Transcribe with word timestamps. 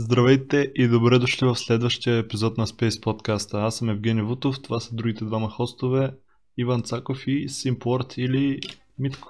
Здравейте 0.00 0.72
и 0.74 0.88
добре 0.88 1.18
дошли 1.18 1.46
в 1.46 1.56
следващия 1.56 2.18
епизод 2.18 2.58
на 2.58 2.66
Space 2.66 3.04
Podcast. 3.04 3.54
Аз 3.54 3.76
съм 3.76 3.88
Евгений 3.88 4.22
Вутов, 4.22 4.62
това 4.62 4.80
са 4.80 4.94
другите 4.94 5.24
двама 5.24 5.50
хостове, 5.50 6.10
Иван 6.58 6.82
Цаков 6.82 7.26
и 7.26 7.48
Симпорт 7.48 8.14
или 8.16 8.60
Митко. 8.98 9.28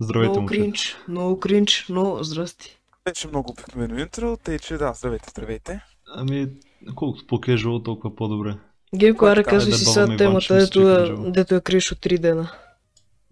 Здравейте, 0.00 0.30
много 0.30 0.40
момчета. 0.40 0.62
кринч, 0.62 0.96
много 1.08 1.40
кринч, 1.40 1.86
но 1.88 2.18
здрасти. 2.22 2.78
Беше 3.04 3.28
много 3.28 3.50
обикновено 3.50 3.98
интро, 3.98 4.36
тъй 4.36 4.58
че 4.58 4.76
да, 4.76 4.92
здравейте, 4.92 5.30
здравейте. 5.30 5.80
Ами, 6.14 6.48
колкото 6.94 7.26
по-кежуал, 7.26 7.82
толкова 7.82 8.16
по-добре. 8.16 8.54
Гейко, 8.94 9.26
аре, 9.26 9.44
казвай 9.44 9.72
си 9.72 9.84
сега 9.84 10.16
темата, 10.16 10.54
ми 10.54 10.60
дето, 10.60 10.90
е- 10.90 11.30
дето 11.30 11.54
я 11.54 11.60
криеш 11.60 11.92
от 11.92 11.98
3 11.98 12.18
дена. 12.18 12.50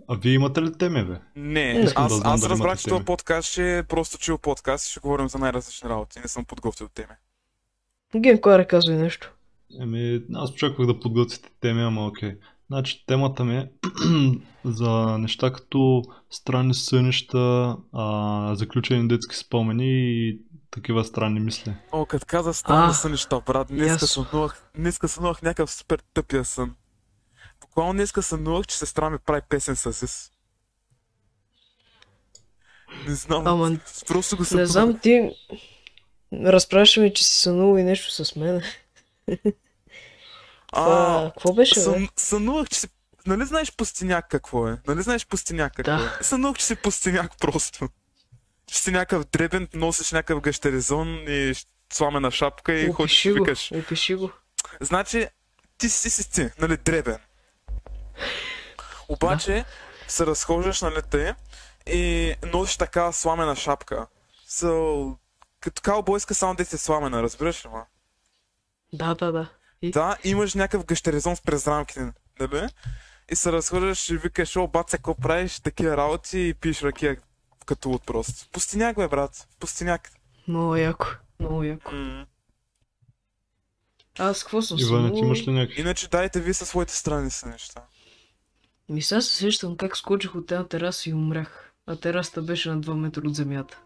А 0.09 0.15
вие 0.15 0.33
имате 0.33 0.63
ли 0.63 0.73
теми, 0.79 1.05
бе? 1.05 1.21
Не, 1.37 1.81
Искам 1.85 2.05
аз, 2.05 2.23
да 2.23 2.29
аз 2.29 2.41
дали 2.41 2.51
разбрах, 2.51 2.79
че 2.79 2.89
този 2.89 3.05
подкаст 3.05 3.49
ще 3.49 3.79
е 3.79 3.83
просто 3.83 4.19
чил 4.19 4.39
подкаст 4.39 4.87
и 4.87 4.91
ще 4.91 5.01
говорим 5.01 5.29
за 5.29 5.39
най-различни 5.39 5.89
работи. 5.89 6.21
Не 6.21 6.29
съм 6.29 6.45
подготвил 6.45 6.89
теми. 6.89 7.13
Гейко, 8.17 8.49
аре, 8.49 8.67
казвай 8.67 8.97
нещо. 8.97 9.35
Еми, 9.81 10.23
аз 10.35 10.51
очаквах 10.51 10.87
да 10.87 11.01
подготвите 11.01 11.51
теми, 11.61 11.83
ама 11.83 12.07
окей. 12.07 12.37
Значи, 12.71 13.05
темата 13.07 13.45
ми 13.45 13.57
е 13.57 13.71
за 14.65 15.19
неща 15.19 15.53
като 15.53 16.03
странни 16.31 16.75
сънища, 16.75 17.77
а, 17.93 18.55
заключени 18.55 19.09
детски 19.09 19.37
спомени 19.37 19.85
и 20.29 20.41
такива 20.71 21.05
странни 21.05 21.41
мисли. 21.41 21.75
О, 21.93 22.07
като 22.07 22.27
каза 22.29 22.55
странни 22.55 22.91
А, 22.91 22.93
са 22.93 23.09
неща, 23.09 23.41
брат. 23.47 23.69
Днеска 23.69 23.93
ясно. 23.93 24.09
сънувах, 24.09 24.71
днеска 24.77 25.09
сънувах 25.09 25.43
някакъв 25.43 25.71
супер 25.71 26.03
тъпия 26.15 26.45
сън. 26.45 26.75
Буквално 27.79 27.95
днеска 27.95 28.23
сънувах, 28.23 28.67
че 28.67 28.77
сестра 28.79 29.11
ми 29.11 29.19
прави 29.19 29.41
песен 29.49 29.77
с 29.77 29.93
Зис. 29.93 30.31
Не 33.07 33.15
знам, 33.15 33.47
Ама, 33.47 33.79
просто 34.07 34.37
го 34.37 34.43
не 34.43 34.47
сънувах. 34.47 34.69
знам, 34.69 34.99
ти 34.99 35.31
разпрашва 36.33 37.03
ми, 37.03 37.15
че 37.15 37.25
си 37.25 37.41
сънувал 37.41 37.79
и 37.79 37.83
нещо 37.83 38.25
с 38.25 38.37
мен. 38.37 38.63
А, 40.73 41.31
какво 41.31 41.53
беше, 41.53 41.75
бе? 41.75 41.81
сън, 41.81 42.09
сънувах, 42.17 42.69
че 42.69 42.81
си... 42.81 42.89
Нали 43.27 43.45
знаеш 43.47 43.73
пустиняк 43.77 44.29
какво 44.29 44.69
е? 44.69 44.79
Нали 44.87 45.03
знаеш 45.03 45.27
пустиняк 45.27 45.73
какво 45.77 45.93
Да. 45.93 46.17
е? 46.21 46.25
Сънувах, 46.25 46.59
че 46.59 46.65
си 46.67 46.77
пустиняк 46.77 47.39
просто. 47.39 47.89
Че 48.67 48.79
си 48.79 48.91
някакъв 48.91 49.25
дребен, 49.25 49.69
носиш 49.75 50.13
някакъв 50.13 50.41
гащеризон 50.41 51.25
и 51.29 51.55
сламена 51.93 52.31
шапка 52.31 52.73
и 52.75 52.93
ходиш 52.93 52.95
Опиши 53.13 53.29
и 53.29 53.33
го, 53.33 53.45
викаш. 53.45 53.73
опиши 53.73 54.15
го. 54.15 54.31
Значи, 54.81 55.27
ти 55.79 55.89
си 55.89 56.11
си 56.11 56.31
ти, 56.31 56.49
нали, 56.59 56.77
дребен. 56.77 57.19
Обаче, 59.09 59.65
се 60.09 60.27
разхождаш, 60.27 60.83
нали, 60.83 61.03
те 61.11 61.35
и 61.87 62.35
носиш 62.53 62.77
такава 62.77 63.13
сламена 63.13 63.57
шапка. 63.57 64.07
So, 64.49 65.17
като 65.61 65.83
каубойска 65.83 66.35
само 66.35 66.55
де 66.55 66.65
си 66.65 66.79
сламена, 66.79 67.23
разбираш 67.23 67.65
ли, 67.65 67.69
ма? 67.69 67.85
Да, 68.93 69.15
да, 69.15 69.33
да. 69.33 69.49
И? 69.83 69.91
Да, 69.91 70.17
имаш 70.25 70.55
някакъв 70.55 70.85
гащеризон 70.87 71.37
с 71.37 71.41
през 71.41 71.67
рамките, 71.67 72.13
нали? 72.41 72.69
И 73.31 73.37
се 73.37 73.53
разхождаш 73.53 74.11
и 74.11 74.17
викаш, 74.17 74.57
о, 74.57 74.67
баце, 74.67 74.97
какво 74.97 75.15
правиш, 75.15 75.61
такива 75.61 75.97
работи 75.97 76.49
и 76.49 76.55
пиеш 76.55 76.83
ракия 76.83 77.17
като 77.67 77.91
от 77.91 78.07
просто. 78.07 78.49
Пустиняк, 78.53 78.97
бе, 78.97 79.09
брат, 79.09 79.49
пустиняк. 79.61 80.11
Много 80.49 80.77
яко, 80.77 81.07
много 81.41 81.65
яко. 81.65 81.95
М. 81.95 82.27
Аз 84.19 84.43
какво 84.43 84.63
съм 84.63 84.79
Иване, 84.81 85.13
ти 85.13 85.19
имаш 85.19 85.47
ли 85.47 85.53
някакви? 85.53 85.81
Иначе 85.81 86.09
дайте 86.09 86.41
ви 86.41 86.55
със 86.55 86.69
своите 86.69 86.95
страни 86.95 87.31
са 87.31 87.47
Ми 88.89 89.03
сега 89.03 89.21
се 89.21 89.35
сещам 89.35 89.77
как 89.77 89.97
скочих 89.97 90.35
от 90.35 90.53
една 90.53 90.69
тераса 90.69 91.11
и 91.11 91.15
умрях. 91.15 91.73
А 91.87 91.97
терасата 91.97 92.43
беше 92.43 92.71
на 92.71 92.81
2 92.81 92.95
метра 92.95 93.29
от 93.29 93.35
земята. 93.35 93.81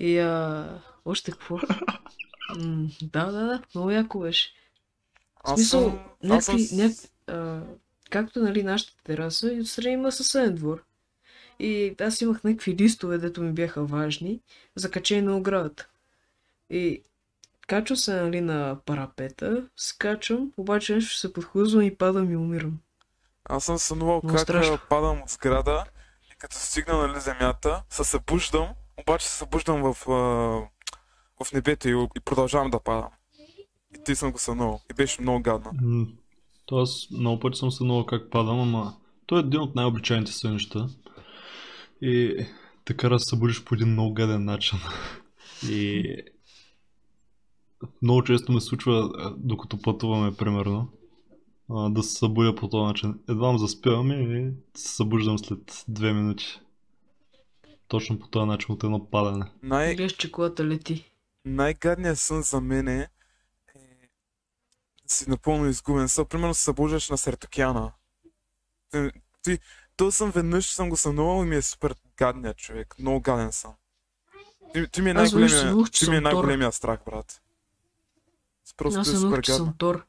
И 0.00 0.18
а... 0.18 0.82
Още 1.04 1.30
какво? 1.30 1.58
М, 2.58 2.88
да, 3.02 3.26
да, 3.26 3.44
да, 3.44 3.62
много 3.74 3.90
яко 3.90 4.18
беше. 4.20 4.52
В 5.44 5.54
смисъл, 5.54 5.98
някакви, 6.22 6.68
няк... 6.72 6.92
а, 7.26 7.60
както 8.10 8.40
нали 8.40 8.62
нашата 8.62 9.02
тераса, 9.04 9.52
и 9.52 9.60
отстрани 9.60 9.92
има 9.92 10.12
съседен 10.12 10.54
двор. 10.54 10.84
И 11.58 11.94
аз 12.00 12.20
имах 12.20 12.44
някакви 12.44 12.76
листове, 12.76 13.18
дето 13.18 13.42
ми 13.42 13.52
бяха 13.52 13.84
важни, 13.84 14.40
закачени 14.76 15.22
на 15.22 15.36
оградата. 15.36 15.88
И 16.70 17.02
качвам 17.66 17.96
се 17.96 18.22
нали 18.22 18.40
на 18.40 18.78
парапета, 18.86 19.68
скачам, 19.76 20.52
обаче 20.56 20.94
нещо 20.94 21.18
се 21.18 21.32
подхлъзвам 21.32 21.82
и 21.82 21.94
падам 21.94 22.30
и 22.30 22.36
умирам. 22.36 22.78
Аз 23.50 23.64
съм 23.64 23.78
сънувал 23.78 24.20
как 24.20 24.40
страшно. 24.40 24.78
падам 24.88 25.22
от 25.22 25.28
сграда 25.28 25.84
и 26.32 26.38
като 26.38 26.56
стигна 26.56 26.98
нали 26.98 27.20
земята, 27.20 27.82
се 27.88 28.04
събуждам, 28.04 28.68
обаче 29.00 29.28
се 29.28 29.36
събуждам 29.36 29.82
в, 29.82 30.08
а, 30.08 30.12
в 31.44 31.52
небето 31.52 31.88
и, 31.88 32.06
и 32.16 32.20
продължавам 32.20 32.70
да 32.70 32.80
падам. 32.80 33.10
И 33.94 34.04
ти 34.04 34.14
съм 34.14 34.32
го 34.32 34.38
сънувал. 34.38 34.80
И 34.90 34.94
беше 34.94 35.22
много 35.22 35.42
гадно. 35.42 35.70
М, 35.82 36.06
То 36.66 36.76
аз 36.76 37.06
много 37.10 37.40
пъти 37.40 37.58
съм 37.58 37.70
сънувал 37.70 38.06
как 38.06 38.30
падам, 38.30 38.60
ама 38.60 38.96
той 39.26 39.38
е 39.38 39.40
един 39.40 39.60
от 39.60 39.74
най-обичайните 39.74 40.32
сънища. 40.32 40.88
И 42.02 42.46
да 43.02 43.18
се 43.18 43.28
събудиш 43.28 43.64
по 43.64 43.74
един 43.74 43.88
много 43.88 44.14
гаден 44.14 44.44
начин. 44.44 44.78
И 45.68 46.04
много 48.02 48.24
често 48.24 48.52
ми 48.52 48.60
се 48.60 48.66
случва, 48.66 49.10
докато 49.36 49.82
пътуваме, 49.82 50.36
примерно, 50.36 50.88
а, 51.70 51.90
да 51.90 52.02
се 52.02 52.14
събудя 52.14 52.54
по 52.54 52.68
този 52.68 52.84
начин. 52.84 53.20
Едвам 53.28 53.58
заспивам 53.58 54.10
и 54.12 54.52
се 54.76 54.88
събуждам 54.94 55.38
след 55.38 55.84
две 55.88 56.12
минути. 56.12 56.60
Точно 57.88 58.18
по 58.18 58.28
този 58.28 58.46
начин 58.46 58.74
от 58.74 58.84
едно 58.84 59.10
падане. 59.10 59.44
Най- 59.62 59.94
Гледаш, 59.94 60.12
че 60.12 60.32
колата 60.32 60.64
лети. 60.64 61.12
най-гадният 61.44 62.18
сън 62.18 62.42
за 62.42 62.60
мен 62.60 62.88
е, 62.88 63.00
е 63.00 63.08
си 65.06 65.30
напълно 65.30 65.66
изгубен. 65.66 66.08
Са, 66.08 66.24
примерно 66.24 66.54
се 66.54 66.62
събуждаш 66.62 67.10
на 67.10 67.18
сред 67.18 67.44
океана. 67.44 67.92
Ти, 68.90 69.10
ти, 69.42 69.58
то 69.96 70.12
съм 70.12 70.30
веднъж 70.30 70.66
съм 70.66 70.88
го 70.88 70.96
сънувал 70.96 71.44
и 71.44 71.48
ми 71.48 71.56
е 71.56 71.62
супер 71.62 71.94
гадният 72.16 72.56
човек. 72.56 72.94
Много 72.98 73.20
гаден 73.20 73.52
съм. 73.52 73.72
Ти, 74.74 74.88
ти 74.88 75.02
ми 75.02 75.10
е 75.10 75.14
най-големия, 75.14 75.84
ти 75.92 76.10
ми 76.10 76.16
е 76.16 76.20
най-големия 76.20 76.72
страх, 76.72 77.00
брат. 77.06 77.42
Просто 78.76 79.00
Аз 79.00 79.08
е 79.08 79.16
супер 79.16 79.44
съм 79.44 79.74
Тор. 79.78 80.06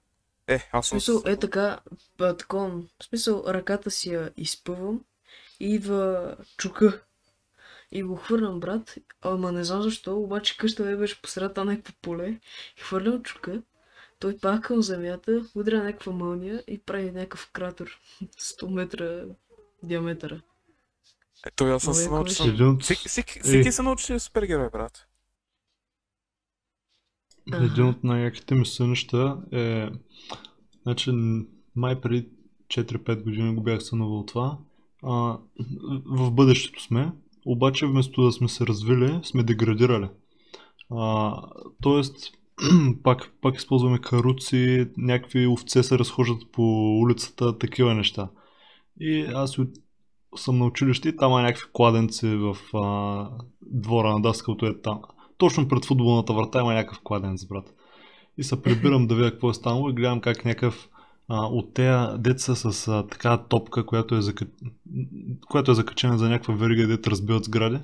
Е, 0.48 0.70
аз 0.72 0.88
съм... 0.88 1.00
смисъл, 1.00 1.24
е 1.26 1.38
така, 1.38 1.80
па, 2.18 2.36
в 2.50 3.04
смисъл, 3.04 3.44
ръката 3.48 3.92
си 3.92 4.14
я 4.14 4.32
изпъвам 4.38 5.02
и 5.60 5.76
идва 5.76 6.36
чука. 6.58 7.02
И 7.92 8.04
го 8.04 8.16
хвърлям, 8.16 8.60
брат, 8.60 8.96
ама 9.22 9.52
не 9.52 9.64
знам 9.64 9.82
защо, 9.82 10.18
обаче 10.18 10.58
къща 10.58 10.84
ми 10.84 10.98
беше 10.98 11.22
посред 11.22 11.58
на 11.58 11.66
някакво 11.66 11.94
поле. 12.02 12.40
И 12.78 12.82
хвърлям 12.82 13.24
чука, 13.24 13.62
той 14.20 14.38
пак 14.38 14.64
към 14.64 14.82
земята, 14.82 15.46
удря 15.56 15.84
някаква 15.84 16.12
мълния 16.12 16.64
и 16.68 16.82
прави 16.82 17.12
някакъв 17.12 17.50
кратер. 17.54 18.00
100 18.40 18.74
метра 18.74 19.26
диаметъра. 19.84 20.42
Е, 21.48 21.52
той 21.56 21.74
аз 21.74 21.84
съм 21.84 21.94
се 21.94 22.10
научил. 22.10 22.78
Всеки, 22.80 23.10
всеки, 23.10 23.40
Е. 23.40 23.42
всеки 23.42 23.72
се 23.72 23.82
научи 23.82 24.20
супергерой, 24.20 24.70
брат. 24.70 25.08
Един 27.54 27.86
от 27.86 28.04
най-яките 28.04 28.56
ми 28.56 28.66
сънища 28.66 29.38
е... 29.52 29.90
Значи, 30.84 31.12
май 31.76 32.02
преди 32.02 32.28
4-5 32.68 33.24
години 33.24 33.56
го 33.56 33.64
бях 33.64 33.84
сънувал 33.84 34.26
това. 34.26 34.58
А, 35.04 35.38
в 36.06 36.32
бъдещето 36.32 36.84
сме, 36.84 37.12
обаче 37.46 37.86
вместо 37.86 38.24
да 38.24 38.32
сме 38.32 38.50
се 38.50 38.68
развили, 38.68 39.20
сме 39.24 39.44
деградирали. 39.44 40.08
А, 40.92 41.36
тоест, 41.82 42.32
пак, 43.04 43.34
пак 43.42 43.56
използваме 43.56 44.00
каруци, 44.00 44.88
някакви 44.98 45.48
овце 45.48 45.84
се 45.84 46.00
разхождат 46.00 46.52
по 46.52 46.62
улицата, 47.00 47.58
такива 47.58 47.94
неща. 47.94 48.30
И 49.00 49.22
аз 49.22 49.58
съм 50.36 50.58
на 50.58 50.66
училище 50.66 51.10
и 51.10 51.16
там 51.16 51.32
има 51.32 51.42
някакви 51.42 51.66
кладенци 51.74 52.28
в 52.28 52.58
а, 52.74 53.30
двора 53.62 54.14
на 54.14 54.22
даскалото 54.22 54.66
е 54.66 54.82
там. 54.82 55.02
Точно 55.42 55.68
пред 55.68 55.86
футболната 55.86 56.34
врата 56.34 56.60
има 56.60 56.74
някакъв 56.74 57.00
кладенец, 57.04 57.46
брат. 57.46 57.74
И 58.38 58.44
се 58.44 58.62
прибирам 58.62 59.08
да 59.08 59.16
видя 59.16 59.32
какво 59.32 59.50
е 59.50 59.54
станало 59.54 59.90
и 59.90 59.94
гледам 59.94 60.22
как 60.22 60.46
някакъв 60.46 60.90
а, 61.28 61.46
от 61.46 61.74
тея 61.74 62.18
деца 62.18 62.56
с 62.56 62.88
а, 62.88 63.08
такава 63.08 63.48
топка, 63.48 63.86
която 63.86 64.16
е, 64.16 64.22
зака... 64.22 64.46
която 65.50 65.72
е 65.72 65.76
закачена 65.76 66.18
за 66.18 66.30
някаква 66.30 66.54
верига, 66.54 66.88
дето 66.88 67.12
разбиват 67.12 67.44
сгради. 67.44 67.80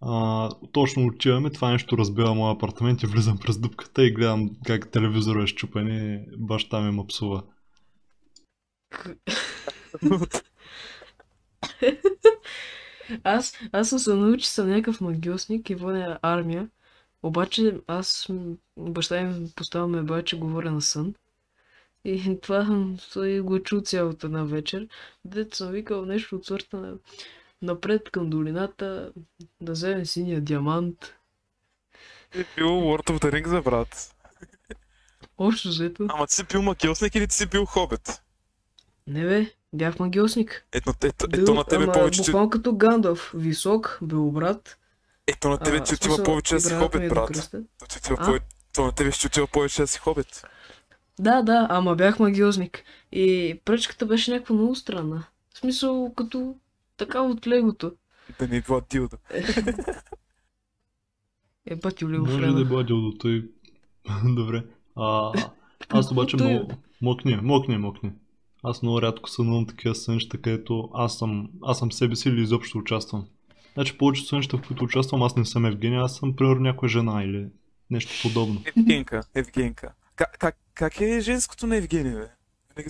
А, 0.00 0.50
точно 0.72 1.06
отиваме, 1.06 1.50
това 1.50 1.70
нещо 1.70 1.98
разбива 1.98 2.34
моя 2.34 2.54
апартамент 2.54 3.02
и 3.02 3.06
влизам 3.06 3.38
през 3.38 3.58
дупката 3.58 4.04
и 4.04 4.12
гледам 4.12 4.50
как 4.66 4.90
телевизора 4.90 5.42
е 5.42 5.46
щупен 5.46 5.88
и 5.88 6.20
баща 6.38 6.80
ми 6.80 6.90
ме 6.90 7.06
псува. 7.06 7.42
Аз, 13.24 13.58
аз 13.72 13.88
съм 13.88 13.98
се 13.98 14.14
научил, 14.14 14.36
че 14.36 14.50
съм 14.50 14.68
някакъв 14.68 15.00
магиосник 15.00 15.70
и 15.70 15.74
водя 15.74 16.18
армия. 16.22 16.68
Обаче 17.22 17.80
аз, 17.86 18.28
баща 18.76 19.22
ми 19.22 19.50
поставя 19.56 19.88
ме 19.88 20.02
бая, 20.02 20.24
че 20.24 20.38
говоря 20.38 20.70
на 20.70 20.82
сън. 20.82 21.14
И 22.04 22.38
това 22.42 22.86
той 23.12 23.40
го 23.40 23.56
е 23.56 23.62
чул 23.62 23.80
цялата 23.80 24.26
една 24.26 24.44
вечер. 24.44 24.88
Дето 25.24 25.56
съм 25.56 25.70
викал 25.72 26.04
нещо 26.04 26.36
от 26.36 26.46
сорта 26.46 26.76
на 26.76 26.94
напред 27.62 28.10
към 28.10 28.30
долината, 28.30 29.12
да 29.60 29.72
вземем 29.72 30.06
синия 30.06 30.40
диамант. 30.40 31.14
Е 32.34 32.44
бил 32.56 32.66
Lord 32.66 33.10
of 33.10 33.24
the 33.24 33.32
Rings, 33.32 33.50
бе, 33.50 33.60
брат. 33.60 34.14
Общо 35.38 35.68
взето. 35.68 36.06
Ама 36.08 36.26
ти 36.26 36.34
си 36.34 36.44
бил 36.44 36.62
магиосник 36.62 37.14
или 37.14 37.28
ти 37.28 37.34
си 37.34 37.46
бил 37.46 37.64
хобит? 37.64 38.22
Не 39.06 39.24
бе, 39.26 39.52
бях 39.72 39.98
магиосник. 39.98 40.66
Ето, 40.72 40.92
ето, 41.02 41.28
Бил, 41.28 41.42
ето 41.42 41.54
на 41.54 41.64
тебе 41.64 41.92
повече 41.92 42.22
буквално 42.22 42.50
като 42.50 42.76
Гандалф. 42.76 43.32
Висок, 43.34 43.98
белобрат. 44.02 44.77
Ето 45.28 45.48
на 45.48 45.58
тебе 45.58 45.82
ти 45.82 45.94
отива 45.94 46.22
повече 46.24 46.54
да 46.54 46.60
си 46.60 46.74
хобит, 46.74 47.02
е 47.02 47.08
до 47.08 47.14
брат. 47.14 47.50
То 47.78 47.86
ти 47.86 47.98
отива 47.98 48.16
А? 48.20 48.24
повече... 48.24 48.44
То 48.74 48.84
на 48.84 48.92
тебе 48.92 49.10
ще 49.10 49.26
отива 49.26 49.46
повече 49.46 49.82
да 49.82 49.86
си 49.86 49.98
хобит. 49.98 50.42
Да, 51.18 51.42
да, 51.42 51.66
ама 51.70 51.94
бях 51.94 52.18
магиозник. 52.18 52.84
И 53.12 53.60
пръчката 53.64 54.06
беше 54.06 54.30
някаква 54.30 54.54
много 54.54 54.74
странна. 54.74 55.24
В 55.54 55.58
смисъл, 55.58 56.12
като 56.16 56.54
така 56.96 57.20
от 57.20 57.46
легото. 57.46 57.92
Да 58.38 58.48
не 58.48 58.56
е 58.56 58.60
била 58.60 58.80
дилда. 58.90 59.16
Е, 61.66 61.80
пъти 61.80 62.04
Лего 62.04 62.24
Може 62.24 62.46
да 62.46 62.60
е 62.60 62.64
била 62.64 62.82
дилдото 62.82 63.28
и... 63.28 63.50
Добре. 64.24 64.64
А, 64.96 65.32
аз 65.88 66.10
обаче 66.10 66.36
Той- 66.36 66.54
много... 66.54 66.72
Мокни, 67.02 67.36
мокни, 67.36 67.78
мокни. 67.78 68.12
Аз 68.62 68.82
много 68.82 69.02
рядко 69.02 69.30
сънувам 69.30 69.66
такива 69.66 69.94
сънища, 69.94 70.38
където 70.38 70.90
аз 70.94 71.18
съм, 71.18 71.50
аз 71.62 71.78
съм 71.78 71.92
себе 71.92 72.16
си 72.16 72.28
или 72.28 72.42
изобщо 72.42 72.78
участвам. 72.78 73.26
Значи 73.74 73.98
повечето 73.98 74.28
сънища, 74.28 74.56
в 74.58 74.66
които 74.66 74.84
участвам, 74.84 75.22
аз 75.22 75.36
не 75.36 75.44
съм 75.44 75.64
Евгения, 75.66 76.02
аз 76.02 76.16
съм 76.16 76.36
примерно 76.36 76.60
някоя 76.60 76.88
жена 76.88 77.24
или 77.24 77.46
нещо 77.90 78.12
подобно. 78.22 78.62
Евгенка, 78.76 79.22
Евгенка. 79.34 79.92
Как, 80.16 80.36
как, 80.38 80.56
как 80.74 81.00
е 81.00 81.20
женското 81.20 81.66
на 81.66 81.76
Евгения, 81.76 82.28
бе? 82.76 82.84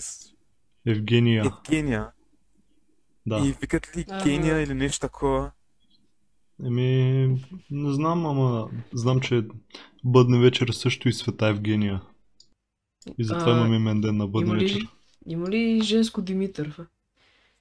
Евгения, 0.85 1.43
Евгения. 1.45 2.07
да. 3.25 3.37
И 3.37 3.55
викат 3.61 3.97
ли 3.97 4.05
Ага. 4.09 4.23
гения 4.23 4.61
или 4.61 4.73
нещо 4.73 4.99
такова? 4.99 5.51
Еми, 6.65 7.27
не 7.71 7.93
знам, 7.93 8.25
ама 8.25 8.69
знам, 8.93 9.19
че 9.19 9.43
бъдне 10.03 10.39
вечер 10.39 10.67
е 10.67 10.73
също 10.73 11.09
и 11.09 11.13
света 11.13 11.47
Евгения. 11.47 12.01
И 13.17 13.23
затова 13.23 13.51
А, 13.51 13.57
имаме 13.57 13.75
имен 13.75 14.01
ден 14.01 14.17
на 14.17 14.27
бъдне 14.27 14.49
Има 14.49 14.59
вечер. 14.59 14.87
има 15.27 15.49
ли 15.49 15.81
женско 15.81 16.21
Димитър? 16.21 16.85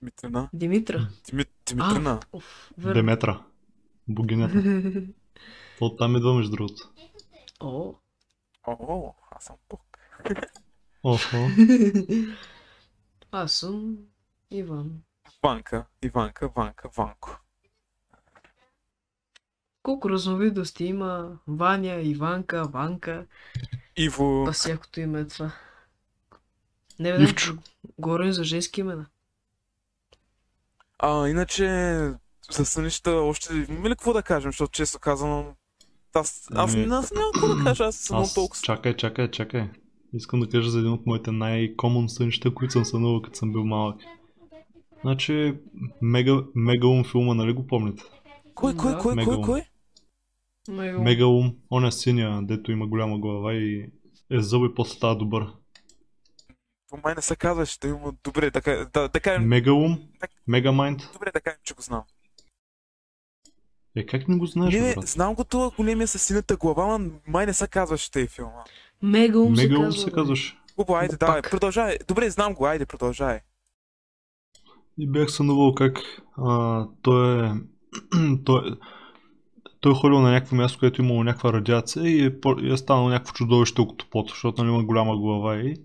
Бе? 0.02 0.10
Димитрина. 0.10 0.48
Димитра? 0.52 1.08
Дими, 1.30 1.44
Димитрина. 1.66 2.20
Уф, 2.32 2.72
верно. 2.78 2.94
Деметра. 2.94 3.44
Богинята. 4.08 4.62
То 5.78 5.84
Оттам 5.86 6.16
идва 6.16 6.34
между 6.34 6.50
другото. 6.50 6.90
О. 7.60 7.94
О, 8.66 9.14
аз 9.30 9.44
съм 9.44 9.56
бог. 9.70 9.98
Охо. 11.02 11.36
Аз 13.32 13.52
съм 13.52 13.98
Иван. 14.50 15.02
Ванка, 15.42 15.86
Иванка, 16.02 16.48
Ванка, 16.56 16.88
Ванко. 16.96 17.40
Колко 19.82 20.10
разновидности 20.10 20.84
има 20.84 21.38
Ваня, 21.46 21.94
Иванка, 22.00 22.64
Ванка, 22.64 23.26
Иво. 23.96 24.44
па 24.46 24.52
всякото 24.52 25.00
име 25.00 25.20
е 25.20 25.26
това. 25.26 25.52
Не 26.98 27.12
бе, 27.12 27.22
Ивчо. 27.22 27.56
говорим 27.98 28.32
за 28.32 28.44
женски 28.44 28.80
имена. 28.80 29.06
А, 30.98 31.28
иначе, 31.28 31.64
за 32.50 32.64
сънища 32.64 33.10
още 33.10 33.54
има 33.68 33.88
ли 33.88 33.90
какво 33.90 34.12
да 34.12 34.22
кажем, 34.22 34.48
защото 34.52 34.72
често 34.72 34.98
казвам, 34.98 35.46
аз, 36.14 36.48
аз, 36.54 36.74
Ами, 36.74 36.84
аз 36.90 37.12
нямам 37.12 37.30
какво 37.34 37.54
да 37.54 37.64
кажа, 37.64 37.84
аз 37.84 37.96
съм 37.96 38.16
Аз, 38.16 38.34
толкова... 38.34 38.62
чакай, 38.62 38.96
чакай, 38.96 39.30
чакай. 39.30 39.70
Искам 40.12 40.40
да 40.40 40.48
кажа 40.48 40.70
за 40.70 40.78
един 40.78 40.92
от 40.92 41.06
моите 41.06 41.30
най-комон 41.32 42.08
сънища, 42.08 42.54
които 42.54 42.72
съм 42.72 42.84
сънувал, 42.84 43.22
като 43.22 43.38
съм 43.38 43.52
бил 43.52 43.64
малък. 43.64 44.00
Значи, 45.00 45.54
мега, 46.02 46.42
Мегалум 46.54 47.04
филма, 47.04 47.34
нали 47.34 47.52
го 47.52 47.66
помните? 47.66 48.02
Кой, 48.54 48.76
кой, 48.76 48.92
Да. 48.92 48.98
кой, 48.98 49.02
кой, 49.02 49.14
Мегалон. 49.14 49.44
кой? 49.44 49.62
Мегалон. 50.68 51.04
Мегалум, 51.04 51.54
он 51.70 51.84
е 51.84 51.92
синя, 51.92 52.40
дето 52.46 52.72
има 52.72 52.86
голяма 52.86 53.18
глава 53.18 53.54
и 53.54 53.90
е 54.30 54.40
зъб 54.40 54.70
и 54.70 54.74
после 54.74 54.94
става 54.94 55.16
добър. 55.16 55.46
То 56.90 56.98
май 57.04 57.14
не 57.14 57.22
се 57.22 57.36
казваше, 57.36 57.78
да 57.78 57.88
има... 57.88 58.12
Добре, 58.24 58.50
да, 58.50 58.60
да, 58.86 59.08
да 59.08 59.20
кажем... 59.20 59.48
Мегалум, 59.48 59.98
Так. 60.20 60.30
Мегамайнд. 60.46 61.10
Добре, 61.12 61.30
да 61.32 61.40
кажем, 61.40 61.60
че 61.64 61.74
го 61.74 61.82
знам. 61.82 62.02
Е, 63.96 64.06
как 64.06 64.28
не 64.28 64.36
го 64.36 64.46
знаеш, 64.46 64.74
Не, 64.74 64.94
брат? 64.94 65.06
знам 65.06 65.34
го 65.34 65.44
това 65.44 65.70
големия 65.70 66.08
с 66.08 66.18
сината 66.18 66.56
глава, 66.56 66.98
но 66.98 67.10
май 67.26 67.46
не 67.46 67.54
се 67.54 67.68
казваше 67.68 68.10
тези 68.10 68.28
филма. 68.28 68.64
Мегалум 69.02 69.56
се 69.56 69.62
Мегалум 69.62 69.84
казва. 69.84 70.00
се 70.00 70.12
казваш. 70.12 70.56
Хубаво, 70.76 70.96
айде, 70.96 71.12
Ма 71.12 71.18
давай, 71.18 71.42
пак. 71.42 71.50
продължай. 71.50 71.98
Добре, 72.08 72.30
знам 72.30 72.54
го, 72.54 72.66
айде, 72.66 72.86
продължай. 72.86 73.40
И 74.98 75.06
бях 75.06 75.30
сънувал 75.30 75.74
как 75.74 75.98
а, 76.36 76.86
той 77.02 77.46
е... 77.46 77.50
той, 78.44 78.78
той 79.80 79.92
е 79.92 79.96
ходил 79.96 80.20
на 80.20 80.30
някакво 80.30 80.56
място, 80.56 80.78
където 80.78 81.02
е 81.02 81.04
имало 81.04 81.24
някаква 81.24 81.52
радиация 81.52 82.06
и 82.06 82.24
е, 82.24 82.40
по- 82.40 82.60
и 82.60 82.72
е 82.72 82.76
станал 82.76 83.08
някакво 83.08 83.32
чудовище 83.32 83.80
окото 83.80 84.06
пот, 84.10 84.28
защото 84.28 84.64
нали, 84.64 84.74
има 84.74 84.84
голяма 84.84 85.16
глава 85.16 85.56
и 85.56 85.76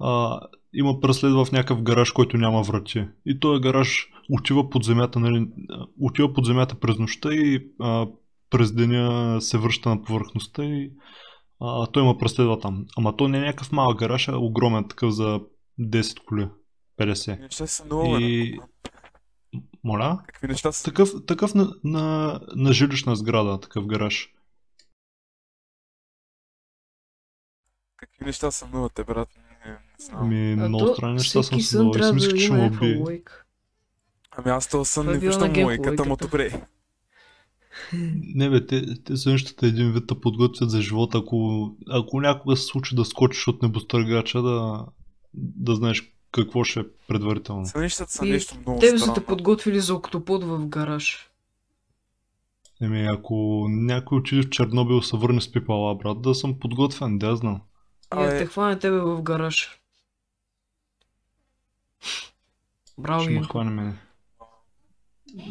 а, 0.00 0.40
има 0.74 1.00
преследва 1.00 1.44
в 1.44 1.52
някакъв 1.52 1.82
гараж, 1.82 2.10
който 2.10 2.36
няма 2.36 2.62
врати. 2.62 3.04
И 3.26 3.40
този 3.40 3.60
гараж 3.60 4.08
отива 4.30 4.70
под 4.70 4.84
земята, 4.84 5.20
нали, 5.20 5.48
отива 6.00 6.32
под 6.32 6.44
земята 6.46 6.74
през 6.80 6.98
нощта 6.98 7.34
и 7.34 7.68
а, 7.80 8.06
през 8.50 8.72
деня 8.72 9.40
се 9.40 9.58
връща 9.58 9.88
на 9.88 10.02
повърхността 10.02 10.64
и 10.64 10.90
а, 11.60 11.86
той 11.86 12.02
има 12.02 12.18
преследва 12.18 12.58
там. 12.58 12.86
Ама 12.96 13.16
той 13.16 13.28
не 13.28 13.38
е 13.38 13.40
някакъв 13.40 13.72
малък 13.72 13.98
гараж, 13.98 14.28
а 14.28 14.36
огромен 14.36 14.88
такъв 14.88 15.10
за 15.10 15.40
10 15.80 16.24
коли. 16.24 16.48
50. 17.00 17.40
Неща 17.40 17.66
са 17.66 17.84
много, 17.84 18.16
И- 18.18 18.58
бе. 18.58 18.66
Моля? 19.84 20.22
Какви 20.26 20.48
неща 20.48 20.72
са? 20.72 20.84
Такъв, 20.84 21.10
такъв 21.26 21.54
на, 21.54 21.74
на, 21.84 22.40
на 22.56 22.72
жилищна 22.72 23.16
сграда, 23.16 23.60
такъв 23.60 23.86
гараж. 23.86 24.28
Какви 27.96 28.24
неща 28.24 28.50
са 28.50 28.66
милате, 28.66 29.04
брат? 29.04 29.28
Ами, 30.12 30.52
А 30.52 30.68
много 30.68 30.86
то 30.86 30.94
странни 30.94 31.14
неща 31.14 31.32
съм 31.32 31.42
всеки 31.42 31.62
си 31.62 31.68
сън 31.68 31.78
давал. 31.78 31.90
И 31.90 31.92
трябва 31.92 32.20
си 32.20 32.28
да 32.28 32.34
мислех, 32.34 32.46
че 32.46 32.52
убие. 32.52 32.96
логика. 32.96 33.44
Ами 34.36 34.50
аз 34.50 34.68
този 34.68 34.90
сън 34.90 35.04
Това 35.04 35.12
не 35.12 35.18
виждам 35.18 35.42
ама 35.42 35.52
геймплойката. 35.52 36.16
добре. 36.20 36.62
Не 38.34 38.50
бе, 38.50 38.66
те, 38.66 39.02
те 39.04 39.16
сънищата 39.16 39.66
един 39.66 39.92
вид 39.92 40.06
да 40.06 40.20
подготвят 40.20 40.70
за 40.70 40.82
живота, 40.82 41.18
ако, 41.18 41.70
ако 41.90 42.20
някога 42.20 42.56
се 42.56 42.64
случи 42.64 42.94
да 42.94 43.04
скочиш 43.04 43.48
от 43.48 43.62
небостъргача, 43.62 44.42
да, 44.42 44.86
да 45.34 45.74
знаеш 45.74 46.12
какво 46.32 46.64
ще 46.64 46.80
е 46.80 46.84
предварително. 47.08 47.66
Сънищата 47.66 48.12
са 48.12 48.26
И 48.26 48.30
нещо 48.30 48.56
много 48.60 48.80
Тебе 48.80 48.98
са 48.98 49.14
те 49.14 49.24
подготвили 49.24 49.80
за 49.80 49.94
октопод 49.94 50.44
в 50.44 50.66
гараж. 50.66 51.30
Еми, 52.82 53.06
ако 53.06 53.66
някой 53.68 54.18
отиде 54.18 54.42
в 54.42 54.50
Чернобил 54.50 55.02
се 55.02 55.16
върне 55.16 55.40
с 55.40 55.52
пипала, 55.52 55.94
брат, 55.94 56.22
да 56.22 56.34
съм 56.34 56.58
подготвен, 56.58 57.18
да 57.18 57.36
знам. 57.36 57.54
И 57.54 57.60
Абе, 58.10 58.38
те 58.38 58.46
хване 58.46 58.78
тебе 58.78 58.98
в 58.98 59.22
гараж. 59.22 59.80
Браво, 62.98 63.22
Ще 63.22 63.30
ме 63.30 63.42
хване 63.42 63.70
мене. 63.70 63.94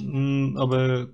М, 0.03 0.53
Абе, 0.57 1.05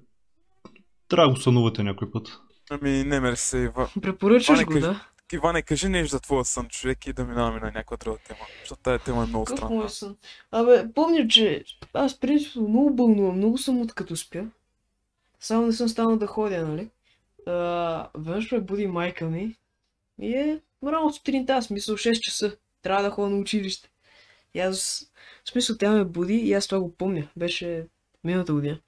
трябва 1.08 1.28
да 1.28 1.34
го 1.34 1.42
сънувате 1.42 1.84
някой 1.84 2.12
път. 2.12 2.40
ами 2.70 3.04
не 3.04 3.20
мерси, 3.20 3.58
Ива. 3.58 3.90
Препоръчваш 4.02 4.66
го, 4.66 4.80
да? 4.80 5.06
Иване, 5.34 5.62
кажи 5.62 5.90
нещо 5.90 6.12
за 6.12 6.20
твоя 6.20 6.46
сън, 6.46 6.68
човек, 6.68 7.08
и 7.08 7.14
да 7.14 7.26
минаваме 7.26 7.60
на 7.60 7.66
някаква 7.66 7.98
друга 7.98 8.18
тема. 8.28 8.40
Защото 8.60 8.82
тази 8.82 9.04
тема 9.04 9.24
е 9.24 9.28
много 9.28 9.46
Какъв 9.46 9.58
странна. 9.60 9.76
мой 9.76 9.90
сън? 9.90 10.18
Абе, 10.52 10.94
помня, 10.96 11.28
че 11.28 11.64
аз 11.94 12.20
принципно 12.20 12.68
много 12.68 12.94
бълнувам, 12.94 13.38
много 13.38 13.58
съм 13.58 13.82
от 13.82 13.94
като 13.94 14.16
спя. 14.16 14.46
Само 15.40 15.66
не 15.66 15.74
съм 15.74 15.90
станал 15.90 16.18
да 16.18 16.28
ходя, 16.28 16.68
нали? 16.68 16.90
А, 17.48 18.10
веднъж 18.18 18.52
ме 18.52 18.60
буди 18.60 18.88
майка 18.88 19.26
ми 19.26 19.56
и 20.22 20.34
е 20.36 20.60
рано 20.86 21.14
сутринта, 21.14 21.62
в 21.62 21.66
смисъл 21.66 21.96
6 21.96 22.20
часа. 22.20 22.58
Трябва 22.82 23.04
да 23.04 23.12
ходя 23.12 23.30
на 23.30 23.38
училище. 23.38 23.90
И 24.54 24.60
аз, 24.60 25.09
в 25.50 25.52
смисъл 25.52 25.78
тя 25.78 25.92
ме 25.92 26.04
буди 26.04 26.34
и 26.34 26.54
аз 26.54 26.68
това 26.68 26.82
го 26.82 26.96
помня. 26.96 27.28
Беше 27.36 27.88
миналата 28.24 28.54
година. 28.54 28.80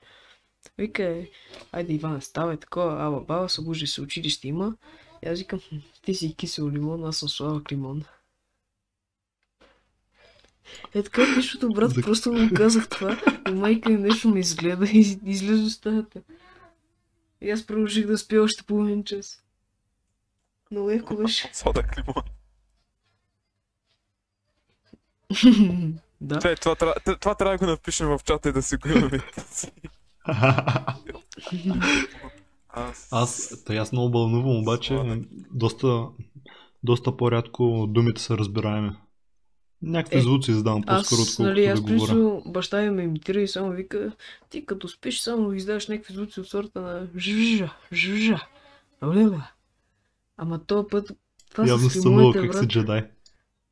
Вика, 0.78 1.26
айде 1.72 1.94
Иван, 1.94 2.22
ставай 2.22 2.58
такова, 2.58 3.04
ава 3.04 3.22
баба, 3.22 3.50
събужи 3.50 3.88
се, 3.88 4.02
училище 4.02 4.48
има. 4.48 4.78
И 5.26 5.30
аз 5.30 5.40
викам, 5.40 5.60
«Хм, 5.60 5.76
ти 6.02 6.14
си 6.14 6.36
кисел 6.36 6.70
лимон, 6.70 7.06
аз 7.06 7.18
съм 7.18 7.30
сладък 7.30 7.72
лимон. 7.72 8.04
Е 10.94 11.04
така, 11.04 11.36
нищото, 11.36 11.70
брат, 11.70 11.92
За- 11.92 12.02
просто 12.02 12.34
му 12.34 12.50
казах 12.56 12.90
това. 12.90 13.22
И 13.50 13.52
майка 13.52 13.90
ми 13.90 13.98
нещо 13.98 14.30
ме 14.30 14.40
изгледа 14.40 14.86
и 14.94 15.20
излезе 15.26 15.64
от 15.64 15.72
стаята. 15.72 16.22
И 17.42 17.50
аз 17.52 17.66
продължих 17.66 18.08
да 18.08 18.18
спя 18.18 18.42
още 18.42 18.64
половин 18.64 19.04
час. 19.04 19.44
Много 20.72 20.90
леко 20.90 21.16
беше. 21.16 21.50
Сладък 21.54 21.98
лимон. 21.98 22.24
да. 26.22 26.40
Чай, 26.40 26.56
това, 26.56 26.76
трябва- 26.76 26.96
т- 26.96 27.18
това 27.18 27.36
трябва 27.36 27.58
да 27.58 27.66
го 27.66 27.72
напишем 27.72 28.08
в 28.08 28.20
чата 28.26 28.50
и 28.50 28.54
да 28.54 28.62
си 28.62 28.78
го 28.78 28.90
имаме. 28.90 29.20
Аз... 32.70 33.08
Аз, 33.12 33.64
тъй 33.66 33.80
аз 33.80 33.92
много 33.92 34.10
бълнувам, 34.10 34.58
обаче 34.58 34.88
Сладък. 34.88 35.20
доста, 35.52 36.06
доста 36.84 37.18
по-рядко 37.18 37.86
думите 37.90 38.22
са 38.22 38.38
разбираеми. 38.38 38.92
Някакви 39.82 40.18
Е, 40.18 40.22
звуци 40.22 40.52
издавам 40.52 40.82
по-скоро, 40.82 41.00
Аз, 41.22 41.30
отколкото 41.30 41.44
нали, 41.44 41.66
да 41.66 41.72
аз 41.72 41.82
говоря. 41.82 41.98
присъл, 42.00 42.44
баща 42.46 42.82
ми 42.82 42.90
ме 42.90 43.04
имитира 43.04 43.42
и 43.42 43.48
само 43.48 43.70
вика, 43.70 44.12
ти 44.50 44.66
като 44.66 44.88
спиш, 44.88 45.20
само 45.20 45.54
издаваш 45.54 45.88
някакви 45.88 46.14
звуци 46.14 46.40
от 46.40 46.48
сорта 46.48 46.82
на 46.82 47.08
жжжа, 47.94 48.48
леле, 49.06 49.38
Ама 50.38 50.60
този 50.60 50.88
път 50.92 51.12
това 51.52 51.68
Явно 51.68 51.90
с 51.90 51.94
си 51.94 52.00
сънувал 52.00 52.20
лимоните, 52.22 52.40
как 52.42 52.54
си 52.54 52.60
брат. 52.62 52.70
джедай. 52.70 53.08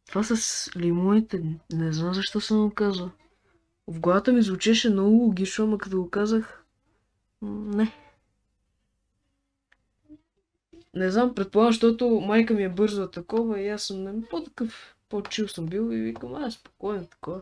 Това 0.10 0.24
с 0.24 0.70
лимоните, 0.75 1.44
не 1.74 1.94
знам 1.94 2.13
защо 2.13 2.42
съм 2.42 2.68
го 2.68 2.74
казал. 2.74 3.12
В 3.88 4.00
главата 4.00 4.34
ми 4.34 4.42
звучеше 4.42 4.89
много 4.89 5.16
логично, 5.16 5.66
ама 5.66 5.78
като 5.78 6.01
го 6.01 6.10
казах... 6.10 6.66
Не. 7.42 7.92
Не 10.94 11.12
знам, 11.12 11.36
предполагам, 11.36 11.72
защото 11.72 12.10
майка 12.10 12.54
ми 12.54 12.63
е 12.63 12.70
бърза 12.70 13.12
такова 13.12 13.62
и 13.62 13.70
аз 13.70 13.84
съм 13.84 14.04
не, 14.04 14.25
по-такъв, 14.25 14.96
по-чил 15.10 15.48
съм 15.48 15.66
бил 15.66 15.92
и 15.92 16.01
викам, 16.01 16.36
а, 16.36 16.51
спокойно 16.51 17.06
такова. 17.06 17.42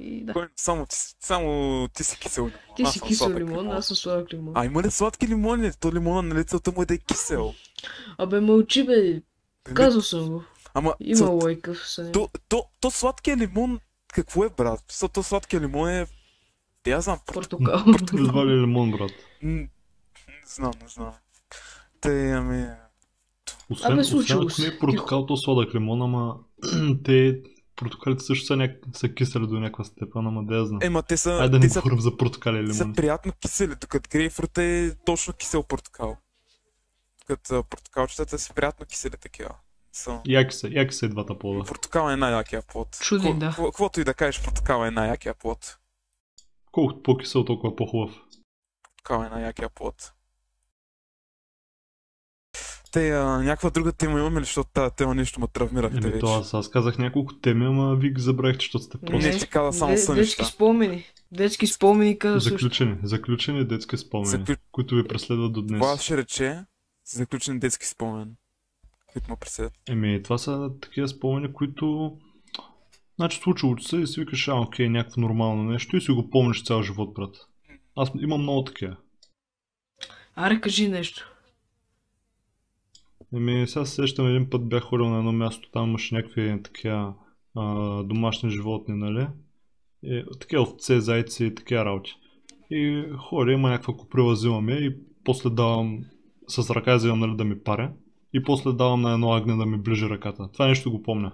И 0.00 0.24
да. 0.24 0.48
Само, 0.56 0.86
ти, 0.86 0.96
само 1.20 1.88
ти 1.88 2.04
си 2.04 2.18
кисел 2.18 2.44
лимон. 2.44 2.60
Ти 2.76 2.86
си 2.86 3.00
кисел 3.00 3.26
сладък 3.26 3.38
лимон, 3.38 3.70
аз 3.70 3.86
съм 3.86 3.96
сладък 3.96 4.32
лимон. 4.32 4.52
А 4.56 4.64
има 4.64 4.82
ли 4.82 4.90
сладки 4.90 5.28
лимони? 5.28 5.72
То 5.80 5.92
лимона, 5.92 6.22
нали 6.22 6.44
целта 6.44 6.72
му 6.72 6.82
е 6.82 6.86
да 6.86 6.94
е 6.94 6.98
кисел. 6.98 7.54
Абе, 8.18 8.40
мълчи 8.40 8.86
бе, 8.86 8.96
Нали? 8.96 9.22
казал 9.74 10.02
съм 10.02 10.28
го. 10.28 10.44
Ама, 10.78 10.94
Има 11.00 11.30
лойка 11.30 11.74
в 11.74 11.88
съня. 11.88 12.12
то, 12.12 12.28
то, 12.48 12.64
то 12.80 12.90
сладкия 12.90 13.36
лимон, 13.36 13.80
какво 14.12 14.44
е, 14.44 14.48
брат? 14.48 14.84
Мисъл, 14.88 15.08
то 15.08 15.22
сладкия 15.22 15.60
лимон 15.60 15.88
е... 15.88 16.06
Аз 16.90 17.04
знам, 17.04 17.18
Портокал. 17.26 17.84
Едва 18.14 18.46
ли 18.46 18.52
е 18.52 18.56
лимон, 18.56 18.90
брат. 18.90 19.10
Не 19.42 19.68
знам, 20.46 20.72
не 20.82 20.88
знам. 20.88 21.12
Те, 22.00 22.30
ами... 22.30 22.66
Освен, 23.70 23.92
Абе, 23.92 24.00
освен 24.00 24.38
ако 24.38 24.50
се. 24.50 24.62
не 24.62 24.68
е 24.68 24.78
протокал, 24.78 25.26
то 25.26 25.36
сладък 25.36 25.74
лимон, 25.74 26.02
ама 26.02 26.36
те 27.04 27.40
протокалите 27.76 28.24
също 28.24 28.46
са, 28.46 28.56
няк... 28.56 28.72
са 28.92 29.14
кисели 29.14 29.46
до 29.46 29.54
някаква 29.60 29.84
степен, 29.84 30.26
ама 30.26 30.44
да 30.44 30.56
я 30.56 30.66
знам. 30.66 30.78
Ема, 30.82 31.02
те 31.02 31.16
са... 31.16 31.30
Айде 31.30 31.48
да 31.48 31.60
те 31.60 31.66
не 31.66 31.72
са, 31.72 31.80
говорим 31.80 32.00
за 32.00 32.16
протокали 32.16 32.66
те 32.66 32.74
са 32.74 32.82
лимон. 32.84 32.94
приятно 32.94 33.32
кисели, 33.32 33.74
докато 33.80 34.08
грейпфрут 34.12 34.58
е 34.58 34.96
точно 35.06 35.34
кисел 35.34 35.62
портокал. 35.62 36.16
Докато 37.20 37.62
портокалчетата 37.62 38.38
са 38.38 38.54
приятно 38.54 38.86
кисели 38.86 39.16
такива. 39.16 39.54
Са... 39.96 40.20
Яки 40.26 40.54
са, 40.54 40.68
яки 40.68 40.94
са 40.94 41.06
и 41.06 41.08
двата 41.08 41.38
плода. 41.38 41.64
Портокал 41.64 42.10
е 42.10 42.16
най-якия 42.16 42.62
плод. 42.62 42.98
Чуден, 43.02 43.38
да. 43.38 43.50
кво- 43.52 43.64
Каквото 43.66 44.00
и 44.00 44.04
да 44.04 44.14
кажеш, 44.14 44.44
портокал 44.44 44.84
е 44.84 44.90
най-якия 44.90 45.34
плод. 45.34 45.78
Колкото 46.72 47.02
по-кисел, 47.02 47.44
толкова 47.44 47.76
по-хубав. 47.76 48.14
Портокал 48.82 49.24
е 49.26 49.28
най-якия 49.28 49.68
плод. 49.70 50.12
Те, 52.92 53.10
а, 53.10 53.24
някаква 53.24 53.70
друга 53.70 53.92
тема 53.92 54.18
имаме 54.18 54.40
ли, 54.40 54.44
защото 54.44 54.70
тази 54.72 54.94
тема 54.94 55.14
нещо 55.14 55.40
ме 55.40 55.46
травмирахте 55.46 55.98
Еми, 55.98 56.06
вече. 56.06 56.20
то 56.20 56.34
аз, 56.34 56.54
аз 56.54 56.70
казах 56.70 56.98
няколко 56.98 57.34
теми, 57.34 57.66
ама 57.66 57.96
вие 57.96 58.10
ги 58.10 58.20
забравихте, 58.20 58.62
защото 58.62 58.84
сте 58.84 58.98
Не, 59.02 59.10
просто 59.10 59.38
ти 59.38 59.48
каза 59.48 59.78
само 59.78 59.96
сънища. 59.98 60.14
Детски 60.14 60.44
спомени. 60.44 61.04
Детски 61.32 61.66
спомени 61.66 62.18
каза 62.18 62.40
също. 62.40 62.58
заключени. 62.58 62.96
Заключени 63.02 63.64
детски 63.64 63.96
спомени, 63.96 64.28
Заклю... 64.30 64.54
които 64.72 64.94
ви 64.94 65.08
преследват 65.08 65.52
до 65.52 65.62
днес. 65.62 65.80
Това 65.80 65.98
ще 65.98 66.16
рече 66.16 66.64
заключен 67.04 67.58
детски 67.58 67.86
спомен. 67.86 68.36
Които 69.16 69.30
му 69.30 69.36
преследват. 69.36 69.74
Еми, 69.88 70.22
това 70.22 70.38
са 70.38 70.70
такива 70.80 71.08
спомени, 71.08 71.52
които... 71.52 72.16
Значи 73.16 73.38
случило 73.38 73.78
се 73.78 73.96
и 73.96 74.06
си 74.06 74.20
викаш, 74.20 74.48
а, 74.48 74.54
окей, 74.54 74.88
някакво 74.88 75.20
нормално 75.20 75.62
нещо 75.62 75.96
и 75.96 76.00
си 76.00 76.12
го 76.12 76.30
помниш 76.30 76.64
цял 76.64 76.82
живот, 76.82 77.14
брат. 77.14 77.36
Аз 77.96 78.10
имам 78.20 78.42
много 78.42 78.64
такива. 78.64 78.96
Аре, 80.34 80.60
кажи 80.60 80.88
нещо. 80.88 81.32
Еми, 83.34 83.66
сега 83.66 83.84
се 83.84 83.94
сещам, 83.94 84.26
един 84.26 84.50
път 84.50 84.68
бях 84.68 84.82
ходил 84.82 85.08
на 85.08 85.18
едно 85.18 85.32
място, 85.32 85.70
там 85.72 85.88
имаше 85.88 86.14
някакви 86.14 86.62
такива 86.62 87.14
а, 87.54 88.02
домашни 88.02 88.50
животни, 88.50 88.94
нали? 88.94 89.28
И, 90.02 90.24
такива 90.40 90.62
овце, 90.62 91.00
зайци 91.00 91.44
и 91.44 91.54
такива 91.54 91.84
работи. 91.84 92.14
И 92.70 93.04
ходя, 93.18 93.52
има 93.52 93.70
някаква 93.70 93.96
куприла 93.96 94.32
взимам 94.32 94.68
я 94.68 94.86
и 94.86 94.96
после 95.24 95.50
давам, 95.50 96.04
с 96.48 96.70
ръка 96.70 96.96
взимам, 96.96 97.20
нали, 97.20 97.36
да 97.36 97.44
ми 97.44 97.62
паря. 97.62 97.92
И 98.32 98.42
после 98.42 98.72
давам 98.72 99.00
на 99.00 99.12
едно 99.12 99.32
агне 99.32 99.56
да 99.56 99.66
ми 99.66 99.78
ближи 99.78 100.08
ръката. 100.08 100.48
Това 100.52 100.66
нещо 100.66 100.90
го 100.90 101.02
помня. 101.02 101.32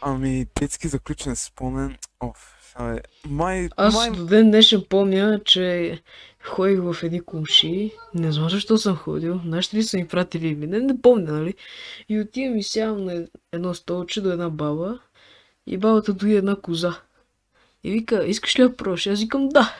Ами, 0.00 0.46
детски 0.60 0.88
заключен 0.88 1.36
спомен. 1.36 1.96
Оф, 2.20 2.56
абе, 2.74 3.00
май, 3.28 3.68
Аз 3.76 3.94
май... 3.94 4.10
до 4.10 4.26
ден 4.26 4.50
днешен 4.50 4.84
помня, 4.88 5.40
че 5.44 5.98
ходих 6.44 6.80
в 6.80 6.96
едни 7.02 7.20
кумши. 7.20 7.92
Не 8.14 8.32
знам 8.32 8.50
защо 8.50 8.78
съм 8.78 8.96
ходил. 8.96 9.40
Нашите 9.44 9.76
ли 9.76 9.82
са 9.82 9.96
ми 9.96 10.08
пратили 10.08 10.48
или 10.48 10.66
не, 10.66 10.80
не 10.80 11.00
помня, 11.00 11.32
нали? 11.32 11.54
И 12.08 12.20
отивам 12.20 12.56
и 12.56 12.62
сядам 12.62 13.04
на 13.04 13.26
едно 13.52 13.74
столче 13.74 14.20
до 14.20 14.30
една 14.32 14.50
баба. 14.50 14.98
И 15.66 15.78
бабата 15.78 16.12
дои 16.12 16.36
една 16.36 16.56
коза. 16.56 17.00
И 17.84 17.90
вика, 17.90 18.26
искаш 18.26 18.58
ли 18.58 18.62
да 18.62 18.76
пробваш? 18.76 19.06
Аз 19.06 19.20
викам 19.20 19.48
да. 19.48 19.74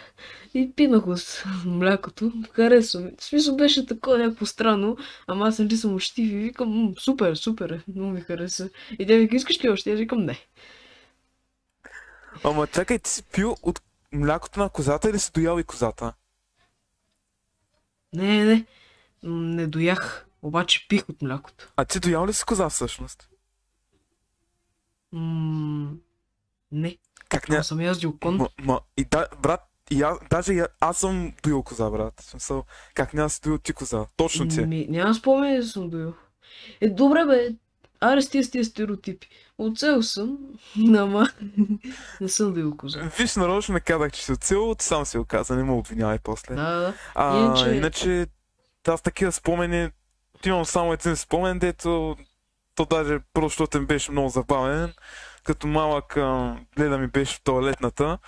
И 0.55 0.73
пинах 0.77 1.07
от 1.07 1.45
млякото. 1.65 2.33
Харесва 2.53 3.01
ми. 3.01 3.11
В 3.19 3.25
смисъл 3.25 3.57
беше 3.57 3.87
такова 3.87 4.19
някакво 4.19 4.47
странно. 4.47 4.97
Ама 5.27 5.49
аз 5.49 5.59
нали 5.59 5.77
съм 5.77 5.95
учтив 5.95 6.33
и 6.33 6.37
викам, 6.37 6.69
«М, 6.69 6.93
супер, 6.99 7.35
супер. 7.35 7.83
Много 7.95 8.11
ми 8.11 8.21
хареса. 8.21 8.71
И 8.99 9.07
тя 9.07 9.15
вика, 9.15 9.37
искаш 9.37 9.65
ли 9.65 9.71
още? 9.71 9.93
Аз 9.93 9.99
викам 9.99 10.25
не. 10.25 10.39
Ама 12.45 12.67
чакай, 12.67 12.99
ти 12.99 13.11
си 13.11 13.23
пил 13.23 13.57
от 13.63 13.83
млякото 14.13 14.61
на 14.61 14.69
козата 14.69 15.11
или 15.11 15.19
си 15.19 15.31
доял 15.35 15.59
и 15.59 15.65
козата? 15.65 16.13
Не, 18.13 18.45
не, 18.45 18.67
Не 19.23 19.67
доях. 19.67 20.27
Обаче 20.43 20.87
пих 20.89 21.09
от 21.09 21.23
млякото. 21.23 21.73
А 21.77 21.85
ти 21.85 22.01
доял 22.01 22.27
ли 22.27 22.33
си 22.33 22.45
коза 22.45 22.69
всъщност? 22.69 23.29
М, 25.13 25.93
не. 26.73 26.97
Как 27.29 27.49
не? 27.49 27.57
Аз 27.57 27.67
съм 27.67 27.81
яздил 27.81 28.19
кон. 28.21 28.37
Ма, 28.37 28.49
ма, 28.63 28.81
и 28.97 29.05
да, 29.05 29.27
брат, 29.43 29.61
и 29.91 30.03
аз, 30.03 30.19
даже 30.31 30.53
и 30.53 30.63
аз 30.81 30.99
съм 30.99 31.33
доил 31.43 31.63
коза, 31.63 31.91
брат. 31.91 32.15
Смисъл, 32.21 32.65
как 32.95 33.15
не 33.15 33.23
аз 33.23 33.33
си 33.33 33.41
доил 33.45 33.59
ти 33.59 33.73
коза? 33.73 34.07
Точно 34.17 34.49
ти. 34.49 34.61
Ми, 34.61 34.87
няма 34.89 35.15
спомен, 35.15 35.61
да 35.61 35.67
съм 35.67 35.91
доил. 35.91 36.15
Е, 36.81 36.89
добре 36.89 37.25
бе. 37.25 37.49
Аре 38.01 38.23
с 38.23 38.31
тия 38.31 38.65
стереотипи. 38.65 39.29
Оцел 39.59 40.03
съм, 40.03 40.39
ама 40.97 41.29
не 42.21 42.29
съм 42.29 42.55
доил 42.55 42.77
коза. 42.77 43.11
Виж, 43.19 43.37
нарочно 43.37 43.75
не 43.75 43.81
казах, 43.81 44.13
че 44.13 44.25
си 44.25 44.33
оцел, 44.33 44.75
ти 44.79 44.85
сам 44.85 45.07
си 45.07 45.19
го 45.19 45.25
каза, 45.25 45.57
не 45.57 45.63
ме 45.65 45.73
обвинявай 45.73 46.19
после. 46.19 46.55
Да, 46.55 46.71
да. 46.79 46.95
А, 47.15 47.39
Иначе- 47.39 47.71
иначе, 47.71 48.27
аз 48.89 49.03
такива 49.03 49.33
спомени, 49.33 49.91
имам 50.47 50.65
само 50.65 50.93
един 50.93 51.17
спомен, 51.17 51.59
дето 51.59 52.17
то 52.75 52.85
даже 52.85 53.21
просто 53.33 53.49
защото 53.49 53.87
беше 53.87 54.13
много 54.13 54.29
забавен. 54.29 54.93
Като 55.49 55.67
малък 55.67 56.15
гледа 56.77 56.99
ми 56.99 57.07
беше 57.07 57.37
в 57.37 57.41
туалетната. 57.43 58.19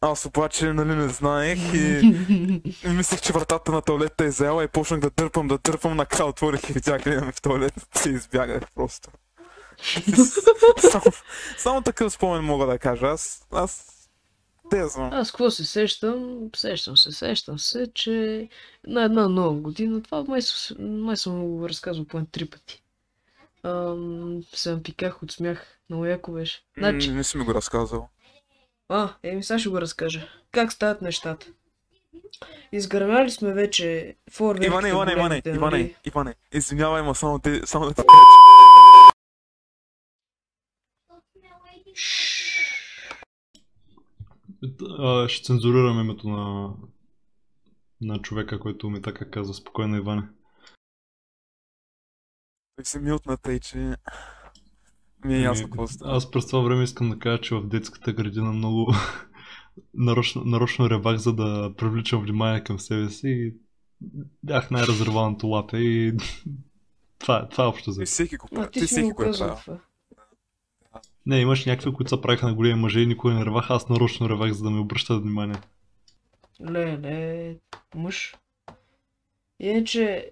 Аз 0.00 0.26
обаче, 0.26 0.72
нали, 0.72 0.94
не 0.94 1.08
знаех 1.08 1.58
и, 1.74 2.14
мислех, 2.84 3.20
че 3.20 3.32
вратата 3.32 3.72
на 3.72 3.82
туалета 3.82 4.24
е 4.24 4.30
заела 4.30 4.64
и 4.64 4.68
почнах 4.68 5.00
да 5.00 5.10
дърпам, 5.10 5.48
да 5.48 5.58
дърпам, 5.58 5.96
накрая 5.96 6.28
отворих 6.28 6.70
и 6.70 6.72
видях 6.72 7.02
гледам 7.02 7.32
в 7.32 7.42
туалетната 7.42 8.10
и 8.10 8.12
избягах 8.12 8.62
просто. 8.74 9.10
само, 10.90 11.04
само 11.58 11.82
такъв 11.82 12.12
спомен 12.12 12.44
мога 12.44 12.66
да 12.66 12.78
кажа. 12.78 13.06
Аз, 13.06 13.46
аз, 13.52 13.86
те 14.70 14.86
знам. 14.86 15.12
Аз 15.12 15.30
какво 15.30 15.50
се 15.50 15.64
сещам? 15.64 16.38
Сещам 16.56 16.96
се, 16.96 17.12
сещам 17.12 17.58
се, 17.58 17.92
че 17.94 18.48
на 18.86 19.02
една 19.02 19.28
нова 19.28 19.60
година, 19.60 20.02
това 20.02 20.24
май, 20.24 20.40
май 20.78 21.16
съм 21.16 21.42
го 21.42 21.68
разказвал 21.68 22.06
поне 22.06 22.26
три 22.32 22.44
пъти. 22.44 22.83
Ам, 23.64 24.40
съм 24.52 24.82
пиках 24.82 25.22
от 25.22 25.30
смях. 25.30 25.78
Много 25.90 26.06
яко 26.06 26.32
беше. 26.32 26.62
Значи, 26.78 27.10
не 27.10 27.24
си 27.24 27.38
ми 27.38 27.44
го 27.44 27.54
разказал. 27.54 28.08
А, 28.88 29.14
еми 29.22 29.42
сега 29.42 29.58
ще 29.58 29.68
го 29.68 29.80
разкажа. 29.80 30.28
Как 30.50 30.72
стават 30.72 31.02
нещата? 31.02 31.46
Изгърмяли 32.72 33.30
сме 33.30 33.52
вече 33.52 34.16
форверките 34.30 34.66
Иване, 34.66 34.88
Иване, 34.88 35.12
Иване, 35.12 35.42
Иване, 35.46 35.60
нали? 35.60 35.96
Иване, 36.04 36.34
извинявай, 36.52 37.02
ма 37.02 37.14
само, 37.14 37.38
те, 37.38 37.66
само 37.66 37.84
да 37.86 37.94
ти 37.94 38.02
кажа, 38.02 38.08
ще 45.28 45.44
цензурирам 45.44 46.00
името 46.00 46.28
на, 46.28 46.70
на 48.00 48.22
човека, 48.22 48.60
който 48.60 48.90
ми 48.90 49.02
така 49.02 49.30
каза. 49.30 49.54
Спокойно, 49.54 49.96
Иване. 49.96 50.22
Че 52.82 52.90
си 52.90 52.98
милтната 52.98 53.52
и 53.52 53.60
че 53.60 53.96
ми 55.24 55.34
е 55.34 55.40
ясно 55.40 55.64
Ами, 55.64 55.70
какво 55.70 55.86
става. 55.86 56.16
Аз 56.16 56.30
през 56.30 56.46
това 56.46 56.60
време 56.60 56.84
искам 56.84 57.10
да 57.10 57.18
кажа, 57.18 57.40
че 57.40 57.54
в 57.54 57.68
детската 57.68 58.12
градина 58.12 58.52
много 58.52 58.94
нарочно, 59.94 60.44
нарочно 60.44 60.90
ревах, 60.90 61.16
за 61.16 61.32
да 61.34 61.74
привличам 61.76 62.22
внимание 62.22 62.64
към 62.64 62.78
себе 62.78 63.10
си 63.10 63.28
и 63.28 63.54
бях 64.42 64.70
най-разреваното 64.70 65.46
лапе 65.46 65.78
и 65.78 66.16
това, 67.18 67.48
това 67.48 67.64
е 67.64 67.66
общо 67.66 67.90
за. 67.90 68.00
Ти 68.00 68.06
всеки 68.06 68.36
го 68.36 68.48
прави. 68.54 68.70
ти 68.70 68.80
всеки 68.80 69.12
го 69.12 69.22
е 69.22 69.32
правил. 69.32 69.78
Не, 71.26 71.40
имаш 71.40 71.66
някакви, 71.66 71.92
които 71.92 72.08
се 72.08 72.20
правиха 72.20 72.46
на 72.46 72.54
големи 72.54 72.80
мъже 72.80 73.00
и 73.00 73.06
никой 73.06 73.34
не 73.34 73.44
ревах, 73.44 73.70
аз 73.70 73.88
нарочно 73.88 74.28
ревах, 74.28 74.52
за 74.52 74.64
да 74.64 74.70
ми 74.70 74.78
обръщат 74.78 75.22
внимание. 75.22 75.56
Леле, 76.70 77.56
мъж. 77.94 78.34
Иначе, 79.60 80.30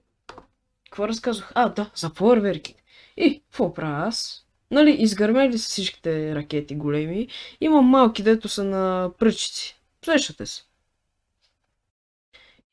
какво 0.92 1.08
разказвах? 1.08 1.52
А, 1.54 1.68
да, 1.68 1.90
за 1.94 2.10
фойерверките. 2.10 2.82
И, 3.16 3.42
какво 3.50 3.74
правя 3.74 4.08
аз? 4.08 4.46
Нали, 4.70 4.90
изгърмели 4.90 5.58
са 5.58 5.68
всичките 5.68 6.34
ракети 6.34 6.74
големи. 6.74 7.28
Имам 7.60 7.84
малки, 7.84 8.22
дето 8.22 8.48
са 8.48 8.64
на 8.64 9.10
пръчици. 9.18 9.80
Сещате 10.04 10.46
се. 10.46 10.62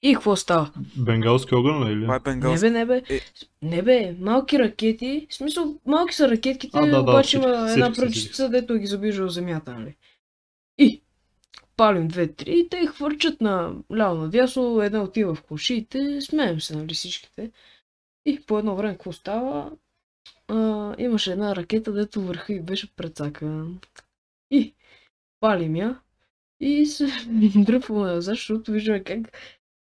И 0.02 0.14
какво 0.14 0.36
става? 0.36 0.72
Бенгалски 0.98 1.56
огън 1.56 1.88
ли 1.88 1.92
или? 1.94 2.02
Това 2.02 2.16
е 2.16 2.18
Не 2.18 2.24
бенгалски. 2.24 2.62
бе, 2.62 2.70
не 2.70 2.86
бе. 2.86 3.02
Е. 3.10 3.20
Не 3.62 3.82
бе, 3.82 4.16
малки 4.20 4.60
ракети. 4.60 5.28
В 5.30 5.34
смисъл, 5.34 5.76
малки 5.86 6.16
са 6.16 6.30
ракетките, 6.30 6.78
А, 6.78 6.86
да, 6.86 6.92
да, 6.92 7.02
обаче 7.02 7.38
има 7.38 7.72
една 7.72 7.94
пръчица, 7.94 8.50
дето 8.50 8.78
ги 8.78 8.88
забижа 8.88 9.26
в 9.26 9.30
земята, 9.30 9.72
нали? 9.80 9.96
палим 11.80 12.08
две-три 12.08 12.60
и 12.60 12.70
те 12.70 12.88
хвърчат 12.88 13.42
на 13.42 13.74
ляво 13.98 14.16
надясно, 14.16 14.82
една 14.82 15.04
отива 15.04 15.36
в 15.36 15.44
кошиите, 15.44 16.22
смеем 16.22 16.62
се, 16.62 16.76
нали 16.76 16.94
всичките. 16.94 17.52
И 18.26 18.42
по 18.46 18.60
едно 18.60 18.76
време 18.76 18.94
какво 18.94 19.12
става? 19.12 19.72
А, 20.48 20.96
имаше 20.98 21.32
една 21.32 21.56
ракета, 21.56 21.94
дето 21.94 22.22
върха 22.22 22.54
и 22.54 22.62
беше 22.62 22.96
прецакан. 22.96 23.80
И 24.52 24.76
палим 25.40 25.76
я 25.76 26.00
и 26.60 26.86
се 26.86 27.06
дръпваме 27.56 28.08
назад, 28.08 28.36
защото 28.36 28.72
виждаме 28.72 29.04
как 29.04 29.38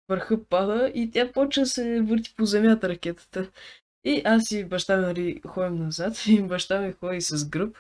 върха 0.09 0.45
пада 0.45 0.93
и 0.95 1.11
тя 1.11 1.33
почва 1.33 1.63
да 1.63 1.67
се 1.69 2.01
върти 2.01 2.35
по 2.37 2.47
земята 2.47 2.89
ракетата. 2.89 3.51
И 4.05 4.23
аз 4.25 4.51
и 4.51 4.65
баща 4.65 4.97
ми 4.97 5.03
нали, 5.07 5.41
ходим 5.47 5.79
назад 5.79 6.15
и 6.29 6.43
баща 6.43 6.81
ми 6.81 6.93
ходи 6.93 7.21
с 7.21 7.49
гръб 7.49 7.77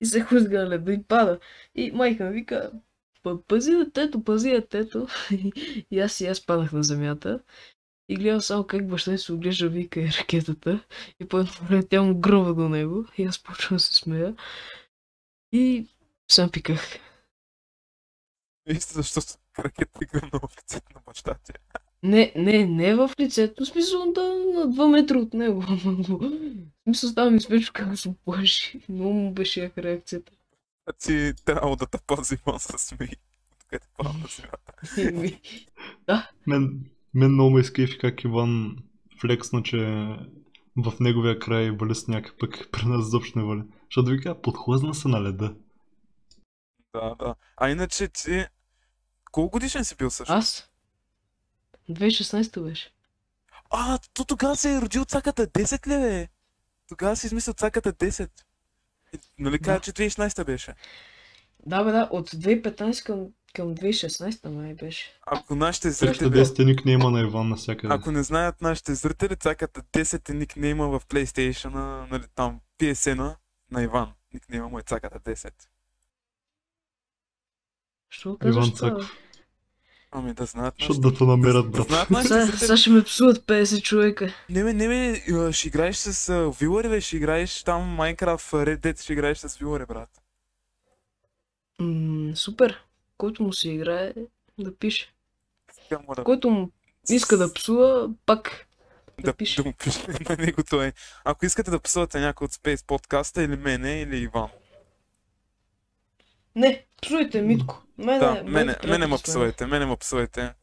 и 0.00 0.06
се 0.06 0.20
хлъзга 0.20 0.62
на 0.62 0.68
леда 0.68 0.92
и 0.92 1.02
пада. 1.02 1.38
И 1.74 1.90
майка 1.92 2.24
ми 2.24 2.32
вика, 2.32 2.70
«Па- 3.22 3.42
пази 3.42 3.72
детето, 3.72 4.24
пази 4.24 4.50
детето. 4.50 5.06
и 5.90 6.00
аз 6.00 6.20
и 6.20 6.26
аз 6.26 6.46
паднах 6.46 6.72
на 6.72 6.82
земята. 6.82 7.40
И 8.08 8.16
гледам 8.16 8.40
само 8.40 8.64
как 8.66 8.88
баща 8.88 9.10
ми 9.10 9.18
се 9.18 9.32
оглежда, 9.32 9.68
вика 9.68 10.00
и 10.00 10.08
ракетата. 10.08 10.84
И 11.20 11.28
по 11.28 11.38
едно 11.38 11.52
време 11.62 11.82
тя 11.82 12.02
му 12.02 12.20
гръмва 12.20 12.54
до 12.54 12.68
него. 12.68 13.04
И 13.18 13.24
аз 13.24 13.42
почвам 13.42 13.76
да 13.76 13.80
се 13.80 13.94
смея. 13.94 14.34
И 15.52 15.86
сам 16.30 16.50
пиках. 16.50 16.98
Вижте, 18.66 18.92
защото 18.94 19.26
ракета 19.58 19.98
игра 20.02 20.30
на 20.32 20.40
офицет 20.42 20.84
на 20.94 21.00
баща 21.06 21.34
ти. 21.34 21.52
Не, 22.02 22.32
не, 22.36 22.66
не 22.66 22.94
в 22.94 23.10
лицето, 23.20 23.64
в 23.64 23.68
смисъл 23.68 24.12
да 24.12 24.22
на 24.22 24.72
2 24.72 24.90
метра 24.90 25.18
от 25.18 25.34
него. 25.34 25.60
В 26.86 26.88
смисъл 26.88 27.10
става 27.10 27.30
ми 27.30 27.40
смешно 27.40 27.72
как 27.74 27.98
се 27.98 28.14
плаши. 28.24 28.80
Много 28.88 29.12
му 29.12 29.32
беше 29.32 29.60
яка 29.60 29.82
реакцията. 29.82 30.32
А 30.86 30.92
ти 30.92 31.32
трябва 31.44 31.76
да 31.76 31.86
те 31.86 31.98
пази 32.06 32.34
Иван 32.34 32.60
с. 32.60 32.88
Така 32.88 33.78
те 33.78 33.88
пада 33.96 34.12
на 34.12 34.26
земята. 34.28 34.72
Еми, 34.98 35.40
Мен, 36.46 36.84
мен 37.16 37.32
много 37.32 37.50
ме 37.50 37.60
изкефи 37.60 37.98
как 37.98 38.24
Иван 38.24 38.76
флексна, 39.20 39.62
че 39.62 39.76
в 40.76 40.92
неговия 41.00 41.38
край 41.38 41.70
вали 41.70 41.94
сняг, 41.94 42.34
пък 42.40 42.68
при 42.72 42.86
нас 42.86 43.06
изобщо 43.06 43.38
не 43.38 43.44
вали. 43.44 43.62
Защото 43.84 44.10
вика, 44.10 44.42
подхлъзна 44.42 44.94
се 44.94 45.08
на 45.08 45.22
леда. 45.22 45.54
Да, 46.94 47.14
да. 47.14 47.34
А 47.56 47.70
иначе 47.70 48.08
ти... 48.08 48.44
Колко 49.32 49.50
годишен 49.50 49.84
си 49.84 49.96
бил 49.96 50.10
също? 50.10 50.32
Аз? 50.32 50.70
2016 51.90 52.62
беше. 52.62 52.92
А, 53.70 53.98
то 54.14 54.24
тогава 54.24 54.56
се 54.56 54.74
е 54.76 54.80
родил 54.80 55.04
цаката 55.04 55.46
10 55.46 55.86
ли 55.86 55.90
бе? 56.00 56.28
Тогава 56.88 57.16
си 57.16 57.26
измислил 57.26 57.54
цаката 57.54 57.92
10. 57.92 58.30
И, 59.14 59.18
Нали 59.38 59.58
кажа, 59.58 59.78
Да. 59.78 59.82
че 59.82 59.92
2016 59.92 60.44
беше? 60.44 60.74
Да, 61.66 61.84
бе, 61.84 61.92
да, 61.92 62.08
от 62.12 62.30
2015 62.30 63.06
към, 63.06 63.26
към 63.56 63.74
2016 63.74 64.48
май 64.48 64.74
беше. 64.74 65.12
Ако 65.26 65.54
нашите 65.54 65.92
Срещу 65.92 66.24
зрители... 66.24 66.44
10 66.44 66.64
ник 66.64 66.84
не 66.84 66.92
има 66.92 67.10
на 67.10 67.20
Иван 67.20 67.48
навсякъде. 67.48 67.94
Ако 67.94 68.10
не 68.10 68.22
знаят 68.22 68.62
нашите 68.62 68.94
зрители, 68.94 69.36
цаката 69.36 69.82
10 69.82 70.30
е 70.30 70.32
никнейма 70.32 70.88
в 70.88 71.06
PlayStation, 71.06 71.70
нали 72.10 72.24
там 72.34 72.60
PSN 72.78 73.34
на 73.70 73.82
Иван. 73.82 74.12
Никнейма 74.34 74.68
му 74.68 74.78
е 74.78 74.82
цаката 74.82 75.20
10. 75.20 75.52
Що 78.10 78.30
го 78.30 78.38
казваш 78.38 78.66
Иван? 78.66 78.76
Цаков. 78.76 79.16
Ами 80.10 80.34
да 80.34 80.44
знаят 80.44 80.74
Защото 80.78 81.00
да 81.00 81.14
те 81.14 81.24
намерят, 81.24 81.70
да 81.70 81.78
брат. 81.78 81.88
знаят 81.88 82.10
нашите 82.10 82.58
Сега, 82.58 82.76
ще 82.76 82.90
ме 82.90 83.02
псуват 83.02 83.46
50 83.46 83.82
човека. 83.82 84.34
Не 84.50 84.64
бе, 84.64 84.72
не 84.72 85.22
а, 85.32 85.52
ще 85.52 85.68
играеш 85.68 85.96
с 85.96 86.28
а, 86.28 86.50
вилари, 86.60 86.88
бе, 86.88 87.00
ще 87.00 87.16
играеш 87.16 87.62
там 87.62 87.96
Minecraft 87.98 88.52
Red 88.52 88.80
Dead, 88.80 89.02
ще 89.02 89.12
играеш 89.12 89.38
с 89.38 89.56
вилари, 89.56 89.86
брат. 89.86 90.10
М, 91.80 92.36
супер. 92.36 92.85
Който 93.18 93.42
му 93.42 93.52
се 93.52 93.70
играе, 93.70 94.12
да 94.58 94.76
пише. 94.76 95.12
Му 96.08 96.14
да, 96.14 96.24
Който 96.24 96.50
му 96.50 96.70
иска 97.10 97.36
да 97.36 97.52
псува, 97.52 98.10
пак 98.26 98.66
да, 99.20 99.34
пише. 99.34 99.62
да 99.62 99.68
му 99.68 99.74
пише 99.74 100.06
на 100.30 100.36
него 100.36 100.62
той. 100.70 100.92
Ако 101.24 101.46
искате 101.46 101.70
да 101.70 101.80
псувате 101.80 102.20
някой 102.20 102.44
от 102.44 102.52
Space 102.52 102.86
подкаста 102.86 103.42
или 103.42 103.56
мене, 103.56 104.00
или 104.00 104.16
Иван. 104.16 104.48
Не, 106.54 106.86
псуйте 107.02 107.42
Митко. 107.42 107.82
Мене, 107.98 108.18
Да, 108.18 108.42
мене, 108.44 108.76
мене 108.84 108.98
да 108.98 109.08
ме 109.08 109.16
псувайте, 109.24 109.66
мене 109.66 109.86
ме 109.86 109.96
псувайте. 109.96 110.54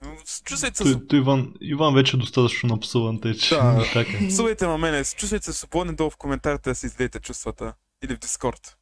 Чувствайте 0.44 0.78
се, 0.78 0.84
Той, 0.84 1.08
той 1.08 1.20
Иван, 1.20 1.54
Иван 1.62 1.96
вече 1.96 2.18
е 2.18 2.20
достатъчно 2.20 2.70
напсуван, 2.70 3.22
тъй 3.22 3.34
че 3.34 3.56
Да. 3.56 3.86
псувайте 4.30 4.68
ма 4.68 4.78
мене, 4.78 5.04
чувствайте 5.04 5.46
се 5.46 5.54
свободни 5.54 5.96
долу 5.96 6.10
в 6.10 6.18
коментарите 6.18 6.70
да 6.70 6.76
си 6.76 6.86
излейте 6.86 7.20
чувствата. 7.20 7.74
Или 8.04 8.16
в 8.16 8.20
Дискорд. 8.20 8.78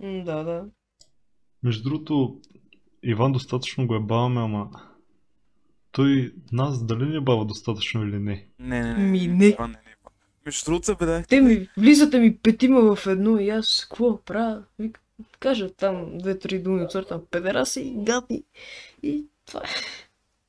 Да, 0.00 0.42
да. 0.44 0.64
Между 1.66 1.82
другото, 1.82 2.40
Иван 3.02 3.32
достатъчно 3.32 3.86
го 3.86 3.94
е 3.94 4.00
баваме, 4.00 4.40
ама 4.40 4.70
той 5.92 6.34
нас 6.52 6.86
дали 6.86 7.04
не 7.08 7.20
бава 7.20 7.44
достатъчно 7.44 8.02
или 8.02 8.18
не? 8.18 8.46
Не, 8.58 8.82
не, 8.82 8.94
не. 8.94 9.04
Ми, 9.04 9.26
не. 9.26 9.46
Иван, 9.46 9.70
не, 9.70 9.76
не. 9.76 9.94
Иван. 10.00 10.12
Между 10.46 10.64
другото, 10.64 10.84
забелязах, 10.84 11.26
Те 11.26 11.40
ми, 11.40 11.68
влизате 11.76 12.18
ми 12.18 12.36
петима 12.36 12.96
в 12.96 13.06
едно 13.06 13.38
и 13.38 13.48
аз 13.48 13.86
какво 13.90 14.24
правя? 14.24 14.64
Вика, 14.78 15.00
кажа 15.38 15.74
там 15.74 16.18
две-три 16.18 16.58
думи 16.58 16.82
от 16.82 16.92
сорта 16.92 17.26
педераси, 17.30 17.94
гадни 17.96 18.44
и 19.02 19.26
това 19.46 19.60
е. 19.60 19.68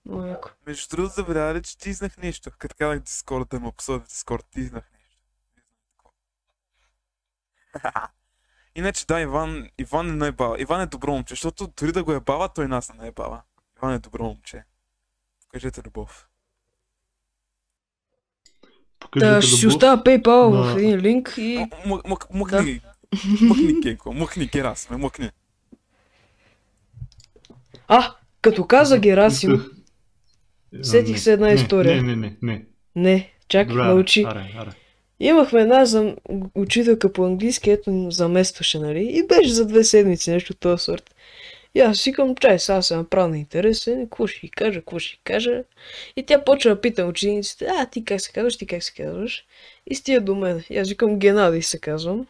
Много 0.06 0.26
яко. 0.26 0.50
Между 0.68 0.96
другото, 0.96 1.14
забелязах 1.14 1.58
ли, 1.58 1.64
че 1.64 1.78
ти 1.78 1.90
изнах 1.90 2.18
нещо. 2.18 2.52
Като 2.58 2.76
казах 2.78 3.00
Дискорд 3.00 3.50
да 3.50 3.60
ме 3.60 3.72
псува 3.78 4.00
в 4.00 4.08
Дискорд, 4.08 4.46
ти 4.52 4.60
изнах 4.60 4.92
нещо. 4.94 5.08
Иначе 8.78 9.06
да, 9.06 9.22
Иван, 9.22 9.70
Иван 9.78 10.10
е 10.10 10.14
най-бава. 10.14 10.62
Иван 10.62 10.82
е 10.82 10.86
добро 10.86 11.12
момче, 11.12 11.32
защото 11.32 11.68
дори 11.80 11.92
да 11.92 12.04
го 12.04 12.12
е 12.14 12.20
бава, 12.20 12.50
той 12.50 12.68
нас 12.68 12.94
не 12.94 13.08
е 13.08 13.12
бава. 13.12 13.42
Иван 13.78 13.94
е 13.94 14.00
добро 14.00 14.24
момче. 14.24 14.64
Покажете 15.42 15.82
любов. 15.86 16.28
Покажете 19.00 19.32
Та, 19.32 19.42
ще 19.42 19.56
си 19.56 19.68
оставя 19.68 20.04
PayPal 20.04 20.50
на- 20.50 20.74
в 20.74 20.78
един 20.78 21.00
линк 21.00 21.34
и... 21.38 21.68
М- 21.86 22.02
м- 22.06 22.18
Мъкни, 22.34 22.82
мъкни 23.42 23.82
Кенко, 23.82 24.14
мъкни 24.14 24.46
Герасме, 24.46 24.98
мъкни. 24.98 25.30
А, 27.88 28.16
като 28.42 28.68
каза 28.68 29.00
Герасим, 29.00 29.72
Сетих 30.82 31.14
не, 31.14 31.20
се 31.20 31.34
една 31.34 31.48
не, 31.48 31.54
история. 31.54 32.04
Не, 32.04 32.16
не, 32.16 32.16
не, 32.16 32.38
не. 32.42 32.66
не, 32.96 33.34
чак 33.48 33.68
Добре, 33.68 33.84
научи. 33.84 34.24
Аре, 34.24 34.54
аре. 34.58 34.72
Имахме 35.20 35.62
една 35.62 35.86
зам... 35.86 36.16
учителка 36.56 37.14
по 37.14 37.26
английски, 37.26 37.70
ето 37.72 38.08
заместваше, 38.12 38.80
нали? 38.80 39.04
И 39.14 39.28
беше 39.28 39.50
за 39.50 39.66
две 39.66 39.84
седмици, 39.84 40.32
нещо 40.32 40.54
от 40.54 40.60
този 40.60 40.84
сорт. 40.84 41.16
И 41.76 41.80
аз 41.80 41.98
си 41.98 42.10
викам, 42.10 42.36
чай, 42.36 42.60
сега 42.60 42.82
се 42.82 42.96
направя 42.96 43.28
на 43.28 43.38
интересен, 43.38 44.04
какво 44.04 44.28
ще 44.28 44.46
й 44.46 44.50
кажа, 44.50 44.80
какво 44.80 45.00
ще 45.00 45.16
й 45.16 45.20
кажа. 45.24 45.64
И 46.16 46.24
тя 46.24 46.44
почва 46.44 46.76
да 46.76 46.82
пита 46.82 47.06
учениците, 47.06 47.66
а, 47.66 47.86
ти 47.86 48.06
как 48.06 48.22
се 48.22 48.32
казваш, 48.32 48.58
ти 48.58 48.66
как 48.66 48.84
се 48.84 48.94
казваш. 48.94 49.46
И 49.88 49.96
стига 49.96 50.22
до 50.22 50.36
мен. 50.36 50.64
И 50.70 50.78
аз 50.78 50.90
викам, 50.90 51.20
Геннадий 51.20 51.62
се 51.62 51.80
казвам. 51.80 52.28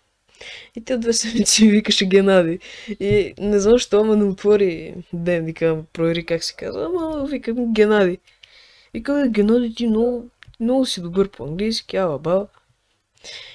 И 0.76 0.84
тя 0.86 0.98
две 0.98 1.14
седмици 1.14 1.66
ми 1.66 1.72
викаше 1.72 2.06
Геннадий. 2.06 2.60
И 3.00 3.34
не 3.40 3.60
знам, 3.60 3.74
защо 3.74 4.04
ме 4.04 4.16
не 4.16 4.24
отвори 4.24 4.94
дневника, 5.14 5.78
провери 5.94 6.26
как 6.26 6.44
се 6.44 6.56
казва, 6.56 6.86
ама 6.86 7.26
викам 7.26 7.74
Геннадий. 7.74 8.18
Викам, 8.94 9.24
«Бе, 9.24 9.30
Геннадий, 9.30 9.74
ти 9.76 9.88
много, 9.88 10.30
много 10.60 10.86
си 10.86 11.02
добър 11.02 11.30
по 11.30 11.44
английски, 11.44 11.98
ала 11.98 12.20
баба. 12.20 12.48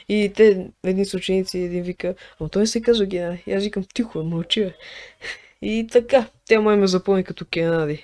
И 0.08 0.32
те, 0.36 0.66
едни 0.84 1.04
са 1.04 1.16
ученици, 1.16 1.58
един 1.58 1.82
вика, 1.82 2.14
ама 2.40 2.48
той 2.48 2.66
се 2.66 2.82
казва 2.82 3.06
Геннадий. 3.06 3.42
И 3.46 3.52
аз 3.52 3.64
викам, 3.64 3.84
тихо, 3.94 4.22
мълчи, 4.22 4.64
бе. 4.64 4.74
И 5.62 5.86
така, 5.92 6.26
тя 6.44 6.60
май 6.60 6.76
ме 6.76 6.86
запомни 6.86 7.24
като 7.24 7.46
Геннадий. 7.52 8.02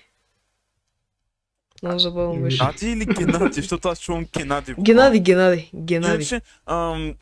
Много 1.82 1.98
забавно 1.98 2.42
беше. 2.42 2.58
Геннади 2.58 2.90
или 2.90 3.04
Геннади, 3.04 3.60
защото 3.60 3.88
аз 3.88 4.00
чувам 4.00 4.26
Геннади. 4.38 4.74
Геннадий, 4.80 5.20
Геннадий, 5.20 5.70
Геннадий. 5.74 6.14
Иначе, 6.14 6.40
ам, 6.66 7.14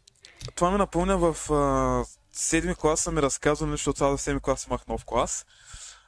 това 0.55 0.71
ме 0.71 0.79
напомня 0.79 1.19
в 1.19 1.53
а, 1.53 2.05
седми 2.33 2.75
клас 2.75 3.01
са 3.01 3.13
ми 3.13 3.23
разказвали, 3.23 3.71
защото 3.71 4.05
аз 4.05 4.21
в 4.21 4.23
седми 4.23 4.41
клас 4.41 4.67
имах 4.67 4.87
нов 4.87 5.05
клас. 5.05 5.47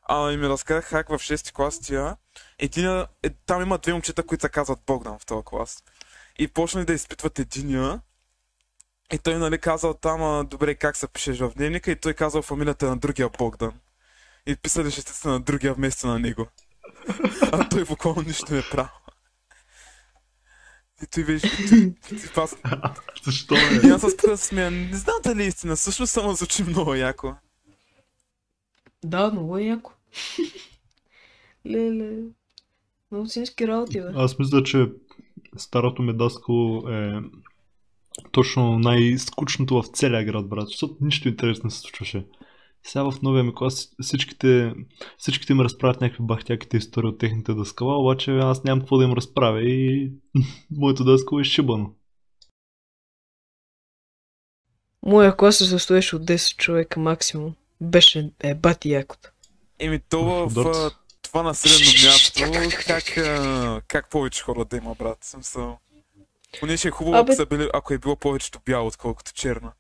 А, 0.03 0.33
и 0.33 0.37
ми 0.37 0.49
разказах 0.49 0.91
как 0.91 1.09
в 1.09 1.19
шести 1.19 1.53
клас 1.53 1.81
тия. 1.81 2.17
Единия, 2.59 3.07
е, 3.23 3.31
там 3.31 3.63
има 3.63 3.79
две 3.79 3.93
момчета, 3.93 4.23
които 4.23 4.43
се 4.43 4.49
казват 4.49 4.79
Богдан 4.87 5.19
в 5.19 5.27
този 5.27 5.45
клас. 5.45 5.83
И 6.39 6.49
почнали 6.49 6.85
да 6.85 6.93
изпитват 6.93 7.39
единия. 7.39 8.01
И 9.13 9.19
той 9.19 9.39
нали 9.39 9.59
казал 9.59 9.95
там, 9.95 10.23
а, 10.23 10.45
добре, 10.45 10.75
как 10.75 10.97
се 10.97 11.09
пишеш 11.09 11.39
в 11.39 11.53
дневника, 11.57 11.91
и 11.91 11.97
той 11.97 12.15
казал 12.15 12.43
фамилията 12.43 12.87
на 12.87 12.97
другия 12.97 13.29
Богдан. 13.39 13.73
И 14.47 14.57
писали 14.57 14.91
шестица 14.91 15.29
на 15.29 15.41
другия 15.41 15.75
вместо 15.75 16.07
на 16.07 16.19
него. 16.19 16.47
А 17.53 17.69
той 17.69 17.85
буквално 17.85 18.23
нищо 18.23 18.55
не 18.55 18.63
правил. 18.71 18.91
И 21.03 21.07
той 21.07 21.25
беше... 21.25 21.47
Аз, 22.37 22.57
Защо 23.25 23.55
и 23.55 23.89
е? 23.89 23.91
аз 23.91 24.01
се 24.01 24.37
смея. 24.37 24.71
Не 24.71 24.97
знам 24.97 25.17
дали 25.25 25.43
е 25.43 25.47
истина, 25.47 25.77
също 25.77 26.07
само 26.07 26.33
звучи 26.33 26.65
много 26.65 26.95
яко. 26.95 27.35
Да, 29.05 29.31
много 29.31 29.59
е 29.59 29.63
яко. 29.63 29.93
Леле. 31.67 32.23
Медицински 33.13 33.69
работи, 33.69 34.01
бе. 34.01 34.09
Аз 34.15 34.39
мисля, 34.39 34.63
че 34.63 34.87
старото 35.57 36.03
ми 36.03 36.17
даскало 36.17 36.89
е 36.89 37.23
точно 38.39 38.79
най-скучното 38.79 39.83
в 39.83 39.87
целия 39.87 40.25
град, 40.25 40.49
брат, 40.49 40.69
защото 40.69 40.97
нищо 41.01 41.29
интересно 41.29 41.63
не 41.65 41.71
се 41.71 41.81
случваше. 41.81 42.27
Сега 42.87 43.11
в 43.11 43.23
новия 43.23 43.45
ми 43.45 43.55
клас 43.55 43.89
всичките, 44.03 44.75
всичките 45.19 45.53
им 45.53 45.61
разправят 45.61 46.01
някакви 46.01 46.25
бахтяките 46.25 46.77
истории 46.77 47.09
от 47.09 47.19
техните 47.19 47.55
дъскала, 47.55 47.99
обаче 47.99 48.39
аз 48.39 48.65
нямам 48.65 48.81
какво 48.81 48.99
да 48.99 49.05
им 49.05 49.13
разправя 49.13 49.63
и 49.63 50.11
моето 50.71 51.05
дъскало 51.05 51.41
е 51.41 51.45
шибано. 51.45 51.95
Моя 55.07 55.37
клас 55.37 55.57
се 55.57 55.67
състоеше 55.67 56.17
от 56.17 56.23
10 56.23 56.57
човека 56.57 57.01
максимум. 57.01 57.55
Беше 57.81 58.31
е 58.41 58.55
бати 58.55 58.91
якото. 58.91 59.31
Еми, 59.79 60.01
то 60.09 60.25
в 60.25 60.55
Дот. 60.55 60.77
а, 60.77 60.91
това 61.23 61.43
населено 61.43 62.09
място, 62.09 62.43
как, 62.87 63.05
как 63.89 64.11
повече 64.11 64.43
хора 64.43 64.65
да 64.65 64.77
има, 64.77 64.95
брат? 64.95 65.19
Съм 65.21 65.43
Понеже 66.61 66.89
е 66.89 66.91
хубаво, 66.91 67.17
ако, 67.17 67.27
Абе- 67.27 67.37
са 67.37 67.47
били, 67.47 67.71
ако 67.75 67.95
е 67.95 67.99
било 67.99 68.17
повечето 68.17 68.61
бяло, 68.67 68.87
отколкото 68.87 69.33
черно. 69.33 69.73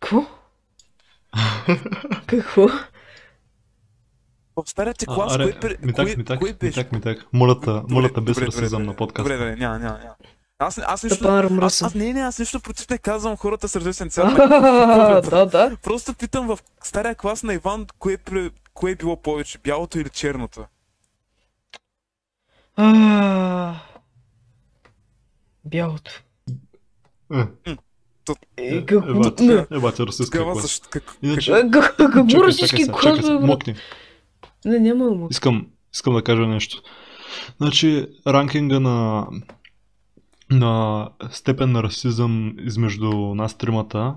Какво? 0.00 0.26
Какво? 2.26 2.68
В 4.56 4.70
старите 4.70 5.06
А, 5.08 5.14
клас, 5.14 5.34
аре, 5.34 5.60
кой, 5.60 5.76
ми 5.82 5.92
так, 5.92 6.06
кой, 6.06 6.16
ми 6.16 6.24
так, 6.24 6.38
кой 6.38 6.50
ми 6.50 6.54
беше? 6.54 6.82
так, 6.82 6.92
ми 6.92 7.00
так. 7.00 7.26
Моля 7.32 7.60
те, 7.60 7.70
моля 7.88 8.12
те, 8.12 8.20
без 8.20 8.34
Добре, 8.34 8.46
расизъм 8.46 8.82
добре, 8.82 8.86
на 8.86 8.96
подкаста. 8.96 9.22
Добре, 9.22 9.36
добре, 9.36 9.56
няма, 9.56 9.78
няма, 9.78 9.98
няма. 9.98 10.14
Аз, 10.58 10.78
аз 10.78 11.02
нищо... 11.02 11.28
Аз, 11.62 11.82
аз, 11.82 11.94
не, 11.94 12.12
не, 12.12 12.20
аз 12.20 12.38
нищо 12.38 12.60
против 12.60 12.90
не 12.90 12.98
казвам 12.98 13.36
хората 13.36 13.68
с 13.68 14.08
цвят. 14.08 14.38
А, 14.38 15.20
Да, 15.30 15.46
да. 15.46 15.76
Просто 15.82 16.14
питам 16.14 16.46
в 16.46 16.58
стария 16.82 17.14
клас 17.14 17.42
на 17.42 17.54
Иван, 17.54 17.86
кое, 17.98 18.16
кое 18.74 18.90
е 18.90 18.94
било 18.94 19.22
повече, 19.22 19.58
бялото 19.58 19.98
или 19.98 20.08
черното? 20.08 20.66
Бялото. 25.64 26.10
Е, 27.32 27.38
Е, 28.56 28.76
е, 28.76 28.76
е, 28.76 28.80
расистка 30.06 30.38
ка- 32.78 32.86
Какво 32.86 33.16
сега, 33.16 33.32
брат? 33.32 33.46
мокни. 33.46 33.74
Не, 34.64 34.78
няма 34.78 35.04
да 35.04 35.10
му. 35.10 35.28
Искам, 35.30 35.66
искам 35.94 36.14
да 36.14 36.22
кажа 36.22 36.46
нещо. 36.46 36.82
Значи, 37.58 38.06
ранкинга 38.26 38.80
на, 38.80 39.26
на 40.50 41.08
степен 41.30 41.72
на 41.72 41.82
расизъм 41.82 42.54
измежду 42.58 43.10
нас 43.34 43.54
тримата 43.54 44.14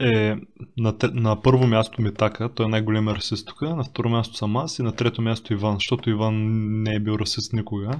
е 0.00 0.36
на, 0.76 0.94
на 1.02 1.42
първо 1.42 1.66
място 1.66 2.02
Митака, 2.02 2.48
той 2.48 2.66
е 2.66 2.70
най-големият 2.70 3.16
расист 3.16 3.46
тук, 3.46 3.62
на 3.62 3.84
второ 3.84 4.08
място 4.08 4.36
съм 4.36 4.56
аз 4.56 4.78
и 4.78 4.82
на 4.82 4.92
трето 4.92 5.22
място 5.22 5.52
Иван, 5.52 5.74
защото 5.74 6.10
Иван 6.10 6.34
не 6.82 6.94
е 6.94 7.00
бил 7.00 7.12
расист 7.12 7.52
никога. 7.52 7.90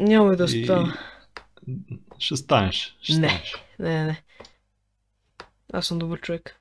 Няма 0.00 0.36
да 0.36 0.44
И- 0.44 0.64
стана. 0.64 0.94
Ще 2.18 2.36
станеш. 2.36 2.96
Ще 3.02 3.18
Не. 3.18 3.28
станеш. 3.28 3.54
Не, 3.78 4.04
не. 4.04 4.22
Аз 5.72 5.86
съм 5.86 5.98
добър 5.98 6.20
човек. 6.20 6.60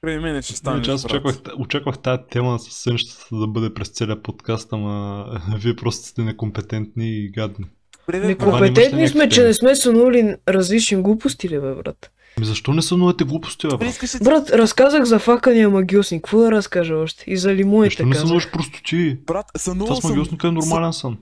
При 0.00 0.18
мен 0.18 0.42
ще 0.42 0.52
стане. 0.52 0.82
Аз 0.88 1.04
очаквах, 1.04 1.36
очаквах 1.58 1.98
тази 1.98 2.22
тема 2.30 2.58
с 2.58 2.72
сънщата 2.72 3.36
да 3.36 3.46
бъде 3.46 3.74
през 3.74 3.88
целия 3.88 4.22
подкаст, 4.22 4.72
ама 4.72 5.26
вие 5.58 5.76
просто 5.76 6.06
сте 6.06 6.22
некомпетентни 6.22 7.10
и 7.10 7.30
гадни. 7.30 7.66
Некомпетентни 8.12 9.08
сме, 9.08 9.28
че 9.28 9.44
не 9.44 9.54
сме 9.54 9.76
сънули 9.76 10.36
различни 10.48 11.02
глупости, 11.02 11.48
ли, 11.48 11.60
бе, 11.60 11.74
брат? 11.74 12.10
Ми 12.40 12.46
защо 12.46 12.72
не 12.72 12.82
сънувате 12.82 13.24
глупости, 13.24 13.66
бе, 13.68 13.76
брат? 13.76 13.98
Брат, 14.22 14.50
разказах 14.50 15.04
за 15.04 15.18
факания 15.18 15.70
магиосник. 15.70 16.24
Какво 16.24 16.38
да 16.38 16.52
разкажа 16.52 16.94
още? 16.94 17.24
И 17.26 17.36
за 17.36 17.54
лимоните 17.54 17.90
Защо 17.90 18.06
не 18.06 18.14
сънуваш 18.14 18.50
простоти? 18.50 19.18
Брат, 19.26 19.46
сънувал 19.56 19.86
Това 19.86 19.96
с 19.96 20.00
съм... 20.00 20.10
магиосника 20.10 20.48
е 20.48 20.50
нормален 20.50 20.92
сън. 20.92 21.18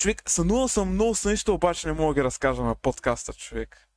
Човек, 0.00 0.22
сънувал 0.26 0.68
съм 0.68 0.94
много 0.94 1.14
сънища, 1.14 1.52
обаче 1.52 1.86
не 1.88 1.92
мога 1.92 2.14
да 2.14 2.20
ги 2.20 2.24
разкажа 2.24 2.62
на 2.62 2.74
подкаста, 2.74 3.32
човек. 3.32 3.88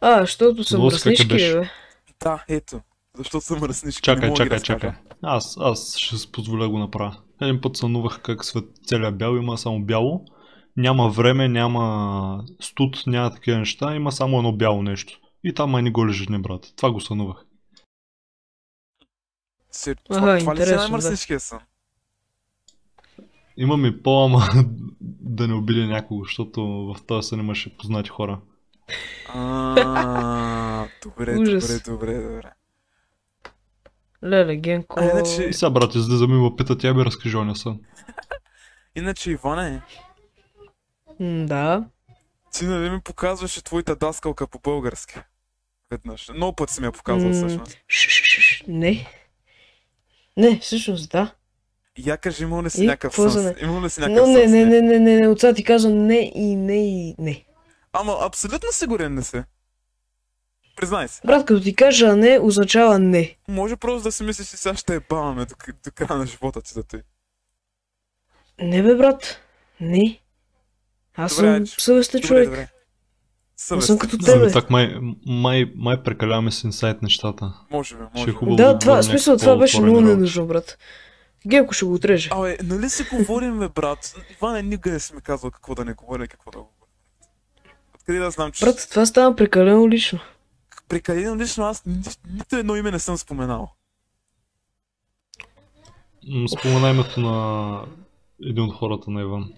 А, 0.00 0.20
защото 0.20 0.64
съм 0.64 0.88
беше. 0.88 1.26
бе. 1.26 1.70
Да, 2.22 2.44
ето. 2.48 2.80
Защото 3.18 3.44
съм 3.44 3.62
ръснички, 3.62 4.10
не 4.10 4.14
Чакай, 4.16 4.28
мога 4.28 4.38
да 4.38 4.44
ги 4.44 4.50
чакай, 4.50 4.58
разкажа. 4.58 4.94
чакай. 4.94 5.16
Аз, 5.22 5.56
аз 5.60 5.96
ще 5.96 6.16
си 6.16 6.32
позволя 6.32 6.62
да 6.62 6.68
го 6.68 6.78
направя. 6.78 7.16
Един 7.42 7.60
път 7.60 7.76
сънувах 7.76 8.20
как 8.22 8.44
свет 8.44 8.64
целият 8.86 9.18
бял 9.18 9.36
има 9.36 9.58
само 9.58 9.84
бяло. 9.84 10.24
Няма 10.76 11.10
време, 11.10 11.48
няма 11.48 12.44
студ, 12.60 13.02
няма 13.06 13.34
такива 13.34 13.58
неща, 13.58 13.94
има 13.94 14.12
само 14.12 14.38
едно 14.38 14.52
бяло 14.52 14.82
нещо. 14.82 15.18
И 15.44 15.54
там 15.54 15.70
май 15.70 15.82
не 15.82 15.90
голи 15.90 16.12
жени, 16.12 16.42
брат. 16.42 16.72
Това 16.76 16.92
го 16.92 17.00
сънувах. 17.00 17.36
Се, 19.70 19.90
Ага, 19.90 20.00
това, 20.04 20.18
това 20.20 20.32
ли 20.32 20.38
си 20.38 20.62
интересно, 20.62 20.76
най-мръсничкия 20.82 21.40
сън? 21.40 21.60
Имам 23.56 23.86
и 23.86 24.02
по, 24.02 24.24
ама 24.24 24.42
да 25.20 25.48
не 25.48 25.54
обиди 25.54 25.86
някого, 25.86 26.24
защото 26.24 26.62
в 26.64 26.96
този 27.06 27.28
сън 27.28 27.40
имаше 27.40 27.76
познати 27.76 28.10
хора. 28.10 28.40
А, 29.28 30.88
добре, 31.02 31.34
добре, 31.34 31.78
добре, 31.86 32.14
добре. 32.14 32.50
Леле, 34.24 34.56
Генко... 34.56 35.00
А, 35.00 35.04
иначе- 35.04 35.42
И 35.42 35.52
сега, 35.52 35.70
брат, 35.70 35.94
излизаме 35.94 36.34
и 36.34 36.40
ме 36.40 36.56
пита, 36.56 36.78
тя 36.78 36.94
би 36.94 37.04
разкажи 37.04 37.36
оня 37.36 37.56
сън. 37.56 37.80
Иначе, 38.96 39.30
Иване, 39.30 39.82
Да. 41.20 41.84
ти 42.52 42.64
нали 42.64 42.90
ми 42.90 43.00
показваше 43.00 43.64
твоята 43.64 43.96
даскалка 43.96 44.46
по 44.46 44.58
български? 44.58 45.14
Веднъж. 45.90 46.30
Много 46.34 46.56
път 46.56 46.70
си 46.70 46.80
ми 46.80 46.86
я 46.86 46.92
показвал 46.92 47.32
всъщност. 47.32 47.78
Не. 48.68 49.06
Не, 50.36 50.58
всъщност 50.58 51.10
да. 51.10 51.34
Я 51.98 52.16
кажи, 52.16 52.42
имал 52.42 52.62
ли 52.62 52.70
си 52.70 52.86
някакъв 52.86 53.14
сън? 53.30 53.44
не? 53.44 53.54
Имал 53.60 53.82
ли 53.82 53.90
си 53.90 54.00
Но 54.00 54.06
някакъв 54.08 54.28
не, 54.28 54.34
сън? 54.34 54.50
не, 54.50 54.64
нея? 54.64 54.66
не, 54.66 54.80
не, 54.82 54.98
не, 55.00 55.20
не, 55.20 55.28
отца 55.28 55.54
ти 55.54 55.64
казвам 55.64 56.06
не 56.06 56.32
и 56.34 56.56
не 56.56 56.76
и 57.00 57.14
не. 57.18 57.44
Ама 57.92 58.18
абсолютно 58.20 58.68
сигурен 58.72 59.14
не 59.14 59.22
си. 59.22 59.42
Признай 60.76 61.08
се. 61.08 61.20
Брат, 61.24 61.46
като 61.46 61.60
ти 61.60 61.74
кажа 61.74 62.16
не, 62.16 62.38
означава 62.38 62.98
не. 62.98 63.36
Може 63.48 63.76
просто 63.76 64.02
да 64.02 64.12
си 64.12 64.22
мислиш, 64.22 64.48
че 64.48 64.56
сега 64.56 64.74
ще 64.74 64.94
е 64.94 65.00
баваме 65.00 65.44
до, 65.44 65.54
до 65.84 65.90
края 65.94 66.18
на 66.18 66.26
живота 66.26 66.62
ти 66.62 66.74
да 66.74 66.82
ти. 66.82 66.96
Не 68.60 68.82
бе, 68.82 68.94
брат. 68.94 69.40
Не. 69.80 70.20
Аз 71.16 71.36
Добре, 71.36 71.56
съм 71.56 71.66
че- 71.66 71.80
съвестен 71.80 72.20
Добре, 72.20 72.28
човек. 72.28 72.44
добре. 72.44 72.68
Аз 73.70 73.86
съм 73.86 73.98
като 73.98 74.16
Ами 74.16 74.24
тебе. 74.24 74.50
так 74.52 74.70
май, 74.70 74.94
май, 75.26 75.72
май 75.76 76.02
прекаляваме 76.02 76.50
с 76.50 76.64
инсайт 76.64 77.02
нещата. 77.02 77.52
Може 77.70 77.96
би, 77.96 78.02
може 78.14 78.22
е 78.22 78.26
би. 78.26 78.32
хубаво 78.32 78.56
Да, 78.56 78.72
да 78.72 78.78
това, 78.78 78.92
говорим 78.92 79.10
смисъл, 79.10 79.36
това 79.36 79.56
беше 79.56 79.80
много 79.80 80.00
ненужно, 80.00 80.46
брат. 80.46 80.78
Генко 81.46 81.72
ще 81.72 81.84
го 81.84 81.94
отреже. 81.94 82.28
Абе, 82.32 82.56
нали 82.62 82.90
си 82.90 83.04
говорим, 83.12 83.58
бе, 83.58 83.68
брат? 83.68 84.14
Иване 84.32 84.62
никъде 84.62 84.92
не 84.92 85.00
си 85.00 85.14
ми 85.14 85.20
казал 85.20 85.50
какво 85.50 85.74
да 85.74 85.84
не 85.84 85.92
говоря 85.92 86.26
какво 86.28 86.50
да 86.50 86.58
говоря. 86.58 86.72
Откъде 87.94 88.18
да 88.18 88.30
знам, 88.30 88.52
че 88.52 88.64
Брат, 88.64 88.86
това 88.90 89.06
става 89.06 89.36
прекалено 89.36 89.88
лично. 89.88 90.20
прекалено 90.88 91.36
лично 91.36 91.64
аз 91.64 91.84
ни, 91.86 91.96
нито 92.30 92.56
едно 92.56 92.76
име 92.76 92.90
не 92.90 92.98
съм 92.98 93.16
споменал. 93.18 93.70
Спомена 96.48 96.90
името 96.90 97.20
на 97.20 97.80
един 98.42 98.64
от 98.64 98.74
хората 98.74 99.10
на 99.10 99.20
Иван. 99.20 99.52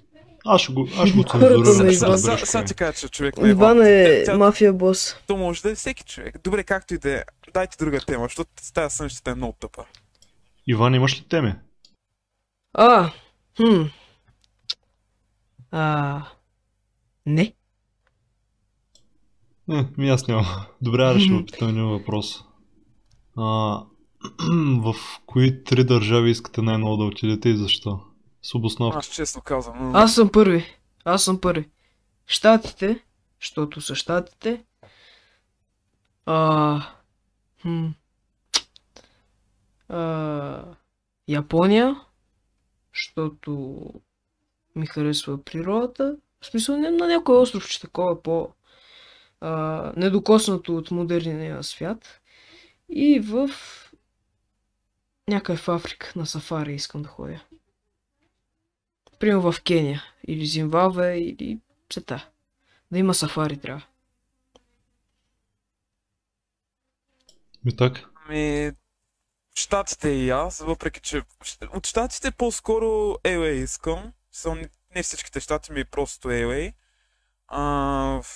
Аз 0.46 0.60
ще 0.60 0.72
го, 0.72 0.88
аз 0.98 1.08
ще 1.08 1.16
го 1.18 1.24
Хората 1.28 1.48
цензурирам. 1.64 1.92
Иван. 1.92 2.18
Сега 2.18 2.60
е. 2.60 2.64
ти 2.64 2.74
кажа, 2.74 2.92
че 2.92 3.08
човек 3.08 3.38
на 3.38 3.48
Иван 3.48 3.82
е 3.82 4.24
Тя- 4.24 4.36
мафия 4.36 4.72
бос. 4.72 5.16
То 5.26 5.36
може 5.36 5.62
да 5.62 5.70
е 5.70 5.74
всеки 5.74 6.04
човек. 6.04 6.36
Добре, 6.44 6.64
както 6.64 6.94
и 6.94 6.98
да 6.98 7.10
е. 7.12 7.22
Дайте 7.54 7.76
друга 7.78 8.00
тема, 8.00 8.24
защото 8.24 8.50
тази 8.74 8.96
сън 8.96 9.08
ще 9.08 9.30
е 9.30 9.34
много 9.34 9.56
тъпа. 9.60 9.84
Иван, 10.66 10.94
имаш 10.94 11.20
ли 11.20 11.24
теми? 11.28 11.54
А, 12.74 13.10
хм. 13.56 13.82
А, 15.70 16.22
не. 17.26 17.54
Не, 19.68 19.88
ми 19.98 20.08
аз 20.08 20.28
нямам. 20.28 20.46
Добре, 20.82 21.02
аз 21.02 21.22
ще 21.22 21.32
опитам 21.32 21.68
един 21.68 21.88
въпрос. 21.88 22.44
А, 23.36 23.44
в 24.80 24.94
кои 25.26 25.64
три 25.64 25.84
държави 25.84 26.30
искате 26.30 26.62
най-много 26.62 26.96
да 26.96 27.04
отидете 27.04 27.48
и 27.48 27.56
защо? 27.56 28.00
С 28.42 28.54
обосновка. 28.54 28.98
Аз 28.98 29.06
честно 29.06 29.42
казвам. 29.42 29.96
Аз 29.96 30.14
съм 30.14 30.28
първи. 30.32 30.64
Аз 31.04 31.24
съм 31.24 31.40
първи. 31.40 31.68
Штатите, 32.26 33.04
защото 33.40 33.80
са 33.80 33.94
щатите. 33.94 34.64
А, 36.26 36.80
хм. 37.62 37.86
А, 39.88 40.64
Япония, 41.28 42.00
защото 42.94 43.82
ми 44.76 44.86
харесва 44.86 45.44
природата. 45.44 46.16
В 46.40 46.46
смисъл 46.46 46.76
не 46.76 46.90
на 46.90 47.06
някой 47.06 47.36
остров, 47.36 47.68
че 47.68 47.80
такова 47.80 48.12
е 48.12 48.22
по 48.22 48.52
а, 49.40 49.92
недокоснато 49.96 50.76
от 50.76 50.90
модерния 50.90 51.62
свят. 51.62 52.20
И 52.88 53.20
в 53.20 53.50
някъде 55.28 55.58
в 55.58 55.68
Африка 55.68 56.12
на 56.16 56.26
сафари 56.26 56.74
искам 56.74 57.02
да 57.02 57.08
ходя. 57.08 57.40
Примерно 59.18 59.52
в 59.52 59.62
Кения 59.62 60.02
или 60.26 60.46
Зимбабве 60.46 61.18
или 61.18 61.58
сета. 61.92 62.28
Да 62.90 62.98
има 62.98 63.14
сафари 63.14 63.56
трябва. 63.56 63.86
Ми 67.64 67.76
так? 67.76 68.04
Ами, 68.28 68.72
Штатите 69.54 70.08
и 70.08 70.30
аз, 70.30 70.58
въпреки 70.58 71.00
че 71.00 71.22
от 71.72 71.86
щатите 71.86 72.30
по-скоро 72.30 72.86
LA 73.24 73.50
искам. 73.50 74.12
Не 74.94 75.02
всичките 75.02 75.40
щати 75.40 75.72
ми 75.72 75.84
просто 75.84 76.28
LA. 76.28 76.72
А, 77.48 77.62
в 78.22 78.26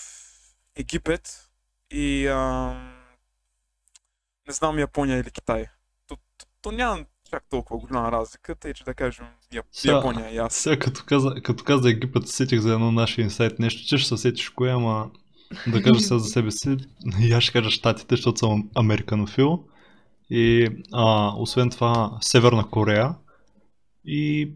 Египет 0.76 1.50
и 1.90 2.26
а, 2.26 2.74
не 4.48 4.54
знам 4.54 4.78
Япония 4.78 5.18
или 5.18 5.30
Китай. 5.30 5.66
То, 6.06 6.16
то, 6.16 6.46
то 6.62 6.72
няма 6.72 7.04
чак 7.30 7.44
толкова 7.50 7.80
голяма 7.80 8.12
разлика, 8.12 8.54
тъй 8.54 8.74
че 8.74 8.84
да 8.84 8.94
кажем 8.94 9.26
Япония 9.84 10.34
и 10.34 10.38
аз. 10.38 10.54
Сега 10.54 10.78
като 10.78 11.04
каза, 11.06 11.34
като 11.42 11.64
каза 11.64 11.90
Египет, 11.90 12.28
се 12.28 12.36
сетих 12.36 12.60
за 12.60 12.72
едно 12.72 12.92
наше 12.92 13.20
инсайт. 13.20 13.58
Нещо, 13.58 13.88
че 13.88 13.98
ще 13.98 14.08
се 14.08 14.16
сетиш 14.16 14.48
кое, 14.48 14.70
ама 14.70 15.10
да 15.66 15.82
кажа 15.82 16.00
сега 16.00 16.18
за 16.18 16.28
себе 16.28 16.50
си. 16.50 16.76
И 17.20 17.32
аз 17.32 17.42
ще 17.42 17.52
кажа 17.52 17.70
щатите, 17.70 18.16
защото 18.16 18.38
съм 18.38 18.70
американофил. 18.74 19.64
И 20.30 20.68
а, 20.92 21.32
освен 21.36 21.70
това 21.70 22.18
Северна 22.20 22.70
Корея 22.70 23.14
и 24.04 24.52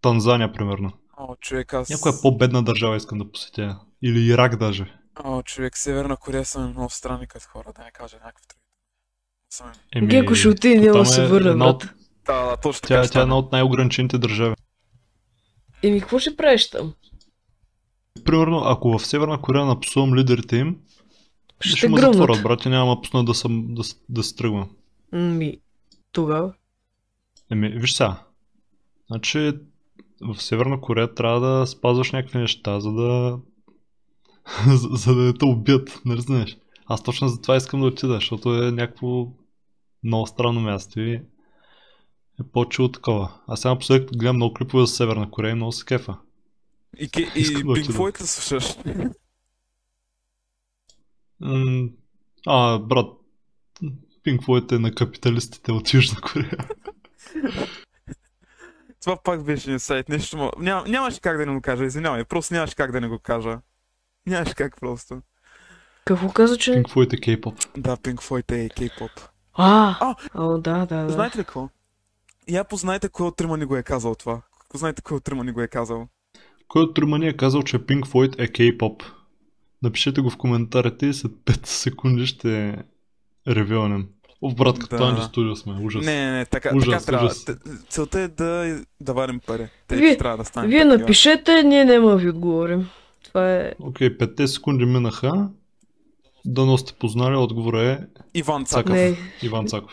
Танзания, 0.00 0.52
примерно. 0.52 0.92
О, 1.18 1.36
човек, 1.40 1.74
аз... 1.74 1.90
Някоя 1.90 2.14
по-бедна 2.22 2.62
държава 2.62 2.96
искам 2.96 3.18
да 3.18 3.32
посетя. 3.32 3.78
Или 4.02 4.20
Ирак 4.20 4.56
даже. 4.56 4.94
О, 5.24 5.42
човек, 5.42 5.76
Северна 5.76 6.16
Корея 6.16 6.44
са 6.44 6.60
много 6.60 6.90
странни 6.90 7.26
като 7.26 7.46
хора, 7.48 7.72
да 7.76 7.84
не 7.84 7.90
кажа 7.90 8.16
някакъв 8.16 8.46
друг. 8.48 8.58
Съм... 9.50 9.72
Еми, 9.94 10.06
Геко 10.06 10.34
ще 10.34 10.48
отиде, 10.48 10.80
няма 10.80 10.98
да 10.98 11.06
се 11.06 11.24
е 11.24 11.26
върне, 11.26 11.50
една 11.50 11.68
от- 11.68 11.78
брат. 11.84 11.94
Да, 12.26 12.44
да, 12.50 12.56
точно 12.56 12.86
Тя, 12.88 13.02
тя 13.08 13.18
е 13.18 13.22
една 13.22 13.38
от 13.38 13.52
най-ограничените 13.52 14.18
държави. 14.18 14.54
Еми, 15.82 16.00
какво 16.00 16.18
ще 16.18 16.36
правиш 16.36 16.70
там? 16.70 16.94
Примерно, 18.24 18.62
ако 18.64 18.98
в 18.98 19.06
Северна 19.06 19.40
Корея 19.42 19.64
напсувам 19.64 20.14
лидерите 20.14 20.56
им, 20.56 20.76
Ще, 21.60 21.76
ще 21.76 21.88
ме 21.88 22.00
затворят, 22.00 22.26
гръмнат. 22.26 22.42
брат, 22.42 22.64
и 22.64 22.68
няма 22.68 23.00
пусна 23.02 23.24
да, 23.24 23.34
съм, 23.34 23.74
да, 23.74 23.82
да 24.08 24.22
се 24.22 24.36
тръгвам. 24.36 24.70
Ми, 25.12 25.60
тогава. 26.12 26.54
Еми, 27.50 27.68
виж 27.68 27.92
сега. 27.92 28.22
Значи, 29.06 29.52
в 30.20 30.42
Северна 30.42 30.80
Корея 30.80 31.14
трябва 31.14 31.40
да 31.40 31.66
спазваш 31.66 32.12
някакви 32.12 32.38
неща, 32.38 32.80
за 32.80 32.92
да... 32.92 33.38
за, 34.76 34.88
за 34.88 35.14
да 35.14 35.22
не 35.22 35.32
те 35.32 35.44
убият, 35.44 36.00
нали 36.04 36.20
знаеш? 36.20 36.58
Аз 36.86 37.02
точно 37.02 37.28
за 37.28 37.40
това 37.40 37.56
искам 37.56 37.80
да 37.80 37.86
отида, 37.86 38.14
защото 38.14 38.62
е 38.62 38.72
някакво 38.72 39.26
много 40.04 40.26
странно 40.26 40.60
място 40.60 41.00
и 41.00 41.12
е 42.40 42.42
по-чило 42.52 42.88
такова. 42.88 43.32
Аз 43.46 43.60
сега 43.60 43.70
напоследък 43.70 44.10
гледам 44.16 44.36
много 44.36 44.54
клипове 44.54 44.86
за 44.86 44.92
Северна 44.92 45.30
Корея 45.30 45.52
и 45.52 45.54
много 45.54 45.72
се 45.72 45.84
кефа. 45.84 46.16
И, 46.98 47.08
ке, 47.08 47.20
и 47.20 47.42
да 47.42 47.50
Pink. 47.50 47.84
Floyd 47.84 48.22
слушаш? 48.22 48.76
А, 52.46 52.78
брат, 52.78 53.19
Pink 54.26 54.40
Floyd 54.40 54.72
е 54.72 54.78
на 54.78 54.94
капиталистите 54.94 55.72
от 55.72 55.94
Южна 55.94 56.20
Корея. 56.20 56.68
Това 59.00 59.16
пак 59.16 59.44
беше 59.44 59.70
инсайт, 59.70 60.08
нещо 60.08 60.36
ма... 60.36 60.52
Ням, 60.58 60.84
нямаше 60.88 61.20
как 61.20 61.38
да 61.38 61.46
не 61.46 61.54
го 61.54 61.60
кажа, 61.60 61.84
извинявай, 61.84 62.24
просто 62.24 62.54
нямаше 62.54 62.76
как 62.76 62.92
да 62.92 63.00
не 63.00 63.08
го 63.08 63.18
кажа. 63.18 63.58
Нямаше 64.26 64.54
как 64.54 64.80
просто. 64.80 65.22
Какво 66.04 66.32
каза, 66.32 66.58
че... 66.58 66.70
Pink 66.70 66.88
Floyd 66.88 67.12
е 67.12 67.16
кей-поп. 67.16 67.54
Да, 67.76 67.96
Pink 67.96 68.16
Floyd 68.16 68.52
е 68.52 68.68
кей-поп. 68.68 69.10
А, 69.52 69.96
А! 70.00 70.14
О, 70.34 70.58
да, 70.58 70.86
да, 70.86 71.04
да. 71.04 71.08
Знаете 71.08 71.38
ли 71.38 71.42
какво? 71.42 71.68
Я 72.48 72.64
познайте 72.64 73.08
кой 73.08 73.26
от 73.26 73.36
трима 73.36 73.56
ни 73.56 73.64
го 73.64 73.76
е 73.76 73.82
казал 73.82 74.14
това. 74.14 74.42
Познайте 74.70 75.02
кой 75.02 75.16
от 75.16 75.24
трима 75.24 75.44
ни 75.44 75.52
го 75.52 75.60
е 75.60 75.68
казал. 75.68 76.08
Кой 76.68 76.82
от 76.82 76.94
трима 76.94 77.18
ни 77.18 77.28
е 77.28 77.36
казал, 77.36 77.62
че 77.62 77.78
Pink 77.78 78.02
Floyd 78.02 78.38
е 78.38 78.48
кей-поп? 78.48 79.02
Напишете 79.82 80.20
го 80.20 80.30
в 80.30 80.36
коментарите 80.36 81.06
и 81.06 81.14
след 81.14 81.32
5 81.32 81.66
секунди 81.66 82.26
ще 82.26 82.76
ревюванем. 83.48 84.06
О, 84.42 84.50
брат, 84.50 84.78
като 84.78 84.96
Да. 84.96 85.04
Анджи 85.04 85.22
Студио 85.22 85.56
сме, 85.56 85.74
ужас. 85.82 86.04
Не, 86.04 86.24
не, 86.24 86.38
не, 86.38 86.44
така, 86.44 86.70
Ужас, 86.74 86.90
така 86.94 87.04
трябва. 87.06 87.26
ужас. 87.26 87.46
Целта 87.88 88.20
е 88.20 88.28
да, 88.28 88.78
да 89.00 89.12
варим 89.12 89.40
пари. 89.40 89.68
Те 89.88 89.96
Вие- 89.96 90.16
трябва 90.16 90.38
да 90.38 90.44
стане. 90.44 90.68
Вие 90.68 90.84
напишете, 90.84 91.62
ние 91.62 91.84
няма 91.84 92.10
да 92.10 92.16
ви 92.16 92.28
отговорим. 92.28 92.88
Това 93.24 93.52
е... 93.52 93.72
Окей, 93.80 94.10
5 94.10 94.46
секунди 94.46 94.84
минаха. 94.84 95.48
Дано 96.44 96.78
сте 96.78 96.92
познали, 96.92 97.36
отговора 97.36 97.82
е 97.82 97.98
Иван 98.34 98.64
Цаков. 98.64 98.92
Не. 98.92 99.16
Иван 99.42 99.66
Цаков. 99.66 99.92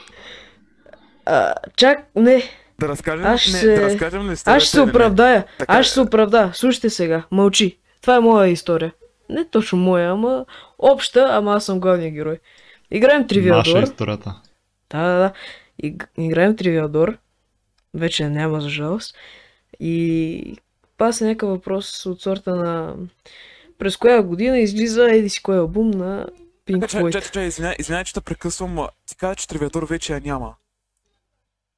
А, 1.26 1.54
чак, 1.78 2.00
не. 2.16 2.44
Да 2.80 2.88
разкажем, 2.88 3.26
Аз 3.26 3.48
не, 3.48 3.58
ще- 3.58 3.68
да 3.68 3.82
разкажем 3.82 4.30
ли 4.30 4.36
Аз 4.46 4.64
ще 4.64 4.72
се 4.72 4.82
оправдая. 4.82 5.46
Така 5.60 5.74
Аз 5.74 5.80
е. 5.80 5.84
ще 5.84 5.94
се 5.94 6.02
оправдая. 6.02 6.52
Слушайте 6.54 6.90
сега. 6.90 7.24
Мълчи. 7.32 7.78
Това 8.02 8.16
е 8.16 8.20
моя 8.20 8.48
история. 8.48 8.94
Не 9.30 9.46
точно 9.46 9.78
моя, 9.80 10.12
ама 10.12 10.46
обща, 10.80 11.28
ама 11.32 11.54
аз 11.54 11.66
съм 11.66 11.80
главният 11.80 12.14
герой. 12.14 12.40
Играем 12.92 13.22
Наша 13.22 13.28
Тривиадор. 13.28 13.84
историята. 13.84 14.42
Да, 14.90 15.02
да, 15.08 15.18
да. 15.20 15.34
Иг- 15.84 16.08
Играем 16.18 16.56
Тривиадор. 16.56 17.18
Вече 17.94 18.30
няма 18.30 18.62
за 18.62 18.70
жалост. 18.70 19.16
И 19.80 20.56
паса 20.98 21.26
някакъв 21.26 21.50
въпрос 21.50 22.06
от 22.06 22.22
сорта 22.22 22.56
на 22.56 22.96
през 23.78 23.98
коя 23.98 24.24
година 24.24 24.60
излиза 24.60 25.10
еди 25.12 25.30
си 25.30 25.44
кой 25.44 25.58
албум 25.58 25.92
на 25.92 26.28
Pink 26.68 26.88
Floyd. 26.92 27.12
чай, 27.12 27.22
чай, 27.22 27.46
извиняй, 27.46 27.76
извиняй, 27.80 28.04
че 28.04 28.14
те 28.14 28.22
прекъсвам. 28.22 28.88
Ти 29.06 29.16
каза, 29.18 29.36
че 29.36 29.48
Тривиадор 29.48 29.88
вече 29.88 30.14
я 30.14 30.22
няма. 30.22 30.56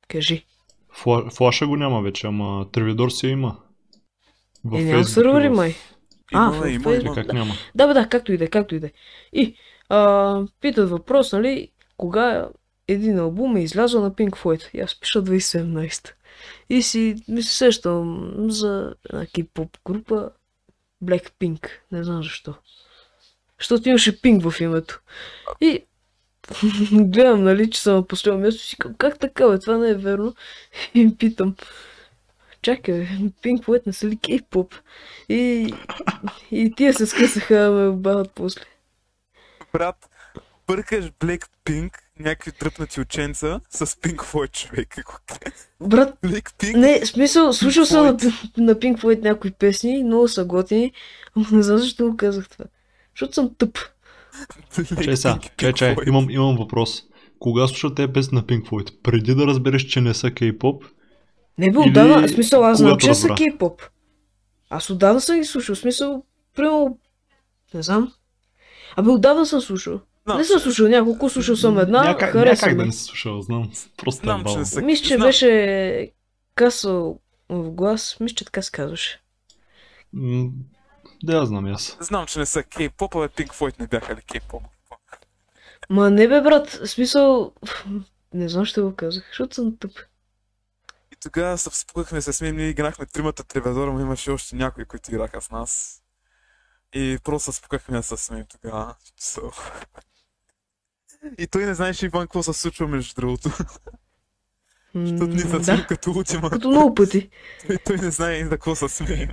Кажи. 0.07 0.45
Фла... 0.93 1.29
Флаша 1.29 1.67
го 1.67 1.75
няма 1.75 2.01
вече, 2.01 2.27
ама 2.27 2.65
Тревидор 2.71 3.09
си 3.09 3.27
има. 3.27 3.57
В 4.65 4.79
Е, 4.79 4.83
няма 4.83 4.99
и 5.01 5.03
сървъри 5.03 5.49
май. 5.49 5.75
А, 6.33 6.55
Има, 6.55 6.69
има. 6.69 6.93
Е, 6.95 6.99
има. 6.99 7.15
как 7.15 7.33
няма? 7.33 7.53
Да, 7.75 7.87
бе, 7.87 7.93
да, 7.93 8.09
както 8.09 8.33
и 8.33 8.37
да, 8.37 8.43
е, 8.45 8.47
както 8.47 8.75
и 8.75 8.79
да. 8.79 8.87
е. 8.87 8.91
И 9.33 9.55
а, 9.89 10.41
питат 10.61 10.89
въпрос, 10.89 11.33
нали, 11.33 11.71
кога 11.97 12.49
един 12.87 13.19
албум 13.19 13.55
е 13.55 13.63
излязъл 13.63 14.01
на 14.01 14.11
Pink 14.11 14.29
Floyd. 14.29 14.69
И 14.73 14.79
аз 14.79 14.99
пиша 14.99 15.23
2017. 15.23 16.13
И 16.69 16.81
си 16.81 17.15
ми 17.27 17.43
се 17.43 17.55
сещам 17.55 18.31
за 18.51 18.95
една 19.09 19.25
кей-поп 19.25 19.77
група 19.85 20.29
Blackpink. 21.03 21.67
Не 21.91 22.03
знам 22.03 22.23
защо. 22.23 22.53
Защото 23.59 23.89
имаше 23.89 24.21
Pink 24.21 24.49
в 24.49 24.61
името. 24.61 25.01
И 25.61 25.85
гледам, 26.93 27.43
нали, 27.43 27.69
че 27.69 27.81
съм 27.81 27.95
на 27.95 28.07
последно 28.07 28.39
място 28.39 28.61
и 28.61 28.67
си 28.67 28.77
казвам, 28.77 28.95
как 28.97 29.19
така, 29.19 29.47
бе, 29.47 29.59
това 29.59 29.77
не 29.77 29.89
е 29.89 29.93
верно. 29.93 30.35
И 30.93 31.17
питам, 31.17 31.55
чакай, 32.61 33.07
Pink 33.43 33.63
Floyd 33.63 33.87
не 33.87 33.93
са 33.93 34.07
ли 34.07 34.17
кей-поп? 34.17 34.75
И, 35.29 35.73
и 36.51 36.73
тия 36.75 36.93
се 36.93 37.05
скъсаха 37.05 37.71
ме 37.71 37.87
обадат 37.87 38.31
после. 38.35 38.61
Брат, 39.73 40.09
бъркаш 40.67 41.05
Blackpink, 41.05 41.93
някакви 42.19 42.51
тръпнати 42.51 43.01
ученца 43.01 43.59
с 43.69 43.85
Pink 43.85 44.15
Floyd 44.15 44.51
човек. 44.51 44.95
Брат, 45.81 46.17
Blackpink? 46.23 46.75
не, 46.75 47.05
смисъл, 47.05 47.53
слушал 47.53 47.85
съм 47.85 48.05
на, 48.05 48.11
на 48.57 48.75
Pink 48.75 49.01
Floyd 49.01 49.21
някои 49.21 49.51
песни, 49.51 50.03
много 50.03 50.27
са 50.27 50.45
готини, 50.45 50.93
ама 51.35 51.45
не 51.51 51.63
знам 51.63 51.77
защо 51.77 52.09
го 52.09 52.17
казах 52.17 52.49
това. 52.49 52.65
Защото 53.15 53.33
съм 53.33 53.55
тъп. 53.57 53.77
Чай 55.03 55.17
сега, 55.17 55.39
чай, 55.57 55.73
чай, 55.73 55.95
имам, 56.07 56.29
имам 56.29 56.57
въпрос. 56.57 57.03
Кога 57.39 57.67
слушат 57.67 57.95
те 57.95 58.13
песни 58.13 58.35
на 58.35 58.43
Pink 58.43 58.69
Floyd? 58.69 59.01
Преди 59.03 59.35
да 59.35 59.47
разбереш, 59.47 59.83
че 59.83 60.01
не 60.01 60.13
са 60.13 60.31
кей-поп? 60.31 60.85
Не 61.57 61.71
бе, 61.71 61.79
Или 61.79 61.89
отдавна, 61.89 62.27
в 62.27 62.31
смисъл, 62.31 62.65
аз 62.65 62.77
знам, 62.77 62.97
че 62.97 63.13
са 63.13 63.27
кей-поп. 63.27 63.81
Аз 64.69 64.89
отдавна 64.89 65.21
съм 65.21 65.39
ги 65.39 65.45
слушал, 65.45 65.75
смисъл, 65.75 66.23
примерно, 66.55 66.97
не 67.73 67.83
знам. 67.83 68.13
Абе, 68.95 69.09
отдавна 69.09 69.45
съм 69.45 69.61
слушал. 69.61 69.99
Знам, 70.25 70.37
не 70.37 70.43
съм 70.43 70.59
слушал 70.59 70.87
няколко, 70.87 71.29
слушал 71.29 71.55
съм 71.55 71.79
една, 71.79 71.97
Някак, 71.99 72.21
някак 72.21 72.33
хареса 72.33 72.65
да 72.67 72.75
ми. 72.75 72.85
не 72.85 72.91
си 72.91 73.03
слушал, 73.03 73.41
знам. 73.41 73.71
Просто 73.97 74.21
е 74.21 74.25
Знам, 74.25 74.43
не 74.57 74.65
са- 74.65 74.81
Мисля, 74.81 75.03
че 75.03 75.15
знам. 75.15 75.27
беше 75.27 76.11
касъл 76.55 77.19
в 77.49 77.71
глас. 77.71 78.17
Мисля, 78.19 78.35
че 78.35 78.45
така 78.45 78.61
се 78.61 78.71
казваше. 78.71 79.21
М, 80.13 80.49
Да, 81.23 81.33
я 81.33 81.45
знам 81.45 81.67
и 81.67 81.71
аз. 81.71 81.97
Знам, 81.99 82.25
че 82.25 82.39
не 82.39 82.45
са 82.45 82.63
кей-поп, 82.63 83.15
а 83.15 83.29
Pink 83.29 83.47
Floyd 83.49 83.79
не 83.79 83.87
бяха 83.87 84.15
ли 84.15 84.21
кей-поп. 84.21 84.63
Ма 85.89 86.09
не 86.09 86.27
бе, 86.27 86.41
брат, 86.41 86.79
смисъл... 86.85 87.53
Не 88.33 88.49
знам, 88.49 88.65
ще 88.65 88.81
го 88.81 88.95
казах, 88.95 89.23
защото 89.27 89.55
съм 89.55 89.77
тъп. 89.77 89.91
И 91.11 91.15
тогава 91.21 91.57
се 91.57 91.69
спукахме 91.71 92.21
се 92.21 92.33
смеем, 92.33 92.55
ние 92.55 92.67
играхме 92.67 93.05
тримата 93.05 93.43
треведора, 93.43 93.91
но 93.93 93.99
имаше 93.99 94.31
още 94.31 94.55
някои, 94.55 94.85
които 94.85 95.11
играха 95.11 95.41
с 95.41 95.51
нас. 95.51 96.01
И 96.93 97.17
просто 97.23 97.51
се 97.51 97.57
спукахме 97.57 98.03
се 98.03 98.17
смеем 98.17 98.45
тогава. 98.51 98.95
So. 99.21 99.53
И 101.37 101.47
той 101.47 101.65
не 101.65 101.73
знаеше 101.73 102.05
Иван 102.05 102.21
какво 102.21 102.43
се 102.43 102.53
случва 102.53 102.87
между 102.87 103.21
другото. 103.21 103.49
Защото 104.95 105.27
ни 105.27 105.39
са 105.39 105.59
да, 105.59 105.87
като 105.87 106.11
ултима. 106.11 106.49
като 106.49 106.69
много 106.69 106.95
пъти. 106.95 107.29
Той, 107.67 107.77
той 107.77 107.97
не 107.97 108.11
знае 108.11 108.35
и 108.35 108.43
за 108.43 108.49
какво 108.49 108.75
се 108.75 108.89
смеем. 108.89 109.29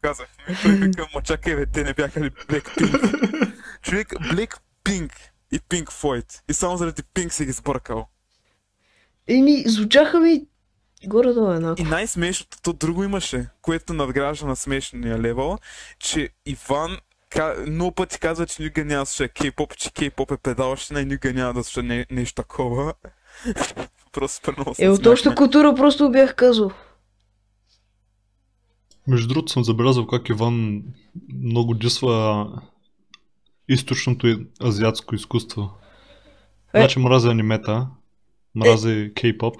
Казах, 0.00 0.28
той 0.62 0.72
вика, 0.72 1.06
ма 1.14 1.22
чакай 1.22 1.56
бе, 1.56 1.66
те 1.66 1.84
не 1.84 1.94
бяха 1.94 2.20
ли 2.20 2.30
Blackpink? 2.30 3.52
Човек, 3.82 4.08
Blackpink 4.08 5.12
и 5.52 5.58
Pink 5.58 5.84
Floyd. 5.84 6.42
И 6.48 6.52
само 6.52 6.76
заради 6.76 7.02
Pink 7.02 7.28
си 7.28 7.44
ги 7.44 7.52
сбъркал. 7.52 8.08
Еми, 9.26 9.64
звучаха 9.66 10.20
ми 10.20 10.46
горе-долу 11.08 11.52
еднакво. 11.52 11.84
И 11.84 11.88
най-смешното, 11.88 12.58
то 12.62 12.72
друго 12.72 13.04
имаше, 13.04 13.46
което 13.62 13.92
надгражда 13.92 14.46
на 14.46 14.56
смешния 14.56 15.18
левел, 15.18 15.58
че 15.98 16.28
Иван 16.46 16.98
много 17.66 17.92
пъти 17.92 18.20
казва, 18.20 18.46
че 18.46 18.62
никога 18.62 18.84
няма 18.84 19.02
да 19.02 19.06
слуша 19.06 19.28
кей-поп, 19.28 19.76
че 19.76 19.90
кей-поп 19.90 20.34
е 20.34 20.36
педалщина 20.36 21.00
и 21.00 21.04
никога 21.04 21.32
няма 21.32 21.54
да 21.54 21.64
слуша 21.64 21.82
не... 21.82 22.06
нещо 22.10 22.42
такова. 22.42 22.94
Просто 24.12 24.34
се 24.74 24.84
Е, 24.84 24.88
от 24.88 24.96
смяхме. 24.96 25.34
култура 25.34 25.74
просто 25.74 26.10
бях 26.10 26.34
казал. 26.34 26.70
Между 29.08 29.28
другото 29.28 29.52
съм 29.52 29.64
забелязал 29.64 30.06
как 30.06 30.28
Иван 30.28 30.82
много 31.34 31.74
дисва 31.74 32.46
източното 33.68 34.26
и 34.26 34.46
азиатско 34.64 35.14
изкуство. 35.14 35.70
Е. 36.74 36.80
Значи 36.80 36.98
мрази 36.98 37.28
анимета, 37.28 37.86
мрази 38.54 39.12
кей-поп. 39.14 39.56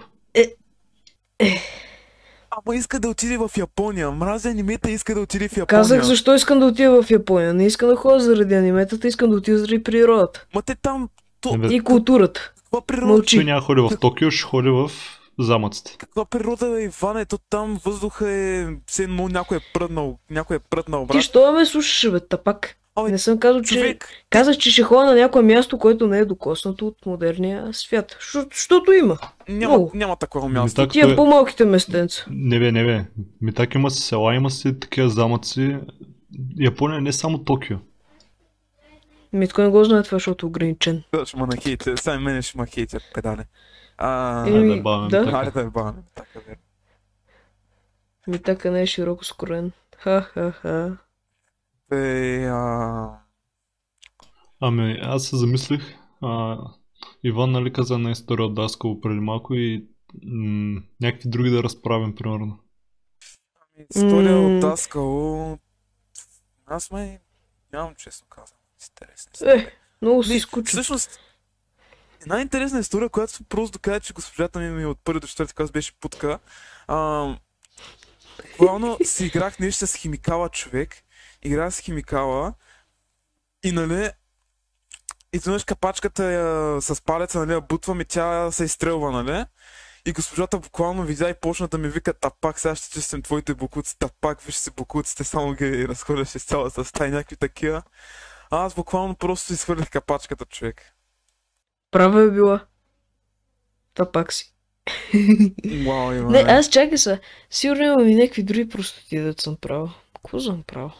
Ама 2.50 2.76
иска 2.76 3.00
да 3.00 3.08
отиде 3.08 3.38
в 3.38 3.50
Япония. 3.56 4.10
Мразя 4.10 4.48
анимета 4.48 4.90
и 4.90 4.94
иска 4.94 5.14
да 5.14 5.20
отиде 5.20 5.48
в 5.48 5.56
Япония. 5.56 5.66
Казах 5.66 6.02
защо 6.02 6.34
искам 6.34 6.60
да 6.60 6.66
отида 6.66 7.02
в 7.02 7.10
Япония. 7.10 7.54
Не 7.54 7.66
искам 7.66 7.88
да 7.88 7.96
ходя 7.96 8.20
заради 8.20 8.54
аниметата, 8.54 9.08
искам 9.08 9.30
да 9.30 9.36
отида 9.36 9.58
заради 9.58 9.82
природата. 9.82 10.46
Ма 10.54 10.62
те 10.62 10.74
там... 10.74 11.08
То... 11.40 11.56
Не, 11.56 11.68
бе, 11.68 11.74
И 11.74 11.80
културата. 11.80 12.52
Каква 12.56 12.80
природа? 12.80 13.06
Мълчи. 13.06 13.36
Той 13.36 13.44
няма 13.44 13.60
ходи 13.60 13.80
в 13.80 13.90
Токио, 14.00 14.30
ще 14.30 14.42
ходи 14.42 14.68
в 14.68 14.90
замъците. 15.38 15.96
Каква 15.98 16.24
природа 16.24 16.80
е, 16.80 16.84
Иване? 16.84 17.24
То 17.24 17.38
там 17.50 17.80
въздуха 17.84 18.30
е... 18.30 18.66
Все 18.86 19.02
едно 19.02 19.28
някой 19.28 19.56
е 19.56 19.60
пръднал. 19.74 20.18
Някой 20.30 20.56
е 20.56 20.60
пръднал, 20.70 21.06
брат. 21.06 21.16
Ти 21.16 21.22
що 21.22 21.52
ме 21.52 21.66
слушаш, 21.66 22.10
бе, 22.10 22.20
тапак? 22.20 22.76
Абе, 22.96 23.10
Не 23.10 23.18
съм 23.18 23.38
казал, 23.38 23.62
че... 23.62 23.74
Човек, 23.74 24.08
Казах, 24.30 24.56
че 24.56 24.70
ще 24.70 24.82
ходя 24.82 25.04
на 25.04 25.14
някое 25.14 25.42
място, 25.42 25.78
което 25.78 26.06
не 26.06 26.18
е 26.18 26.24
докоснато 26.24 26.86
от 26.86 27.06
модерния 27.06 27.72
свят. 27.72 28.16
Що- 28.20 28.46
Защото 28.52 28.92
има. 28.92 29.18
няма, 29.48 29.74
Много. 29.74 29.90
няма 29.94 30.16
такова 30.16 30.48
Ми 30.48 30.54
място. 30.54 30.82
так, 30.82 30.90
Тия 30.90 31.06
той- 31.06 31.16
по-малките 31.16 31.64
местенца. 31.64 32.24
Не 32.30 32.58
бе, 32.58 32.72
не 32.72 32.84
бе. 32.84 33.04
Ми 33.40 33.52
так 33.54 33.74
има 33.74 33.90
си 33.90 34.02
села, 34.02 34.34
има 34.34 34.50
си 34.50 34.80
такива 34.80 35.08
замъци. 35.08 35.76
Япония 36.56 37.00
не 37.00 37.08
е 37.08 37.12
само 37.12 37.38
Токио. 37.38 37.76
Митко 39.32 39.60
не 39.62 39.68
го 39.68 39.84
знае 39.84 40.02
това, 40.02 40.16
защото 40.16 40.46
е 40.46 40.48
ограничен. 40.48 41.02
Да, 41.12 41.26
ще 41.26 41.36
ма 41.36 41.46
нахейтя. 41.46 41.96
Сега 41.96 42.16
и 42.16 42.18
мене 42.18 42.42
ще 42.42 42.58
ма 42.58 42.66
хейтя, 42.66 42.98
педале. 43.14 43.44
А... 43.98 44.44
Еми, 44.48 44.58
Айде, 44.70 44.82
бавен, 44.82 45.08
да. 45.08 45.18
така. 45.24 45.30
Хайде 45.30 45.50
да 45.50 45.60
е 45.60 45.64
бавен. 45.64 45.94
Така, 46.14 46.38
верно. 46.46 46.60
Ми 48.26 48.38
така 48.38 48.70
не 48.70 48.82
е 48.82 48.86
широко 48.86 49.24
скорен. 49.24 49.72
Ха-ха-ха. 49.98 50.96
Е, 51.92 52.44
а... 52.46 53.18
Ами, 54.60 54.98
аз 55.02 55.26
се 55.26 55.36
замислих. 55.36 55.94
А, 56.22 56.58
Иван, 57.24 57.52
нали, 57.52 57.72
каза 57.72 57.94
една 57.94 58.10
история 58.10 58.46
от 58.46 58.54
Даскало 58.54 59.00
преди 59.00 59.20
малко 59.20 59.54
и 59.54 59.88
м- 60.24 60.80
някакви 61.00 61.28
други 61.28 61.50
да 61.50 61.62
разправим, 61.62 62.14
примерно. 62.14 62.58
История 63.94 64.36
М. 64.36 64.46
от 64.46 64.60
Даскало... 64.60 65.58
Аз 66.66 66.90
май 66.90 67.18
нямам 67.72 67.94
честно 67.94 68.26
казано. 68.30 68.60
Интересно. 68.90 69.50
Е, 69.50 69.72
много 70.02 70.24
си 70.24 70.40
скучен. 70.40 70.64
Всъщност, 70.66 71.20
една 72.22 72.40
интересна 72.40 72.80
история, 72.80 73.08
която 73.08 73.44
просто 73.44 73.78
доказа, 73.78 74.00
че 74.00 74.12
госпожата 74.12 74.60
ми, 74.60 74.70
ми 74.70 74.86
от 74.86 74.98
първи 75.04 75.20
до 75.20 75.26
четвърти 75.26 75.54
клас 75.54 75.70
беше 75.70 76.00
путка. 76.00 76.38
А, 76.86 77.28
буквално 78.58 78.98
си 79.04 79.26
играх 79.26 79.58
нещо 79.58 79.86
с 79.86 79.94
химикала 79.94 80.48
човек. 80.48 81.03
Играх 81.44 81.74
с 81.74 81.78
химикала 81.78 82.54
и 83.64 83.72
нали 83.72 84.10
изведнъж 85.32 85.64
капачката 85.64 86.32
я, 86.32 86.80
с 86.80 87.02
палеца, 87.02 87.38
нали, 87.38 87.52
я 87.52 87.60
бутвам 87.60 88.00
и 88.00 88.04
тя 88.04 88.50
се 88.50 88.64
изстрелва, 88.64 89.10
нали? 89.10 89.44
И 90.06 90.12
госпожата 90.12 90.58
буквално 90.58 91.02
видя 91.02 91.28
и 91.30 91.34
почна 91.40 91.68
да 91.68 91.78
ми 91.78 91.88
вика 91.88 92.14
тапак, 92.14 92.58
сега 92.58 92.74
ще 92.74 92.90
чистим 92.90 93.22
твоите 93.22 93.54
букуци, 93.54 93.98
тапак, 93.98 94.40
виж 94.40 94.54
си 94.54 94.70
букуците, 94.70 95.24
само 95.24 95.52
ги 95.52 95.88
разхвърляш 95.88 96.34
из 96.34 96.44
цялата 96.44 96.84
стая, 96.84 97.10
някакви 97.10 97.36
такива. 97.36 97.82
А 98.50 98.64
аз 98.64 98.74
буквално 98.74 99.16
просто 99.16 99.52
изхвърлих 99.52 99.90
капачката, 99.90 100.44
човек. 100.44 100.82
Права 101.90 102.22
е 102.22 102.30
била. 102.30 102.66
Та 103.94 104.12
пак 104.12 104.32
си. 104.32 104.54
Вау, 105.86 106.30
Не, 106.30 106.38
аз 106.38 106.68
чакай 106.68 106.98
са. 106.98 107.18
Сигурно 107.50 107.82
имам 107.82 108.08
и 108.08 108.14
някакви 108.14 108.42
други 108.42 108.68
простоти 108.68 109.20
да 109.20 109.34
съм 109.38 109.56
правил. 109.56 109.90
Какво 110.14 110.40
съм 110.40 110.62
правил? 110.62 110.90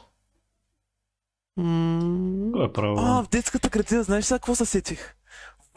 М, 1.56 2.64
е 2.64 2.72
право. 2.72 2.96
А, 2.98 3.22
в 3.22 3.28
детската 3.28 3.68
градина, 3.68 4.02
знаеш 4.02 4.24
сега 4.24 4.38
какво 4.38 4.54
се 4.54 4.66
сетих? 4.66 5.14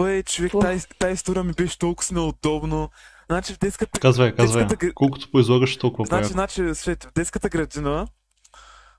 Бе, 0.02 0.24
човек, 0.24 0.52
тази, 0.62 0.88
тази 1.00 1.14
история 1.14 1.44
ми 1.44 1.54
беше 1.54 1.80
толкова 1.80 2.16
неудобно. 2.16 2.90
Значи 3.30 3.54
в 3.54 3.60
детската... 3.60 4.00
Казвай, 4.00 4.36
казвай. 4.36 4.66
детската 4.66 4.94
Колкото 4.94 5.32
поизлагаш, 5.32 5.78
толкова 5.78 6.06
Значи, 6.06 6.20
приятно. 6.20 6.34
значи, 6.34 6.76
слушайте, 6.76 7.08
в 7.08 7.14
детската 7.14 7.50
градина... 7.50 8.08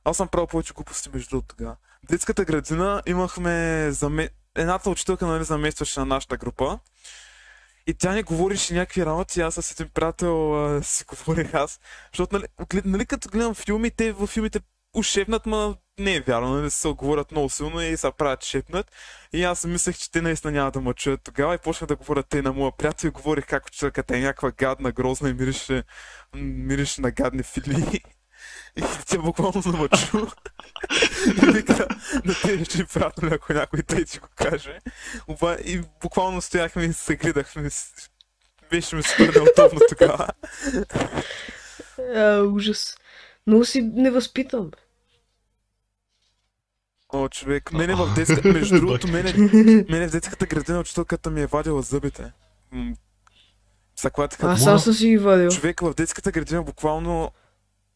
Аз 0.04 0.16
съм 0.16 0.28
правил 0.28 0.46
повече 0.46 0.72
глупости 0.72 1.10
между 1.14 1.30
другото 1.30 1.56
тогава. 1.56 1.76
В 2.04 2.06
детската 2.10 2.44
градина 2.44 3.02
имахме 3.06 3.86
заме... 3.90 4.28
едната 4.54 4.90
учителка, 4.90 5.26
нали, 5.26 5.44
заместваше 5.44 6.00
на 6.00 6.06
нашата 6.06 6.36
група. 6.36 6.78
И 7.86 7.94
тя 7.94 8.12
ни 8.12 8.22
говореше 8.22 8.74
някакви 8.74 9.06
работи, 9.06 9.40
аз 9.40 9.54
с 9.54 9.70
един 9.70 9.88
приятел 9.94 10.66
а, 10.66 10.82
си 10.82 11.04
говорих 11.04 11.54
аз. 11.54 11.80
Защото, 12.12 12.36
нали, 12.36 12.46
нали 12.84 13.06
като 13.06 13.28
гледам 13.28 13.54
филми, 13.54 13.90
те 13.90 14.12
във 14.12 14.30
филмите 14.30 14.60
уж 14.94 15.06
шепнат, 15.06 15.46
ма 15.46 15.76
не 15.98 16.14
е 16.14 16.20
вярно, 16.20 16.54
нали 16.54 16.70
се 16.70 16.88
говорят 16.88 17.32
много 17.32 17.48
силно 17.48 17.80
и 17.80 17.96
се 17.96 18.10
правят 18.18 18.44
шепнат. 18.44 18.92
И 19.32 19.44
аз 19.44 19.64
мислех, 19.64 19.98
че 19.98 20.10
те 20.10 20.22
наистина 20.22 20.52
няма 20.52 20.70
да 20.70 20.80
ме 20.80 20.94
чуят 20.94 21.20
тогава 21.24 21.54
и 21.54 21.58
почнах 21.58 21.88
да 21.88 21.96
говоря 21.96 22.22
те 22.22 22.42
на 22.42 22.52
моя 22.52 22.72
приятел 22.78 23.08
и 23.08 23.10
говорих 23.10 23.46
как 23.46 23.66
учителката 23.66 24.16
е 24.16 24.20
някаква 24.20 24.50
гадна, 24.50 24.92
грозна 24.92 25.28
и 25.28 25.32
мирише, 25.32 25.82
мирише 26.36 27.00
на 27.00 27.10
гадни 27.10 27.42
фили. 27.42 28.00
И 28.76 28.82
тя 29.06 29.18
буквално 29.18 29.62
не 29.66 29.78
ме 29.80 29.88
чу. 29.88 30.26
И 31.26 31.52
вика, 31.52 31.88
да 32.26 32.34
те 32.42 32.64
ще 32.64 32.84
приятно, 32.84 33.28
ако 33.32 33.52
някой 33.52 33.82
тъй 33.82 34.04
ти 34.04 34.18
го 34.18 34.28
каже. 34.36 34.78
Оба, 35.28 35.56
и 35.64 35.80
буквално 36.02 36.42
стояхме 36.42 36.84
и 36.84 36.92
се 36.92 37.16
гледахме. 37.16 37.68
Беше 38.70 38.96
ми 38.96 39.02
супер 39.02 39.34
неудобно 39.34 39.80
тогава. 39.88 40.28
А, 42.14 42.40
ужас. 42.42 42.96
Много 43.46 43.64
си 43.64 43.82
невъзпитан. 43.82 44.70
бе. 44.70 44.87
О, 47.12 47.28
човек, 47.28 47.72
мене 47.72 47.94
в 47.94 48.14
детска... 48.14 48.48
Между 48.52 48.76
другото, 48.80 49.08
мене, 49.08 49.32
мене 49.88 50.08
в 50.08 50.10
детската 50.10 50.46
градина 50.46 50.80
учителката 50.80 51.30
ми 51.30 51.40
е 51.40 51.46
вадила 51.46 51.82
зъбите. 51.82 52.32
М, 52.72 52.94
Заклатиха 54.00 54.46
Аз 54.46 54.64
сам 54.64 54.78
съм 54.78 54.94
си 54.94 55.08
ги 55.08 55.18
вадил. 55.18 55.50
Човек 55.50 55.80
в 55.80 55.94
детската 55.94 56.30
градина 56.30 56.62
буквално 56.62 57.30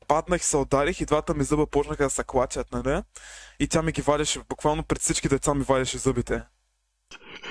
паднах 0.09 0.42
и 0.42 0.44
се 0.44 0.57
ударих 0.57 1.01
и 1.01 1.07
двата 1.07 1.35
ми 1.35 1.44
зъба 1.44 1.66
почнаха 1.66 2.05
да 2.05 2.11
се 2.11 2.25
клачат, 2.25 2.72
нали? 2.72 3.03
И 3.61 3.68
тя 3.68 3.83
ми 3.83 3.92
ги 3.92 4.03
вадеше, 4.03 4.40
буквално 4.48 4.83
пред 4.83 5.01
всички 5.01 5.29
деца 5.29 5.55
ми 5.55 5.64
вадеше 5.64 5.98
зъбите. 5.98 6.42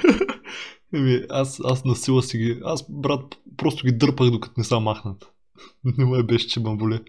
Еми, 0.93 1.25
аз, 1.29 1.59
аз 1.63 1.85
на 1.85 1.95
сила 1.95 2.23
си 2.23 2.37
ги... 2.37 2.61
Аз, 2.65 2.85
брат, 2.89 3.35
просто 3.57 3.85
ги 3.85 3.91
дърпах 3.91 4.29
докато 4.29 4.53
не 4.57 4.63
са 4.63 4.79
махнат. 4.79 5.31
не 5.97 6.05
ме 6.05 6.23
беше, 6.23 6.47
че 6.47 6.59
ме 6.59 6.75
боли. 6.75 6.99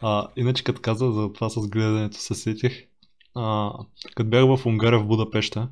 А, 0.00 0.28
иначе 0.36 0.64
като 0.64 0.80
каза 0.80 1.12
за 1.12 1.32
това 1.32 1.48
с 1.50 1.68
гледането 1.68 2.16
се 2.18 2.34
сетих. 2.34 2.87
А, 3.40 3.72
като 4.16 4.30
бях 4.30 4.44
в 4.44 4.66
Унгария 4.66 4.98
в 4.98 5.06
Будапеща, 5.06 5.68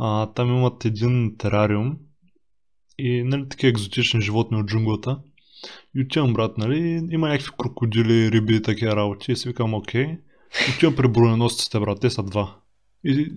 а, 0.00 0.32
там 0.32 0.48
имат 0.48 0.84
един 0.84 1.36
терариум 1.38 1.96
и 2.98 3.22
нали, 3.22 3.48
такива 3.48 3.70
екзотични 3.70 4.20
животни 4.20 4.56
от 4.56 4.66
джунглата. 4.66 5.20
И 5.96 6.02
отивам, 6.02 6.34
брат, 6.34 6.58
нали, 6.58 7.08
има 7.10 7.28
някакви 7.28 7.50
крокодили, 7.58 8.32
риби 8.32 8.56
и 8.56 8.62
такива 8.62 8.96
работи. 8.96 9.32
И 9.32 9.36
си 9.36 9.48
викам, 9.48 9.74
окей. 9.74 10.18
Отивам 10.74 10.96
при 10.96 11.08
броненосците, 11.08 11.80
брат, 11.80 12.00
те 12.00 12.10
са 12.10 12.22
два. 12.22 12.56
И 13.04 13.32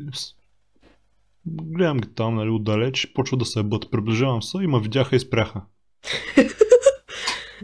гледам 1.45 1.97
ги 1.97 2.13
там, 2.15 2.35
нали, 2.35 2.49
отдалеч, 2.49 3.13
почва 3.13 3.37
да 3.37 3.45
се 3.45 3.59
ебат. 3.59 3.91
Приближавам 3.91 4.41
се 4.41 4.57
и 4.57 4.67
ме 4.67 4.79
видяха 4.79 5.15
и 5.15 5.19
спряха. 5.19 5.61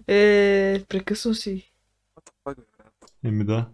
Е, 0.07 0.83
прекъсвам 0.89 1.35
си. 1.35 1.71
Брат. 2.45 2.57
Еми 3.23 3.43
да. 3.43 3.69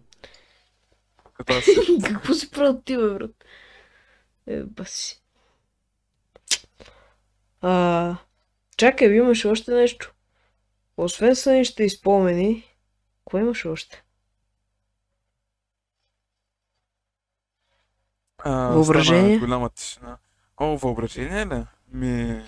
Като 1.40 1.52
аз 1.52 1.64
Какво 2.04 2.34
си 2.34 2.50
правил 2.50 2.80
ти, 2.84 2.96
бе, 2.96 3.08
брат? 3.08 3.30
Е, 4.46 4.62
баси. 4.62 5.22
А, 7.60 8.16
чакай, 8.76 9.08
имаш 9.08 9.44
още 9.44 9.72
нещо. 9.72 10.14
Освен 10.96 11.36
сънищите 11.36 11.84
и 11.84 11.90
спомени, 11.90 12.64
какво 13.18 13.38
имаш 13.38 13.66
още? 13.66 14.04
А, 18.38 18.68
Въображение? 18.68 19.38
голяма 19.38 19.70
тишина. 19.70 20.16
О, 20.56 20.76
въображение 20.76 21.46
ли? 21.46 21.64
Ми... 21.92 22.42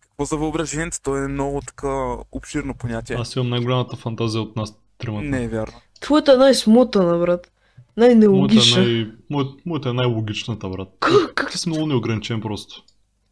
Какво 0.00 0.24
за 0.24 0.36
въображението? 0.36 1.00
То 1.02 1.16
е 1.16 1.28
много 1.28 1.60
така 1.66 2.16
обширно 2.32 2.74
понятие. 2.74 3.16
Аз 3.16 3.36
имам 3.36 3.48
най-голямата 3.48 3.96
фантазия 3.96 4.42
от 4.42 4.56
нас 4.56 4.74
тримата. 4.98 5.26
Не 5.26 5.44
е 5.44 5.48
вярно. 5.48 5.80
Твоята 6.00 6.32
е 6.32 6.36
най-смутана, 6.36 7.18
брат. 7.18 7.52
Моята 7.96 8.12
е, 8.12 8.14
Най-нелогична. 8.14 8.82
най... 8.82 9.06
моята, 9.30 9.52
моята 9.66 9.88
е 9.88 9.92
най-логичната, 9.92 10.68
брат. 10.68 10.88
Как, 11.00 11.34
как 11.34 11.50
Ти 11.50 11.58
си 11.58 11.68
много 11.68 11.86
неограничен 11.86 12.40
просто. 12.40 12.82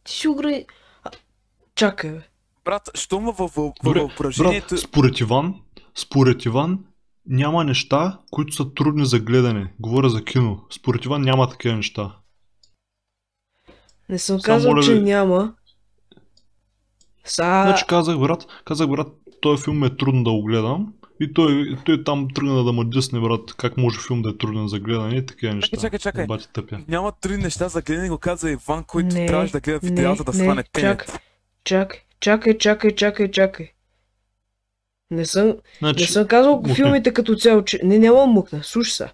ти 0.03 0.11
си 0.11 0.27
ограни... 0.27 0.65
А, 1.03 1.09
Чакай, 1.75 2.11
бе. 2.11 2.21
Брат, 2.65 2.89
що 2.95 3.19
му 3.19 3.31
във, 3.31 3.53
въображението... 3.83 4.67
Брат, 4.69 4.79
според 4.79 5.19
Иван, 5.19 5.55
според 5.95 6.45
Иван, 6.45 6.79
няма 7.25 7.63
неща, 7.63 8.19
които 8.31 8.53
са 8.55 8.73
трудни 8.73 9.05
за 9.05 9.19
гледане. 9.19 9.73
Говоря 9.79 10.09
за 10.09 10.23
кино. 10.23 10.61
Според 10.71 11.05
Иван 11.05 11.21
няма 11.21 11.49
такива 11.49 11.75
неща. 11.75 12.15
Не 14.09 14.19
съм 14.19 14.39
Само 14.39 14.55
казал, 14.57 14.81
че 14.81 14.93
ви. 14.93 15.01
няма. 15.01 15.53
Са... 17.25 17.43
Значи 17.43 17.85
казах 17.87 18.19
брат, 18.19 18.45
казах 18.65 18.89
брат, 18.89 19.07
този 19.41 19.63
филм 19.63 19.83
е 19.83 19.97
трудно 19.97 20.23
да 20.23 20.31
го 20.31 20.43
гледам. 20.43 20.93
И 21.19 21.33
той, 21.33 21.77
той 21.85 22.03
там 22.03 22.27
тръгна 22.35 22.63
да 22.63 22.73
ме 22.73 22.83
дъсне, 22.85 23.19
брат, 23.19 23.53
как 23.57 23.77
може 23.77 23.99
филм 24.07 24.21
да 24.21 24.29
е 24.29 24.37
труден 24.37 24.67
за 24.67 24.79
гледане 24.79 25.15
и 25.15 25.25
такива 25.25 25.53
неща. 25.53 25.77
чакай, 25.81 25.99
чакай. 25.99 26.25
Бати 26.25 26.47
тъпя. 26.53 26.79
Няма 26.87 27.11
три 27.21 27.37
неща 27.37 27.69
за 27.69 27.81
гледане, 27.81 28.09
го 28.09 28.17
каза 28.17 28.51
Иван, 28.51 28.83
който 28.83 29.15
Не, 29.15 29.25
трябваше 29.25 29.51
да 29.51 29.59
гледа 29.59 29.79
не, 29.83 29.89
видеята 29.89 30.23
да 30.23 30.31
не, 30.31 30.37
стане 30.37 30.63
чак. 30.63 30.71
тенет. 31.05 31.19
Чакай, 31.63 31.99
чакай, 32.19 32.57
чакай, 32.57 32.91
чакай, 32.95 33.31
чакай. 33.31 33.71
Не 35.11 35.25
съм, 35.25 35.47
не 35.47 35.53
Значи, 35.79 36.05
съм 36.07 36.27
казал 36.27 36.55
мукни. 36.55 36.75
филмите 36.75 37.13
като 37.13 37.35
цяло, 37.35 37.63
че... 37.63 37.79
Не, 37.83 37.99
няма 37.99 38.25
мукна, 38.25 38.63
слушай 38.63 38.91
са. 38.91 39.09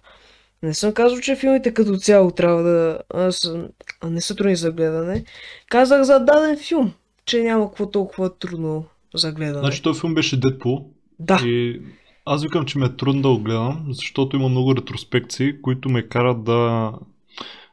Не 0.62 0.74
съм 0.74 0.92
казал, 0.94 1.20
че 1.20 1.36
филмите 1.36 1.74
като 1.74 1.96
цяло 1.96 2.30
трябва 2.30 2.62
да 2.62 2.98
а, 3.14 3.32
са... 3.32 3.68
а, 4.00 4.10
не 4.10 4.20
са 4.20 4.36
трудни 4.36 4.56
за 4.56 4.72
гледане. 4.72 5.24
Казах 5.68 6.02
за 6.02 6.20
даден 6.20 6.58
филм, 6.58 6.92
че 7.26 7.42
няма 7.42 7.66
какво 7.66 7.90
толкова 7.90 8.38
трудно 8.38 8.84
за 9.14 9.32
гледане. 9.32 9.58
значи 9.58 9.82
този 9.82 10.00
филм 10.00 10.14
беше 10.14 10.40
Deadpool. 10.40 10.84
Да, 11.18 11.40
И 11.44 11.80
аз 12.26 12.42
викам, 12.42 12.64
че 12.64 12.78
ме 12.78 12.86
е 12.86 12.96
трудно 12.96 13.22
да 13.22 13.28
го 13.28 13.38
гледам, 13.38 13.84
защото 13.88 14.36
има 14.36 14.48
много 14.48 14.76
ретроспекции, 14.76 15.62
които 15.62 15.88
ме 15.88 16.08
карат 16.08 16.44
да 16.44 16.92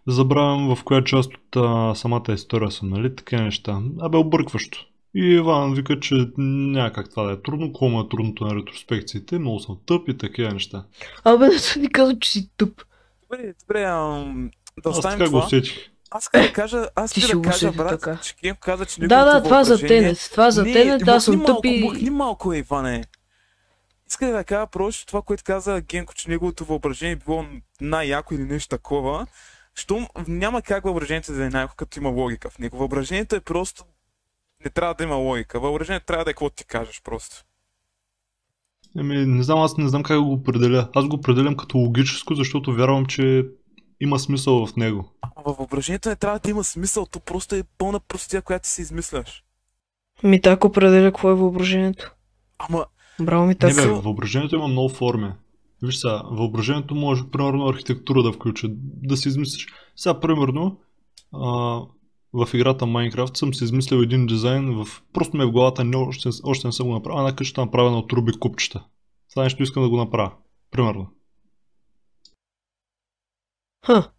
забравям 0.07 0.75
в 0.75 0.83
коя 0.83 1.03
част 1.03 1.31
от 1.33 1.55
а, 1.55 1.95
самата 1.95 2.33
история 2.33 2.71
съм, 2.71 2.89
нали? 2.89 3.15
Такива 3.15 3.41
неща. 3.41 3.81
Абе, 3.99 4.17
объркващо. 4.17 4.85
И 5.15 5.25
Иван 5.25 5.73
вика, 5.73 5.99
че 5.99 6.27
няма 6.37 6.93
как 6.93 7.09
това 7.09 7.23
да 7.23 7.31
е 7.31 7.41
трудно, 7.41 7.73
му 7.81 8.01
е 8.01 8.09
трудното 8.09 8.45
на 8.45 8.55
ретроспекциите, 8.55 9.39
много 9.39 9.59
съм 9.59 9.77
тъп 9.85 10.09
и 10.09 10.17
такива 10.17 10.51
неща. 10.53 10.83
абе 11.23 11.47
не 11.47 11.59
съм 11.59 11.81
ни 11.81 11.89
казал, 11.91 12.19
че 12.19 12.31
си 12.31 12.49
тъп. 12.57 12.81
Добре, 13.21 13.53
добре, 13.61 13.83
ам, 13.83 14.49
да 14.83 14.89
Аз 14.89 14.97
оставим 14.97 15.17
така 15.19 15.29
го 15.29 15.37
това. 15.37 15.45
усетих. 15.45 15.89
Аз 16.11 16.23
искам 16.23 16.41
да 16.41 16.53
кажа, 16.53 16.87
аз 16.95 17.13
Ти 17.13 17.21
си 17.21 17.31
да 17.31 17.37
го 17.37 17.43
кажа, 17.43 17.71
брат, 17.71 17.89
така. 17.89 18.19
че 18.23 18.35
Генко 18.43 18.59
каза, 18.61 18.85
че 18.85 19.01
Да, 19.01 19.25
да, 19.25 19.43
това 19.43 19.63
за 19.63 19.77
тенет. 19.77 20.29
Това 20.31 20.51
за 20.51 20.63
Не, 20.63 20.73
тенет, 20.73 21.07
аз 21.07 21.25
съм 21.25 21.35
махни 21.35 21.45
тъп 21.45 21.53
малко, 21.53 21.67
и... 21.67 21.83
Махни 21.83 22.09
малко, 22.09 22.53
Иване. 22.53 23.03
Иска 24.09 24.31
да 24.31 24.43
кажа 24.43 24.67
просто 24.67 25.05
това, 25.05 25.21
което 25.21 25.43
каза 25.43 25.81
Генко, 25.81 26.13
че 26.13 26.29
неговото 26.29 26.65
въображение 26.65 27.13
е 27.13 27.15
било 27.15 27.45
най-яко 27.81 28.33
или 28.33 28.43
нещо 28.43 28.69
такова. 28.69 29.27
Щом 29.75 30.07
няма 30.27 30.61
как 30.61 30.83
въображението 30.83 31.33
да 31.33 31.45
е 31.45 31.49
най-яко, 31.49 31.75
като 31.75 31.99
има 31.99 32.09
логика 32.09 32.49
в 32.49 32.59
него. 32.59 32.77
Въображението 32.77 33.35
е 33.35 33.41
просто... 33.41 33.83
Не 34.65 34.71
трябва 34.71 34.93
да 34.93 35.03
има 35.03 35.15
логика. 35.15 35.59
Въображението 35.59 36.05
трябва 36.05 36.25
да 36.25 36.31
е 36.31 36.33
какво 36.33 36.49
ти 36.49 36.65
кажеш 36.65 37.01
просто. 37.03 37.45
Еми, 38.97 39.25
не 39.25 39.43
знам, 39.43 39.59
аз 39.59 39.77
не 39.77 39.87
знам 39.87 40.03
как 40.03 40.21
го 40.21 40.33
определя. 40.33 40.89
Аз 40.95 41.07
го 41.07 41.15
определям 41.15 41.57
като 41.57 41.77
логическо, 41.77 42.35
защото 42.35 42.75
вярвам, 42.75 43.05
че 43.05 43.45
има 43.99 44.19
смисъл 44.19 44.65
в 44.65 44.75
него. 44.75 45.13
А 45.21 45.41
във 45.45 45.57
въображението 45.57 46.09
не 46.09 46.15
трябва 46.15 46.39
да 46.39 46.49
има 46.49 46.63
смисъл, 46.63 47.05
то 47.05 47.19
просто 47.19 47.55
е 47.55 47.63
пълна 47.77 47.99
простия, 47.99 48.41
която 48.41 48.63
ти 48.63 48.69
си 48.69 48.81
измисляш. 48.81 49.43
Ми 50.23 50.41
така 50.41 50.67
определя 50.67 51.11
какво 51.11 51.29
е 51.29 51.35
въображението. 51.35 52.15
Ама, 52.57 52.85
Браво 53.21 53.43
ми 53.43 53.47
Не 53.47 53.55
така. 53.55 53.81
бе, 53.81 53.87
въображението 53.87 54.55
има 54.55 54.67
много 54.67 54.89
форми. 54.89 55.31
Виж 55.83 55.95
сега, 55.97 56.21
въображението 56.31 56.95
може, 56.95 57.23
примерно, 57.31 57.67
архитектура 57.67 58.23
да 58.23 58.31
включи, 58.31 58.67
да 58.79 59.17
си 59.17 59.27
измислиш. 59.27 59.67
Сега, 59.95 60.19
примерно, 60.19 60.77
а, 61.33 61.49
в 62.33 62.49
играта 62.53 62.85
Minecraft 62.85 63.37
съм 63.37 63.53
си 63.53 63.63
измислил 63.63 63.97
един 63.97 64.25
дизайн, 64.25 64.83
в... 64.83 64.87
просто 65.13 65.37
ме 65.37 65.43
е 65.43 65.47
в 65.47 65.51
главата, 65.51 65.83
не, 65.83 65.97
още, 65.97 66.29
още 66.43 66.67
не 66.67 66.71
съм 66.73 66.87
го 66.87 66.93
направил, 66.93 67.19
една 67.19 67.35
къща 67.35 67.61
направена 67.61 67.97
от 67.97 68.13
руби 68.13 68.31
купчета. 68.39 68.83
Това 69.29 69.43
нещо 69.43 69.63
искам 69.63 69.83
да 69.83 69.89
го 69.89 69.97
направя. 69.97 70.31
Примерно. 70.71 71.07
Ха, 73.85 74.11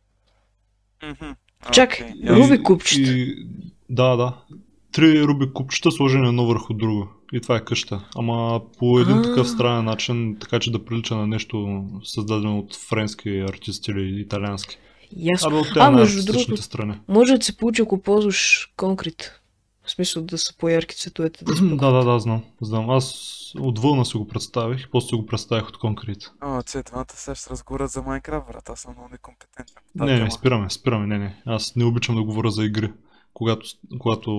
мгм. 1.03 1.31
Чакай, 1.73 2.07
Окей, 2.07 2.21
ясно. 2.23 2.45
Руби 2.45 2.63
купчета. 2.63 3.11
И, 3.11 3.47
да, 3.91 4.17
да. 4.17 4.45
Три 4.93 5.23
руби 5.23 5.53
купчета 5.53 5.91
сложени 5.93 6.29
едно 6.29 6.47
върху 6.47 6.75
друго. 6.75 7.09
И 7.33 7.41
това 7.41 7.57
е 7.57 7.65
къща. 7.65 8.05
Ама 8.17 8.61
по 8.79 9.01
един 9.01 9.23
такъв 9.23 9.49
странен 9.49 9.85
начин, 9.85 10.37
така 10.41 10.59
че 10.61 10.73
да 10.73 10.85
прилича 10.85 11.17
на 11.17 11.27
нещо 11.27 11.85
създадено 12.05 12.59
от 12.59 12.77
френски 12.77 13.39
артисти 13.41 13.91
или 13.91 14.21
италиански. 14.21 14.79
ясно. 15.17 15.49
Абе 15.49 15.57
от 15.59 15.67
А, 15.77 15.91
между 15.91 16.25
другото- 16.25 16.57
страни. 16.57 16.95
Може 17.09 17.37
да 17.37 17.45
се 17.45 17.57
получи, 17.57 17.83
ако 17.83 18.03
ползваш 18.03 18.73
конкрет. 18.77 19.41
В 19.85 19.91
смисъл 19.91 20.23
да 20.23 20.39
са 20.39 20.57
по-ярки 20.57 20.97
цветовете 20.97 21.45
да 21.45 21.55
да, 21.77 21.91
да, 21.93 22.05
да, 22.05 22.21
знам. 22.21 22.43
знам. 22.61 22.91
Аз 22.91 23.15
от 23.59 23.79
вълна 23.79 24.05
си 24.05 24.17
го 24.17 24.29
представих, 24.29 24.89
после 24.91 25.09
си 25.09 25.15
го 25.15 25.27
представих 25.27 25.69
от 25.69 25.79
конкрет. 25.79 26.31
А, 26.41 26.63
цветвата 26.63 27.17
сега 27.17 27.35
ще 27.35 27.45
се 27.45 27.51
разговорят 27.51 27.91
за 27.91 28.03
Майнкрафт, 28.03 28.47
брат. 28.49 28.69
Аз 28.69 28.81
съм 28.81 28.93
много 28.93 29.09
некомпетентен. 29.13 29.75
Не, 29.95 30.21
не, 30.21 30.31
спираме, 30.31 30.71
спираме, 30.71 31.07
не, 31.07 31.19
не. 31.19 31.43
Аз 31.47 31.77
не 31.77 31.85
обичам 31.85 32.15
да 32.15 32.23
говоря 32.23 32.51
за 32.51 32.65
игри, 32.65 32.93
когато, 33.35 33.67
когато 33.99 34.31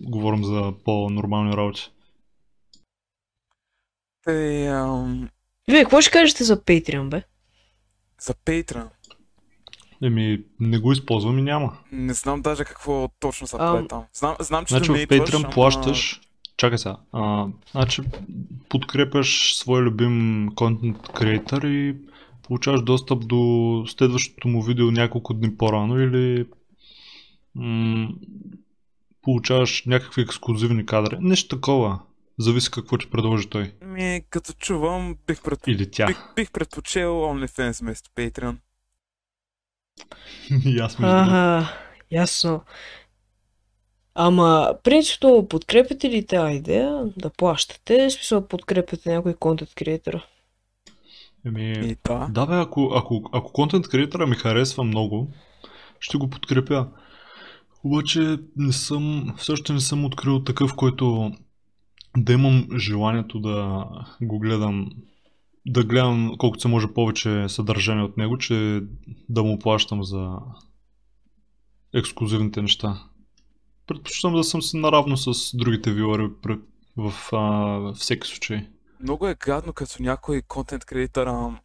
говорим 0.00 0.44
за 0.44 0.72
по-нормални 0.84 1.56
работи. 1.56 1.90
Те, 4.22 4.66
ам, 4.66 5.28
Вие, 5.68 5.82
какво 5.82 6.00
ще 6.00 6.10
кажете 6.10 6.44
за 6.44 6.56
Patreon, 6.56 7.08
бе? 7.08 7.22
за 8.20 8.34
Patreon. 8.34 8.88
Еми, 10.02 10.44
не 10.60 10.78
го 10.78 10.92
използвам 10.92 11.38
и 11.38 11.42
няма. 11.42 11.76
Не 11.92 12.14
знам 12.14 12.42
даже 12.42 12.64
какво 12.64 13.08
точно 13.20 13.46
се 13.46 13.56
Ам. 13.56 13.60
прави 13.60 13.88
там. 13.88 14.04
Знам, 14.14 14.36
знам 14.40 14.64
че 14.64 14.74
Значи 14.74 14.84
в 14.84 14.92
донейтваш, 14.92 15.20
Patreon 15.20 15.44
ама- 15.44 15.50
плащаш. 15.50 16.20
Чакай 16.56 16.78
сега. 16.78 16.96
А, 17.12 17.46
значи 17.70 18.02
подкрепяш 18.68 19.54
свой 19.56 19.82
любим 19.82 20.48
контент 20.54 21.08
креатор 21.08 21.62
и 21.62 21.96
получаваш 22.42 22.82
достъп 22.82 23.26
до 23.26 23.40
следващото 23.88 24.48
му 24.48 24.62
видео 24.62 24.90
няколко 24.90 25.34
дни 25.34 25.56
по-рано 25.56 26.00
или 26.00 26.46
м- 27.56 28.08
получаваш 29.22 29.84
някакви 29.86 30.22
ексклюзивни 30.22 30.86
кадри. 30.86 31.16
Нещо 31.20 31.56
такова. 31.56 32.00
Зависи 32.38 32.70
какво 32.70 32.98
ти 32.98 33.10
предложи 33.10 33.48
той. 33.48 33.72
Ми, 33.82 34.22
като 34.30 34.52
чувам, 34.52 35.16
бих, 35.26 35.42
предпо... 35.42 35.70
Или 35.70 35.90
тя. 35.90 36.06
бих, 36.06 36.18
бих 36.36 36.52
предпочел 36.52 37.14
OnlyFans 37.14 37.80
вместо 37.80 38.10
Patreon. 38.10 38.56
И 40.64 40.78
аз 40.78 40.98
между 40.98 41.16
другото. 41.16 41.34
Ага, 41.34 41.72
ясно. 42.10 42.62
Ама, 44.14 44.74
принципно, 44.84 45.48
подкрепяте 45.48 46.10
ли 46.10 46.26
тази 46.26 46.56
идея 46.56 47.04
да 47.16 47.30
плащате? 47.30 48.08
В 48.08 48.12
смисъл, 48.12 48.48
подкрепяте 48.48 49.14
някой 49.14 49.34
контент 49.34 49.74
креатора? 49.74 50.22
Еми, 51.46 51.72
И 51.72 51.96
да. 52.04 52.28
Да, 52.30 52.46
бе, 52.46 52.54
ако, 52.54 52.92
ако, 52.94 53.30
ако 53.32 53.52
контент 53.52 53.88
креатора 53.88 54.26
ми 54.26 54.36
харесва 54.36 54.84
много, 54.84 55.28
ще 56.00 56.18
го 56.18 56.30
подкрепя. 56.30 56.88
Обаче 57.86 58.38
не 58.56 58.72
съм, 58.72 59.34
все 59.36 59.52
не 59.70 59.80
съм 59.80 60.04
открил 60.04 60.44
такъв, 60.44 60.74
който 60.74 61.32
да 62.16 62.32
имам 62.32 62.68
желанието 62.78 63.40
да 63.40 63.86
го 64.22 64.38
гледам, 64.38 64.90
да 65.66 65.84
гледам 65.84 66.34
колкото 66.38 66.60
се 66.60 66.68
може 66.68 66.94
повече 66.94 67.48
съдържание 67.48 68.04
от 68.04 68.16
него, 68.16 68.38
че 68.38 68.82
да 69.28 69.42
му 69.42 69.58
плащам 69.58 70.04
за 70.04 70.38
ексклюзивните 71.94 72.62
неща. 72.62 73.02
Предпочитам 73.86 74.34
да 74.34 74.44
съм 74.44 74.62
си 74.62 74.76
наравно 74.76 75.16
с 75.16 75.56
другите 75.56 75.92
вилари 75.92 76.22
пре- 76.22 76.62
в 76.96 77.12
а, 77.32 77.92
всеки 77.94 78.28
случай. 78.28 78.68
Много 79.00 79.28
е 79.28 79.34
гадно, 79.34 79.72
като 79.72 80.02
някой 80.02 80.42
контент 80.42 80.84
креатор 80.84 81.26
ам, 81.26 81.58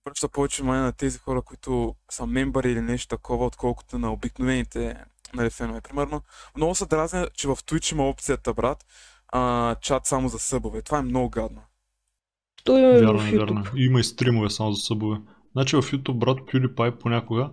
обръща 0.00 0.28
повече 0.28 0.62
внимание 0.62 0.82
на 0.82 0.92
тези 0.92 1.18
хора, 1.18 1.42
които 1.42 1.94
са 2.10 2.26
мембари 2.26 2.72
или 2.72 2.80
нещо 2.80 3.08
такова, 3.08 3.46
отколкото 3.46 3.98
на 3.98 4.12
обикновените 4.12 5.04
нали, 5.34 5.50
фенове. 5.50 5.80
Примерно, 5.80 6.22
много 6.56 6.74
се 6.74 6.86
дразня, 6.86 7.28
че 7.34 7.48
в 7.48 7.56
Twitch 7.56 7.92
има 7.92 8.08
опцията, 8.08 8.54
брат, 8.54 8.84
а, 9.28 9.74
чат 9.74 10.06
само 10.06 10.28
за 10.28 10.38
събове. 10.38 10.82
Това 10.82 10.98
е 10.98 11.02
много 11.02 11.30
гадно. 11.30 11.60
То 12.64 12.78
има 12.78 12.88
и 12.88 13.00
Вярно, 13.00 13.18
в 13.18 13.22
е, 13.22 13.30
YouTube. 13.30 13.38
вярно. 13.38 13.64
Има 13.76 14.00
и 14.00 14.04
стримове 14.04 14.50
само 14.50 14.72
за 14.72 14.80
събове. 14.80 15.20
Значи 15.52 15.76
в 15.76 15.82
YouTube, 15.82 16.14
брат, 16.14 16.38
PewDiePie 16.38 16.90
понякога... 16.92 17.50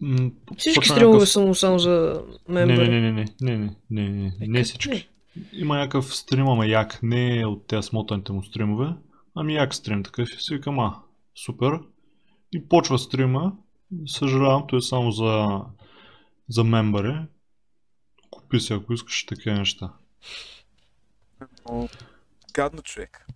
м, 0.00 0.30
Всички 0.58 0.88
стримове 0.88 1.16
някакъв- 1.16 1.28
са 1.28 1.40
му 1.40 1.54
само 1.54 1.78
за 1.78 2.22
Не, 2.48 2.66
мембари. 2.66 2.88
не, 2.90 3.00
не, 3.00 3.12
не, 3.12 3.24
не, 3.40 3.56
не, 3.56 3.56
не, 3.90 4.02
не, 4.02 4.10
не, 4.10 4.32
Е, 4.40 4.48
не 4.48 4.58
как 4.58 4.64
всички. 4.66 5.08
Има 5.52 5.76
някакъв 5.76 6.16
стрим, 6.16 6.46
ама 6.48 6.66
як, 6.66 6.98
не 7.02 7.40
е 7.40 7.46
от 7.46 7.66
тези 7.66 7.86
смотаните 7.86 8.32
му 8.32 8.42
стримове, 8.42 8.94
ами 9.34 9.54
як 9.54 9.74
стрим 9.74 10.02
такъв 10.02 10.28
и 10.30 10.42
си 10.42 10.54
викам, 10.54 10.78
а, 10.78 10.98
супер. 11.46 11.78
И 12.52 12.68
почва 12.68 12.98
стрима, 12.98 13.52
съжалявам, 14.06 14.64
той 14.68 14.78
е 14.78 14.82
само 14.82 15.10
за, 15.10 15.60
за 16.48 16.64
мембари. 16.64 17.16
Купи 18.30 18.60
си, 18.60 18.72
ако 18.72 18.92
искаш 18.92 19.26
такива 19.26 19.58
неща. 19.58 19.92
Но 21.68 21.88
гадно 22.54 22.82
човек. 22.82 23.26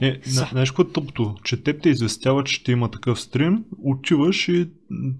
Не, 0.00 0.20
Са. 0.24 0.40
на- 0.40 0.48
знаеш 0.50 0.70
какво 0.70 0.82
е 0.82 0.92
тъпото? 0.92 1.34
Че 1.44 1.62
теб 1.62 1.82
те 1.82 1.88
известява, 1.88 2.44
че 2.44 2.54
ще 2.54 2.72
има 2.72 2.90
такъв 2.90 3.20
стрим, 3.20 3.64
отиваш 3.82 4.48
и 4.48 4.70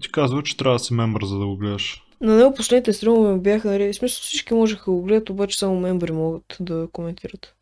ти 0.01 0.11
казва, 0.11 0.43
че 0.43 0.57
трябва 0.57 0.75
да 0.75 0.83
си 0.83 0.93
мембър, 0.93 1.23
за 1.25 1.39
да 1.39 1.45
го 1.45 1.57
гледаш. 1.57 2.03
На 2.21 2.35
него 2.35 2.53
последните 2.53 2.93
стримове 2.93 3.37
бяха, 3.39 3.67
нали, 3.67 3.93
в 3.93 3.95
смисъл 3.95 4.21
всички 4.21 4.53
можеха 4.53 4.83
да 4.85 4.91
го 4.91 5.03
гледат, 5.03 5.29
обаче 5.29 5.57
само 5.57 5.79
мембари 5.79 6.11
могат 6.11 6.57
да 6.59 6.87
коментират. 6.91 7.55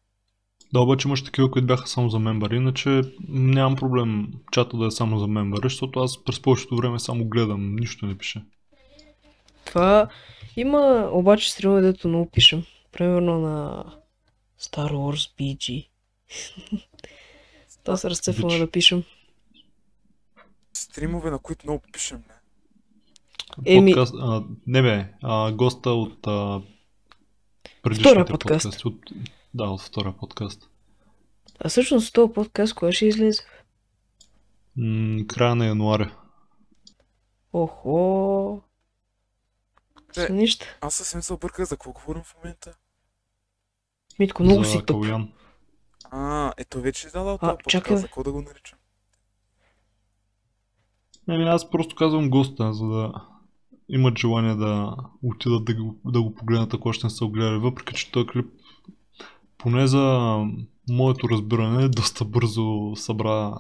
Да, 0.74 0.80
обаче 0.80 1.08
имаш 1.08 1.24
такива, 1.24 1.52
които 1.52 1.68
бяха 1.68 1.88
само 1.88 2.10
за 2.10 2.20
мембъри, 2.20 2.56
иначе 2.56 3.02
нямам 3.30 3.76
проблем 3.76 4.28
чата 4.52 4.78
да 4.78 4.86
е 4.86 4.92
само 4.92 5.20
за 5.20 5.28
мембъри, 5.28 5.62
защото 5.64 6.00
аз 6.00 6.24
през 6.24 6.42
повечето 6.42 6.76
време 6.78 7.00
само 7.00 7.26
гледам, 7.26 7.76
нищо 7.76 8.06
не 8.06 8.18
пише. 8.18 8.42
Това 9.68 10.10
има 10.56 11.10
обаче 11.12 11.52
стримове, 11.52 11.82
дето 11.82 12.08
много 12.08 12.30
пишем. 12.30 12.64
Примерно 12.92 13.40
на 13.40 13.86
Star 14.62 14.92
Wars 14.92 15.38
BG. 15.40 15.88
Това 17.84 17.98
се 17.98 18.10
разцепваме 18.10 18.60
да 18.60 18.72
пишем. 18.72 19.04
Стримове, 20.74 21.32
на 21.32 21.40
които 21.40 21.66
много 21.66 21.84
пишем, 21.94 22.24
не. 22.28 22.36
Еми- 23.66 23.94
Подкаст, 23.94 24.16
а, 24.20 24.44
не 24.68 24.82
бе, 24.82 25.14
а, 25.24 25.52
госта 25.52 25.90
от 25.90 26.28
а, 26.28 26.62
предишните 27.82 28.26
подкаст. 28.26 28.64
подкасти. 28.64 28.88
От, 28.88 29.12
да, 29.54 29.64
от 29.64 29.82
втория 29.82 30.14
подкаст. 30.18 30.70
А 31.60 31.70
всъщност 31.70 32.14
този 32.14 32.34
подкаст 32.34 32.74
кога 32.76 32.92
ще 32.92 33.06
излезе? 33.06 33.44
М, 34.78 35.26
края 35.28 35.56
на 35.56 35.66
януари. 35.66 36.10
Охо. 37.54 38.62
Е, 40.18 40.20
С 40.20 40.30
нищо. 40.30 40.66
Аз 40.82 40.96
съвсем 40.96 41.22
се 41.22 41.34
обърках 41.34 41.66
за 41.66 41.76
какво 41.76 41.92
говорим 41.92 42.24
в 42.24 42.36
момента. 42.44 42.74
Митко, 44.20 44.44
много 44.44 44.64
за 44.64 44.70
си 44.70 44.78
тъп. 44.78 44.88
Калуян. 44.88 45.32
А, 46.04 46.54
ето 46.58 46.82
вече 46.82 47.08
е 47.08 47.12
дала 47.12 47.34
А, 47.34 47.38
този 47.38 47.50
подкаст, 47.50 47.70
чакай, 47.70 47.98
за 47.98 48.04
какво 48.04 48.24
да 48.24 48.32
го 48.32 48.42
наричам? 48.42 48.80
Не, 51.28 51.38
не, 51.38 51.50
аз 51.50 51.70
просто 51.70 51.96
казвам 51.96 52.30
госта, 52.30 52.74
за 52.74 52.86
да 52.86 53.14
имат 53.90 54.18
желание 54.18 54.56
да 54.56 54.96
отидат 55.24 55.66
да 55.66 55.76
го, 55.76 56.00
да 56.06 56.22
го 56.22 56.36
погледнат, 56.36 56.74
ако 56.74 56.90
още 56.90 57.06
не 57.06 57.10
са 57.10 57.26
го 57.26 57.32
гледали. 57.32 57.58
Въпреки, 57.58 57.94
че 57.94 58.12
този 58.12 58.28
клип, 58.28 58.46
поне 59.58 59.88
за 59.88 60.36
моето 60.90 61.30
разбиране, 61.30 61.90
доста 61.90 62.26
бързо 62.26 62.96
събра 62.96 63.54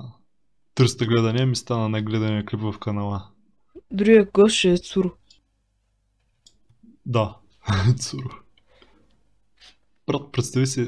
300 0.76 1.08
гледания, 1.08 1.48
ми 1.48 1.56
стана 1.56 1.89
най-гледания 1.89 2.45
клип 2.45 2.62
в 2.62 2.80
канала. 2.80 3.28
Другия 3.91 4.28
гост 4.34 4.56
ще 4.56 4.72
е 4.72 4.78
Цуро. 4.78 5.12
Да, 7.08 7.38
Цуро. 7.99 8.30
Брат, 10.08 10.32
представи 10.32 10.68
си, 10.68 10.82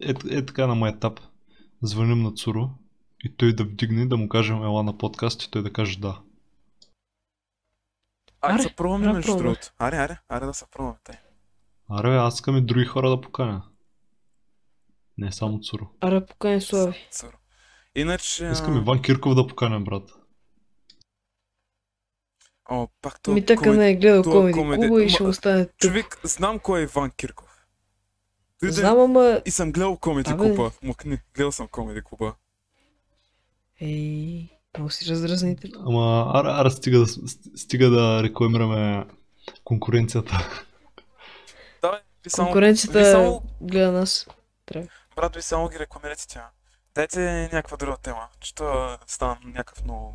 е, 0.00 0.14
е 0.30 0.46
така 0.46 0.66
на 0.66 0.74
мой 0.74 0.88
етап. 0.88 1.20
Звъним 1.82 2.22
на 2.22 2.32
Цуро 2.32 2.70
и 3.24 3.36
той 3.36 3.52
да 3.52 3.64
вдигне, 3.64 4.06
да 4.06 4.16
му 4.16 4.28
кажем 4.28 4.62
ела 4.62 4.82
на 4.82 4.98
подкаст 4.98 5.42
и 5.42 5.50
той 5.50 5.62
да 5.62 5.72
каже 5.72 5.98
да. 5.98 6.20
Аре, 8.40 8.62
се 8.62 8.74
пробваме 8.74 9.06
аре, 9.06 9.12
между 9.12 9.36
другото. 9.36 9.72
Аре, 9.78 9.96
аре, 9.96 10.18
аре 10.28 10.46
да 10.46 10.54
се 10.54 10.64
пробваме. 10.70 10.98
Тай. 11.04 11.16
Аре, 11.90 12.08
бе, 12.08 12.16
аз 12.16 12.34
искам 12.34 12.56
и 12.56 12.60
други 12.60 12.84
хора 12.84 13.10
да 13.10 13.20
поканя. 13.20 13.62
Не 15.18 15.32
само 15.32 15.60
Цуро. 15.60 15.90
Аре, 16.00 16.26
покани 16.26 16.60
Слави. 16.60 17.08
Царо. 17.10 17.36
Иначе... 17.94 18.50
Искам 18.52 18.76
Иван 18.76 19.02
Кирков 19.02 19.34
да 19.34 19.46
поканя, 19.46 19.80
брат. 19.80 20.10
О, 22.70 22.88
пак 23.02 23.20
то... 23.20 23.32
Ми 23.32 23.46
така 23.46 23.62
коми- 23.62 23.76
не 23.76 23.90
е 23.90 23.94
гледал 23.94 24.22
комеди 24.22 24.58
комеди- 24.58 24.86
клуба 24.88 25.02
и 25.04 25.08
ще 25.08 25.22
Ма, 25.22 25.26
му 25.26 25.32
стане 25.32 25.66
тъп. 25.66 25.76
Човек, 25.76 26.18
знам 26.24 26.58
кой 26.58 26.80
е 26.80 26.82
Иван 26.82 27.10
Кирков. 27.10 27.66
Той 28.60 28.68
да- 28.68 28.72
Знам, 28.74 28.98
ама... 29.00 29.40
И 29.44 29.50
съм 29.50 29.72
гледал 29.72 29.96
комеди 29.96 30.30
Да, 30.30 30.36
клуба. 30.36 30.70
Мъкни, 30.82 31.18
гледал 31.34 31.52
съм 31.52 31.68
комеди 31.68 32.00
клуба. 32.02 32.34
Ей, 33.80 34.48
много 34.76 34.90
си 34.90 35.10
раздразнителен. 35.10 35.82
Ама, 35.86 36.32
аре, 36.34 36.48
аре 36.50 36.70
стига, 36.70 36.98
да, 36.98 37.06
стига 37.56 37.90
да 37.90 38.22
рекламираме 38.22 39.04
конкуренцията. 39.64 40.48
Да, 41.82 41.90
бе, 41.90 41.96
ви 42.24 42.30
само, 42.30 42.46
Конкуренцията 42.48 42.98
ви 42.98 43.04
само, 43.04 43.42
гледа 43.60 43.92
нас. 43.92 44.26
Трябва. 44.66 44.88
брат, 45.16 45.36
ви 45.36 45.42
само 45.42 45.68
ги 45.68 45.78
рекламирате 45.78 46.28
тя. 46.28 46.50
Дайте 46.94 47.20
някаква 47.52 47.76
друга 47.76 47.96
тема, 47.96 48.28
че 48.40 48.52
стана 49.06 49.36
някакъв 49.44 49.84
много... 49.84 50.14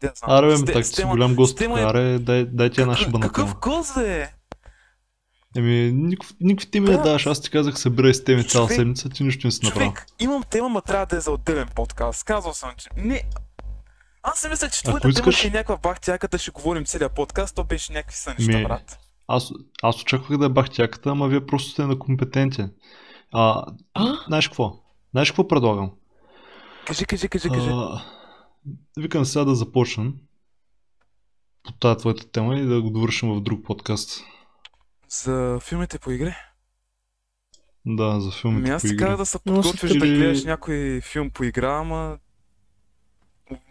Да 0.00 0.12
знам. 0.16 0.30
Аре, 0.38 0.58
бе, 0.58 0.72
так 0.72 0.86
си 0.86 1.04
голям 1.04 1.34
гост. 1.34 1.60
е- 1.60 1.64
Аре, 1.64 2.18
дай, 2.18 2.44
дай 2.44 2.70
ти 2.70 2.80
една 2.80 2.96
шибана 2.96 3.26
Какъв 3.26 3.54
гост, 3.60 3.94
бе? 3.94 4.32
Еми, 5.56 5.92
никакви, 5.92 6.34
никакви 6.40 6.70
теми 6.70 6.88
не 6.88 6.96
даваш. 6.96 7.26
Аз 7.26 7.40
ти 7.40 7.50
казах, 7.50 7.78
събирай 7.78 8.14
с 8.14 8.24
теми 8.24 8.48
цяла 8.48 8.68
седмица, 8.68 9.08
ти 9.08 9.24
нищо 9.24 9.46
не 9.46 9.50
си 9.50 9.64
направил. 9.64 9.88
Човек, 9.88 10.06
имам 10.18 10.42
тема, 10.50 10.68
ма 10.68 10.82
трябва 10.82 11.06
да 11.06 11.16
е 11.16 11.20
за 11.20 11.30
отделен 11.30 11.68
подкаст. 11.74 12.24
Казвал 12.24 12.54
съм, 12.54 12.70
че... 12.76 12.88
Не... 12.96 13.22
Аз 14.22 14.38
си 14.40 14.48
мисля, 14.48 14.68
че 14.70 14.82
твоята 14.82 15.00
тема 15.00 15.12
искаш- 15.12 15.38
ще 15.38 15.46
е 15.46 15.50
някаква 15.50 15.76
бахтяка 15.76 16.28
да 16.28 16.38
ще 16.38 16.50
говорим 16.50 16.84
целият 16.84 17.14
подкаст, 17.14 17.54
то 17.54 17.64
беше 17.64 17.92
някакви 17.92 18.16
сънища, 18.16 18.58
Ми, 18.58 18.64
брат. 18.64 18.98
Аз, 19.28 19.50
аз 19.82 20.02
очаквах 20.02 20.38
да 20.38 20.46
е 20.46 20.48
бахтяката, 20.48 21.10
ама 21.10 21.28
вие 21.28 21.46
просто 21.46 21.70
сте 21.70 21.86
некомпетентен. 21.86 22.72
А, 23.32 23.64
А? 23.94 24.04
знаеш 24.26 24.48
какво? 24.48 24.72
Знаеш 25.12 25.30
какво 25.30 25.48
предлагам? 25.48 25.90
Кажи, 26.86 27.04
кажи, 27.04 27.28
кажи, 27.28 27.48
кажи. 27.48 27.68
А, 27.72 28.02
викам 28.96 29.24
сега 29.24 29.44
да 29.44 29.54
започнем 29.54 30.14
по 31.62 31.72
тази 31.72 31.98
твоята 31.98 32.30
тема 32.30 32.58
и 32.58 32.62
да 32.62 32.82
го 32.82 32.90
довършим 32.90 33.28
в 33.28 33.40
друг 33.40 33.64
подкаст. 33.64 34.24
За 35.08 35.58
филмите 35.62 35.98
по 35.98 36.10
игри? 36.10 36.34
Да, 37.86 38.20
за 38.20 38.26
Ами 38.26 38.32
филмите 38.40 38.70
аз 38.70 38.82
по 38.82 38.88
ти 38.88 38.94
игри. 38.94 39.04
казах 39.04 39.16
да 39.16 39.26
се 39.26 39.38
подготвиш 39.38 39.80
да 39.82 39.98
тъпи. 39.98 39.98
гледаш 40.08 40.44
някой 40.44 41.00
филм 41.00 41.30
по 41.30 41.44
игра, 41.44 41.72
ама... 41.72 42.18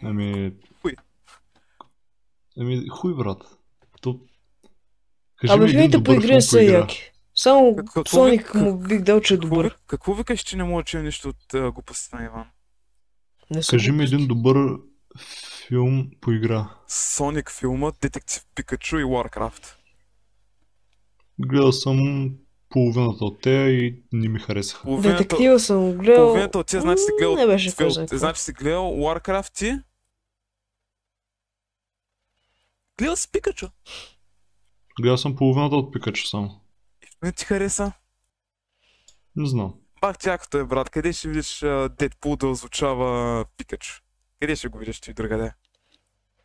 Ами... 0.02 0.52
Хуй. 0.82 0.92
Ами, 2.58 2.88
хуй, 2.88 3.14
брат. 3.14 3.42
То... 4.00 4.20
Кажи 5.36 5.52
Абе, 5.52 5.68
филмите 5.68 6.02
по 6.02 6.12
игри 6.12 6.42
са 6.42 6.62
яки. 6.62 7.12
Само 7.34 7.76
Соник 8.08 8.54
му 8.54 8.78
бих 8.78 9.00
дал, 9.02 9.20
че 9.20 9.34
е 9.34 9.36
добър. 9.36 9.64
ви- 9.64 9.70
какво 9.86 10.14
викаш, 10.14 10.40
че 10.40 10.56
не 10.56 10.64
мога 10.64 10.82
да 10.82 10.86
чуя 10.86 11.02
нищо 11.02 11.28
от 11.28 11.72
глупостта 11.72 12.18
на 12.18 12.24
Иван? 12.24 12.44
Не 13.50 13.62
са 13.62 13.70
Кажи 13.70 13.92
ми 13.92 14.04
един 14.04 14.26
добър 14.26 14.56
филм 15.68 16.10
по 16.20 16.32
игра. 16.32 16.70
Соник 16.88 17.50
филма, 17.50 17.92
Детектив 18.02 18.46
Пикачу 18.54 18.98
и 18.98 19.04
Warcraft. 19.04 19.74
Гледал 21.38 21.72
съм 21.72 22.30
половината 22.68 23.24
от 23.24 23.40
те 23.40 23.50
и 23.50 24.02
не 24.12 24.28
ми 24.28 24.40
харесаха. 24.40 24.82
Половината, 24.82 25.22
Детектива 25.22 25.60
съм 25.60 25.92
гледал. 25.92 26.24
половината 26.24 26.58
от 26.58 26.66
тия, 26.66 26.80
значи 26.80 27.02
си 27.02 27.10
гледал... 27.18 27.36
Не 27.36 27.46
беше 27.46 27.70
фил-. 27.70 28.16
Значи 28.16 28.40
си 28.42 28.52
гледал 28.52 28.84
Warcraft 28.84 29.52
ти? 29.54 29.78
Гледал 32.98 33.16
си 33.16 33.28
Пикачу. 33.32 33.68
Гледал 35.00 35.16
съм 35.18 35.36
половината 35.36 35.76
от 35.76 35.92
Пикачу 35.92 36.26
само. 36.26 36.60
Не 37.22 37.32
ти 37.32 37.44
хареса? 37.44 37.92
Не 39.36 39.48
знам. 39.48 39.74
Бах 40.00 40.18
тякото 40.18 40.58
е, 40.58 40.64
брат. 40.64 40.90
Къде 40.90 41.12
ще 41.12 41.28
видиш 41.28 41.58
Дедпул 41.90 42.36
да 42.36 42.46
озвучава 42.46 43.44
Пикачу? 43.56 44.02
Къде 44.40 44.56
ще 44.56 44.68
го 44.68 44.78
видиш 44.78 45.00
ти 45.00 45.12
другаде? 45.12 45.52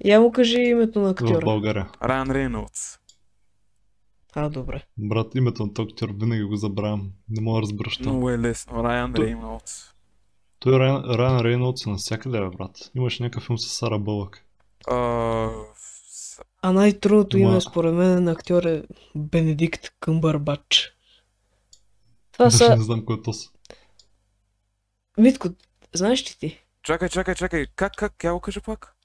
Я 0.05 0.21
му 0.21 0.31
кажи 0.31 0.57
името 0.57 0.99
на 0.99 1.07
В 1.07 1.11
актьора. 1.11 1.39
България. 1.39 1.89
Райан 2.03 2.31
Рейнолдс. 2.31 2.97
А, 4.33 4.49
добре. 4.49 4.83
Брат, 4.97 5.35
името 5.35 5.65
на 5.65 5.73
този 5.73 5.85
актьор 5.85 6.09
винаги 6.11 6.43
го 6.43 6.55
забравям. 6.55 7.11
Не 7.29 7.41
мога 7.41 7.57
да 7.57 7.61
разбера, 7.61 7.89
що. 7.89 8.03
Много 8.03 8.29
е 8.29 8.39
лесно. 8.39 8.83
Райан 8.83 9.13
Той- 9.13 9.25
Рейнолдс. 9.25 9.83
Той 10.59 10.79
Райан, 10.79 11.03
Райан 11.05 11.39
Рейнолдс 11.39 11.85
е 11.85 11.89
навсякъде, 11.89 12.39
бе, 12.39 12.49
брат. 12.49 12.91
Имаше 12.95 13.23
някакъв 13.23 13.43
филм 13.43 13.57
с 13.57 13.67
Сара 13.69 13.99
Бълък. 13.99 14.45
А, 14.87 15.49
А 16.61 16.71
най-трудното 16.71 17.37
Ама- 17.37 17.49
име 17.49 17.61
според 17.61 17.93
мен 17.93 18.23
на 18.23 18.31
актьор 18.31 18.63
е 18.63 18.83
Бенедикт 19.15 19.93
Къмбърбач. 19.99 20.93
Това 22.31 22.45
Даже 22.45 22.57
са... 22.57 22.75
не 22.75 22.83
знам 22.83 23.05
кой 23.05 23.15
е 23.15 23.21
то. 23.21 23.33
са. 23.33 23.49
Митко, 25.17 25.49
знаеш 25.93 26.21
ли 26.31 26.35
ти? 26.39 26.61
Чакай, 26.83 27.09
чакай, 27.09 27.35
чакай. 27.35 27.65
Как, 27.75 27.93
как? 27.97 28.23
Я 28.23 28.33
го 28.33 28.39
кажа 28.39 28.61
пак? 28.61 28.95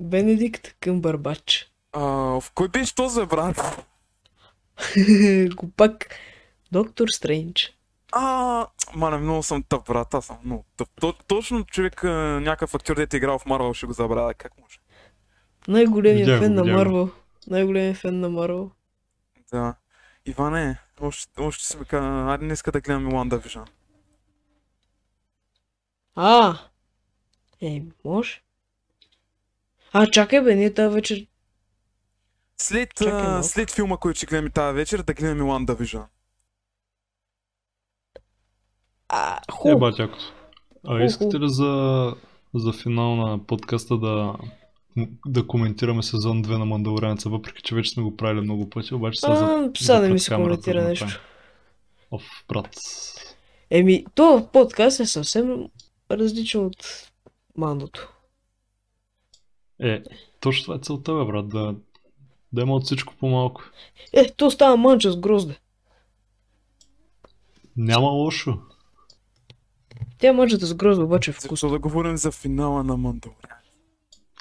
Бенедикт 0.00 0.74
Къмбърбач. 0.80 1.72
А, 1.92 2.00
в 2.40 2.44
кой 2.54 2.68
беше 2.68 2.94
този, 2.94 3.20
бе, 3.20 3.26
брат? 3.26 3.86
Го 5.54 5.70
пак. 5.76 6.06
Доктор 6.72 7.08
Стрендж. 7.16 7.78
А, 8.12 8.66
мане, 8.94 9.16
много 9.16 9.42
съм 9.42 9.62
тъп, 9.62 9.86
брат. 9.86 10.14
Аз 10.14 10.26
съм 10.26 10.36
много 10.44 10.64
тъп. 10.76 10.88
То, 11.00 11.12
точно 11.12 11.64
човек, 11.64 12.02
някакъв 12.02 12.74
актьор, 12.74 12.96
дете 12.96 13.16
играл 13.16 13.38
в 13.38 13.46
Марвел, 13.46 13.74
ще 13.74 13.86
го 13.86 13.92
забравя. 13.92 14.34
Как 14.34 14.52
може? 14.60 14.78
Най-големият 15.68 16.40
фен 16.42 16.54
на. 16.54 16.64
Марвел. 16.64 17.10
Най-големият 17.46 17.96
фен 17.96 18.20
на 18.20 18.28
Марвел. 18.28 18.70
Да. 19.52 19.74
Иване, 20.26 20.78
още, 21.00 21.40
още 21.40 21.64
си 21.64 21.78
ми 21.78 21.84
каза, 21.84 22.30
айде 22.30 22.44
днеска 22.44 22.72
да 22.72 22.80
гледаме 22.80 23.10
WandaVision. 23.10 23.68
А! 26.14 26.58
Е, 27.60 27.82
може. 28.04 28.40
А, 29.92 30.06
чакай 30.06 30.40
бе, 30.40 30.54
ние 30.54 30.74
тази 30.74 30.94
вечер... 30.94 31.26
След, 32.60 32.94
Чакай 32.94 33.12
а, 33.20 33.28
малко. 33.28 33.42
след 33.48 33.70
филма, 33.70 33.96
който 33.96 34.16
ще 34.16 34.26
гледаме 34.26 34.50
тази 34.50 34.74
вечер, 34.76 35.02
да 35.02 35.14
гледаме 35.14 35.42
WandaVision. 35.42 36.04
А, 39.08 39.36
Е, 39.36 39.52
хубаво. 39.52 39.78
батякото. 39.78 40.24
А 40.86 41.04
искате 41.04 41.40
ли 41.40 41.48
за, 41.48 42.14
за 42.54 42.72
финал 42.72 43.16
на 43.16 43.46
подкаста 43.46 43.98
да, 43.98 44.34
да 45.26 45.46
коментираме 45.46 46.02
сезон 46.02 46.44
2 46.44 46.58
на 46.58 46.64
Мандалорянца, 46.64 47.28
въпреки 47.28 47.62
че 47.62 47.74
вече 47.74 47.90
сме 47.90 48.02
го 48.02 48.16
правили 48.16 48.40
много 48.40 48.70
пъти, 48.70 48.94
обаче 48.94 49.20
сега 49.20 49.36
за, 49.36 49.44
А, 49.44 49.70
сега 49.76 50.00
не 50.00 50.06
за 50.06 50.12
ми 50.12 50.18
се 50.18 50.34
коментира 50.34 50.82
да 50.82 50.88
нещо. 50.88 51.20
Оф, 52.10 52.22
брат. 52.48 52.70
Еми, 53.70 54.04
то 54.14 54.48
подкаст 54.52 55.00
е 55.00 55.06
съвсем 55.06 55.68
различен 56.10 56.66
от 56.66 57.10
Мандото. 57.56 58.12
Е, 59.80 60.02
точно 60.40 60.64
това 60.64 60.74
е 60.74 60.78
целта, 60.78 61.14
бе, 61.14 61.24
брат, 61.24 61.48
да, 61.48 61.74
да 62.52 62.62
има 62.62 62.74
от 62.74 62.84
всичко 62.84 63.14
по-малко. 63.20 63.62
Е, 64.12 64.30
то 64.30 64.50
става 64.50 64.76
манча 64.76 65.10
с 65.10 65.16
грозде. 65.16 65.58
Няма 67.76 68.08
лошо. 68.08 68.58
Тя 70.18 70.32
манджата 70.32 70.66
с 70.66 70.74
грозда 70.74 71.04
обаче 71.04 71.30
е 71.30 71.34
вкусно. 71.34 71.50
Защо 71.50 71.68
да 71.68 71.78
говорим 71.78 72.16
за 72.16 72.32
финала 72.32 72.84
на 72.84 72.96
Мандалорян? 72.96 73.58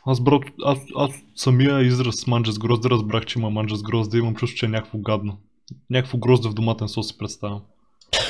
Аз, 0.06 0.22
брат, 0.22 0.44
аз, 0.64 0.80
аз 0.96 1.12
самия 1.36 1.82
израз 1.82 2.28
манджа 2.28 2.52
с 2.52 2.60
грозда 2.60 2.90
разбрах, 2.90 3.26
че 3.26 3.40
има 3.40 3.50
манджа 3.50 3.76
с 3.76 3.84
грозда 3.84 4.18
и 4.18 4.20
имам 4.20 4.36
чувство, 4.36 4.58
че 4.58 4.66
е 4.66 4.70
някакво 4.70 4.98
гадно. 4.98 5.42
Някакво 5.90 6.18
грозде 6.18 6.50
в 6.50 6.54
доматен 6.54 6.90
сос 6.90 7.08
си 7.08 7.18
представям. 7.18 7.62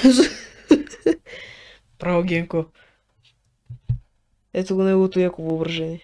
Право, 1.99 2.23
Генко. 2.23 2.65
Ето 4.53 4.75
го 4.75 4.83
неговото 4.83 5.19
яко 5.19 5.43
въображение. 5.43 6.01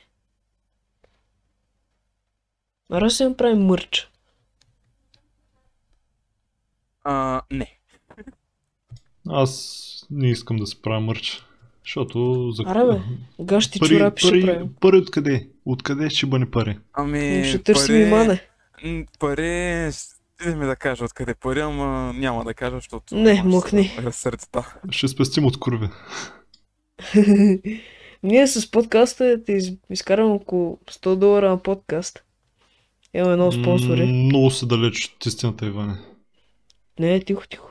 А 2.92 3.02
раз 3.02 3.18
си 3.18 3.24
направим 3.24 3.66
мърч. 3.66 4.12
А, 7.04 7.42
не. 7.52 7.80
Аз 9.30 10.08
не 10.10 10.30
искам 10.30 10.58
да 10.58 10.68
се 10.68 10.82
правя 10.82 11.00
мърч. 11.00 11.46
Защото 11.90 12.52
за... 12.52 12.64
Аре 12.66 12.86
бе, 12.86 13.02
гащи 13.44 13.80
пари, 13.80 13.90
чорапи 13.90 14.22
ще 14.22 14.30
пари, 14.32 14.46
правим. 14.46 14.70
пари 14.80 14.98
откъде? 14.98 15.48
Откъде 15.66 16.10
ще 16.10 16.26
бъде 16.26 16.52
пари? 16.52 16.78
Ами, 16.94 17.46
Ще 17.46 17.64
търсим 17.64 18.02
и 18.02 18.06
мане. 18.06 18.42
М, 18.84 19.04
Пари, 19.20 19.90
ще 20.42 20.56
ми 20.56 20.66
да 20.66 20.76
кажа 20.76 21.06
откъде 21.06 21.34
пари, 21.34 21.60
ама 21.60 22.14
няма 22.14 22.44
да 22.44 22.54
кажа, 22.54 22.76
защото... 22.76 23.16
Не, 23.16 23.62
се 23.62 23.90
разсърдита. 24.02 24.76
Ще 24.92 25.08
спестим 25.08 25.46
от 25.46 25.60
курви. 25.60 25.90
Ние 28.24 28.48
с 28.48 28.72
подкаста 28.72 29.44
ти 29.44 29.52
из- 29.52 29.74
изкарам 29.90 30.32
около 30.32 30.80
100 30.92 31.16
долара 31.16 31.50
на 31.50 31.64
подкаст. 31.64 32.24
Имаме 33.14 33.36
много 33.36 33.52
спонсори. 33.52 34.06
Много 34.06 34.52
се 34.52 34.66
далеч 34.66 35.06
от 35.16 35.26
истината, 35.26 35.66
Иване. 35.66 35.98
Не, 37.00 37.20
тихо, 37.20 37.48
тихо. 37.50 37.70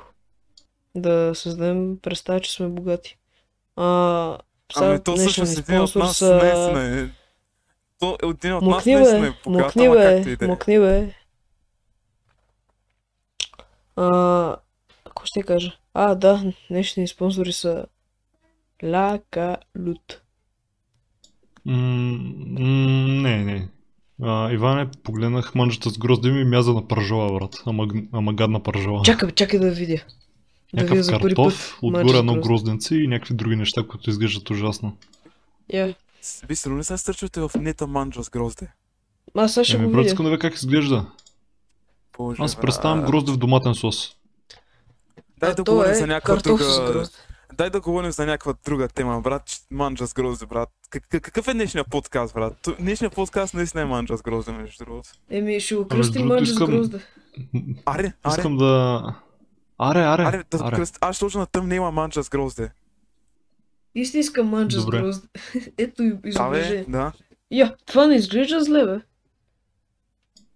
Да 0.94 1.32
създадем 1.34 1.98
представа, 2.02 2.40
че 2.40 2.52
сме 2.52 2.68
богати. 2.68 3.18
А, 3.80 4.38
сега 4.72 4.86
Ами 4.86 5.04
то 5.04 5.16
всъщност 5.16 5.58
един 5.58 5.80
от 5.80 5.94
нас 5.94 6.16
са... 6.16 6.34
наистина 6.34 7.00
е... 7.00 7.08
То 7.98 8.16
един 8.22 8.54
от 8.54 8.62
нас 8.62 8.70
Млъкни 8.70 8.94
наистина 8.94 9.20
бе, 9.20 9.26
е 9.26 9.32
ама 9.46 9.58
както 9.58 9.78
бе, 9.78 10.30
и 10.30 10.36
да 10.36 10.44
е. 10.44 10.48
млъкни 10.48 10.78
бе. 10.78 11.14
А, 13.96 14.56
какво 15.04 15.26
ще 15.26 15.42
кажа? 15.42 15.76
А, 15.94 16.14
да, 16.14 16.52
днешни 16.70 17.08
спонсори 17.08 17.52
са 17.52 17.86
Ла 18.82 19.20
Калут. 19.30 20.22
М, 21.64 21.76
м, 21.76 22.68
не, 23.22 23.44
не. 23.44 23.68
А, 24.22 24.52
Иване, 24.52 24.90
погледнах 25.02 25.54
манджата 25.54 25.90
с 25.90 25.98
грозда 25.98 26.28
и 26.28 26.32
ми 26.32 26.44
мяза 26.44 26.72
на 26.72 26.88
пържола, 26.88 27.38
брат. 27.38 27.62
Ама, 27.66 27.86
ама 28.12 28.34
гадна 28.34 28.62
пържола. 28.62 29.02
Чакай, 29.04 29.30
чакай 29.30 29.60
да 29.60 29.70
видя. 29.70 30.02
Да 30.74 30.82
видя 30.84 30.94
Някакъв 30.94 31.12
първи 31.12 31.34
картоф, 31.34 31.78
отгоре 31.82 32.08
с 32.08 32.14
едно 32.14 32.32
грозде. 32.32 32.48
грозденце 32.48 32.94
и 32.94 33.08
някакви 33.08 33.34
други 33.34 33.56
неща, 33.56 33.82
които 33.82 34.10
изглеждат 34.10 34.50
ужасно. 34.50 34.96
Я. 35.68 35.94
Вие 36.44 36.56
сигурно 36.56 36.76
не 36.76 36.84
се 36.84 36.98
стърчвате 36.98 37.40
в 37.40 37.50
нета 37.56 37.86
манджа 37.86 38.24
с 38.24 38.30
грозде. 38.30 38.72
Аз 39.34 39.54
сега 39.54 39.64
ще 39.64 39.76
Еми, 39.76 39.86
го 39.86 39.90
видя. 39.90 40.02
искам 40.02 40.24
да 40.24 40.30
видя 40.30 40.40
как 40.40 40.54
изглежда. 40.54 41.06
Боже, 42.18 42.42
Аз 42.42 42.56
представям 42.56 43.00
брат. 43.00 43.10
грозде 43.10 43.32
в 43.32 43.36
доматен 43.36 43.74
сос. 43.74 44.16
Дай 45.38 45.50
А 45.50 45.54
да 45.54 45.64
то 45.64 45.72
говорим 45.72 45.92
е 45.92 45.94
за 45.94 46.06
някаква 46.06 46.38
с 46.38 46.42
друга... 46.42 46.64
грозде. 46.86 47.14
Дай 47.54 47.70
да 47.70 47.80
говорим 47.80 48.10
за 48.10 48.26
някаква 48.26 48.54
друга 48.64 48.88
тема, 48.88 49.20
брат. 49.20 49.42
Манджа 49.70 50.06
с 50.06 50.14
грозде, 50.14 50.46
брат. 50.46 50.68
Как- 50.90 51.08
как- 51.08 51.22
Какъв 51.22 51.48
е 51.48 51.54
днешният 51.54 51.86
подкаст, 51.90 52.34
брат? 52.34 52.68
Днешният 52.80 53.14
подкаст 53.14 53.54
наистина 53.54 53.82
е 53.82 53.86
манджа 53.86 54.16
с 54.16 54.22
грозде, 54.22 54.52
между 54.52 54.84
другото. 54.84 55.08
Еми, 55.30 55.60
ще 55.60 55.74
го 55.74 55.88
кръстим 55.88 56.26
манджа 56.26 56.46
с 56.46 56.50
искам- 56.50 56.70
грозде. 56.70 57.00
М, 57.54 57.60
Аре, 57.86 58.12
аре, 58.22 58.30
Искам 58.30 58.56
да... 58.56 59.02
Аре, 59.78 59.98
аре, 60.00 60.22
аре, 60.22 60.44
да 60.50 60.58
аре. 60.62 60.76
кръст... 60.76 60.98
Аз 61.00 61.16
ще 61.16 61.20
сложа 61.20 61.38
на 61.38 61.46
тъмнела 61.46 61.90
манджа 61.92 62.22
с 62.22 62.30
грозде. 62.30 62.70
Истинска 63.94 64.44
манджа 64.44 64.80
с 64.80 64.84
Добре. 64.84 64.98
грозде. 65.00 65.28
Ето 65.78 66.02
и 66.02 66.10
Да, 66.12 66.28
изображение. 66.28 66.84
да. 66.88 67.12
Я, 67.50 67.74
това 67.86 68.06
не 68.06 68.14
изглежда 68.14 68.64
зле, 68.64 68.84
бе. 68.86 69.00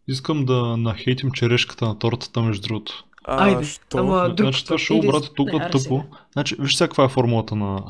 Искам 0.08 0.44
да 0.44 0.76
нахейтим 0.76 1.30
черешката 1.30 1.84
на 1.84 1.98
тортата, 1.98 2.42
между 2.42 2.62
другото. 2.68 3.04
А, 3.24 3.44
Айде, 3.44 3.64
що? 3.64 3.98
ама 3.98 4.28
друг 4.28 4.38
Значи 4.46 4.64
това 4.64 4.76
Или- 4.90 5.06
брат, 5.06 5.24
е 5.24 5.34
толкова 5.34 5.70
тъпо. 5.70 6.04
Значи, 6.32 6.56
виж 6.58 6.76
сега 6.76 6.88
каква 6.88 7.04
е 7.04 7.08
формулата 7.08 7.54
на, 7.56 7.84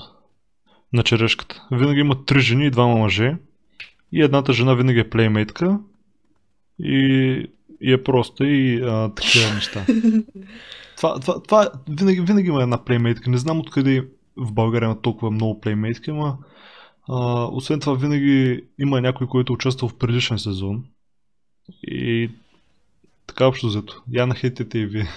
на 0.93 1.03
черешката. 1.03 1.63
Винаги 1.71 2.01
има 2.01 2.25
три 2.25 2.41
жени 2.41 2.67
и 2.67 2.71
двама 2.71 2.97
мъже. 2.97 3.37
И 4.13 4.23
едната 4.23 4.53
жена 4.53 4.75
винаги 4.75 4.99
е 4.99 5.11
плеймейтка. 5.11 5.79
И, 6.79 6.97
и 7.81 7.93
е 7.93 8.03
проста 8.03 8.47
и 8.47 8.83
а, 8.83 9.11
такива 9.15 9.55
неща. 9.55 9.87
Това, 11.03 11.21
това, 11.21 11.43
това 11.43 11.71
винаги, 11.89 12.21
винаги 12.21 12.49
има 12.49 12.63
една 12.63 12.85
плеймейтка. 12.85 13.31
Не 13.31 13.39
знам 13.39 13.61
откъде 13.61 14.09
в 14.37 14.53
България 14.53 14.87
има 14.87 15.01
толкова 15.01 15.31
много 15.31 15.61
плеймейтки, 15.61 16.11
а, 17.09 17.49
освен 17.53 17.81
това 17.81 17.95
винаги 17.95 18.65
има 18.79 19.01
някой, 19.01 19.27
който 19.27 19.53
участва 19.53 19.89
в 19.89 19.99
предишен 19.99 20.39
сезон. 20.39 20.85
И 21.83 22.31
така 23.27 23.47
общо 23.47 23.67
взето. 23.67 24.03
Я 24.13 24.27
нахейтите 24.27 24.79
и 24.79 24.87
вие. 24.87 25.09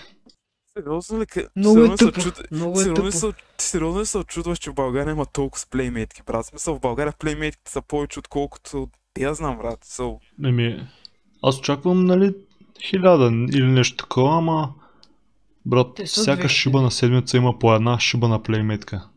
Сериозно 0.78 1.20
ли? 1.20 1.26
Много 1.56 1.80
е 1.80 1.96
тъпо. 1.96 2.22
Много 2.52 2.82
е 2.82 2.94
тъпо. 2.94 3.12
се, 3.12 3.34
сериозно 3.58 4.02
ли 4.02 4.06
се 4.06 4.18
очудваш, 4.18 4.60
че 4.60 4.72
в 4.72 4.76
България 4.76 5.12
има 5.12 5.26
толкова 5.26 5.60
с 5.60 5.70
плеймейтки, 5.70 6.22
брат? 6.28 6.46
Смисъл, 6.46 6.76
в 6.76 6.82
България 6.82 7.14
плеймейтките 7.20 7.72
са 7.72 7.82
повече 7.82 8.20
отколкото... 8.20 8.90
Я 9.20 9.34
знам, 9.34 9.58
брат. 9.58 9.86
So, 9.86 10.18
Еми, 10.46 10.88
аз 11.44 11.60
очаквам, 11.60 12.06
нали, 12.06 12.36
хиляда 12.82 13.26
или 13.54 13.68
нещо 13.68 13.98
такова, 13.98 14.38
ама... 14.38 14.74
Брат, 15.66 15.88
всяка 16.06 16.44
200. 16.44 16.48
шиба 16.48 16.82
на 16.82 16.92
седмица 16.92 17.38
има 17.38 17.60
по 17.60 17.74
една 17.76 18.00
шиба 18.00 18.28
на 18.28 18.44
плейметка. 18.44 19.08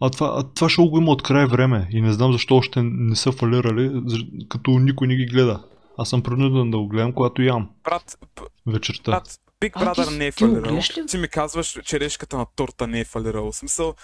А 0.00 0.10
това, 0.10 0.32
а 0.36 0.42
това 0.54 0.68
шоу 0.68 0.90
го 0.90 0.98
има 0.98 1.10
от 1.10 1.22
край 1.22 1.46
време 1.46 1.88
и 1.90 2.00
не 2.00 2.12
знам 2.12 2.32
защо 2.32 2.56
още 2.56 2.82
не 2.82 3.16
са 3.16 3.32
фалирали, 3.32 4.02
като 4.48 4.70
никой 4.70 5.06
не 5.06 5.16
ги 5.16 5.26
гледа. 5.26 5.62
Аз 5.98 6.08
съм 6.08 6.22
принуден 6.22 6.70
да 6.70 6.78
го 6.78 6.88
гледам, 6.88 7.12
когато 7.12 7.42
ям 7.42 7.70
брат, 7.84 8.18
вечерта. 8.66 9.10
брат, 9.10 9.38
Big 9.60 9.72
А, 9.74 9.92
ти 9.94 10.00
Brother 10.00 10.18
не 10.18 10.26
е 10.26 10.32
ти 10.32 10.44
фалирал. 10.44 10.76
ли? 10.76 11.06
Ти 11.08 11.18
ми 11.18 11.28
казваш, 11.28 11.78
черешката 11.84 12.36
на 12.36 12.46
торта 12.56 12.86
не 12.86 13.00
е 13.00 13.04
фалирал. 13.04 13.52
В 13.52 13.56
смисъл, 13.56 13.94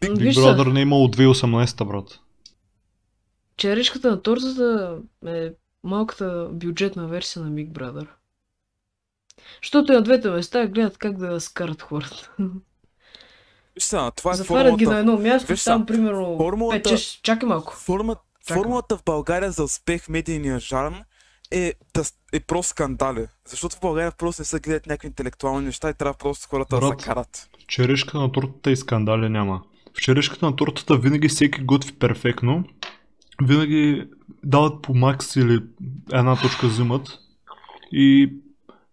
Big... 0.00 0.12
Big 0.12 0.32
са. 0.32 0.40
Brother 0.40 0.72
не 0.72 0.80
е 0.80 0.82
имал 0.82 1.04
от 1.04 1.16
2018, 1.16 1.84
брат. 1.84 2.20
Черешката 3.56 4.10
на 4.10 4.22
тортата 4.22 4.98
е 5.26 5.50
малката 5.84 6.48
бюджетна 6.52 7.06
версия 7.06 7.42
на 7.44 7.50
Big 7.50 7.72
Brother. 7.72 8.06
Защото 9.62 9.92
и 9.92 9.94
на 9.94 10.02
двете 10.02 10.30
места 10.30 10.66
гледат 10.66 10.98
как 10.98 11.16
да 11.18 11.40
скарат 11.40 11.82
хората. 11.82 12.30
Виж 13.74 13.84
сега, 13.84 14.10
това 14.10 14.30
е 14.30 14.34
Затварят 14.34 14.76
ги 14.76 14.86
на 14.86 14.98
едно 14.98 15.18
място, 15.18 15.52
Виж 15.52 15.64
там 15.64 15.86
примерно 15.86 16.36
формулата- 16.38 16.90
5-6... 16.90 17.22
Чакай 17.22 17.48
малко. 17.48 17.74
Форма... 17.76 18.16
Чакам. 18.46 18.62
Формулата 18.62 18.96
в 18.96 19.04
България 19.04 19.50
за 19.50 19.64
успех 19.64 20.02
в 20.02 20.08
медийния 20.08 20.58
жарм 20.58 20.94
е, 21.50 21.74
да, 21.94 22.02
е 22.32 22.40
просто 22.40 22.70
скандали. 22.70 23.26
Защото 23.48 23.76
в 23.76 23.80
България 23.80 24.12
просто 24.18 24.42
не 24.42 24.46
се 24.46 24.60
гледат 24.60 24.86
някакви 24.86 25.06
интелектуални 25.08 25.66
неща 25.66 25.90
и 25.90 25.94
трябва 25.94 26.14
просто 26.14 26.48
хората 26.48 26.80
да 26.80 26.88
Брат. 26.88 27.00
се 27.00 27.06
карат. 27.06 27.48
Черешка 27.66 28.18
на 28.18 28.32
тортата 28.32 28.70
и 28.70 28.76
скандали 28.76 29.28
няма. 29.28 29.62
В 29.94 30.00
черешката 30.00 30.46
на 30.46 30.56
тортата 30.56 30.96
винаги 30.96 31.28
всеки 31.28 31.60
готви 31.60 31.92
перфектно. 31.92 32.64
Винаги 33.42 34.08
дават 34.44 34.82
по 34.82 34.94
макс 34.94 35.36
или 35.36 35.62
една 36.12 36.36
точка 36.36 36.66
взимат. 36.66 37.08
И, 37.92 38.32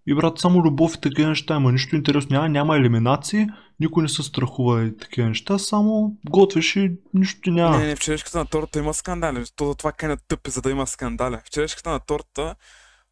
и 0.07 0.15
брат, 0.15 0.39
само 0.39 0.63
любов 0.63 0.95
и 0.95 1.01
такива 1.01 1.29
неща 1.29 1.55
има. 1.55 1.71
Нищо 1.71 1.95
интересно 1.95 2.29
няма, 2.31 2.49
няма 2.49 2.77
елиминации, 2.77 3.47
никой 3.79 4.03
не 4.03 4.09
се 4.09 4.23
страхува 4.23 4.83
и 4.83 4.97
такива 4.97 5.27
неща, 5.27 5.59
само 5.59 6.17
готвиш 6.29 6.75
и 6.75 6.91
нищо 7.13 7.41
ти 7.41 7.51
няма. 7.51 7.77
Не, 7.77 7.87
не, 7.87 7.95
в 7.95 7.99
черешката 7.99 8.37
на 8.37 8.45
торта 8.45 8.79
има 8.79 8.93
скандали. 8.93 9.43
То 9.55 9.67
затова 9.67 9.91
канят 9.91 10.19
тъпи, 10.27 10.49
за 10.49 10.61
да 10.61 10.71
има 10.71 10.87
скандали. 10.87 11.37
В 11.45 11.49
черешката 11.49 11.89
на 11.89 11.99
торта, 11.99 12.55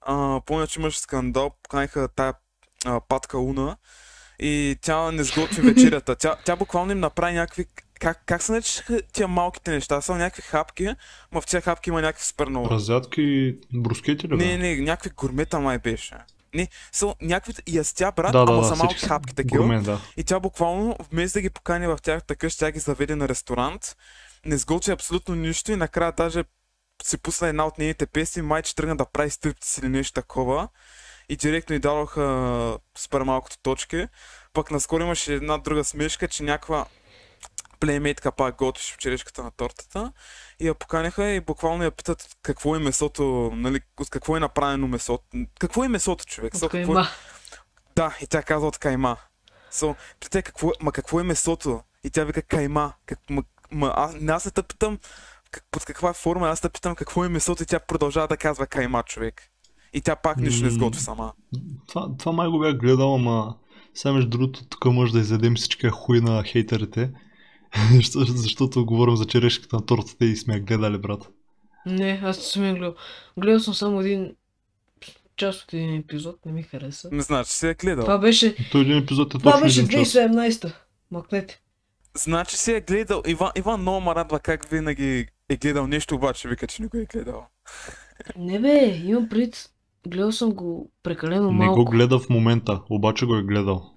а, 0.02 0.42
помня, 0.46 0.68
че 0.68 0.80
имаше 0.80 1.00
скандал, 1.00 1.52
поканиха 1.64 2.08
тая 2.16 2.34
а, 2.86 3.02
патка 3.10 3.40
Уна 3.40 3.78
и 4.40 4.76
тя 4.82 5.12
не 5.12 5.24
сготви 5.24 5.62
вечерята. 5.74 6.16
Тя, 6.16 6.36
тя 6.46 6.56
буквално 6.56 6.92
им 6.92 7.00
направи 7.00 7.34
някакви... 7.34 7.66
Как, 8.00 8.24
как 8.26 8.42
се 8.42 8.52
наричаха 8.52 9.02
тия 9.14 9.28
малките 9.28 9.72
неща? 9.72 10.02
Са 10.02 10.16
някакви 10.16 10.42
хапки, 10.42 10.90
но 11.32 11.42
в 11.42 11.46
тия 11.46 11.62
хапки 11.62 11.90
има 11.90 12.02
някакви 12.02 12.26
супер 12.26 12.48
много. 12.48 12.70
Разятки 12.70 13.22
и 13.22 13.58
брускети 13.74 14.28
ли? 14.28 14.36
Не, 14.36 14.58
не, 14.58 14.76
някакви 14.76 15.10
гурмета 15.10 15.60
май 15.60 15.80
беше. 15.80 16.16
Не, 16.54 16.68
са 16.92 17.16
някакви 17.22 17.54
ястя, 17.68 18.12
брат, 18.16 18.32
да, 18.32 18.40
ама 18.40 18.62
да, 18.62 18.64
са 18.64 18.76
малки 18.76 19.06
хапки 19.06 19.36
такива. 19.36 19.64
Гурмен, 19.64 19.84
да. 19.84 20.00
И 20.18 20.24
тя 20.24 20.40
буквално, 20.40 20.96
вместо 21.12 21.38
да 21.38 21.42
ги 21.42 21.50
покани 21.50 21.88
в 21.88 21.98
тяхната 22.04 22.36
къща, 22.36 22.66
тя 22.66 22.72
ги 22.72 22.80
заведе 22.80 23.16
на 23.16 23.30
ресторант, 23.30 23.96
не 24.46 24.58
сготви 24.58 24.92
абсолютно 24.92 25.36
нищо 25.36 25.72
и 25.72 25.76
накрая 25.76 26.12
даже 26.12 26.44
си 27.04 27.18
пусна 27.18 27.48
една 27.48 27.66
от 27.66 27.78
нейните 27.78 28.06
песни, 28.06 28.42
майче 28.42 28.76
тръгна 28.76 28.96
да 28.96 29.06
прави 29.06 29.30
стриптис 29.30 29.78
или 29.78 29.90
нещо 29.90 30.14
такова. 30.14 30.68
И 31.30 31.36
директно 31.36 31.76
й 31.76 31.80
дадоха 31.80 32.78
супер 32.98 33.22
малкото 33.22 33.58
точки. 33.64 34.08
Пък 34.54 34.72
наскоро 34.72 35.04
имаше 35.04 35.34
една 35.34 35.58
друга 35.58 35.84
смешка, 35.84 36.28
че 36.28 36.44
някаква 36.44 36.86
плеймейтка 37.80 38.32
пак 38.32 38.56
готвиш 38.56 38.94
в 38.94 38.98
черешката 38.98 39.44
на 39.44 39.52
тортата 39.52 40.12
и 40.60 40.68
я 40.68 40.74
поканяха 40.74 41.30
и 41.30 41.40
буквално 41.40 41.84
я 41.84 41.92
питат 41.92 42.36
какво 42.42 42.76
е 42.76 42.80
месото, 42.80 43.52
нали, 43.56 43.82
от 44.00 44.10
какво 44.10 44.38
е 44.38 44.40
направено 44.40 44.88
месото. 44.88 45.24
Какво 45.60 45.84
е 45.84 45.88
месото, 45.88 46.26
човек? 46.26 46.54
От 46.56 46.62
какво 46.62 46.78
е- 46.78 46.84
кайма. 46.84 47.08
Да, 47.96 48.18
и 48.22 48.28
тя 48.28 48.44
казва 48.44 48.68
от 48.68 48.78
кайма. 48.78 49.18
So, 49.72 49.96
питай 50.20 50.42
какво, 50.42 50.72
ма 50.82 50.92
какво 50.92 51.20
е 51.20 51.24
месото? 51.24 51.82
И 52.04 52.10
тя 52.10 52.24
вика 52.24 52.42
кайма. 52.42 52.94
Как, 53.06 53.20
ма, 53.30 53.44
ма, 53.72 53.94
аз, 53.96 54.16
не, 54.22 54.32
аз 54.32 54.46
не 54.46 54.52
те 54.52 54.64
питам 54.64 55.00
как, 55.52 55.64
под 55.72 55.86
каква 55.86 56.14
форма, 56.14 56.50
аз 56.50 56.62
те 56.62 56.70
питам 56.70 56.96
какво 56.96 57.26
е 57.26 57.30
месото 57.30 57.64
и 57.64 57.66
тя 57.66 57.80
продължава 57.80 58.28
да 58.28 58.38
казва 58.38 58.68
кайма, 58.68 59.04
човек. 59.04 59.42
И 59.94 60.02
тя 60.02 60.16
пак 60.16 60.38
нищо 60.38 60.66
не 60.66 60.72
сготви 60.72 61.02
сама. 61.02 61.34
Това, 61.88 62.10
това 62.20 62.32
май 62.32 62.48
го 62.48 62.60
бях 62.60 62.78
гледал, 62.78 63.16
ама 63.16 63.56
сега 63.94 64.14
между 64.14 64.30
другото 64.30 64.68
тук 64.70 64.86
може 64.86 65.14
да 65.14 65.20
изядем 65.20 65.56
всички 65.56 65.90
хуй 65.90 66.22
на 66.22 66.44
хейтерите. 66.44 67.12
Защо- 67.94 68.26
Защото 68.26 68.86
говорим 68.86 69.16
за 69.16 69.26
черешката 69.26 69.76
на 69.76 69.86
тортата 69.86 70.26
и 70.26 70.36
сме 70.36 70.54
я 70.54 70.60
гледали, 70.60 70.98
брат. 70.98 71.30
Не, 71.86 72.22
аз 72.24 72.38
не 72.38 72.44
съм 72.44 72.64
я 72.66 72.74
гледал. 72.74 72.96
Гледал 73.38 73.60
съм 73.60 73.74
само 73.74 74.02
един 74.02 74.36
част 75.38 75.62
от 75.62 75.74
един 75.74 75.96
епизод, 75.96 76.46
не 76.46 76.52
ми 76.52 76.64
хареса. 76.64 77.10
Не 77.12 77.22
значи 77.22 77.52
си 77.52 77.68
е 77.68 77.74
гледал. 77.74 78.04
Това 78.04 78.18
беше, 78.18 78.56
Той 78.72 78.82
един 78.82 78.98
епизод 78.98 79.28
е 79.28 79.38
това 79.38 79.52
точно 79.52 79.64
беше 79.64 79.80
един 79.80 79.90
час. 79.94 80.10
2017-та. 80.10 80.74
Макнете. 81.12 81.62
Значи 82.16 82.58
си 82.58 82.72
е 82.72 82.82
гледал. 82.82 83.24
Иван, 83.28 83.52
Иван 83.56 83.82
много 83.82 84.02
ме 84.02 84.16
радва 84.16 84.40
как 84.40 84.66
винаги 84.66 85.28
е 85.50 85.58
гледал 85.58 85.88
нещо, 85.88 86.16
обаче 86.16 86.50
вика, 86.50 86.68
че 86.68 86.82
не 86.82 86.88
го 86.88 86.98
е 86.98 87.06
гледал. 87.06 87.46
Не 88.38 88.60
бе, 88.60 88.86
имам 88.98 89.30
пред. 89.30 89.70
Гледал 90.08 90.32
съм 90.32 90.52
го 90.52 90.92
прекалено 91.04 91.52
Не 91.52 91.66
малко. 91.66 91.76
го 91.76 91.92
гледа 91.92 92.20
в 92.20 92.30
момента, 92.30 92.82
обаче 92.90 93.26
го 93.26 93.36
е 93.36 93.44
гледал. 93.44 93.90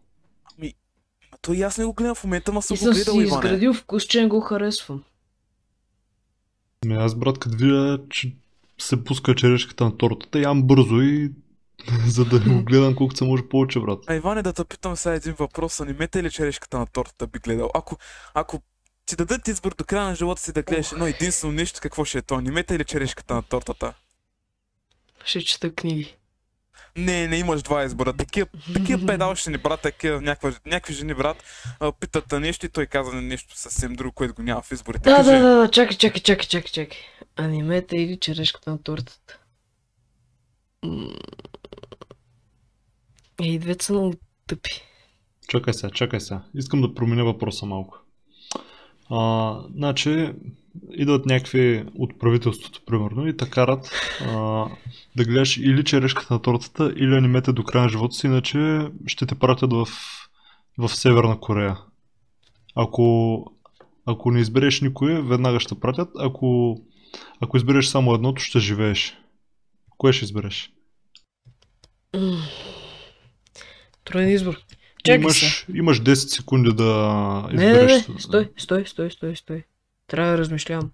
Той 1.43 1.57
и 1.57 1.62
аз 1.62 1.78
не 1.78 1.84
го 1.84 1.93
гледам 1.93 2.14
в 2.14 2.24
момента, 2.24 2.53
ма 2.53 2.62
съм 2.62 2.74
И 2.74 2.78
го 2.78 2.84
съм 2.84 2.93
гледал, 2.93 3.14
си 3.14 3.20
Иване. 3.20 3.26
изградил 3.47 3.74
вкус, 3.74 4.03
че 4.05 4.22
не 4.22 4.28
го 4.28 4.41
харесвам. 4.41 5.05
Ами 6.84 6.95
аз, 6.95 7.14
брат, 7.14 7.39
като 7.39 7.57
видя, 7.57 7.99
че 8.11 8.32
се 8.78 9.05
пуска 9.05 9.34
черешката 9.34 9.84
на 9.84 9.97
тортата, 9.97 10.39
ям 10.39 10.62
бързо 10.62 11.01
и 11.01 11.32
за 12.07 12.24
да 12.24 12.41
го 12.41 12.62
гледам 12.62 12.95
колкото 12.95 13.18
се 13.18 13.24
може 13.24 13.49
повече, 13.49 13.80
брат. 13.80 13.99
А 14.07 14.14
Иване, 14.14 14.43
да 14.43 14.53
те 14.53 14.64
питам 14.64 14.97
сега 14.97 15.14
един 15.14 15.32
въпрос. 15.32 15.80
Анимета 15.80 16.20
или 16.20 16.30
черешката 16.30 16.78
на 16.78 16.87
тортата 16.87 17.26
би 17.26 17.39
гледал? 17.39 17.70
Ако, 17.74 17.99
ако 18.34 18.62
ти 19.07 19.16
дадат 19.16 19.49
избор 19.49 19.74
до 19.78 19.84
края 19.84 20.05
на 20.05 20.14
живота 20.14 20.43
си 20.43 20.53
да 20.53 20.62
гледаш 20.62 20.93
едно 20.93 21.07
единствено 21.07 21.53
нещо, 21.55 21.80
какво 21.82 22.05
ще 22.05 22.18
е 22.18 22.22
то? 22.22 22.34
Анимета 22.34 22.74
или 22.74 22.84
черешката 22.84 23.34
на 23.34 23.43
тортата? 23.43 23.95
Ще 25.24 25.45
чета 25.45 25.74
книги. 25.74 26.16
Не, 26.97 27.29
не 27.29 27.37
имаш 27.37 27.62
два 27.62 27.85
избора. 27.85 28.12
Такива, 28.12 28.47
такива 28.74 29.07
педалщини, 29.07 29.59
брат, 29.59 29.81
такива 29.81 30.20
някаква, 30.20 30.53
някакви 30.66 30.95
жени, 30.95 31.14
брат, 31.14 31.45
питат 32.01 32.33
нещо 32.33 32.66
и 32.66 32.68
той 32.68 32.87
каза 32.87 33.12
нещо 33.12 33.59
съвсем 33.59 33.95
друго, 33.95 34.12
което 34.12 34.35
го 34.35 34.43
няма 34.43 34.62
в 34.62 34.72
изборите. 34.72 35.11
Да, 35.11 35.16
Кажи. 35.16 35.31
да, 35.31 35.39
да, 35.39 35.57
да, 35.57 35.70
чакай, 35.70 35.97
чакай, 35.97 36.22
чакай, 36.22 36.47
чакай, 36.47 36.70
чакай. 36.70 36.99
Анимета 37.37 37.97
или 37.97 38.16
черешката 38.16 38.70
на 38.70 38.83
тортата? 38.83 39.39
Е, 43.41 43.47
и 43.47 43.59
двете 43.59 43.85
са 43.85 43.93
много 43.93 44.14
тъпи. 44.47 44.83
Чакай 45.49 45.74
сега, 45.74 45.91
чакай 45.91 46.20
сега. 46.20 46.43
Искам 46.55 46.81
да 46.81 46.95
променя 46.95 47.22
въпроса 47.22 47.66
малко. 47.66 47.99
А, 49.11 49.61
значи, 49.74 50.32
идват 50.90 51.26
някакви 51.26 51.84
от 51.94 52.18
правителството, 52.18 52.80
примерно, 52.86 53.28
и 53.28 53.36
те 53.36 53.50
карат 53.50 53.90
а, 54.20 54.34
да 55.16 55.24
гледаш 55.24 55.57
или 55.57 55.84
черешката 55.84 56.34
на 56.34 56.42
тортата, 56.42 56.94
или 56.96 57.16
анимете 57.16 57.52
до 57.52 57.64
края 57.64 57.82
на 57.82 57.88
живота 57.88 58.14
си, 58.14 58.26
иначе 58.26 58.88
ще 59.07 59.26
те 59.26 59.34
пратят 59.34 59.72
в, 59.72 59.86
в 60.78 60.88
Северна 60.88 61.40
Корея. 61.40 61.78
Ако, 62.74 63.44
ако 64.07 64.30
не 64.30 64.40
избереш 64.40 64.80
никое, 64.80 65.22
веднага 65.22 65.61
ще 65.61 65.80
пратят. 65.80 66.09
Ако, 66.18 66.76
ако 67.40 67.57
избереш 67.57 67.86
само 67.86 68.14
едното, 68.14 68.42
ще 68.42 68.59
живееш. 68.59 69.18
Кое 69.98 70.12
ще 70.12 70.24
избереш? 70.24 70.72
Труден 74.04 74.28
избор. 74.28 74.57
Чакай 75.07 75.14
имаш, 75.16 75.40
се. 75.57 75.66
имаш 75.74 76.00
10 76.00 76.14
секунди 76.14 76.70
да 76.72 76.84
Не, 77.52 77.64
не, 77.64 77.70
избереш. 77.72 78.09
не, 78.09 78.14
стой, 78.18 78.48
стой, 78.59 78.84
стой, 78.86 79.11
стой, 79.11 79.36
стой. 79.36 79.64
Трябва 80.07 80.30
да 80.30 80.38
размишлявам. 80.38 80.90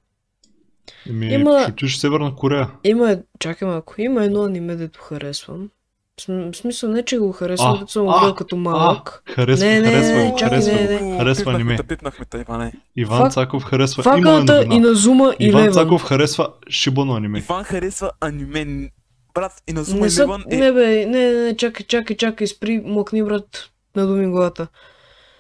Еми, 1.09 1.27
Има- 1.27 1.61
ще 1.61 1.73
отидеш 1.73 1.97
в 1.97 2.01
Северна 2.01 2.35
Корея. 2.35 2.71
Има, 2.85 3.17
чакай 3.39 3.69
малко, 3.69 3.95
има 3.99 4.25
едно 4.25 4.43
аниме, 4.43 4.77
дето 4.77 5.01
харесвам. 5.01 5.69
В 6.13 6.23
см- 6.23 6.53
в 6.53 6.57
смисъл 6.57 6.91
не, 6.91 7.03
че 7.03 7.19
го 7.19 7.33
харесвам, 7.33 7.79
дето 7.79 7.93
съм 7.93 8.03
гледал 8.05 8.35
като 8.35 8.57
малък. 8.57 9.23
Харесва, 9.27 9.67
Не, 9.67 9.81
не, 9.81 9.87
харесва, 9.87 10.15
не, 10.15 10.35
чакай, 10.37 10.49
харесва, 10.61 10.73
не, 10.75 11.01
не. 11.03 11.19
харесва 11.19 11.53
аниме. 11.53 11.79
пипнахме 11.79 12.25
те, 12.25 12.39
Иване. 12.39 12.73
Иван 12.97 13.19
Фак- 13.21 13.33
Цаков 13.33 13.63
харесва. 13.63 14.03
Има 14.09 14.17
Факълта, 14.27 14.55
новина. 14.57 14.75
Иназума 14.75 15.35
и 15.39 15.47
Иван 15.47 15.61
Леван. 15.61 15.73
Цаков 15.75 16.03
харесва 16.03 16.49
шибано 16.69 17.15
аниме. 17.15 17.39
Иван 17.41 17.65
харесва 17.65 18.11
аниме. 18.21 18.91
Брат, 19.35 19.53
и 19.69 19.73
на 19.73 19.85
Зума 19.85 20.01
Не 20.01 20.07
и. 20.09 20.11
Леван 20.13 20.45
е... 20.51 20.57
Не 20.57 20.73
бе, 20.73 20.87
не, 21.07 21.33
не, 21.33 21.43
не, 21.43 21.57
чакай, 21.57 21.87
чакай, 21.87 22.17
чакай, 22.17 22.47
спри, 22.47 22.83
млъкни, 22.85 23.23
брат, 23.23 23.71
надуми 23.97 24.27
главата. 24.27 24.69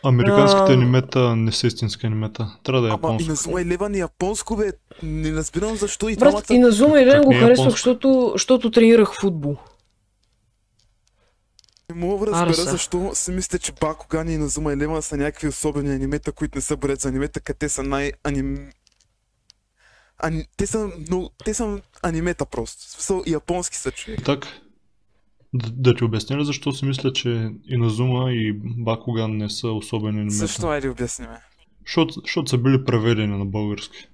Американските 0.04 0.72
А. 0.72 0.74
анимета 0.74 1.36
не 1.36 1.52
са 1.52 1.66
истински 1.66 2.06
анимета. 2.06 2.56
Трябва 2.62 2.82
да 2.82 2.88
е 2.88 2.90
Ама 2.90 2.98
и 2.98 3.12
японско. 3.12 3.30
на 3.30 3.34
Зума 3.34 3.60
и 3.60 3.66
Леван 3.66 3.94
японско, 3.94 4.56
бе. 4.56 4.72
Не 5.02 5.32
разбирам 5.32 5.76
защо 5.76 6.08
и 6.08 6.16
Брат, 6.16 6.30
двамата... 6.30 6.44
И 6.50 6.58
Леван 6.58 7.10
Как 7.10 7.24
го 7.24 7.30
не 7.30 7.36
е 7.36 7.40
харесвах, 7.40 7.70
защото, 7.70 8.30
защото 8.34 8.70
тренирах 8.70 9.20
футбол. 9.20 9.56
Не 11.90 11.96
мога 11.96 12.26
да 12.26 12.32
разбера 12.32 12.54
са. 12.54 12.70
защо 12.70 13.10
си 13.14 13.30
мисля, 13.30 13.58
че 13.58 13.72
Бакогани 13.72 14.34
и 14.34 14.38
Назума 14.38 14.72
и 14.72 14.76
Леван 14.76 15.02
са 15.02 15.16
някакви 15.16 15.48
особени 15.48 15.94
анимета, 15.94 16.32
които 16.32 16.58
не 16.58 16.62
са 16.62 16.76
борец 16.76 17.02
за 17.02 17.08
анимета, 17.08 17.40
къде 17.40 17.58
те 17.58 17.68
са 17.68 17.82
най-аним... 17.82 18.70
Ани... 20.18 20.46
Те 20.56 20.66
са 20.66 20.90
много... 21.08 21.30
Те 21.44 21.54
са 21.54 21.80
анимета 22.02 22.46
просто. 22.46 22.82
В 22.82 22.90
смисъл 22.90 23.22
японски 23.26 23.76
са 23.76 23.90
човек. 23.90 24.24
Так, 24.24 24.46
да, 25.54 25.70
да 25.70 25.94
ти 25.94 26.04
обясня 26.04 26.38
ли 26.38 26.44
защо 26.44 26.72
си 26.72 26.84
мисля, 26.84 27.12
че 27.12 27.50
Иназума 27.68 28.32
и 28.32 28.52
Бакуган 28.62 29.36
не 29.36 29.50
са 29.50 29.68
особени 29.68 30.16
анимета? 30.16 30.36
Защо 30.36 30.68
айде 30.68 30.88
обясни 30.88 31.26
ме. 31.26 31.38
Защото, 31.86 32.48
са 32.50 32.58
били 32.58 32.84
преведени 32.84 33.38
на 33.38 33.44
български. 33.44 34.08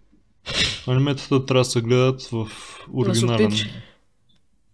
Аниметата 0.87 1.47
трябва 1.47 1.61
да 1.61 1.65
се 1.65 1.81
гледат 1.81 2.23
в 2.23 2.49
оригинален... 2.93 3.53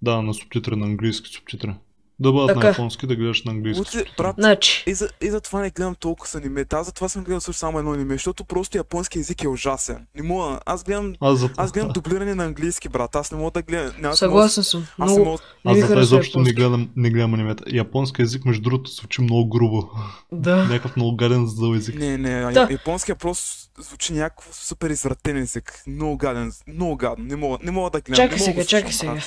да, 0.02 0.22
на 0.22 0.34
субтитри, 0.34 0.76
на 0.76 0.86
английски 0.86 1.28
субтитри. 1.28 1.74
Да 2.20 2.32
бъдат 2.32 2.48
на 2.48 2.54
Така. 2.54 2.66
японски, 2.68 3.06
да 3.06 3.16
гледаш 3.16 3.44
на 3.44 3.52
английски. 3.52 3.78
Луци, 3.78 4.04
брат, 4.18 4.34
Значи, 4.38 4.84
и 4.86 4.94
за, 4.94 5.08
и 5.22 5.30
за 5.30 5.40
това 5.40 5.60
не 5.60 5.70
гледам 5.70 5.94
толкова 5.94 6.28
с 6.28 6.34
анимета. 6.34 6.76
Аз 6.76 6.86
затова 6.86 7.08
съм 7.08 7.24
гледал 7.24 7.40
също 7.40 7.58
само 7.58 7.78
едно 7.78 7.92
аниме, 7.92 8.14
защото 8.14 8.44
просто 8.44 8.76
японски 8.76 9.18
език 9.18 9.42
е 9.44 9.48
ужасен. 9.48 10.06
Не 10.14 10.22
мога. 10.22 10.60
Аз 10.66 10.84
гледам 10.84 11.14
Аз 11.20 11.38
за 11.38 11.50
Аз 11.56 11.72
гледам 11.72 11.90
дублиране 11.92 12.34
на 12.34 12.44
английски, 12.44 12.88
брат. 12.88 13.16
Аз 13.16 13.32
не 13.32 13.38
мога 13.38 13.50
да 13.50 13.62
гледам. 13.62 13.92
не, 14.00 14.08
Аз 14.08 14.18
съгласен 14.18 14.64
съм. 14.64 14.80
Мога, 14.80 14.90
аз 14.98 15.10
не 15.10 15.14
Много, 15.14 15.30
мога, 15.30 15.42
Аз 15.64 15.78
за 15.78 15.86
това 15.88 16.02
изобщо 16.02 16.40
не 16.40 16.52
гледам, 16.52 16.90
не 16.96 17.10
гледам 17.10 17.34
анимета. 17.34 17.64
Японски 17.66 18.22
език, 18.22 18.44
между 18.44 18.62
другото, 18.62 18.90
звучи 18.90 19.22
много 19.22 19.48
грубо. 19.48 19.88
Да. 20.32 20.56
Някакъв 20.56 20.96
много 20.96 21.16
гаден 21.16 21.46
зъл 21.46 21.74
език. 21.74 21.94
Не, 21.94 22.18
не, 22.18 22.40
Да. 22.40 22.50
да. 22.66 22.72
японския 22.72 23.14
просто 23.16 23.70
звучи 23.78 24.12
някакво 24.12 24.52
супер 24.52 24.90
извратен 24.90 25.36
език. 25.36 25.82
Много 25.86 26.16
гаден, 26.16 26.52
много 26.66 26.96
гадно. 26.96 27.24
Не 27.24 27.36
мога, 27.36 27.58
не 27.62 27.70
мога 27.70 27.90
да 27.90 28.00
гледам. 28.00 28.24
Чакай 28.24 28.38
сега, 28.38 28.64
чакай 28.64 28.92
сега. 28.92 29.20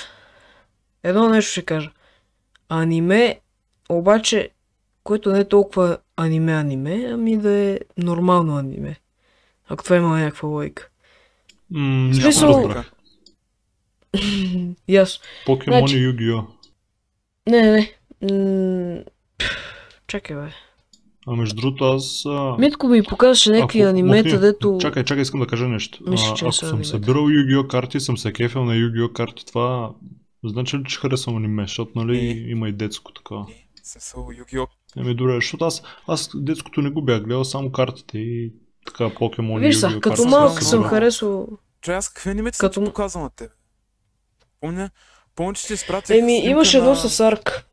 Едно 1.02 1.28
нещо 1.28 1.50
ще 1.50 1.62
кажа. 1.62 1.90
Аниме, 2.68 3.40
обаче, 3.88 4.50
което 5.04 5.32
не 5.32 5.40
е 5.40 5.48
толкова 5.48 5.98
аниме-аниме, 6.16 7.04
ами 7.04 7.36
да 7.36 7.50
е 7.52 7.78
нормално 7.96 8.56
аниме. 8.56 8.96
Ако 9.68 9.84
това 9.84 9.96
има 9.96 10.18
някаква 10.18 10.48
логика. 10.48 10.88
М, 11.70 12.10
Смисъл-. 12.14 12.74
Ясно. 14.88 15.20
Покемон 15.46 15.78
Значи- 15.78 15.96
и 15.96 16.02
Югио. 16.02 16.36
Не, 17.46 17.62
не, 17.62 17.92
не. 18.22 19.04
Чакай, 20.06 20.36
бе. 20.36 20.48
А 21.26 21.32
между 21.32 21.56
другото 21.56 21.84
аз... 21.84 22.22
А... 22.26 22.56
Митко 22.58 22.88
ми 22.88 23.02
показваше 23.02 23.50
някакви 23.50 23.80
ако- 23.80 23.88
анимета, 23.88 24.28
махни. 24.28 24.40
дето... 24.40 24.78
Чакай, 24.80 25.04
чакай, 25.04 25.22
искам 25.22 25.40
да 25.40 25.46
кажа 25.46 25.68
нещо. 25.68 25.98
Мисля, 26.02 26.28
а, 26.30 26.34
че 26.34 26.44
ако 26.44 26.52
са 26.52 26.58
съм 26.58 26.68
анимета. 26.68 26.88
събирал 26.88 27.22
Yu-Gi-Oh 27.22 27.66
карти, 27.66 28.00
съм 28.00 28.18
се 28.18 28.32
кефил 28.32 28.64
на 28.64 28.74
Yu-Gi-Oh 28.74 29.12
карти, 29.12 29.46
това 29.46 29.90
значи 30.44 30.78
ли, 30.78 30.84
че 30.84 30.98
харесвам 30.98 31.36
аниме, 31.36 31.62
защото 31.62 31.92
нали 31.94 32.16
Не. 32.34 32.50
има 32.50 32.68
и 32.68 32.72
детско 32.72 33.12
такова. 33.12 33.46
Не, 33.48 33.68
в 33.84 33.88
смисъл, 33.88 34.28
Югио. 34.38 34.66
Еми 34.96 35.14
добре, 35.14 35.34
защото 35.34 35.64
аз, 35.64 35.82
аз 36.06 36.30
детското 36.34 36.82
не 36.82 36.90
го 36.90 37.02
бях 37.02 37.22
гледал, 37.22 37.44
само 37.44 37.72
картите 37.72 38.18
и 38.18 38.52
така 38.86 39.14
покемон 39.14 39.60
Виж 39.60 39.76
и 39.76 39.78
са, 39.78 40.00
като 40.00 40.24
малък 40.24 40.62
съм 40.62 40.84
харесвал... 40.84 41.48
Че 41.80 41.92
аз 41.92 42.08
какви 42.08 42.30
анимета 42.30 42.58
Като- 42.58 42.74
съм 42.74 42.84
ти 42.84 42.88
показал 42.88 43.22
на 43.22 43.30
теб? 43.30 43.50
Помня, 44.60 44.90
помня, 45.34 45.54
че 45.54 45.66
ти 45.66 45.72
изпратих 45.72 46.16
Еми, 46.16 46.38
имаше 46.38 46.76
едно 46.78 46.90
на- 46.90 46.96
с 46.96 47.20
арк. 47.20 47.64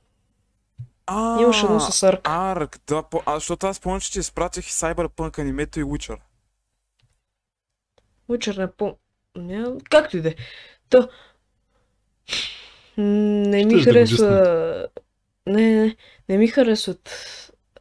А, 1.08 1.42
Имаше 1.42 1.66
едно 1.66 1.80
с 1.80 2.04
арк. 2.04 2.20
Арк, 2.24 2.80
да, 2.88 3.04
по... 3.04 3.22
а, 3.26 3.36
защото 3.36 3.68
аз 3.68 3.80
помня, 3.80 4.00
че 4.02 4.12
ти 4.12 4.20
изпратих 4.20 4.68
и 4.68 4.72
Cyberpunk 4.72 5.40
анимето 5.40 5.80
и 5.80 5.84
Witcher. 5.84 6.18
Учер 8.28 8.56
не 8.56 8.72
по... 8.72 8.98
Ня... 9.38 9.76
Както 9.90 10.18
и 10.18 10.22
да 10.22 10.30
е. 10.30 10.36
Та... 10.90 11.08
Не 12.98 13.66
ми 13.66 13.72
Щеш 13.72 13.84
да 13.84 13.92
харесва... 13.92 14.88
Не, 15.48 15.76
не, 15.76 15.96
не 16.30 16.38
ми 16.38 16.48
харесват... 16.48 17.10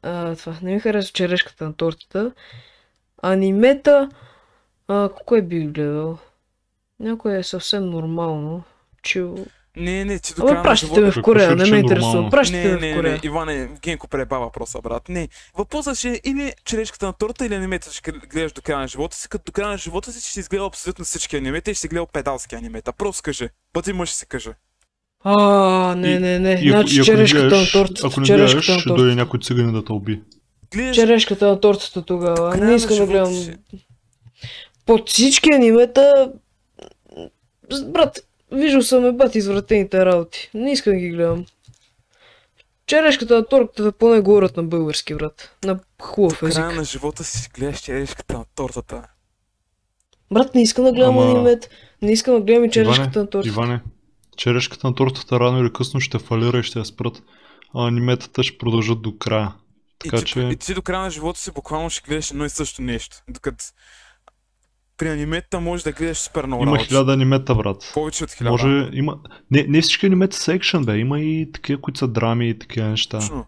А, 0.02 0.36
това. 0.36 0.58
Не 0.62 0.74
ми 0.74 0.80
харесва 0.80 1.12
черешката 1.12 1.64
на 1.64 1.74
тортата. 1.76 2.32
Анимета... 3.22 4.08
А, 4.88 5.08
кое 5.08 5.42
би 5.42 5.60
гледал? 5.60 6.18
Някое 7.00 7.38
е 7.38 7.42
съвсем 7.42 7.90
нормално. 7.90 8.62
Чил... 9.02 9.46
Не, 9.76 10.04
не, 10.04 10.18
ти 10.18 10.34
до 10.34 10.42
края 10.42 10.56
на 10.56 10.62
пращате 10.62 11.00
ме 11.00 11.10
живота... 11.10 11.20
в 11.20 11.22
Корея, 11.22 11.56
не 11.56 11.70
ме 11.70 11.78
интересува. 11.78 12.12
нормално? 12.12 12.30
Пращате 12.30 12.64
Не, 12.64 12.72
ме 12.72 12.78
в 12.78 12.80
не, 12.80 12.94
Корея. 12.96 13.14
не, 13.14 13.20
Иване, 13.24 13.68
Генко 13.82 14.08
преба 14.08 14.38
въпроса, 14.38 14.80
брат. 14.82 15.08
Не, 15.08 15.28
въпросът 15.56 15.98
ще 15.98 16.08
е 16.10 16.20
или 16.24 16.52
черешката 16.64 17.06
на 17.06 17.12
торта, 17.12 17.46
или 17.46 17.54
анимета 17.54 17.92
ще 17.92 18.12
гледаш 18.12 18.52
до 18.52 18.62
края 18.62 18.78
на 18.78 18.88
живота 18.88 19.16
си, 19.16 19.28
като 19.28 19.44
до 19.46 19.52
края 19.52 19.68
на 19.68 19.78
живота 19.78 20.12
си 20.12 20.20
ще 20.20 20.30
си 20.30 20.40
изгледал 20.40 20.66
абсолютно 20.66 21.04
всички 21.04 21.36
анимета 21.36 21.70
и 21.70 21.74
ще 21.74 21.80
си 21.80 21.88
гледал 21.88 22.06
педалски 22.06 22.54
анимета. 22.54 22.92
Просто 22.92 23.22
кажи. 23.22 23.48
Бъди 23.74 23.92
мъж 23.92 24.10
си 24.10 24.26
кажи. 24.26 24.50
А, 25.24 25.94
не, 25.94 26.18
не, 26.20 26.38
не. 26.38 26.52
И 26.52 26.70
Значи 26.70 26.94
и 26.94 26.98
не 26.98 27.04
черешката 27.04 27.56
на 27.56 27.66
тортата. 27.72 28.06
ако 28.06 28.20
не 28.20 28.26
гледаш, 28.26 28.80
ще 28.80 28.88
дойде 28.88 29.14
някой 29.14 29.40
цигани 29.40 29.72
да 29.72 29.84
те 29.84 29.92
уби. 29.92 30.20
Черешката 30.92 31.46
на 31.46 31.60
тортата 31.60 32.02
тогава. 32.02 32.56
Не 32.56 32.74
искам 32.74 32.88
да 32.88 32.94
живота 32.94 33.30
гледам. 33.30 33.54
Под 34.86 35.08
всички 35.08 35.48
анимета... 35.54 36.32
Брат, 37.86 38.18
виждал 38.54 38.82
съм 38.82 39.06
е 39.06 39.12
бат 39.12 39.34
извратените 39.34 40.04
работи. 40.06 40.50
Не 40.54 40.72
искам 40.72 40.92
да 40.92 40.98
ги 40.98 41.08
гледам. 41.08 41.44
Черешката 42.86 43.34
на 43.34 43.46
тортата 43.46 43.92
поне 43.92 44.20
говорят 44.20 44.56
на 44.56 44.62
български, 44.62 45.14
брат. 45.14 45.56
На 45.64 45.80
хубав 46.02 46.42
език. 46.42 46.54
края 46.54 46.72
на 46.72 46.84
живота 46.84 47.24
си 47.24 47.48
гледаш 47.54 47.78
черешката 47.78 48.38
на 48.38 48.44
тортата. 48.46 49.02
Брат, 50.30 50.54
не 50.54 50.62
искам 50.62 50.84
да 50.84 50.92
гледам 50.92 51.18
Ама- 51.18 51.30
анимет. 51.30 51.70
Не 52.02 52.12
искам 52.12 52.34
да 52.34 52.40
гледам 52.40 52.64
и 52.64 52.70
черешката 52.70 53.00
Иване, 53.02 53.16
на 53.16 53.30
тортата. 53.30 53.48
Иване, 53.48 53.80
черешката 54.36 54.86
на 54.86 54.94
тортата 54.94 55.40
рано 55.40 55.60
или 55.60 55.72
късно 55.72 56.00
ще 56.00 56.18
фалира 56.18 56.58
и 56.58 56.62
ще 56.62 56.78
я 56.78 56.84
спрат. 56.84 57.22
А 57.74 57.88
аниметата 57.88 58.42
ще 58.42 58.58
продължат 58.58 59.02
до 59.02 59.18
края. 59.18 59.54
Така 59.98 60.16
и, 60.16 60.20
ти, 60.20 60.26
че- 60.26 60.40
и 60.42 60.56
ти 60.56 60.74
до 60.74 60.82
края 60.82 61.00
на 61.00 61.10
живота 61.10 61.40
си 61.40 61.50
буквално 61.50 61.90
ще 61.90 62.08
гледаш 62.08 62.30
едно 62.30 62.44
и 62.44 62.50
също 62.50 62.82
нещо. 62.82 63.16
Докато 63.28 63.64
при 64.96 65.08
анимета 65.08 65.60
можеш 65.60 65.84
да 65.84 65.92
гледаш 65.92 66.18
супер 66.18 66.44
много 66.46 66.62
Има 66.62 66.78
хиляда 66.78 67.12
анимета, 67.12 67.54
брат. 67.54 67.90
Повече 67.94 68.24
от 68.24 68.30
хиляда. 68.30 68.50
Може, 68.50 68.90
има... 68.92 69.18
Не, 69.50 69.62
не 69.68 69.82
всички 69.82 70.06
анимета 70.06 70.36
са 70.36 70.52
екшен, 70.54 70.84
бе. 70.84 70.98
Има 70.98 71.20
и 71.20 71.52
такива, 71.52 71.80
които 71.80 71.98
са 71.98 72.08
драми 72.08 72.48
и 72.48 72.58
такива 72.58 72.88
неща. 72.88 73.18
Точно. 73.18 73.46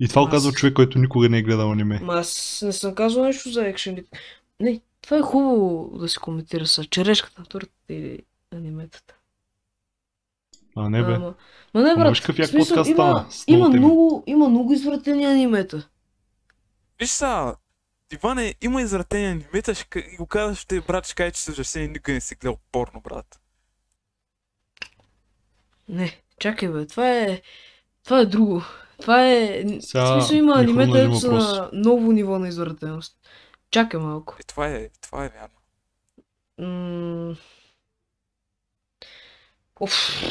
И 0.00 0.08
това 0.08 0.22
Аз- 0.22 0.30
казва 0.30 0.52
човек, 0.52 0.74
който 0.74 0.98
никога 0.98 1.28
не 1.28 1.38
е 1.38 1.42
гледал 1.42 1.72
аниме. 1.72 2.00
Ма 2.02 2.14
аз 2.14 2.60
не 2.66 2.72
съм 2.72 2.94
казал 2.94 3.24
нещо 3.24 3.50
за 3.50 3.66
екшен. 3.66 4.04
Не, 4.60 4.80
това 5.02 5.16
е 5.16 5.20
хубаво 5.20 5.90
да 5.98 6.08
се 6.08 6.18
коментира 6.18 6.66
с 6.66 6.84
черешката 6.84 7.40
на 7.40 7.46
тортата 7.46 7.94
или 7.94 8.18
аниметата. 8.56 9.14
А, 10.76 10.90
не 10.90 11.02
бе. 11.02 11.12
Ама, 11.12 11.34
ма 11.74 11.82
не, 11.82 11.90
Ама 11.90 11.96
брат. 12.04 12.08
виж 12.10 12.20
какъв 12.20 12.46
смисъл, 12.46 12.76
подкаст 12.76 12.90
има, 12.90 13.26
има, 13.46 13.68
много, 13.68 14.24
има 14.26 14.48
много 14.48 14.72
извратени 14.72 15.24
анимета. 15.24 15.88
Виж 17.00 17.10
са, 17.10 17.54
Иване, 18.12 18.54
има 18.60 18.82
извратени 18.82 19.26
анимета, 19.26 19.74
ще 19.74 19.98
и 19.98 20.16
го 20.16 20.26
казваш, 20.26 20.58
ще 20.58 20.80
брат, 20.80 21.04
ще 21.04 21.14
каже, 21.14 21.30
че 21.30 21.40
са 21.40 21.52
ужасени, 21.52 21.88
никога 21.88 22.12
не 22.12 22.20
си 22.20 22.34
гледал 22.34 22.58
порно, 22.72 23.00
брат. 23.00 23.40
Не, 25.88 26.20
чакай 26.38 26.68
бе, 26.68 26.86
това 26.86 27.10
е... 27.10 27.42
Това 28.04 28.20
е 28.20 28.26
друго. 28.26 28.62
Това 29.00 29.28
е... 29.28 29.64
Сега 29.80 30.04
в 30.04 30.12
смисъл 30.12 30.36
има 30.36 30.54
анимета, 30.54 30.92
които 30.92 31.20
са 31.20 31.32
на 31.32 31.70
ново 31.72 32.12
ниво 32.12 32.38
на 32.38 32.48
извратеност. 32.48 33.18
Чакай 33.70 34.00
малко. 34.00 34.36
И 34.40 34.44
това 34.44 34.68
е, 34.68 34.88
това 35.00 35.24
е 35.24 35.28
вярно. 35.28 35.58
М... 36.58 37.36
Оф. 39.80 40.22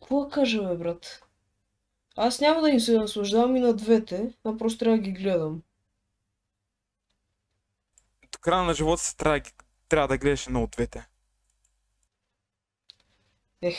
Какво 0.00 0.24
да 0.24 0.30
кажа, 0.30 0.62
бе, 0.62 0.76
брат? 0.76 1.22
Аз 2.16 2.40
няма 2.40 2.60
да 2.60 2.70
им 2.70 2.80
се 2.80 2.98
наслаждавам 2.98 3.56
и 3.56 3.60
на 3.60 3.74
двете, 3.74 4.34
а 4.44 4.56
просто 4.56 4.78
трябва 4.78 4.96
да 4.96 5.02
ги 5.02 5.12
гледам. 5.12 5.62
До 8.38 8.40
края 8.40 8.62
на 8.62 8.74
живота 8.74 9.02
си 9.02 9.16
трябва, 9.16 9.40
да 9.40 9.50
трябва 9.88 10.08
да 10.08 10.18
гледаш 10.18 10.46
едно 10.46 10.62
от 10.62 10.70
двете. 10.70 11.06
Ех. 13.62 13.76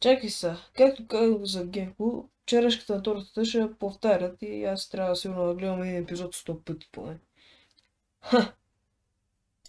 Чакай 0.00 0.30
са, 0.30 0.56
както 0.76 1.06
казах 1.06 1.42
за 1.42 1.64
Генко, 1.64 2.30
черешката 2.46 2.94
на 2.94 3.02
тортата 3.02 3.44
ще 3.44 3.58
я 3.58 3.78
повтарят 3.78 4.42
и 4.42 4.64
аз 4.64 4.88
трябва 4.88 5.16
сигурно 5.16 5.46
да 5.46 5.54
гледам 5.54 5.82
един 5.82 6.02
епизод 6.02 6.34
100 6.34 6.64
пъти 6.64 6.88
поне. 6.92 7.18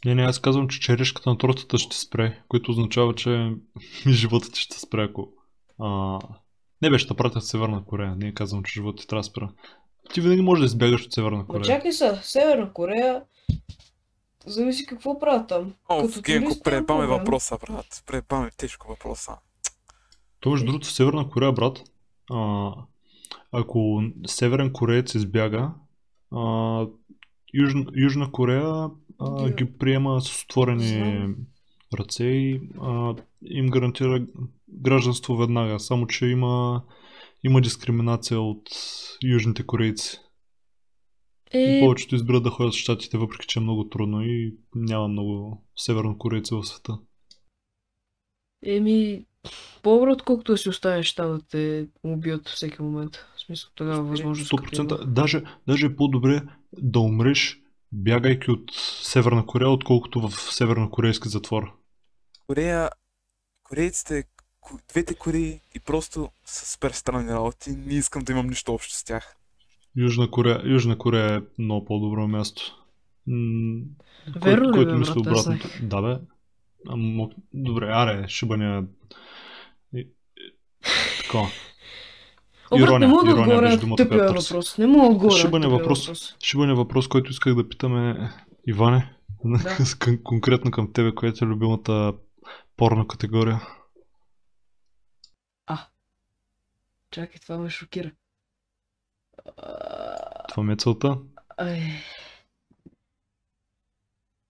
Не, 0.06 0.16
не, 0.16 0.24
аз 0.24 0.40
казвам, 0.40 0.68
че 0.68 0.80
черешката 0.80 1.30
на 1.30 1.38
тортата 1.38 1.78
ще 1.78 1.98
спре, 1.98 2.42
което 2.48 2.72
означава, 2.72 3.16
че 3.16 3.52
животът 4.10 4.54
ти 4.54 4.60
ще 4.60 4.80
спре, 4.80 5.04
ако... 5.04 5.34
А... 5.80 6.20
Не 6.82 6.90
бе, 6.90 7.00
ще 7.00 7.08
те 7.08 7.14
пратят 7.14 7.46
Северна 7.46 7.86
Корея. 7.86 8.16
Не 8.16 8.34
казвам, 8.34 8.64
че 8.64 8.74
животът 8.74 9.00
ти 9.00 9.08
трябва 9.08 9.20
да 9.20 9.24
спре. 9.24 9.48
Ти 10.14 10.22
винаги 10.22 10.42
можеш 10.42 10.60
да 10.62 10.66
избягаш 10.66 11.06
от 11.06 11.14
Северна 11.14 11.38
Ма 11.38 11.46
Корея. 11.46 11.64
чакай 11.66 11.92
са, 11.94 12.20
Северна 12.24 12.74
Корея, 12.74 13.24
зависи 14.46 14.86
какво 14.86 15.20
правят 15.20 15.48
там. 15.48 15.74
О, 15.90 16.08
Като 16.08 16.22
Генко, 16.22 16.56
проблем. 16.64 17.10
въпроса, 17.10 17.58
брат. 17.68 18.04
Пребаме 18.08 18.50
тежко 18.58 18.88
въпроса. 18.88 19.32
То 20.40 20.50
между 20.50 20.66
другото 20.66 20.88
в 20.88 20.92
Северна 20.92 21.30
Корея, 21.30 21.52
брат, 21.52 21.84
а, 22.32 22.72
ако 23.52 24.04
северен 24.28 24.74
кореец 24.74 25.16
избяга, 25.16 25.72
а, 26.32 26.86
Южна, 27.54 27.86
Южна 27.96 28.32
Корея 28.32 28.90
а, 29.20 29.46
Ги- 29.48 29.54
ги 29.56 29.78
приема 29.78 30.22
с 30.22 30.44
отворени 30.44 30.88
Знам. 30.88 31.36
ръце 32.00 32.24
и 32.24 32.62
а, 32.82 33.16
им 33.46 33.68
гарантира 33.68 34.26
гражданство 34.70 35.38
веднага. 35.38 35.80
Само, 35.80 36.08
че 36.08 36.26
има, 36.26 36.84
има 37.44 37.62
дискриминация 37.62 38.40
от 38.42 38.70
южните 39.24 39.66
корейци. 39.66 40.20
И 41.54 41.78
Е, 41.78 41.80
повечето 41.80 42.16
избират 42.16 42.44
да 42.44 42.50
ходят 42.50 42.74
в 42.74 42.78
щатите, 42.78 43.18
въпреки 43.18 43.48
че 43.48 43.60
е 43.60 43.64
много 43.64 43.90
трудно 43.90 44.22
и 44.22 44.56
няма 44.76 45.08
много 45.08 45.64
севернокорейци 45.78 46.54
в 46.54 46.64
света. 46.64 46.98
еми, 48.66 49.26
по-добре 49.84 50.12
отколкото 50.12 50.52
да 50.52 50.58
си 50.58 50.70
останеш 50.70 51.14
там 51.16 51.32
да 51.32 51.42
те 51.48 51.88
убият 52.04 52.50
всеки 52.50 52.82
момент. 52.82 53.16
В 53.36 53.42
смисъл, 53.42 53.70
тогава 53.76 54.04
възможност. 54.04 54.50
като 54.58 54.76
100%. 54.76 55.02
има. 55.04 55.12
Даже, 55.14 55.44
даже 55.68 55.86
е 55.86 55.96
по-добре 55.96 56.42
да 56.74 57.00
умреш, 57.00 57.62
бягайки 57.92 58.52
от 58.52 58.72
Северна 59.04 59.46
Корея, 59.46 59.70
отколкото 59.70 60.28
в 60.28 60.54
севернокорейски 60.54 61.30
затвор. 61.30 61.64
Корея, 62.48 62.90
корейците, 63.64 64.24
ко- 64.24 64.41
двете 64.90 65.14
Кореи 65.16 65.60
и 65.76 65.80
просто 65.80 66.30
са 66.46 66.72
супер 66.72 66.92
странни 66.92 67.32
работи. 67.34 67.70
Не 67.70 67.94
искам 67.94 68.24
да 68.24 68.32
имам 68.32 68.48
нищо 68.48 68.74
общо 68.74 68.94
с 68.94 69.04
тях. 69.04 69.36
Южна 69.98 70.32
Корея, 70.32 70.62
Южна 70.66 70.98
Корея 70.98 71.36
е 71.36 71.62
много 71.62 71.86
по-добро 71.86 72.28
място. 72.28 72.62
М, 73.28 73.82
Верно 74.36 74.98
мисли 75.00 75.14
брат? 75.14 75.38
Аз 75.38 75.48
обратното. 75.48 75.70
Да, 75.82 76.02
бе. 76.02 76.18
Ама, 76.90 77.30
добре, 77.54 77.90
аре, 77.92 78.28
шибания. 78.28 78.84
И- 79.94 80.00
и- 80.00 80.08
Такова. 81.22 81.48
О, 82.72 82.78
брат, 82.80 83.00
не 83.00 83.08
мога 83.08 83.24
да 83.26 83.32
ирония 83.32 83.44
отговоря 83.44 83.88
на 83.88 83.96
тъпия 83.96 84.34
въпрос. 84.34 84.78
Не 84.78 84.88
мога 84.88 85.04
да 85.04 85.12
отговоря 85.12 85.38
Шибане 85.38 85.68
въпрос. 85.68 86.06
въпрос. 86.06 86.36
Шибания 86.44 86.76
въпрос, 86.76 87.08
който 87.08 87.32
исках 87.32 87.56
да 87.56 87.70
питаме 87.70 88.32
Иване. 88.68 89.14
Да. 89.46 89.58
Кон- 89.60 90.20
Конкретно 90.24 90.72
към 90.72 90.94
тебе, 90.94 91.16
която 91.16 91.46
е 91.46 91.48
любимата 91.48 92.14
порно 92.78 93.08
категория. 93.08 93.62
Чакай, 97.12 97.40
това 97.40 97.58
ме 97.58 97.70
шокира. 97.70 98.12
Това 100.48 100.64
ми 100.64 100.74
е 100.74 100.76
целта. 100.76 101.18
Ай. 101.58 101.82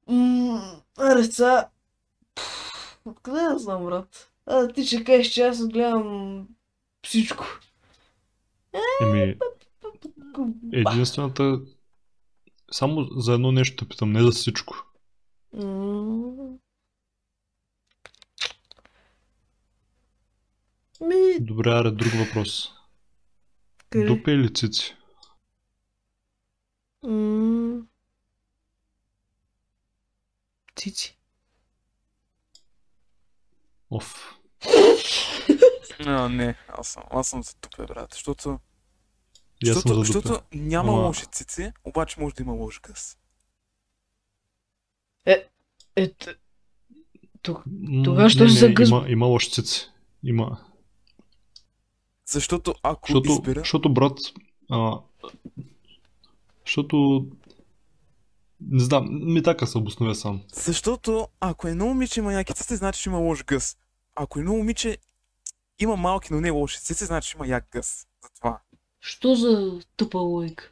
М, 0.08 0.82
Аре, 0.98 1.24
сега... 1.24 1.70
Пф, 2.36 2.72
Откъде 3.06 3.42
да 3.42 3.60
знам, 3.60 3.86
брат? 3.86 4.32
А, 4.46 4.68
ти 4.68 4.86
ще 4.86 5.04
кажеш, 5.04 5.28
че 5.28 5.42
аз 5.42 5.68
гледам 5.68 6.48
всичко. 7.06 7.46
Еми, 9.02 9.38
единствената... 10.74 11.62
Само 12.72 13.04
за 13.04 13.34
едно 13.34 13.52
нещо 13.52 13.76
те 13.76 13.90
питам, 13.90 14.12
не 14.12 14.22
за 14.22 14.32
всичко. 14.32 14.76
М. 15.54 16.58
Ми, 21.02 21.40
Добре, 21.40 21.70
аре, 21.70 21.92
друг 21.92 22.14
въпрос. 22.14 22.72
къде? 23.90 24.06
Дупе 24.06 24.32
или 24.32 24.54
цици? 24.54 24.96
М. 27.04 27.82
Цици. 30.76 31.18
Оф. 33.92 34.36
А, 36.00 36.30
не, 36.30 36.56
аз 36.68 36.88
съм, 36.88 37.04
аз 37.12 37.28
съм 37.28 37.44
за 37.44 37.56
тупе, 37.56 37.86
брат. 37.86 38.14
Защото, 38.14 38.42
съм 38.42 38.60
защото, 39.64 39.88
за 39.88 39.94
дупе. 39.96 40.04
защото 40.28 40.44
няма 40.54 40.92
Ама- 40.92 41.02
лоши 41.02 41.26
цици, 41.26 41.72
обаче 41.84 42.20
може 42.20 42.36
да 42.36 42.44
има 42.44 42.54
лош 42.54 42.82
гъс. 42.82 43.18
Е, 45.96 46.14
т- 46.14 46.36
тук. 47.42 47.64
Тогава 48.04 48.30
що 48.30 48.44
не, 48.44 48.50
си 48.50 48.54
не, 48.54 48.60
за 48.60 48.68
гъс- 48.68 48.88
Има, 48.90 49.06
има 49.10 49.26
лоши 49.26 49.52
цици. 49.52 49.92
Има. 50.24 50.66
Защото 52.32 52.76
ако 52.84 53.08
Защото, 53.08 53.32
избира... 53.32 53.60
защото 53.60 53.94
брат, 53.94 54.18
а, 54.72 55.00
защото 56.66 57.26
Не 58.62 58.84
знам, 58.84 59.08
ми 59.34 59.44
така 59.44 59.66
се 59.66 59.78
обосновя 59.78 60.16
сам. 60.16 60.42
Защото 60.54 61.28
ако 61.40 61.68
едно 61.68 61.86
момиче 61.86 62.20
има 62.20 62.34
яки 62.34 62.54
цици, 62.54 62.76
значи 62.76 63.02
че 63.02 63.10
има 63.10 63.18
лош 63.18 63.44
гъс. 63.46 63.78
Ако 64.16 64.40
едно 64.40 64.54
момиче 64.54 64.98
има 65.80 65.96
малки, 65.96 66.34
но 66.34 66.42
не 66.42 66.50
лоши 66.50 66.80
цици, 66.82 67.06
значи 67.06 67.30
че 67.30 67.38
има 67.38 67.48
як 67.48 67.68
гъс. 67.72 68.08
Затова. 68.24 68.60
Що 69.00 69.36
за 69.36 69.80
тъпа 69.98 70.18
лойка? 70.18 70.72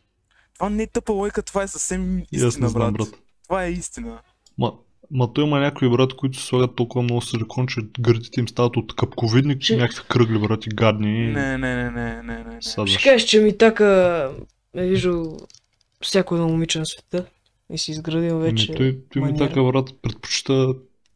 Това 0.53 0.69
не 0.69 0.83
е 0.83 0.87
тъпа 0.87 1.13
лойка, 1.13 1.43
това 1.43 1.63
е 1.63 1.67
съвсем 1.67 2.19
истина, 2.31 2.51
знам, 2.69 2.73
брат. 2.73 2.93
брат. 2.93 3.09
Това 3.43 3.63
е 3.63 3.71
истина. 3.71 4.21
Ма, 4.57 4.73
ма 5.11 5.33
той 5.33 5.43
има 5.43 5.59
някои 5.59 5.89
брат, 5.89 6.13
които 6.13 6.39
слагат 6.39 6.75
толкова 6.75 7.03
много 7.03 7.21
силикон, 7.21 7.67
че 7.67 7.81
гърдите 7.99 8.39
им 8.39 8.47
стават 8.47 8.77
от 8.77 8.95
капковидни, 8.95 9.59
Че- 9.59 9.77
някакви 9.77 10.03
кръгли, 10.07 10.39
брат, 10.39 10.65
и 10.65 10.69
гадни. 10.69 11.27
Не, 11.27 11.57
не, 11.57 11.75
не, 11.75 11.91
не, 11.91 12.23
не, 12.23 12.23
не. 12.23 12.43
не. 12.43 12.61
Садваш. 12.61 12.89
Ще 12.89 13.09
кажеш, 13.09 13.23
че 13.29 13.41
ми 13.41 13.57
така 13.57 14.29
е 14.75 14.87
виждал 14.87 15.37
всяко 16.01 16.35
едно 16.35 16.47
момиче 16.47 16.79
на 16.79 16.85
света 16.85 17.25
и 17.73 17.77
си 17.77 17.91
изградил 17.91 18.33
Еми, 18.33 18.43
вече. 18.43 18.73
той, 18.73 18.99
той 19.13 19.21
ми 19.21 19.37
така, 19.37 19.63
брат, 19.63 19.89
предпочита, 20.01 20.73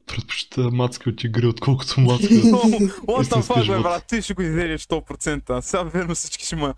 предпочита 0.08 0.62
мацки 0.72 1.10
от 1.10 1.24
игри, 1.24 1.48
отколкото 1.48 2.02
мацки 2.02 2.36
от... 2.36 2.44
What 2.44 3.24
the 3.24 3.42
fuck, 3.42 3.78
бе, 3.78 3.84
брат, 3.84 4.04
ти 4.08 4.22
ще 4.22 4.34
го 4.34 4.42
излезеш 4.42 4.82
100%. 4.82 5.42
А 5.50 5.62
сега 5.62 5.84
верно 5.84 6.16
всички 6.16 6.46
ще 6.46 6.56
има... 6.56 6.74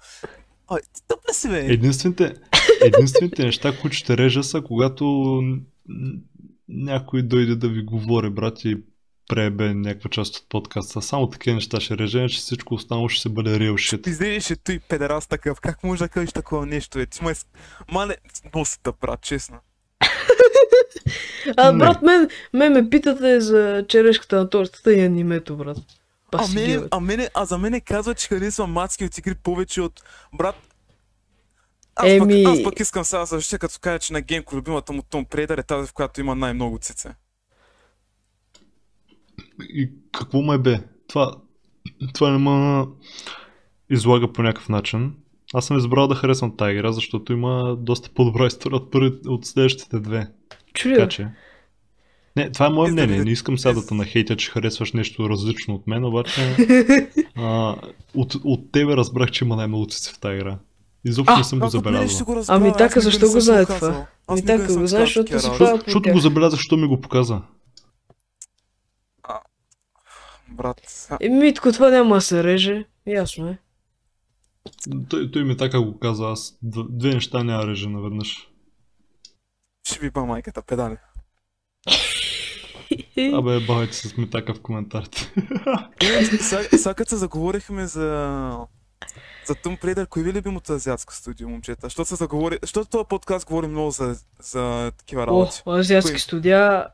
Ай, 0.67 0.79
ти 0.93 1.01
тъп 1.07 1.19
ли 1.29 1.33
си, 1.33 1.49
бе? 1.49 1.59
Единствените, 1.59 2.33
единствените 2.81 3.45
неща, 3.45 3.77
които 3.81 3.97
ще 3.97 4.17
режа 4.17 4.43
са, 4.43 4.61
когато 4.61 5.41
някой 6.69 7.21
дойде 7.21 7.55
да 7.55 7.69
ви 7.69 7.81
говори, 7.81 8.29
брат, 8.29 8.65
и 8.65 8.77
пребе 9.27 9.73
някаква 9.73 10.09
част 10.09 10.35
от 10.37 10.49
подкаста. 10.49 11.01
Само 11.01 11.29
такива 11.29 11.55
неща 11.55 11.79
ще 11.79 11.97
режа, 11.97 12.29
че 12.29 12.37
всичко 12.37 12.73
останало 12.73 13.09
ще 13.09 13.21
се 13.21 13.29
бъде 13.29 13.49
real 13.59 13.73
shit. 13.73 14.03
Ти 14.03 14.09
излезеш 14.09 14.49
и 14.49 14.55
той 14.55 14.79
педерас 14.79 15.27
такъв. 15.27 15.61
Как 15.61 15.83
може 15.83 16.03
да 16.03 16.09
кажеш 16.09 16.31
такова 16.33 16.65
нещо, 16.65 16.97
бе? 16.97 17.05
Ти 17.05 17.19
из- 17.31 17.45
Мале, 17.91 18.15
носата, 18.55 18.93
брат, 19.01 19.21
честно. 19.21 19.57
А, 21.57 21.73
брат, 21.73 22.01
мен, 22.01 22.29
мен 22.53 22.73
ме 22.73 22.89
питате 22.89 23.39
за 23.41 23.85
черешката 23.87 24.35
на 24.35 24.49
тортата 24.49 24.93
и 24.93 25.01
анимето, 25.01 25.57
брат. 25.57 25.77
А, 25.77 26.37
Паси 26.37 26.55
мене, 26.55 26.79
а, 26.91 26.99
мене, 26.99 27.29
а 27.33 27.45
за 27.45 27.57
мене 27.57 27.79
казва, 27.81 28.15
че 28.15 28.27
харесва 28.27 28.67
мацки 28.67 29.05
от 29.05 29.17
игри 29.17 29.35
повече 29.35 29.81
от 29.81 30.03
брат. 30.33 30.55
Аз, 31.95 32.09
Еми- 32.09 32.43
пък, 32.43 32.53
аз 32.53 32.63
пък 32.63 32.79
искам 32.79 33.03
сега 33.03 33.19
да 33.19 33.25
защитя, 33.25 33.59
като 33.59 33.79
кажа, 33.81 33.99
че 33.99 34.13
на 34.13 34.21
Генко 34.21 34.55
любимата 34.55 34.93
му 34.93 35.01
Том 35.01 35.25
Прейдър 35.25 35.57
е 35.57 35.63
тази, 35.63 35.87
в 35.87 35.93
която 35.93 36.19
има 36.19 36.35
най-много 36.35 36.77
цице. 36.77 37.09
И 39.69 39.89
какво 40.11 40.41
ме 40.41 40.57
бе? 40.57 40.79
Това, 41.07 41.35
това 42.13 42.31
не 42.31 42.37
ме 42.37 42.85
излага 43.89 44.33
по 44.33 44.43
някакъв 44.43 44.69
начин. 44.69 45.13
Аз 45.53 45.65
съм 45.65 45.77
избрал 45.77 46.07
да 46.07 46.15
харесвам 46.15 46.57
тази 46.57 46.71
игра, 46.71 46.91
защото 46.91 47.33
има 47.33 47.75
доста 47.79 48.09
по-добра 48.09 48.45
история 48.45 48.75
от, 48.75 48.91
първи, 48.91 49.17
от 49.25 49.45
следващите 49.45 49.99
две. 49.99 50.27
Чули, 50.73 50.95
Така 50.95 51.09
че... 51.09 51.27
Не, 52.35 52.51
това 52.51 52.65
е 52.65 52.69
мое 52.69 52.91
мнение. 52.91 53.23
Не 53.23 53.31
искам 53.31 53.57
сега 53.57 53.73
да 53.73 53.87
те 53.87 53.93
нахейтя, 53.93 54.35
че 54.35 54.51
харесваш 54.51 54.93
нещо 54.93 55.29
различно 55.29 55.75
от 55.75 55.87
мен, 55.87 56.05
обаче 56.05 56.55
а, 57.35 57.75
от, 58.15 58.35
от 58.43 58.71
тебе 58.71 58.97
разбрах, 58.97 59.31
че 59.31 59.45
има 59.45 59.55
най-много 59.55 59.87
цици 59.87 60.13
в 60.13 60.19
тази 60.19 60.35
игра. 60.35 60.57
Изобщо 61.05 61.33
А, 61.33 61.37
не 61.37 61.43
съм 61.43 61.59
го 61.59 61.69
забелязал. 61.69 62.25
го 62.25 62.35
разбера? 62.35 62.55
Ами 62.55 62.73
така, 62.73 62.99
защо 62.99 63.29
го 63.29 63.39
знае 63.39 63.65
това? 63.65 64.07
Ами 64.27 64.45
така, 64.45 64.77
го 64.77 64.87
знаеш, 64.87 65.09
защото 65.09 65.39
си 65.39 65.47
правил 65.47 65.77
Защото 65.77 65.99
го 65.99 66.03
тях. 66.03 66.17
забелязах, 66.17 66.59
що 66.59 66.77
ми 66.77 66.87
го 66.87 67.01
показа. 67.01 67.41
Брат, 70.49 70.81
Е, 71.21 71.29
Митко, 71.29 71.71
това 71.71 71.89
няма 71.89 72.15
да 72.15 72.21
се 72.21 72.43
реже. 72.43 72.85
Ясно 73.07 73.47
е. 73.47 73.57
Той, 75.09 75.31
той 75.31 75.43
ми 75.43 75.57
така 75.57 75.81
го 75.81 75.99
каза, 75.99 76.25
аз 76.25 76.57
две 76.61 77.13
неща 77.13 77.43
няма 77.43 77.61
да 77.61 77.67
режа 77.67 77.89
наведнъж. 77.89 78.49
ще 79.83 79.99
ви 79.99 80.09
ба 80.09 80.25
майката, 80.25 80.61
педали. 80.61 80.97
Абе, 83.33 83.59
бавайте 83.59 83.93
се 83.93 84.07
с 84.07 84.17
ми 84.17 84.29
така 84.29 84.53
в 84.53 84.61
коментарите. 84.61 85.33
Иначе, 86.03 86.37
сега, 86.37 86.63
се 87.07 87.15
заговорихме 87.17 87.87
за... 87.87 88.57
За 89.47 89.55
Tomb 89.55 89.81
Raider, 89.81 90.07
кой 90.07 90.23
ви 90.23 90.29
е 90.29 90.33
любимото 90.33 90.73
азиатско 90.73 91.13
студио, 91.13 91.49
момчета? 91.49 91.79
Защото 91.83 92.07
се 92.07 92.15
заговори... 92.15 92.59
Защото 92.61 92.89
този 92.89 93.03
подкаст 93.09 93.47
говори 93.47 93.67
много 93.67 93.91
за, 93.91 94.15
за 94.39 94.91
такива 94.97 95.21
О, 95.21 95.27
работи. 95.27 95.61
азиатски 95.67 96.11
Кой? 96.11 96.19
студия. 96.19 96.87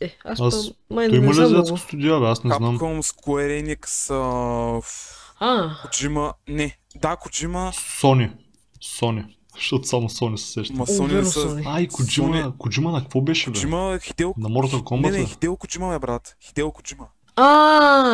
Е, 0.00 0.16
аз, 0.24 0.40
Аз- 0.40 0.68
па, 0.88 0.94
май 0.94 1.08
Той 1.08 1.18
не 1.18 1.24
има 1.24 1.30
ли 1.30 1.34
знам 1.34 1.46
азиатско 1.46 1.76
студио, 1.78 2.20
бе? 2.20 2.26
Аз 2.26 2.44
не 2.44 2.54
знам. 2.54 2.78
Capcom, 2.78 2.98
Square 3.02 3.76
Enix, 3.76 4.10
а... 4.10 4.82
А, 5.40 5.70
Kojima... 5.88 6.32
Не, 6.48 6.78
да, 6.94 7.16
Kojima, 7.16 7.72
Sony. 8.02 8.32
Sony. 9.00 9.24
Защото 9.56 9.84
само 9.84 10.08
Sony 10.08 10.36
се 10.36 10.52
сеща. 10.52 10.74
ма 10.74 10.82
О, 10.82 10.86
Sony 10.86 11.12
не 11.12 11.24
са... 11.24 11.62
Ай, 11.66 11.88
Коджима, 11.88 12.28
Sony- 12.28 12.56
Коджима 12.56 12.92
на 12.92 13.00
какво 13.00 13.20
беше, 13.20 13.50
бе? 13.50 13.58
Kojima, 13.58 14.00
Хидео... 14.02 14.34
На 14.36 14.48
Mortal 14.48 14.74
Не, 14.74 14.82
Kombat, 14.82 15.10
не, 15.10 15.18
бе? 15.18 15.24
Хидео 15.24 15.56
Kojima, 15.56 15.90
бе, 15.90 15.98
брат. 15.98 16.36
Хидео 16.40 16.68
Kojima. 16.68 17.04
а, 17.36 17.44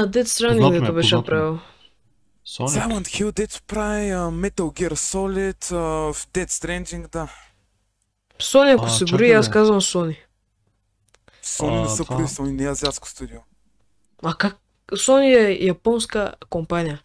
Death 0.06 0.24
Stranding, 0.24 0.70
ми 0.70 0.76
е, 0.76 0.80
дето 0.80 0.92
беше 0.94 1.14
е. 1.14 1.18
направил. 1.18 1.58
Sonic. 2.50 2.74
Silent 2.76 3.06
Hill, 3.06 3.30
Dead 3.32 3.62
прави, 3.66 4.10
а, 4.10 4.18
Metal 4.18 4.68
Gear 4.76 4.94
Solid, 4.94 5.70
в 6.12 6.26
Dead 6.32 6.46
Stranding, 6.46 7.12
да. 7.12 7.28
Sony, 8.38 8.74
ако 8.74 8.84
А, 8.84 8.88
се 8.88 9.04
брои, 9.04 9.32
аз 9.32 9.50
казвам 9.50 9.80
Sony. 9.80 10.16
Sony 11.44 11.82
не 11.82 11.88
са 11.88 12.04
прави, 12.04 12.22
Sony 12.22 12.50
не 12.50 12.64
е 12.64 12.68
азиатско 12.68 13.08
студио. 13.08 13.38
А 14.22 14.34
как? 14.34 14.58
Sony 14.92 15.46
е 15.46 15.64
японска 15.64 16.34
компания. 16.50 17.02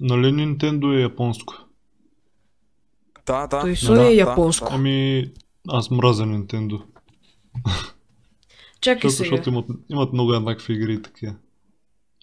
Нали 0.00 0.26
Nintendo 0.26 0.98
е 0.98 1.00
японско? 1.02 1.54
Да, 3.26 3.46
да. 3.46 3.60
Той 3.60 3.70
да, 3.70 3.76
Sony 3.76 3.94
да, 3.94 4.02
е 4.02 4.14
да, 4.14 4.30
японско. 4.30 4.68
да. 4.68 4.74
Ами, 4.74 5.30
аз 5.68 5.90
мразя 5.90 6.24
Nintendo. 6.24 6.82
Чакай 8.80 9.10
сега. 9.10 9.30
защото 9.30 9.48
имат, 9.48 9.66
имат 9.90 10.12
много 10.12 10.34
еднакви 10.34 10.74
игри 10.74 10.94
и 10.94 11.02
такива. 11.02 11.34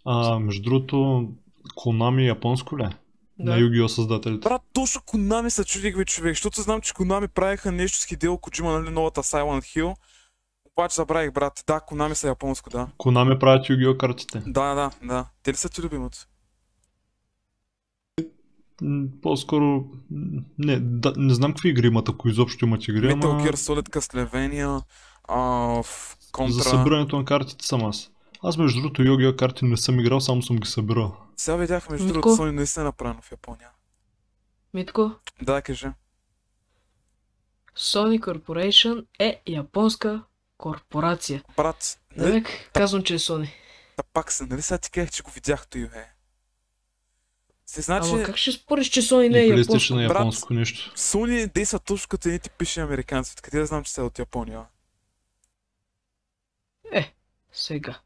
А, 0.05 0.39
между 0.39 0.63
другото, 0.63 1.27
Konami 1.75 2.27
японско 2.27 2.77
ли? 2.77 2.83
е? 2.83 2.89
Да. 3.39 3.51
На 3.51 3.57
Yu-Gi-Oh 3.57 3.87
създателите. 3.87 4.49
Брат, 4.49 4.61
точно 4.73 5.01
Konami 5.01 5.49
се 5.49 5.65
чудих 5.65 5.97
бе 5.97 6.05
човек, 6.05 6.31
защото 6.31 6.61
знам, 6.61 6.81
че 6.81 6.93
Konami 6.93 7.27
правиха 7.27 7.71
нещо 7.71 7.97
с 7.97 8.05
Хидео 8.05 8.37
Kojima, 8.37 8.79
нали, 8.79 8.89
новата 8.89 9.23
Silent 9.23 9.61
Hill. 9.61 9.95
Обаче 10.77 10.95
забравих, 10.95 11.31
брат. 11.31 11.63
Да, 11.67 11.79
Konami 11.89 12.13
са 12.13 12.27
японско, 12.27 12.69
да. 12.69 12.87
Konami 12.97 13.39
правят 13.39 13.65
Yu-Gi-Oh 13.65 13.97
картите. 13.97 14.41
Да, 14.47 14.73
да, 14.73 14.91
да. 15.03 15.25
Те 15.43 15.51
ли 15.51 15.55
са 15.55 15.69
ти 15.69 15.81
любимото? 15.81 16.17
По-скоро, 19.21 19.85
не, 20.57 20.79
да, 20.79 21.13
не 21.17 21.33
знам 21.33 21.51
какви 21.51 21.69
игри 21.69 21.87
имат, 21.87 22.09
ако 22.09 22.29
изобщо 22.29 22.65
имат 22.65 22.87
игри, 22.87 23.07
Metal 23.07 23.25
ама 23.25 23.43
Gear 23.43 23.55
Solid, 23.55 23.89
Castlevania, 23.89 24.81
а, 25.27 25.39
в 25.83 26.15
за 26.31 26.31
Contra. 26.31 26.69
събирането 26.69 27.17
на 27.17 27.25
картите 27.25 27.65
съм 27.65 27.85
аз. 27.85 28.11
Аз 28.43 28.57
между 28.57 28.81
другото 28.81 29.01
Yu-Gi-Oh 29.01 29.35
карти 29.35 29.65
не 29.65 29.77
съм 29.77 29.99
играл, 29.99 30.19
само 30.19 30.41
съм 30.41 30.57
ги 30.57 30.67
събирал. 30.67 31.15
Сега 31.39 31.55
видях, 31.57 31.89
между 31.89 32.05
Митко? 32.05 32.21
другото, 32.21 32.41
Sony 32.41 32.51
наистина 32.51 32.83
е 32.83 32.85
направено 32.85 33.21
в 33.21 33.31
Япония. 33.31 33.69
Митко, 34.73 35.11
Да, 35.41 35.61
кажи. 35.61 35.87
Sony 37.75 38.19
Corporation 38.19 39.05
е 39.19 39.41
японска 39.47 40.23
корпорация. 40.57 41.43
Брат, 41.57 41.99
нали, 42.15 42.27
Намек, 42.29 42.69
казвам, 42.73 43.03
че 43.03 43.13
е 43.13 43.19
Sony. 43.19 43.49
да 43.97 44.03
пак 44.03 44.31
се, 44.31 44.45
нали 44.45 44.61
сега 44.61 44.77
ти 44.77 44.91
казах, 44.91 45.11
че 45.11 45.23
го 45.23 45.31
видях 45.31 45.67
той, 45.67 45.87
бе. 45.89 46.07
Се 47.65 47.81
значи, 47.81 48.09
Ама 48.13 48.23
как 48.23 48.37
ще 48.37 48.51
спориш, 48.51 48.87
че 48.89 49.01
Sony 49.01 49.29
не 49.29 49.39
е 49.39 49.47
японска? 49.47 49.73
PlayStation 49.73 50.05
е 50.05 50.07
брат. 50.07 50.19
японско 50.19 50.53
нещо. 50.53 50.93
Sony 50.95 51.53
действа 51.53 51.79
точно 51.79 52.07
като 52.09 52.27
едни 52.27 52.39
типични 52.39 52.81
американци. 52.81 53.35
Къде 53.35 53.59
да 53.59 53.65
знам, 53.65 53.83
че 53.83 53.91
са 53.91 54.03
от 54.03 54.19
Япония? 54.19 54.65
Сега. 57.51 57.99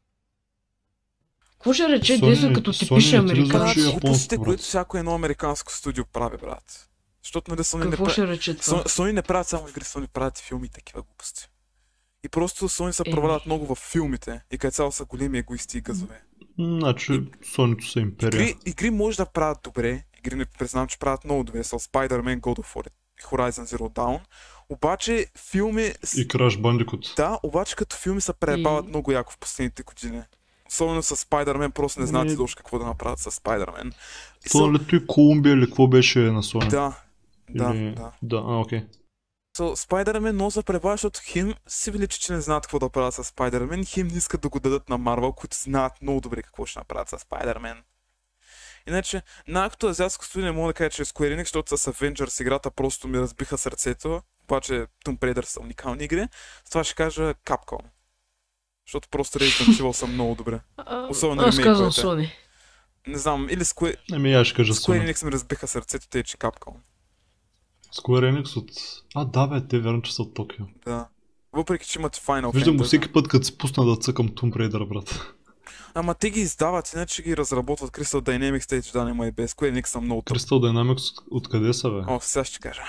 Какво 1.64 1.72
ще 1.72 1.88
рече 1.88 2.18
действа 2.18 2.52
като 2.52 2.70
не 2.70 3.00
ти 3.00 3.16
американци? 3.16 3.80
японско, 3.80 4.00
глупостите, 4.00 4.36
брат. 4.36 4.44
които 4.44 4.62
всяко 4.62 4.96
едно 4.96 5.14
американско 5.14 5.72
студио 5.72 6.04
прави, 6.04 6.36
брат. 6.36 6.88
Защото 7.22 7.50
нали 7.50 7.60
Sony 7.60 7.84
не, 7.84 7.90
Какво 7.90 8.04
прави... 8.04 8.12
ще 8.12 8.26
рече 8.26 8.56
това? 8.56 8.82
Sony, 8.84 9.12
не 9.12 9.22
правят 9.22 9.46
само 9.48 9.68
игри, 9.68 9.80
Sony 9.80 10.08
правят 10.08 10.38
и 10.38 10.42
филми 10.42 10.66
и 10.66 10.70
такива 10.70 11.02
глупости. 11.02 11.48
И 12.24 12.28
просто 12.28 12.68
Sony 12.68 12.90
се 12.90 13.02
Еми. 13.06 13.14
провалят 13.14 13.46
много 13.46 13.74
в 13.74 13.78
филмите 13.78 14.40
и 14.50 14.58
като 14.58 14.74
цяло 14.74 14.92
са 14.92 15.04
големи 15.04 15.38
егоисти 15.38 15.78
и 15.78 15.80
газове. 15.80 16.22
Значи, 16.58 17.12
Sony 17.56 17.92
са 17.92 18.00
империя. 18.00 18.42
Игри, 18.42 18.56
игри 18.66 18.90
може 18.90 19.16
да 19.16 19.26
правят 19.26 19.58
добре, 19.64 20.02
игри 20.18 20.34
не 20.34 20.44
признавам, 20.44 20.88
че 20.88 20.98
правят 20.98 21.24
много 21.24 21.44
добре, 21.44 21.64
с 21.64 21.70
Spider-Man, 21.70 22.40
God 22.40 22.58
of 22.58 22.74
War 22.74 22.86
и 23.20 23.22
Horizon 23.22 23.76
Zero 23.76 23.92
Dawn, 23.94 24.20
обаче 24.68 25.26
филми... 25.50 25.82
И 26.16 26.28
Crash 26.28 26.60
Bandicoot. 26.60 27.16
Да, 27.16 27.38
обаче 27.42 27.76
като 27.76 27.96
филми 27.96 28.20
се 28.20 28.32
пребават 28.32 28.84
И- 28.84 28.88
много 28.88 29.12
яко 29.12 29.32
в 29.32 29.38
последните 29.38 29.82
години. 29.82 30.22
Особено 30.74 31.02
с 31.02 31.16
Spider-Man, 31.16 31.70
просто 31.70 32.00
не 32.00 32.06
знаят 32.06 32.24
Ами- 32.24 32.32
изобщо 32.32 32.56
какво 32.56 32.78
да 32.78 32.84
направят 32.84 33.18
с 33.18 33.30
Spider-Man. 33.30 33.92
И 34.46 34.48
То 34.48 35.06
Колумбия 35.06 35.52
или 35.52 35.66
какво 35.66 35.88
беше 35.88 36.18
на 36.18 36.42
Sony? 36.42 36.68
Да, 36.68 36.92
да, 37.50 37.74
Или... 37.74 37.94
да. 37.94 38.12
Да, 38.22 38.36
а, 38.36 38.60
окей. 38.60 38.82
So, 39.58 39.88
Spider-Man 39.88 40.32
много 40.32 40.50
се 40.50 40.62
пребавя, 40.62 40.94
защото 40.94 41.20
хим 41.24 41.54
си 41.66 41.90
величи, 41.90 42.20
че 42.20 42.32
не 42.32 42.40
знаят 42.40 42.66
какво 42.66 42.78
да 42.78 42.88
правят 42.88 43.14
с 43.14 43.24
Spider-Man, 43.24 43.86
хим 43.86 44.06
не 44.06 44.18
искат 44.18 44.40
да 44.40 44.48
го 44.48 44.60
дадат 44.60 44.88
на 44.88 44.98
Marvel, 44.98 45.34
които 45.34 45.56
знаят 45.56 45.92
много 46.02 46.20
добре 46.20 46.42
какво 46.42 46.66
ще 46.66 46.78
направят 46.78 47.08
с 47.08 47.16
Spider-Man. 47.16 47.76
Иначе, 48.88 49.22
на 49.48 49.64
акто 49.64 49.86
азиатско 49.86 50.24
студио 50.24 50.46
не 50.46 50.52
мога 50.52 50.68
да 50.68 50.74
кажа, 50.74 50.90
че 50.90 51.02
е 51.02 51.04
Square 51.04 51.36
Enix, 51.36 51.40
защото 51.40 51.78
с 51.78 51.92
Avengers 51.92 52.42
играта 52.42 52.70
просто 52.70 53.08
ми 53.08 53.18
разбиха 53.18 53.58
сърцето. 53.58 54.22
обаче 54.44 54.86
Tomb 55.06 55.18
Raider 55.18 55.44
са 55.44 55.60
уникални 55.60 56.04
игри, 56.04 56.28
с 56.64 56.70
това 56.70 56.84
ще 56.84 56.94
кажа 56.94 57.34
Capcom. 57.34 57.80
Защото 58.86 59.08
просто 59.08 59.38
Resident 59.38 59.80
Evil 59.80 59.92
са 59.92 60.06
много 60.06 60.34
добре. 60.34 60.60
Особено 61.10 61.42
Аз 61.42 61.58
казвам. 61.58 61.90
Sony. 61.90 62.30
Не 63.06 63.18
знам, 63.18 63.48
или 63.50 63.60
Square, 63.60 63.96
Еми, 64.12 64.32
аз 64.34 64.46
ще 64.46 64.56
кажа 64.56 64.72
Square 64.72 65.02
Sony. 65.02 65.12
Enix 65.12 65.24
ми 65.24 65.32
разбиха 65.32 65.68
сърцето, 65.68 66.06
те 66.10 66.22
че 66.22 66.36
Capcom. 66.36 66.74
Square 67.96 68.32
Enix 68.34 68.56
от... 68.56 68.70
А, 69.14 69.24
да 69.24 69.46
бе, 69.46 69.66
те 69.68 69.78
верно, 69.78 70.02
че 70.02 70.14
са 70.14 70.22
от 70.22 70.34
Токио. 70.34 70.64
Да. 70.84 71.08
Въпреки, 71.52 71.88
че 71.88 71.98
имат 71.98 72.16
Final 72.16 72.52
Виждам 72.54 72.76
го 72.76 72.82
Fantasy. 72.82 72.86
всеки 72.86 73.12
път, 73.12 73.28
като 73.28 73.44
се 73.46 73.58
пусна 73.58 73.84
да 73.84 73.96
цъкам 73.96 74.28
Tomb 74.28 74.52
Raider, 74.56 74.88
брат. 74.88 75.34
Ама 75.94 76.14
те 76.14 76.30
ги 76.30 76.40
издават, 76.40 76.92
иначе 76.92 77.22
ги 77.22 77.36
разработват 77.36 77.90
Crystal 77.90 78.20
Dynamics, 78.20 78.68
те 78.68 78.82
че 78.82 78.92
да 78.92 79.04
няма 79.04 79.26
и 79.26 79.32
без. 79.32 79.52
Square 79.54 79.72
Enix 79.72 79.86
са 79.86 80.00
много 80.00 80.22
тъп. 80.22 80.36
Crystal 80.36 80.50
Dynamics 80.52 81.22
откъде 81.30 81.72
са, 81.72 81.90
бе? 81.90 82.02
О, 82.08 82.18
сега 82.20 82.44
ще 82.44 82.58
кажа. 82.58 82.82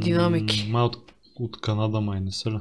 Динамики. 0.00 0.64
М, 0.66 0.72
Май 0.72 0.82
от, 0.82 1.12
от 1.34 1.60
Канада, 1.60 2.00
май 2.00 2.20
не 2.20 2.32
са 2.32 2.50
ли? 2.50 2.58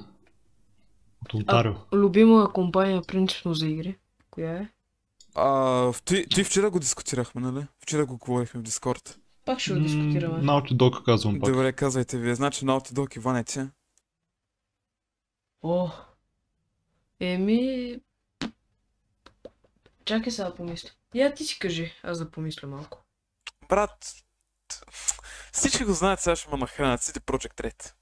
От 1.25 1.33
Онтарио. 1.33 1.73
Любима 1.93 2.53
компания 2.53 3.01
принципно 3.01 3.53
за 3.53 3.67
игри. 3.67 3.97
Коя 4.31 4.51
е? 4.51 4.69
А, 5.35 5.93
ти, 6.05 6.29
ти 6.29 6.43
вчера 6.43 6.69
го 6.69 6.79
дискутирахме, 6.79 7.41
нали? 7.41 7.67
Вчера 7.79 8.05
го 8.05 8.17
говорихме 8.17 8.59
в 8.59 8.63
Дискорд. 8.63 9.19
Пак 9.45 9.59
ще 9.59 9.73
го 9.73 9.79
дискутираме. 9.79 10.37
М, 10.37 10.43
Naughty 10.43 10.73
Dog 10.73 11.03
казвам 11.03 11.39
пак. 11.39 11.51
Добре, 11.51 11.73
казвайте 11.73 12.17
вие. 12.17 12.35
Значи 12.35 12.65
Naughty 12.65 12.91
Dog 12.93 13.17
Иванете. 13.17 13.69
О. 15.63 15.89
Еми... 17.19 17.99
Чакай 20.05 20.31
сега 20.31 20.49
да 20.49 20.55
помисля. 20.55 20.89
Я 21.13 21.33
ти 21.33 21.43
си 21.43 21.59
кажи, 21.59 21.93
аз 22.03 22.19
да 22.19 22.31
помисля 22.31 22.67
малко. 22.67 23.03
Брат, 23.69 24.13
всички 25.51 25.83
го 25.83 25.93
знаят, 25.93 26.19
сега 26.19 26.35
ще 26.35 26.49
ме 26.51 26.57
нахранят. 26.57 27.01
CD 27.01 27.19
Project 27.19 27.71
Red. 27.71 27.93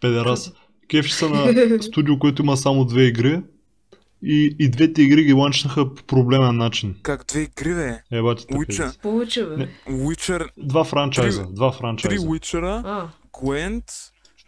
Педерас. 0.00 0.52
Кефи 0.88 1.10
са 1.10 1.28
на 1.28 1.78
студио, 1.82 2.18
което 2.18 2.42
има 2.42 2.56
само 2.56 2.84
две 2.84 3.02
игри. 3.02 3.42
И, 4.22 4.56
и 4.58 4.70
двете 4.70 5.02
игри 5.02 5.24
ги 5.24 5.32
ланчнаха 5.32 5.94
по 5.94 6.02
проблемен 6.02 6.56
начин. 6.56 6.96
Как 7.02 7.26
две 7.26 7.40
игри, 7.42 7.74
бе? 7.74 8.02
Ебати 8.12 8.44
Witcher. 8.46 9.00
Повече, 9.00 9.44
бе. 9.44 9.56
Не. 9.56 9.68
Witcher, 9.88 10.48
Два 10.56 10.84
франчайза. 10.84 11.42
Три- 11.42 11.54
Два 11.54 11.70
три 11.70 11.78
франчайза. 11.78 12.26
Witcher, 12.26 12.82
А, 12.84 13.08
Gwent. 13.32 13.84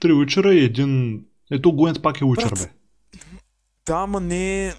Три 0.00 0.12
Witcher 0.12 0.52
и 0.52 0.64
един... 0.64 1.22
Ето 1.50 1.68
Gwent 1.68 2.02
пак 2.02 2.20
е 2.20 2.24
Witcher, 2.24 2.48
Брат, 2.48 2.58
бе. 2.58 2.72
Да, 3.86 3.96
ама 3.96 4.20
не 4.20 4.66
е... 4.66 4.72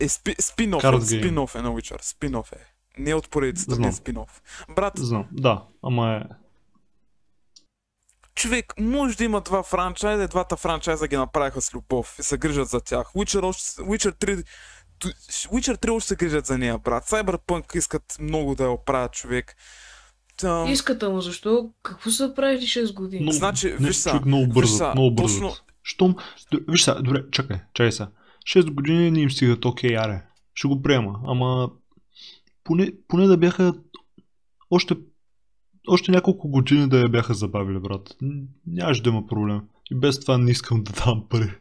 е 0.00 0.08
спи, 0.08 0.34
спин-оф, 0.34 0.82
Card 0.82 0.96
е, 0.96 1.22
спин-оф 1.22 1.58
е 1.58 1.62
на 1.62 1.70
Witcher. 1.70 2.02
Спин-оф 2.02 2.52
е. 2.52 2.56
Не 2.98 3.10
е 3.10 3.14
от 3.14 3.30
поредицата, 3.30 3.70
не 3.70 3.76
Знам. 3.76 3.88
е 3.90 3.92
спин-оф. 3.92 4.42
Брат, 4.76 4.92
Знам, 4.96 5.24
да, 5.32 5.62
ама 5.82 6.12
е... 6.12 6.34
човек, 8.34 8.74
може 8.78 9.16
да 9.16 9.24
има 9.24 9.40
два 9.40 9.62
франчайза, 9.62 10.24
и 10.24 10.28
двата 10.28 10.56
франчайза 10.56 11.08
ги 11.08 11.16
направиха 11.16 11.60
с 11.60 11.74
любов 11.74 12.16
и 12.18 12.22
се 12.22 12.38
грижат 12.38 12.68
за 12.68 12.80
тях. 12.80 13.06
Witcher, 13.06 13.42
още, 13.42 13.62
Witcher 13.62 14.12
3 14.14 14.44
ту- 14.98 15.08
Witcher 15.48 15.76
3 15.76 15.90
още 15.90 16.08
се 16.08 16.16
грижат 16.16 16.46
за 16.46 16.58
нея, 16.58 16.78
брат. 16.78 17.04
Cyberpunk 17.04 17.76
искат 17.76 18.16
много 18.20 18.54
да 18.54 18.64
я 18.64 18.70
оправят 18.70 19.12
човек. 19.12 19.56
Там... 20.36 20.68
иската 20.68 21.10
му, 21.10 21.20
защо? 21.20 21.70
Какво 21.82 22.10
са 22.10 22.32
правили 22.34 22.62
6 22.62 22.94
години? 22.94 23.22
Много, 23.22 23.36
Значи, 23.36 23.68
виж 23.70 23.96
са, 23.96 24.20
много 24.26 24.44
виж 24.44 24.54
бързат, 24.54 24.78
са, 24.78 24.92
много 24.94 25.16
точно- 25.16 25.40
бързат. 25.40 25.62
Щом... 25.82 26.16
Виж 26.68 26.82
са, 26.82 26.94
добре, 26.94 27.24
чакай, 27.32 27.60
чакай 27.74 27.92
са. 27.92 28.08
6 28.46 28.70
години 28.70 29.10
не 29.10 29.20
им 29.20 29.30
стигат, 29.30 29.64
окей, 29.64 29.96
аре. 29.98 30.22
Ще 30.54 30.68
го 30.68 30.82
приема, 30.82 31.20
ама... 31.26 31.70
Поне, 32.64 32.92
поне 33.08 33.26
да 33.26 33.36
бяха... 33.36 33.74
Още... 34.70 34.96
Още 35.88 36.10
няколко 36.10 36.48
години 36.48 36.88
да 36.88 37.00
я 37.00 37.08
бяха 37.08 37.34
забавили, 37.34 37.78
брат. 37.78 38.16
Нямаше 38.66 39.02
да 39.02 39.10
има 39.10 39.26
проблем. 39.26 39.60
И 39.90 39.94
без 39.94 40.20
това 40.20 40.38
не 40.38 40.50
искам 40.50 40.82
да 40.84 40.92
давам 40.92 41.28
пари. 41.28 41.58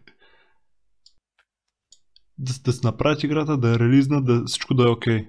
Да, 2.38 2.54
да 2.64 2.74
се 2.74 2.80
направят 2.84 3.24
играта, 3.24 3.58
да 3.58 3.70
я 3.70 3.80
релизна, 3.80 4.24
да 4.24 4.44
всичко 4.46 4.74
да 4.74 4.84
е 4.84 4.88
окей. 4.88 5.28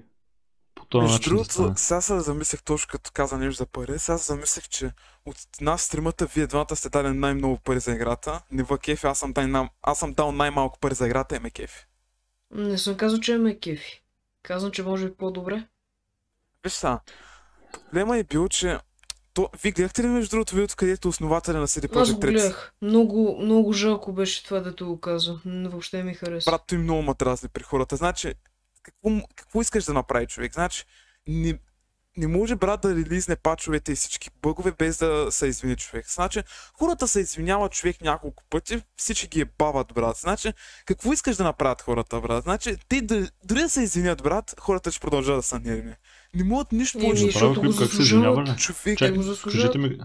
По 0.75 0.85
този 0.85 1.01
Между 1.01 1.13
начин 1.13 1.33
другото, 1.33 1.79
сега 1.79 2.01
се 2.01 2.19
замислех 2.19 2.63
точно 2.63 2.87
като 2.91 3.11
каза 3.13 3.37
нещо 3.37 3.57
за 3.57 3.65
пари. 3.65 3.99
Сега 3.99 4.17
се 4.17 4.33
замислех, 4.33 4.69
че 4.69 4.91
от 5.25 5.37
нас 5.61 5.89
тримата 5.89 6.25
вие 6.25 6.47
двамата 6.47 6.75
сте 6.75 6.89
дали 6.89 7.17
най-много 7.17 7.59
пари 7.63 7.79
за 7.79 7.91
играта. 7.91 8.41
Не 8.51 8.63
ва 8.63 8.77
кефи, 8.77 9.07
аз 9.07 9.19
съм, 9.19 9.33
дай, 9.33 9.51
аз 9.81 9.99
съм 9.99 10.13
дал 10.13 10.31
най-малко 10.31 10.79
пари 10.79 10.93
за 10.93 11.05
играта 11.05 11.35
и 11.35 11.39
ме 11.39 11.49
кефи. 11.49 11.85
Не 12.51 12.77
съм 12.77 12.97
казал, 12.97 13.19
че 13.19 13.37
ме 13.37 13.59
кефи. 13.59 14.03
Казвам, 14.43 14.71
че 14.71 14.83
може 14.83 15.09
би 15.09 15.15
по-добре. 15.15 15.67
Виж 16.63 16.73
сега, 16.73 16.99
проблема 17.71 18.17
е 18.17 18.23
бил, 18.23 18.47
че 18.47 18.77
то, 19.33 19.49
вие 19.63 19.71
гледахте 19.71 20.03
ли 20.03 20.07
между 20.07 20.29
другото 20.29 20.55
видеото, 20.55 20.75
където 20.75 21.09
основателя 21.09 21.59
на 21.59 21.67
CD 21.67 22.01
Аз 22.01 22.13
го 22.13 22.19
Projekt 22.19 22.31
гледах. 22.31 22.73
Много, 22.81 23.37
много 23.41 23.73
жалко 23.73 24.13
беше 24.13 24.43
това, 24.43 24.59
дето 24.59 24.85
го 24.85 24.99
каза. 24.99 25.39
М, 25.45 25.69
Въобще 25.69 26.03
ми 26.03 26.13
хареса. 26.13 26.51
Брат, 26.51 26.61
той 26.67 26.77
много 26.77 27.01
ма 27.01 27.13
дразни 27.13 27.49
при 27.49 27.63
хората. 27.63 27.95
Значи, 27.95 28.33
какво, 28.83 29.27
какво 29.35 29.61
искаш 29.61 29.83
да 29.83 29.93
направи 29.93 30.27
човек? 30.27 30.53
Значи, 30.53 30.85
не, 31.27 31.59
не 32.17 32.27
може 32.27 32.55
брат 32.55 32.81
да 32.81 32.95
релизне 32.95 33.35
пачовете 33.35 33.91
и 33.91 33.95
всички 33.95 34.29
бъгове 34.41 34.71
без 34.71 34.97
да 34.97 35.27
се 35.31 35.47
извини 35.47 35.75
човек. 35.75 36.11
Значи, 36.11 36.43
хората 36.79 37.07
се 37.07 37.19
извиняват 37.19 37.71
човек 37.71 38.01
няколко 38.01 38.43
пъти, 38.49 38.83
всички 38.95 39.27
ги 39.27 39.41
е 39.41 39.45
бават, 39.57 39.93
брат. 39.93 40.17
Значи, 40.17 40.53
какво 40.85 41.13
искаш 41.13 41.35
да 41.35 41.43
направят 41.43 41.81
хората, 41.81 42.21
брат? 42.21 42.43
Значи, 42.43 42.77
те 42.89 43.01
да, 43.01 43.29
дори 43.43 43.59
да 43.59 43.69
се 43.69 43.81
извинят, 43.81 44.23
брат, 44.23 44.55
хората 44.59 44.91
ще 44.91 44.99
продължат 44.99 45.37
да 45.37 45.43
са 45.43 45.59
нервни. 45.59 45.95
Не 46.35 46.43
могат 46.43 46.71
нищо 46.71 46.99
повече. 46.99 47.25
защото 47.25 47.61
го 47.61 47.67
извинявали? 47.67 48.57
Човек, 48.57 49.15
го 49.15 49.21
заслужават. 49.21 49.73
кажете 49.73 49.77
ми, 49.77 49.99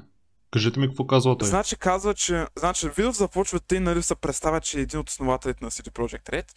кажете 0.51 0.81
ми 0.81 0.89
какво 0.89 1.07
казва 1.07 1.39
той. 1.39 1.49
Значи 1.49 1.77
казва, 1.77 2.15
че... 2.15 2.47
Значи 2.59 2.89
видеото 2.89 3.19
започва, 3.19 3.61
те 3.61 3.81
нали 3.81 4.03
се 4.03 4.15
представят, 4.15 4.65
че 4.65 4.79
е 4.79 4.83
един 4.83 5.01
от 5.01 5.09
основателите 5.09 5.65
на 5.65 5.71
CD 5.71 5.91
Projekt 5.91 6.31
Red 6.31 6.53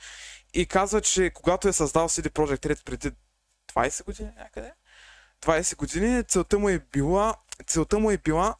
и 0.53 0.65
казва, 0.65 1.01
че 1.01 1.31
когато 1.33 1.67
е 1.67 1.73
създал 1.73 2.09
CD 2.09 2.29
Projekt 2.29 2.65
Red 2.65 2.83
преди 2.85 3.11
20 3.75 4.05
години 4.05 4.29
някъде, 4.37 4.71
20 5.45 5.75
години, 5.75 6.23
целта 6.23 6.59
му 6.59 6.69
е 6.69 6.79
била, 6.91 7.35
целта 7.67 7.99
му 7.99 8.11
е 8.11 8.17
била 8.17 8.55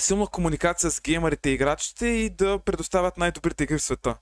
силна 0.00 0.26
комуникация 0.26 0.90
с 0.90 1.00
геймерите 1.00 1.50
и 1.50 1.52
играчите 1.52 2.06
и 2.06 2.30
да 2.30 2.58
предоставят 2.58 3.18
най-добрите 3.18 3.64
игри 3.64 3.78
в 3.78 3.82
света. 3.82 4.16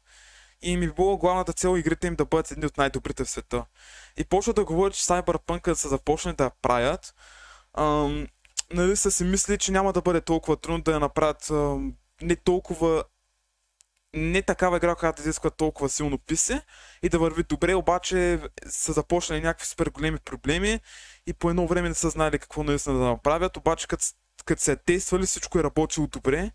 И 0.62 0.76
ми 0.76 0.92
било 0.92 1.18
главната 1.18 1.52
цел 1.52 1.76
игрите 1.78 2.06
им 2.06 2.14
да 2.14 2.24
бъдат 2.24 2.50
едни 2.50 2.66
от 2.66 2.76
най-добрите 2.78 3.24
в 3.24 3.30
света. 3.30 3.64
И 4.16 4.24
почва 4.24 4.52
да 4.52 4.64
говори, 4.64 4.92
че 4.94 5.02
Cyberpunk 5.02 5.72
са 5.72 5.88
започнали 5.88 6.36
да 6.36 6.44
я 6.44 6.50
правят. 6.62 7.14
Ам, 7.78 8.26
нали 8.72 8.96
са 8.96 9.10
си 9.10 9.24
мисли, 9.24 9.58
че 9.58 9.72
няма 9.72 9.92
да 9.92 10.02
бъде 10.02 10.20
толкова 10.20 10.56
трудно 10.56 10.82
да 10.82 10.92
я 10.92 11.00
направят 11.00 11.50
ам, 11.50 11.94
не 12.22 12.36
толкова 12.36 13.04
не 14.14 14.42
такава 14.42 14.76
игра, 14.76 14.94
която 14.94 15.22
да 15.22 15.28
изисква 15.28 15.50
толкова 15.50 15.88
силно 15.88 16.18
писе 16.18 16.62
и 17.02 17.08
да 17.08 17.18
върви 17.18 17.42
добре, 17.42 17.74
обаче 17.74 18.40
са 18.68 18.92
започнали 18.92 19.40
някакви 19.40 19.66
супер 19.66 19.90
големи 19.90 20.18
проблеми 20.18 20.80
и 21.26 21.32
по 21.32 21.50
едно 21.50 21.66
време 21.66 21.88
не 21.88 21.94
са 21.94 22.10
знали 22.10 22.38
какво 22.38 22.64
наистина 22.64 22.98
да 22.98 23.04
направят, 23.04 23.56
обаче 23.56 23.86
като, 23.88 24.04
се 24.56 24.72
е 24.72 24.76
тествали 24.76 25.26
всичко 25.26 25.58
е 25.58 25.62
работило 25.62 26.06
добре 26.06 26.50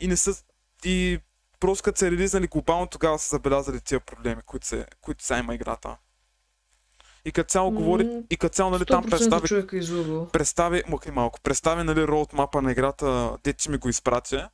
и 0.00 0.08
не 0.08 0.16
са 0.16 0.44
и 0.84 1.18
просто 1.62 1.82
като 1.82 1.98
се 1.98 2.10
релизнали 2.10 2.46
глобално, 2.46 2.86
тогава 2.86 3.18
са 3.18 3.36
забелязали 3.36 3.80
тия 3.80 4.00
проблеми, 4.00 4.42
които, 4.46 4.66
се, 4.66 4.86
които 5.00 5.24
са 5.24 5.36
има 5.38 5.54
играта. 5.54 5.96
И 7.24 7.32
като 7.32 7.48
цяло 7.48 7.70
говори, 7.70 8.04
М, 8.04 8.22
и 8.30 8.36
като 8.36 8.54
цяло 8.54 8.70
нали, 8.70 8.84
там 8.84 9.04
100% 9.04 9.10
представи 9.10 10.26
е 10.26 10.32
представи, 10.32 10.82
махни 10.88 11.12
малко, 11.12 11.40
представи 11.40 11.82
нали 11.82 12.06
роудмапа 12.06 12.62
на 12.62 12.72
играта, 12.72 13.36
дете 13.44 13.58
ти 13.58 13.70
ми 13.70 13.76
го 13.76 13.88
изпратя. 13.88 14.50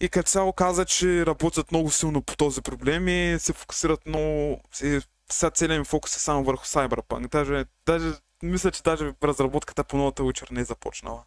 И 0.00 0.08
като 0.08 0.30
цяло 0.30 0.52
каза, 0.52 0.84
че 0.84 1.26
работят 1.26 1.70
много 1.72 1.90
силно 1.90 2.22
по 2.22 2.36
този 2.36 2.62
проблем 2.62 3.08
и 3.08 3.36
се 3.38 3.52
фокусират 3.52 4.06
много... 4.06 4.62
Се, 4.72 5.02
сега 5.30 5.50
целият 5.50 5.78
им 5.78 5.84
фокус 5.84 6.16
е 6.16 6.20
само 6.20 6.44
върху 6.44 6.64
Cyberpunk. 6.64 7.30
Даже, 7.30 7.64
даже 7.86 8.12
мисля, 8.42 8.70
че 8.70 8.82
даже 8.82 9.14
разработката 9.22 9.84
по 9.84 9.96
новата 9.96 10.22
Witcher 10.22 10.50
не 10.50 10.60
е 10.60 10.64
започнала. 10.64 11.24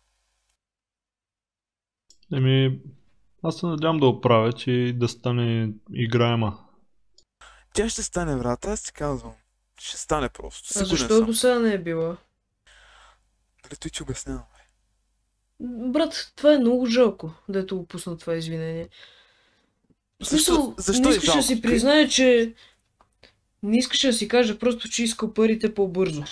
Еми, 2.34 2.82
аз 3.44 3.56
се 3.56 3.66
надявам 3.66 4.00
да 4.00 4.08
оправят 4.08 4.68
и 4.68 4.94
да 4.94 5.08
стане 5.08 5.70
играема. 5.94 6.58
Тя 7.74 7.90
ще 7.90 8.04
стане, 8.04 8.36
брат, 8.36 8.66
аз 8.66 8.84
ти 8.84 8.94
казвам. 8.94 9.34
Ще 9.80 9.98
стане 9.98 10.30
просто. 10.30 10.80
А 10.80 10.86
защо 10.86 11.26
до 11.26 11.34
сега 11.34 11.60
не 11.60 11.74
е 11.74 11.78
била? 11.78 12.18
Дали 13.64 13.76
той 13.80 13.92
ти 13.92 14.04
обяснявам? 14.04 14.44
Брат, 15.64 16.34
това 16.36 16.54
е 16.54 16.60
много 16.60 16.86
жалко, 16.86 17.34
дето 17.50 17.78
го 17.78 17.86
пусна 17.86 18.18
това 18.18 18.36
извинение. 18.36 18.90
Смисъл, 20.24 20.56
Защо, 20.56 20.76
защо 20.78 21.02
не 21.02 21.10
е 21.10 21.12
искаше 21.18 21.38
да 21.38 21.44
си 21.44 21.62
признае, 21.62 22.08
че... 22.08 22.54
Не 23.64 23.78
искаше 23.78 24.08
да 24.08 24.14
си 24.14 24.28
каже 24.28 24.60
просто, 24.60 24.90
че 24.90 25.04
иска 25.04 25.34
парите 25.34 25.74
по-бързо. 25.74 26.24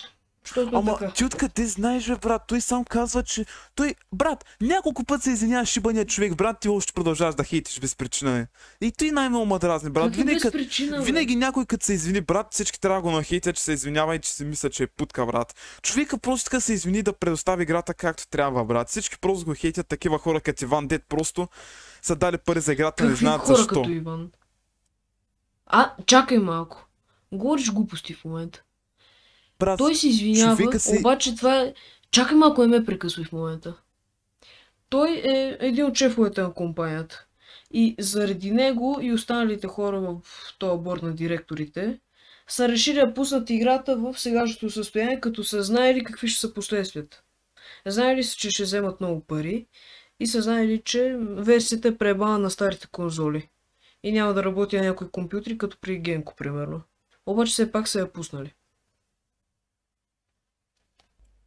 Що 0.52 0.70
Ама 0.74 0.98
така? 0.98 1.12
ти 1.12 1.26
откъде 1.26 1.66
знаеш, 1.66 2.08
бе, 2.08 2.16
брат? 2.16 2.42
Той 2.48 2.62
сам 2.62 2.86
казва, 2.86 3.24
че... 3.24 3.46
Той, 3.76 3.96
брат, 4.14 4.46
няколко 4.62 5.04
път 5.04 5.24
се 5.24 5.32
извинява 5.32 5.66
шибания 5.66 6.06
човек, 6.06 6.36
брат, 6.36 6.60
ти 6.60 6.70
още 6.70 6.94
продължаваш 6.94 7.36
да 7.36 7.44
хейтиш 7.44 7.80
без 7.80 7.96
причина. 7.96 8.48
бе. 8.82 8.88
И 8.88 8.92
той 8.92 9.12
най-много 9.12 9.46
ма 9.46 9.60
дразни, 9.60 9.90
брат. 9.90 10.16
Винаги, 10.16 10.34
без 10.34 10.44
кът- 10.44 10.52
причина, 10.52 10.98
бе? 10.98 11.04
винаги 11.04 11.36
някой 11.36 11.66
като 11.66 11.86
се 11.86 11.94
извини, 11.94 12.22
брат, 12.22 12.48
всички 12.52 12.80
трябва 12.80 12.98
да 12.98 13.02
го 13.02 13.12
нахейтят, 13.12 13.56
че 13.56 13.62
се 13.64 13.72
извинява 13.72 14.16
и 14.16 14.20
че 14.20 14.32
си 14.32 14.46
мисля, 14.46 14.70
че 14.70 14.84
е 14.84 14.88
путка, 14.88 15.26
брат. 15.26 15.56
Човека 15.82 16.18
просто 16.18 16.50
да 16.50 16.62
се 16.62 16.74
извини 16.74 17.02
да 17.04 17.14
предостави 17.14 17.64
играта 17.64 17.94
както 17.94 18.28
трябва, 18.28 18.66
брат. 18.66 18.90
Всички 18.90 19.20
просто 19.20 19.46
го 19.46 19.54
хейтят 19.56 19.88
такива 19.88 20.20
хора 20.20 20.42
като 20.42 20.66
Иван 20.66 20.88
Дед, 20.88 21.04
просто 21.10 21.48
са 22.02 22.16
дали 22.16 22.38
пари 22.38 22.62
за 22.62 22.74
играта, 22.74 23.04
не 23.04 23.10
Какви 23.10 23.26
знаят 23.26 23.42
хора 23.42 23.58
защо. 23.58 23.74
като 23.74 23.90
Иван? 23.90 24.32
А, 25.66 25.94
чакай 26.06 26.40
малко. 26.40 26.88
Говориш 27.32 27.72
глупости 27.72 28.14
в 28.14 28.26
момента. 28.26 28.64
Брат, 29.60 29.77
Той 29.77 29.95
се 29.95 30.07
извинява, 30.07 30.80
си- 30.80 30.98
обаче 30.99 31.36
това 31.36 31.60
е... 31.61 31.73
Чакай 32.11 32.38
малко, 32.38 32.61
не 32.61 32.68
ме 32.80 32.86
прекъсвай 32.86 33.26
в 33.26 33.31
момента. 33.31 33.73
Той 34.90 35.10
е 35.10 35.57
един 35.60 35.86
от 35.86 35.98
шефовете 35.98 36.41
на 36.41 36.53
компанията. 36.53 37.26
И 37.72 37.95
заради 37.99 38.52
него 38.52 38.99
и 39.02 39.14
останалите 39.14 39.68
хора 39.68 40.02
в 40.02 40.18
този 40.60 40.81
борд 40.81 41.03
на 41.03 41.15
директорите 41.15 41.99
са 42.48 42.68
решили 42.68 42.95
да 42.99 43.14
пуснат 43.14 43.49
играта 43.49 43.98
в 43.98 44.19
сегашното 44.19 44.69
състояние, 44.69 45.19
като 45.19 45.44
са 45.44 45.64
знаели 45.64 46.03
какви 46.03 46.27
ще 46.27 46.40
са 46.41 46.53
последствията. 46.53 47.22
Знаели 47.88 48.23
са, 48.23 48.36
че 48.36 48.52
ще 48.52 48.64
вземат 48.64 49.02
много 49.02 49.26
пари 49.26 49.68
и 50.19 50.27
са 50.27 50.41
знаели, 50.41 50.81
че 50.86 51.15
версията 51.19 51.88
е 51.88 51.98
пребана 51.98 52.40
на 52.40 52.49
старите 52.49 52.88
конзоли. 52.91 53.49
И 54.03 54.11
няма 54.11 54.34
да 54.34 54.44
работи 54.44 54.77
на 54.77 54.84
някои 54.84 55.10
компютри, 55.10 55.57
като 55.57 55.77
при 55.81 55.98
Генко, 55.98 56.36
примерно. 56.36 56.81
Обаче 57.26 57.52
все 57.52 57.72
пак 57.72 57.88
са 57.88 57.99
я 57.99 58.14
пуснали. 58.14 58.53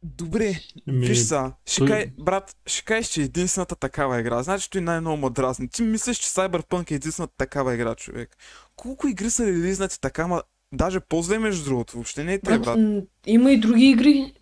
Добре, 0.03 0.59
Еми, 0.87 1.07
Виж 1.07 1.19
са, 1.19 1.51
ще 1.65 1.79
той- 1.79 1.87
кай, 1.87 2.11
брат, 2.19 2.55
ще 2.65 2.83
кажеш, 2.83 3.07
че 3.07 3.21
е 3.21 3.23
единствената 3.23 3.75
такава 3.75 4.19
игра. 4.19 4.43
Значи 4.43 4.69
той 4.69 4.81
най-много 4.81 5.17
ме 5.17 5.29
дразни. 5.29 5.69
Ти 5.69 5.81
мислиш, 5.81 6.17
че 6.17 6.29
Cyberpunk 6.29 6.91
е 6.91 6.95
единствената 6.95 7.33
такава 7.37 7.73
игра, 7.73 7.95
човек. 7.95 8.37
Колко 8.75 9.07
игри 9.07 9.29
са 9.29 9.45
релизнати 9.45 10.01
така, 10.01 10.27
ма 10.27 10.41
даже 10.73 10.99
по-зле 10.99 11.39
между 11.39 11.63
другото. 11.65 11.93
Въобще 11.93 12.23
не 12.23 12.33
е 12.33 12.39
те, 12.39 12.59
Брат, 12.59 12.79
има 13.25 13.51
и 13.51 13.59
други 13.59 13.89
игри, 13.89 14.33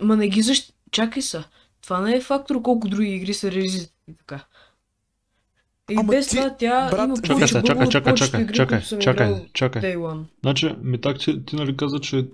ма 0.00 0.16
не 0.16 0.28
ги 0.28 0.42
защ... 0.42 0.74
Чакай 0.90 1.22
са. 1.22 1.44
Това 1.82 2.00
не 2.00 2.16
е 2.16 2.20
фактор 2.20 2.62
колко 2.62 2.88
други 2.88 3.14
игри 3.14 3.34
са 3.34 3.50
релизирани 3.50 3.88
така. 4.18 4.44
И 5.90 5.94
Ама 5.96 6.10
без 6.10 6.28
ти, 6.28 6.36
това 6.36 6.56
тя 6.56 6.90
брат, 6.90 7.06
има 7.06 7.16
Чакай 7.16 7.28
повече 7.28 7.52
чакай, 7.52 7.88
чакай, 7.88 8.14
чакай, 8.14 8.46
чакай, 8.46 8.98
чакай, 9.00 9.48
чакай. 9.52 9.96
One. 9.96 10.24
Значи, 10.42 10.74
Митак, 10.82 11.18
ти, 11.18 11.44
ти 11.44 11.56
нали 11.56 11.76
каза, 11.76 12.00
че 12.00 12.26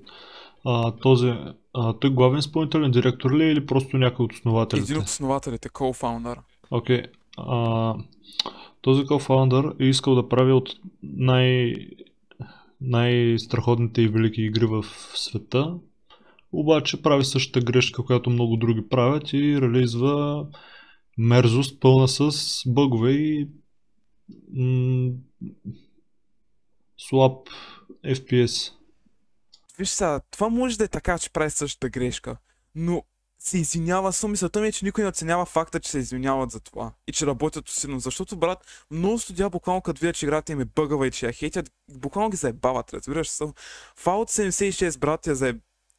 а, 0.67 0.97
този, 0.97 1.35
а, 1.75 1.93
той 1.93 2.11
главен 2.11 2.39
изпълнителен 2.39 2.91
директор 2.91 3.37
ли 3.39 3.45
е 3.45 3.53
или 3.53 3.67
просто 3.67 3.99
някой 3.99 4.25
от 4.25 4.33
основателите? 4.33 4.93
Един 4.93 5.03
от 5.03 5.09
основателите, 5.09 5.69
co-founder. 5.69 6.37
Окей. 6.71 7.03
А, 7.39 7.95
този 8.81 9.03
co-founder 9.03 9.81
е 9.81 9.85
искал 9.85 10.15
да 10.15 10.29
прави 10.29 10.53
от 10.53 10.69
най- 11.03 11.75
най-страхотните 12.81 14.03
и 14.03 14.09
велики 14.09 14.43
игри 14.43 14.67
в 14.67 14.85
света, 15.15 15.75
обаче 16.53 17.03
прави 17.03 17.25
същата 17.25 17.61
грешка, 17.61 18.03
която 18.03 18.31
много 18.31 18.57
други 18.57 18.89
правят 18.89 19.33
и 19.33 19.61
релизва 19.61 20.47
мерзост 21.19 21.81
пълна 21.81 22.09
с 22.09 22.63
бъгове 22.67 23.11
и 23.11 23.49
м- 24.53 25.13
слаб 26.99 27.49
FPS. 28.07 28.73
Виж 29.79 29.89
сега, 29.89 30.21
това 30.31 30.49
може 30.49 30.79
да 30.79 30.85
е 30.85 30.89
така, 30.89 31.19
че 31.19 31.31
прави 31.31 31.51
същата 31.51 31.89
грешка, 31.91 32.37
но 32.75 33.03
се 33.39 33.59
извинява, 33.59 34.13
само 34.13 34.31
мисълта 34.31 34.61
ми 34.61 34.69
е, 34.69 34.73
че 34.73 34.85
никой 34.85 35.05
не 35.05 35.11
оценява 35.11 35.47
факта, 35.47 35.81
че 35.81 35.91
се 35.91 35.99
извиняват 35.99 36.51
за 36.51 36.61
това 36.61 36.93
и 37.07 37.13
че 37.13 37.27
работят 37.27 37.69
усилено. 37.69 37.99
Защото, 37.99 38.37
брат, 38.37 38.59
много 38.91 39.19
студия 39.19 39.51
буквално 39.51 39.81
като 39.83 40.01
видят, 40.01 40.17
че 40.17 40.27
играта 40.27 40.53
им 40.53 40.61
е 40.61 40.65
бъгава 40.67 41.07
и 41.07 41.11
че 41.11 41.27
я 41.27 41.33
хейтят, 41.33 41.71
буквално 41.91 42.31
ги 42.31 42.37
заебават, 42.37 42.95
разбираш 42.95 43.29
се. 43.29 43.45
Fallout 43.97 44.51
76, 44.51 44.99
брат, 44.99 45.27
я 45.27 45.35
заеб... 45.35 45.57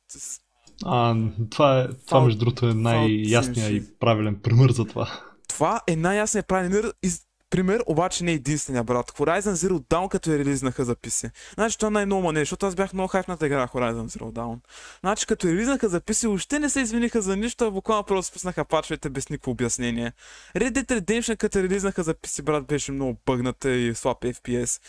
с- 0.09 0.39
А, 0.85 1.15
това, 1.49 1.79
е, 1.79 1.87
това 1.87 2.19
Фал- 2.19 2.25
между 2.25 2.39
другото 2.39 2.69
е 2.69 2.73
най-ясният 2.73 3.71
и 3.73 3.97
правилен 3.99 4.35
пример 4.35 4.69
за 4.69 4.85
това. 4.85 5.21
Това 5.47 5.81
е 5.87 5.95
най-ясният 5.95 6.47
правилен 6.47 6.91
из... 7.03 7.21
пример, 7.49 7.83
обаче 7.85 8.23
не 8.23 8.31
е 8.31 8.35
единствения, 8.35 8.83
брат. 8.83 9.11
Horizon 9.11 9.53
Zero 9.53 9.79
Dawn, 9.79 10.09
като 10.09 10.31
я 10.31 10.39
релизнаха 10.39 10.85
записи. 10.85 11.29
Значи 11.53 11.77
това 11.77 11.89
най-много 11.89 12.21
ма 12.21 12.33
не, 12.33 12.39
е, 12.39 12.41
защото 12.41 12.65
аз 12.65 12.75
бях 12.75 12.93
много 12.93 13.07
хайпната 13.07 13.45
игра 13.45 13.67
Horizon 13.67 14.05
Zero 14.05 14.31
Dawn. 14.31 14.59
Значи 14.99 15.27
като 15.27 15.47
я 15.47 15.53
релизнаха 15.53 15.89
записи, 15.89 16.27
въобще 16.27 16.59
не 16.59 16.69
се 16.69 16.81
извиниха 16.81 17.21
за 17.21 17.37
нищо, 17.37 17.67
а 17.67 17.71
буквално 17.71 18.03
просто 18.03 18.29
спуснаха 18.29 18.65
пачовете 18.65 19.09
без 19.09 19.29
никакво 19.29 19.51
обяснение. 19.51 20.11
Red 20.55 20.71
Dead 20.71 20.99
Redemption, 20.99 21.37
като 21.37 21.57
я 21.57 21.63
релизнаха 21.63 22.03
записи, 22.03 22.41
брат, 22.41 22.67
беше 22.67 22.91
много 22.91 23.17
бъгната 23.25 23.71
и 23.71 23.95
слаб 23.95 24.17
FPS. 24.21 24.81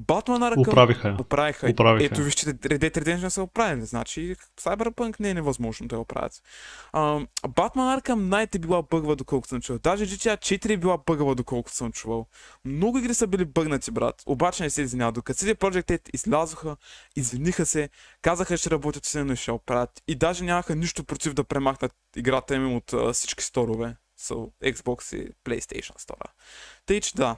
Batman 0.00 0.54
Arkham... 0.54 0.68
Оправиха 0.68 1.08
я. 1.08 1.16
Оправиха. 1.20 1.66
Оправиха. 1.70 2.04
Ето 2.04 2.22
вижте, 2.22 2.46
Red 2.46 2.78
Dead 2.78 2.98
Redemption 2.98 3.28
са 3.28 3.42
оправили, 3.42 3.84
значи 3.84 4.36
Cyberpunk 4.60 5.20
не 5.20 5.30
е 5.30 5.34
невъзможно 5.34 5.88
да 5.88 5.96
я 5.96 6.00
оправят. 6.00 6.42
Batman 7.48 8.00
Arkham 8.00 8.28
Knight 8.28 8.54
е 8.54 8.58
била 8.58 8.82
бъгва, 8.82 9.16
доколкото 9.16 9.48
съм 9.48 9.60
чувал. 9.60 9.78
Даже 9.78 10.06
GTA 10.06 10.38
4 10.38 10.70
е 10.70 10.76
била 10.76 10.98
бъгва, 11.06 11.34
доколкото 11.34 11.76
съм 11.76 11.92
чувал. 11.92 12.26
Много 12.64 12.98
игри 12.98 13.14
са 13.14 13.26
били 13.26 13.44
бъгнати, 13.44 13.90
брат. 13.90 14.22
Обаче 14.26 14.62
не 14.62 14.70
се 14.70 14.82
извиняват. 14.82 15.14
Докато 15.14 15.44
CD 15.44 15.54
Projekt 15.54 15.90
Red 15.90 16.10
излязоха, 16.14 16.76
извиниха 17.16 17.66
се, 17.66 17.88
казаха, 18.22 18.58
че 18.58 18.70
работят 18.70 19.14
едно 19.14 19.32
и 19.32 19.36
ще 19.36 19.52
оправят. 19.52 20.02
И 20.08 20.14
даже 20.14 20.44
нямаха 20.44 20.76
нищо 20.76 21.04
против 21.04 21.34
да 21.34 21.44
премахнат 21.44 21.92
играта 22.16 22.54
им 22.54 22.76
от 22.76 22.92
а, 22.92 23.12
всички 23.12 23.44
сторове. 23.44 23.96
So, 24.20 24.50
Xbox 24.64 25.16
и 25.16 25.32
PlayStation 25.44 26.00
стора. 26.00 26.32
Тъй, 26.86 27.00
че 27.00 27.14
да. 27.14 27.36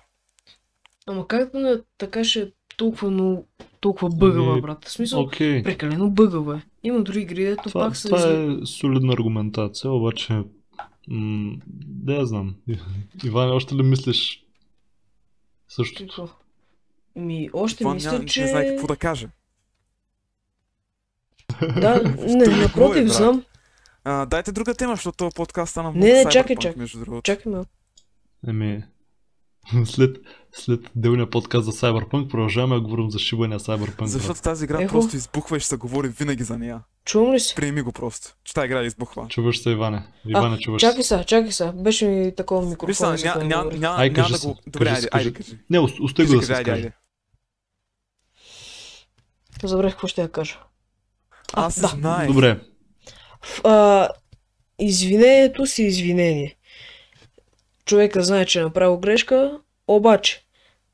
Ама 1.09 1.27
как 1.29 1.53
да 1.53 1.59
не 1.59 1.77
така 1.99 2.25
ще 2.25 2.41
е 2.41 2.47
толкова 2.77 3.11
много, 3.11 3.47
толкова 3.81 4.09
бъгава, 4.09 4.61
брат? 4.61 4.85
В 4.85 4.91
смисъл, 4.91 5.21
Окей. 5.21 5.63
прекалено 5.63 6.11
бъгава 6.11 6.57
е. 6.57 6.63
Има 6.83 7.03
други 7.03 7.21
игри, 7.21 7.45
дето 7.45 7.63
Това, 7.63 7.81
пак 7.81 7.97
са... 7.97 8.09
това 8.09 8.19
изли- 8.21 8.63
е 8.63 8.67
солидна 8.67 9.13
аргументация, 9.13 9.91
обаче 9.91 10.43
м- 11.09 11.57
да 11.77 12.15
я 12.15 12.27
знам. 12.27 12.55
Иван, 13.25 13.51
още 13.51 13.75
ли 13.75 13.83
мислиш 13.83 14.45
същото? 15.69 16.07
Какво? 16.09 16.29
Ми, 17.17 17.51
още 17.53 17.79
Това 17.79 17.95
мисля, 17.95 18.11
ня- 18.11 18.25
че... 18.25 18.41
не 18.41 18.47
знае 18.49 18.69
какво 18.69 18.87
да 18.87 18.97
каже. 18.97 19.29
Да, 21.81 22.03
не, 22.19 22.45
е, 22.45 22.49
напротив, 22.49 23.05
брат? 23.05 23.13
знам. 23.13 23.45
А, 24.05 24.27
дайте 24.27 24.53
друга 24.53 24.75
тема, 24.75 24.93
защото 24.93 25.29
подкаст 25.37 25.71
стана 25.71 25.91
много 25.91 26.07
Не, 26.07 26.13
не, 26.25 26.31
чакай, 26.31 26.57
чакай. 26.57 26.81
между 26.81 26.99
другото. 27.01 27.23
Чакай 27.23 27.53
малко. 27.53 27.71
Еми, 28.49 28.83
след, 29.85 30.17
след 30.53 30.81
делния 30.97 31.31
подкаст 31.31 31.65
за 31.65 31.73
Cyberpunk 31.73 32.29
продължаваме 32.29 32.75
да 32.75 32.81
говорим 32.81 33.11
за 33.11 33.19
шибания 33.19 33.59
Cyberpunk. 33.59 34.05
Защото 34.05 34.43
тази 34.43 34.65
игра 34.65 34.83
Ехо. 34.83 34.93
просто 34.93 35.17
избухва 35.17 35.57
и 35.57 35.61
ще 35.61 35.69
се 35.69 35.77
говори 35.77 36.09
винаги 36.09 36.43
за 36.45 36.59
нея. 36.59 36.81
Чувам 37.05 37.33
ли 37.33 37.41
се? 37.41 37.55
Приеми 37.55 37.83
го 37.83 37.93
просто, 37.93 38.37
че 38.45 38.55
тази 38.55 38.65
игра 38.67 38.83
избухва. 38.85 39.27
Чуваш 39.29 39.63
се, 39.63 39.71
Иване. 39.71 40.07
Иване, 40.27 40.59
чуваш 40.59 40.83
се. 40.83 40.89
Чакай 40.89 41.03
сега, 41.03 41.25
чакай 41.25 41.53
сега. 41.53 41.73
Беше 41.73 42.07
ми 42.09 42.35
такова 42.35 42.61
Виж 42.63 42.71
микрофон. 42.71 43.19
сега, 43.19 43.35
за 43.39 43.45
ня, 43.45 43.65
ня, 43.65 43.95
Ай, 43.99 44.11
няма 44.11 44.15
кажи 44.15 44.33
да 44.33 44.39
се, 44.39 44.47
го... 44.47 44.57
Добре, 44.67 44.85
кажи 44.85 44.95
айде, 44.95 45.03
се, 45.03 45.09
айде, 45.13 45.33
кажи. 45.33 45.59
Не, 45.71 45.79
остай 45.79 46.27
го 46.27 46.37
да 46.37 46.43
се 46.43 46.55
скаже. 46.55 46.93
Забравих 49.65 49.93
какво 49.93 50.09
ще 50.09 50.21
я 50.23 50.29
кажа. 50.29 50.59
А, 51.53 51.67
Аз 51.67 51.81
да. 51.81 51.87
знаех. 51.87 52.29
Добре, 52.29 52.61
В, 53.43 53.65
а, 53.65 54.09
извинението 54.79 55.67
си 55.67 55.83
извинение. 55.83 56.57
Човека 57.89 58.23
знае, 58.23 58.47
че 58.47 58.61
е 58.61 58.63
направил 58.63 58.97
грешка, 58.97 59.59
обаче 59.87 60.45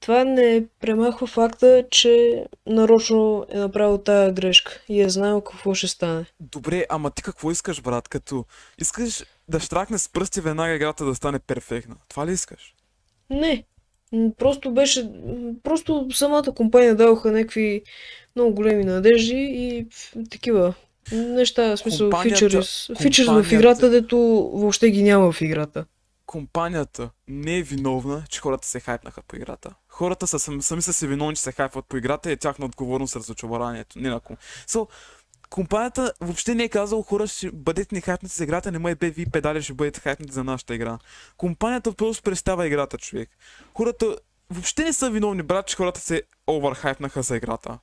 това 0.01 0.25
не 0.25 0.65
премахва 0.81 1.27
факта, 1.27 1.85
че 1.91 2.45
нарочно 2.67 3.47
е 3.51 3.59
направил 3.59 3.99
тая 3.99 4.33
грешка 4.33 4.81
и 4.89 5.01
е 5.01 5.09
знаел 5.09 5.41
какво 5.41 5.75
ще 5.75 5.89
стане. 5.89 6.25
Добре, 6.41 6.87
ама 6.89 7.11
ти 7.11 7.23
какво 7.23 7.51
искаш, 7.51 7.83
брат? 7.83 8.09
Като 8.09 8.45
искаш 8.79 9.25
да 9.49 9.61
штракне 9.61 9.99
с 9.99 10.09
пръсти 10.09 10.41
веднага 10.41 10.75
играта 10.75 11.05
да 11.05 11.15
стане 11.15 11.39
перфектна. 11.39 11.97
Това 12.09 12.27
ли 12.27 12.33
искаш? 12.33 12.75
Не. 13.31 13.65
Просто 14.39 14.71
беше. 14.71 15.11
Просто 15.63 16.07
самата 16.15 16.55
компания 16.57 16.95
даваха 16.95 17.33
някакви 17.33 17.83
много 18.37 18.55
големи 18.55 18.85
надежди 18.85 19.49
и 19.51 19.87
такива 20.31 20.75
неща, 21.13 21.77
в 21.77 21.77
смисъл 21.77 22.11
фичърс, 22.23 22.91
фичърс 23.03 23.29
в 23.29 23.53
играта, 23.53 23.91
дето 23.91 24.17
въобще 24.55 24.91
ги 24.91 25.03
няма 25.03 25.33
в 25.33 25.41
играта. 25.41 25.85
Компанията 26.27 27.11
не 27.29 27.59
е 27.59 27.63
виновна, 27.63 28.25
че 28.31 28.41
хората 28.41 28.69
се 28.69 28.81
хайпнаха 28.81 29.23
по 29.23 29.37
играта. 29.37 29.75
Хората 29.89 30.27
са, 30.27 30.39
сами, 30.39 30.63
сами 30.63 30.83
са 30.83 30.93
си 30.93 31.07
виновни, 31.07 31.37
че 31.37 31.43
се 31.43 31.53
хайпват 31.53 31.87
по 31.87 31.97
играта 31.97 32.31
и 32.31 32.33
е 32.33 32.37
тяхна 32.37 32.67
отговорност 32.67 33.17
разочарованието. 33.17 33.99
Не 33.99 34.09
на 34.09 34.21
ком. 34.21 34.37
So, 34.69 34.89
компанията 35.51 36.13
въобще 36.21 36.55
не 36.55 36.65
е 36.65 36.69
казала 36.69 37.03
хора, 37.03 37.27
ще 37.27 37.51
бъдете 37.51 37.95
ни 37.95 38.01
хайпнати 38.01 38.35
за 38.35 38.45
играта, 38.45 38.73
не 38.73 38.79
ме 38.79 38.95
бе 38.95 39.11
ви 39.11 39.27
педали, 39.31 39.63
ще 39.63 39.75
бъдете 39.75 40.01
хайпнати 40.01 40.33
за 40.33 40.45
нашата 40.45 40.75
игра. 40.75 40.99
Компанията 41.37 41.95
просто 41.95 42.23
представя 42.23 42.67
играта, 42.67 42.99
човек. 42.99 43.31
Хората 43.75 44.17
въобще 44.51 44.85
не 44.85 44.93
са 44.93 45.11
виновни, 45.11 45.43
брат, 45.43 45.67
че 45.67 45.77
хората 45.77 46.01
се 46.01 46.23
оверхайпнаха 46.47 47.23
за 47.23 47.37
играта. 47.37 47.79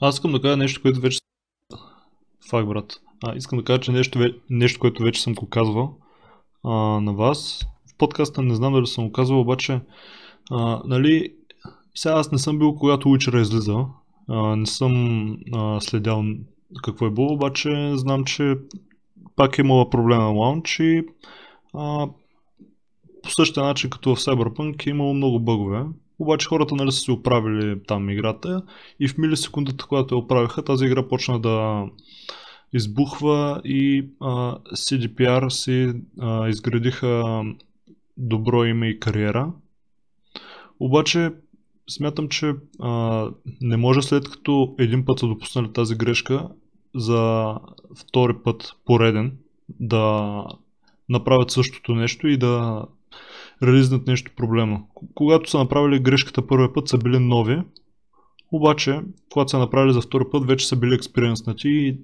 аз 0.00 0.14
искам 0.14 0.32
да 0.32 0.42
кажа 0.42 0.56
нещо, 0.56 0.82
което 0.82 1.00
вече 1.00 1.20
Факт, 2.50 2.68
брат. 2.68 3.00
А, 3.24 3.36
искам 3.36 3.58
да 3.58 3.64
кажа, 3.64 3.80
че 3.80 3.92
нещо, 3.92 4.34
нещо 4.50 4.80
което 4.80 5.02
вече 5.02 5.22
съм 5.22 5.34
го 5.34 5.48
казвал 5.48 5.98
а, 6.64 6.70
на 7.00 7.12
вас. 7.12 7.66
В 7.86 7.98
подкаста 7.98 8.42
не 8.42 8.54
знам 8.54 8.72
дали 8.72 8.86
съм 8.86 9.04
го 9.04 9.12
казвал, 9.12 9.40
обаче, 9.40 9.80
а, 10.50 10.82
нали, 10.84 11.32
сега 11.94 12.14
аз 12.14 12.32
не 12.32 12.38
съм 12.38 12.58
бил 12.58 12.74
когато 12.74 13.08
Witcher 13.08 13.40
излиза. 13.40 13.84
А, 14.28 14.56
не 14.56 14.66
съм 14.66 15.36
а, 15.54 15.80
следял 15.80 16.24
какво 16.82 17.06
е 17.06 17.10
било, 17.10 17.32
обаче 17.32 17.92
знам, 17.94 18.24
че 18.24 18.56
пак 19.36 19.58
е 19.58 19.60
имала 19.60 19.90
проблема 19.90 20.22
на 20.24 20.30
лаунч 20.30 20.78
и 20.80 21.04
а, 21.74 22.08
по 23.22 23.30
същия 23.30 23.62
начин 23.62 23.90
като 23.90 24.16
в 24.16 24.18
Cyberpunk 24.18 24.86
е 24.86 24.90
имало 24.90 25.14
много 25.14 25.40
бъгове. 25.40 25.84
Обаче 26.18 26.48
хората 26.48 26.74
нали 26.74 26.92
са 26.92 26.98
си 26.98 27.10
оправили 27.10 27.82
там 27.86 28.10
играта 28.10 28.62
и 29.00 29.08
в 29.08 29.18
милисекундата, 29.18 29.86
когато 29.86 30.14
я 30.14 30.18
оправиха, 30.18 30.64
тази 30.64 30.84
игра 30.84 31.08
почна 31.08 31.40
да 31.40 31.84
избухва 32.72 33.60
и 33.64 34.08
а, 34.20 34.58
CDPR 34.58 35.48
си 35.48 35.92
а, 36.20 36.48
изградиха 36.48 37.42
добро 38.16 38.64
име 38.64 38.88
и 38.88 39.00
кариера. 39.00 39.52
Обаче 40.80 41.30
смятам, 41.90 42.28
че 42.28 42.54
а, 42.80 43.26
не 43.60 43.76
може 43.76 44.02
след 44.02 44.30
като 44.30 44.74
един 44.78 45.04
път 45.04 45.18
са 45.18 45.26
допуснали 45.26 45.72
тази 45.72 45.94
грешка 45.94 46.48
за 46.94 47.54
втори 47.96 48.34
път 48.44 48.72
пореден 48.84 49.36
да 49.80 50.44
направят 51.08 51.50
същото 51.50 51.94
нещо 51.94 52.28
и 52.28 52.36
да 52.36 52.84
релизнат 53.62 54.06
нещо 54.06 54.32
проблемно. 54.36 54.88
К- 54.94 55.08
Когато 55.14 55.50
са 55.50 55.58
направили 55.58 56.02
грешката 56.02 56.46
първия 56.46 56.72
път 56.72 56.88
са 56.88 56.98
били 56.98 57.18
нови, 57.18 57.62
обаче 58.52 59.00
когато 59.32 59.50
са 59.50 59.58
направили 59.58 59.92
за 59.92 60.00
втори 60.00 60.24
път 60.32 60.46
вече 60.46 60.68
са 60.68 60.76
били 60.76 60.94
експириенснати 60.94 61.68
и 61.68 61.98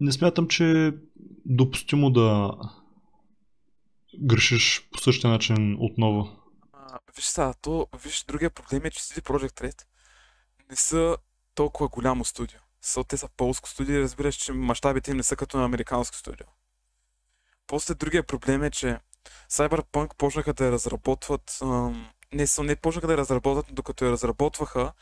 не 0.00 0.12
смятам, 0.12 0.48
че 0.48 0.86
е 0.86 0.92
допустимо 1.46 2.10
да 2.10 2.52
грешиш 4.22 4.88
по 4.92 4.98
същия 4.98 5.30
начин 5.30 5.76
отново. 5.80 6.36
А, 6.72 6.98
виж 7.16 7.24
сега, 7.24 7.54
то, 7.62 7.86
виж, 8.04 8.24
другия 8.28 8.50
проблем 8.50 8.84
е, 8.84 8.90
че 8.90 9.00
CD 9.00 9.20
Projekt 9.20 9.60
Red 9.60 9.84
не 10.70 10.76
са 10.76 11.16
толкова 11.54 11.88
голямо 11.88 12.24
студио. 12.24 12.58
Са, 12.82 13.04
те 13.04 13.16
са 13.16 13.28
полско 13.36 13.68
студио 13.68 13.94
и 13.94 14.02
разбираш, 14.02 14.34
че 14.34 14.52
мащабите 14.52 15.10
им 15.10 15.16
не 15.16 15.22
са 15.22 15.36
като 15.36 15.58
на 15.58 15.64
американско 15.64 16.16
студио. 16.16 16.46
После 17.66 17.94
другия 17.94 18.22
проблем 18.22 18.62
е, 18.62 18.70
че 18.70 18.98
Cyberpunk 19.50 20.16
почнаха 20.16 20.54
да 20.54 20.72
разработват, 20.72 21.58
ам, 21.62 22.06
не, 22.32 22.46
са- 22.46 22.62
не 22.62 22.76
почнаха 22.76 23.06
да 23.06 23.12
я 23.12 23.18
разработват, 23.18 23.66
докато 23.70 24.04
я 24.04 24.10
разработваха, 24.10 24.92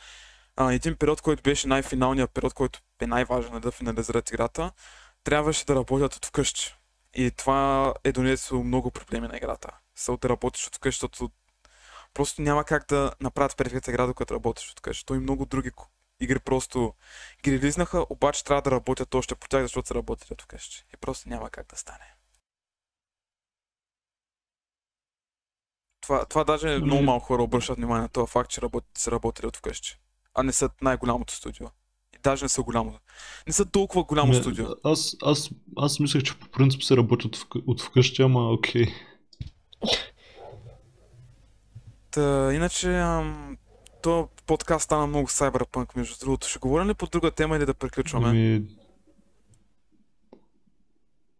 а, 0.56 0.72
един 0.72 0.96
период, 0.96 1.20
който 1.20 1.42
беше 1.42 1.68
най-финалният 1.68 2.30
период, 2.30 2.54
който 2.54 2.80
е 3.00 3.06
най-важен 3.06 3.52
нали, 3.52 3.62
да 3.62 3.70
финализират 3.70 4.30
играта, 4.30 4.72
трябваше 5.24 5.66
да 5.66 5.74
работят 5.74 6.14
от 6.14 6.26
вкъщи. 6.26 6.74
И 7.14 7.30
това 7.30 7.94
е 8.04 8.12
донесло 8.12 8.64
много 8.64 8.90
проблеми 8.90 9.28
на 9.28 9.36
играта. 9.36 9.70
Са 9.96 10.16
да 10.16 10.28
работиш 10.28 10.66
от 10.66 10.76
вкъщи, 10.76 10.98
защото 10.98 11.30
просто 12.14 12.42
няма 12.42 12.64
как 12.64 12.88
да 12.88 13.12
направят 13.20 13.56
перфектна 13.56 13.92
игра, 13.92 14.06
докато 14.06 14.34
работиш 14.34 14.70
от 14.70 14.78
вкъщи. 14.78 15.06
То 15.06 15.14
и 15.14 15.18
много 15.18 15.46
други 15.46 15.70
игри 16.20 16.38
просто 16.38 16.94
ги 17.44 17.52
релизнаха, 17.52 18.06
обаче 18.10 18.44
трябва 18.44 18.62
да 18.62 18.70
работят 18.70 19.14
още 19.14 19.34
по 19.34 19.48
тях, 19.48 19.62
защото 19.62 19.88
са 19.88 19.94
работили 19.94 20.32
от 20.32 20.42
вкъщи. 20.42 20.84
И 20.94 20.96
просто 20.96 21.28
няма 21.28 21.50
как 21.50 21.66
да 21.66 21.76
стане. 21.76 22.17
Това, 26.08 26.24
това 26.24 26.44
даже 26.44 26.66
Нали- 26.66 26.84
много 26.84 27.02
малко 27.02 27.26
хора 27.26 27.42
обръщат 27.42 27.76
внимание 27.76 28.02
на 28.02 28.08
този 28.08 28.30
факт, 28.30 28.50
че 28.50 28.62
работ, 28.62 28.84
са 28.98 29.10
работили 29.10 29.46
от 29.46 29.56
вкъщи. 29.56 29.98
А 30.34 30.42
не 30.42 30.52
са 30.52 30.70
най-голямото 30.82 31.34
студио. 31.34 31.66
И 32.14 32.18
даже 32.22 32.44
не 32.44 32.48
са 32.48 32.62
голямо. 32.62 32.94
Не 33.46 33.52
са 33.52 33.64
толкова 33.64 34.04
голямо 34.04 34.32
Не, 34.32 34.38
студио. 34.38 34.66
Аз, 34.84 35.16
аз, 35.22 35.50
аз 35.76 36.00
мислех, 36.00 36.22
че 36.22 36.38
по 36.38 36.48
принцип 36.48 36.82
се 36.82 36.96
работи 36.96 37.26
от, 37.26 37.46
от 37.66 37.82
вкъщи, 37.82 38.22
ама 38.22 38.52
окей. 38.52 38.86
Та, 42.10 42.54
иначе, 42.54 42.98
ам, 42.98 43.56
то 44.02 44.28
подкаст 44.46 44.84
стана 44.84 45.06
много 45.06 45.28
Cyberpunk, 45.28 45.96
между 45.96 46.14
другото. 46.20 46.48
Ще 46.48 46.58
говорим 46.58 46.88
ли 46.88 46.94
по 46.94 47.06
друга 47.06 47.30
тема 47.30 47.56
или 47.56 47.66
да 47.66 47.74
приключваме? 47.74 48.28
Ами... 48.28 48.62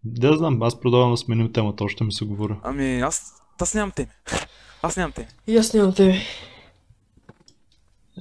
Да, 0.05 0.37
знам, 0.37 0.63
аз 0.63 0.81
продавам 0.81 1.11
да 1.11 1.17
сменим 1.17 1.53
темата, 1.53 1.85
още 1.85 2.05
ми 2.05 2.13
се 2.13 2.25
говоря. 2.25 2.61
Ами, 2.63 3.01
аз, 3.01 3.33
аз 3.61 3.75
нямам 3.75 3.91
теми. 3.91 4.11
Аз 4.83 4.97
нямам 4.97 5.13
теми. 5.13 5.29
И 5.47 5.57
аз 5.57 5.75
нямам 5.75 5.95
тебе. 5.95 6.15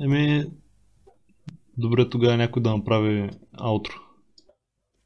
Еми... 0.01 0.45
Добре, 1.77 2.09
тогава 2.09 2.37
някой 2.37 2.61
да 2.61 2.77
направи 2.77 3.29
аутро. 3.53 3.93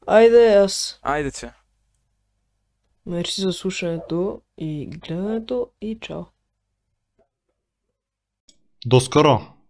Айде 0.06 0.54
аз. 0.54 0.98
Айде, 1.02 1.30
че. 1.30 1.52
Мерси 3.06 3.40
за 3.40 3.52
слушането 3.52 4.40
и 4.58 4.86
гледането 4.86 5.68
и 5.80 5.98
чао. 6.00 6.22
До 8.86 9.00
скоро! 9.00 9.61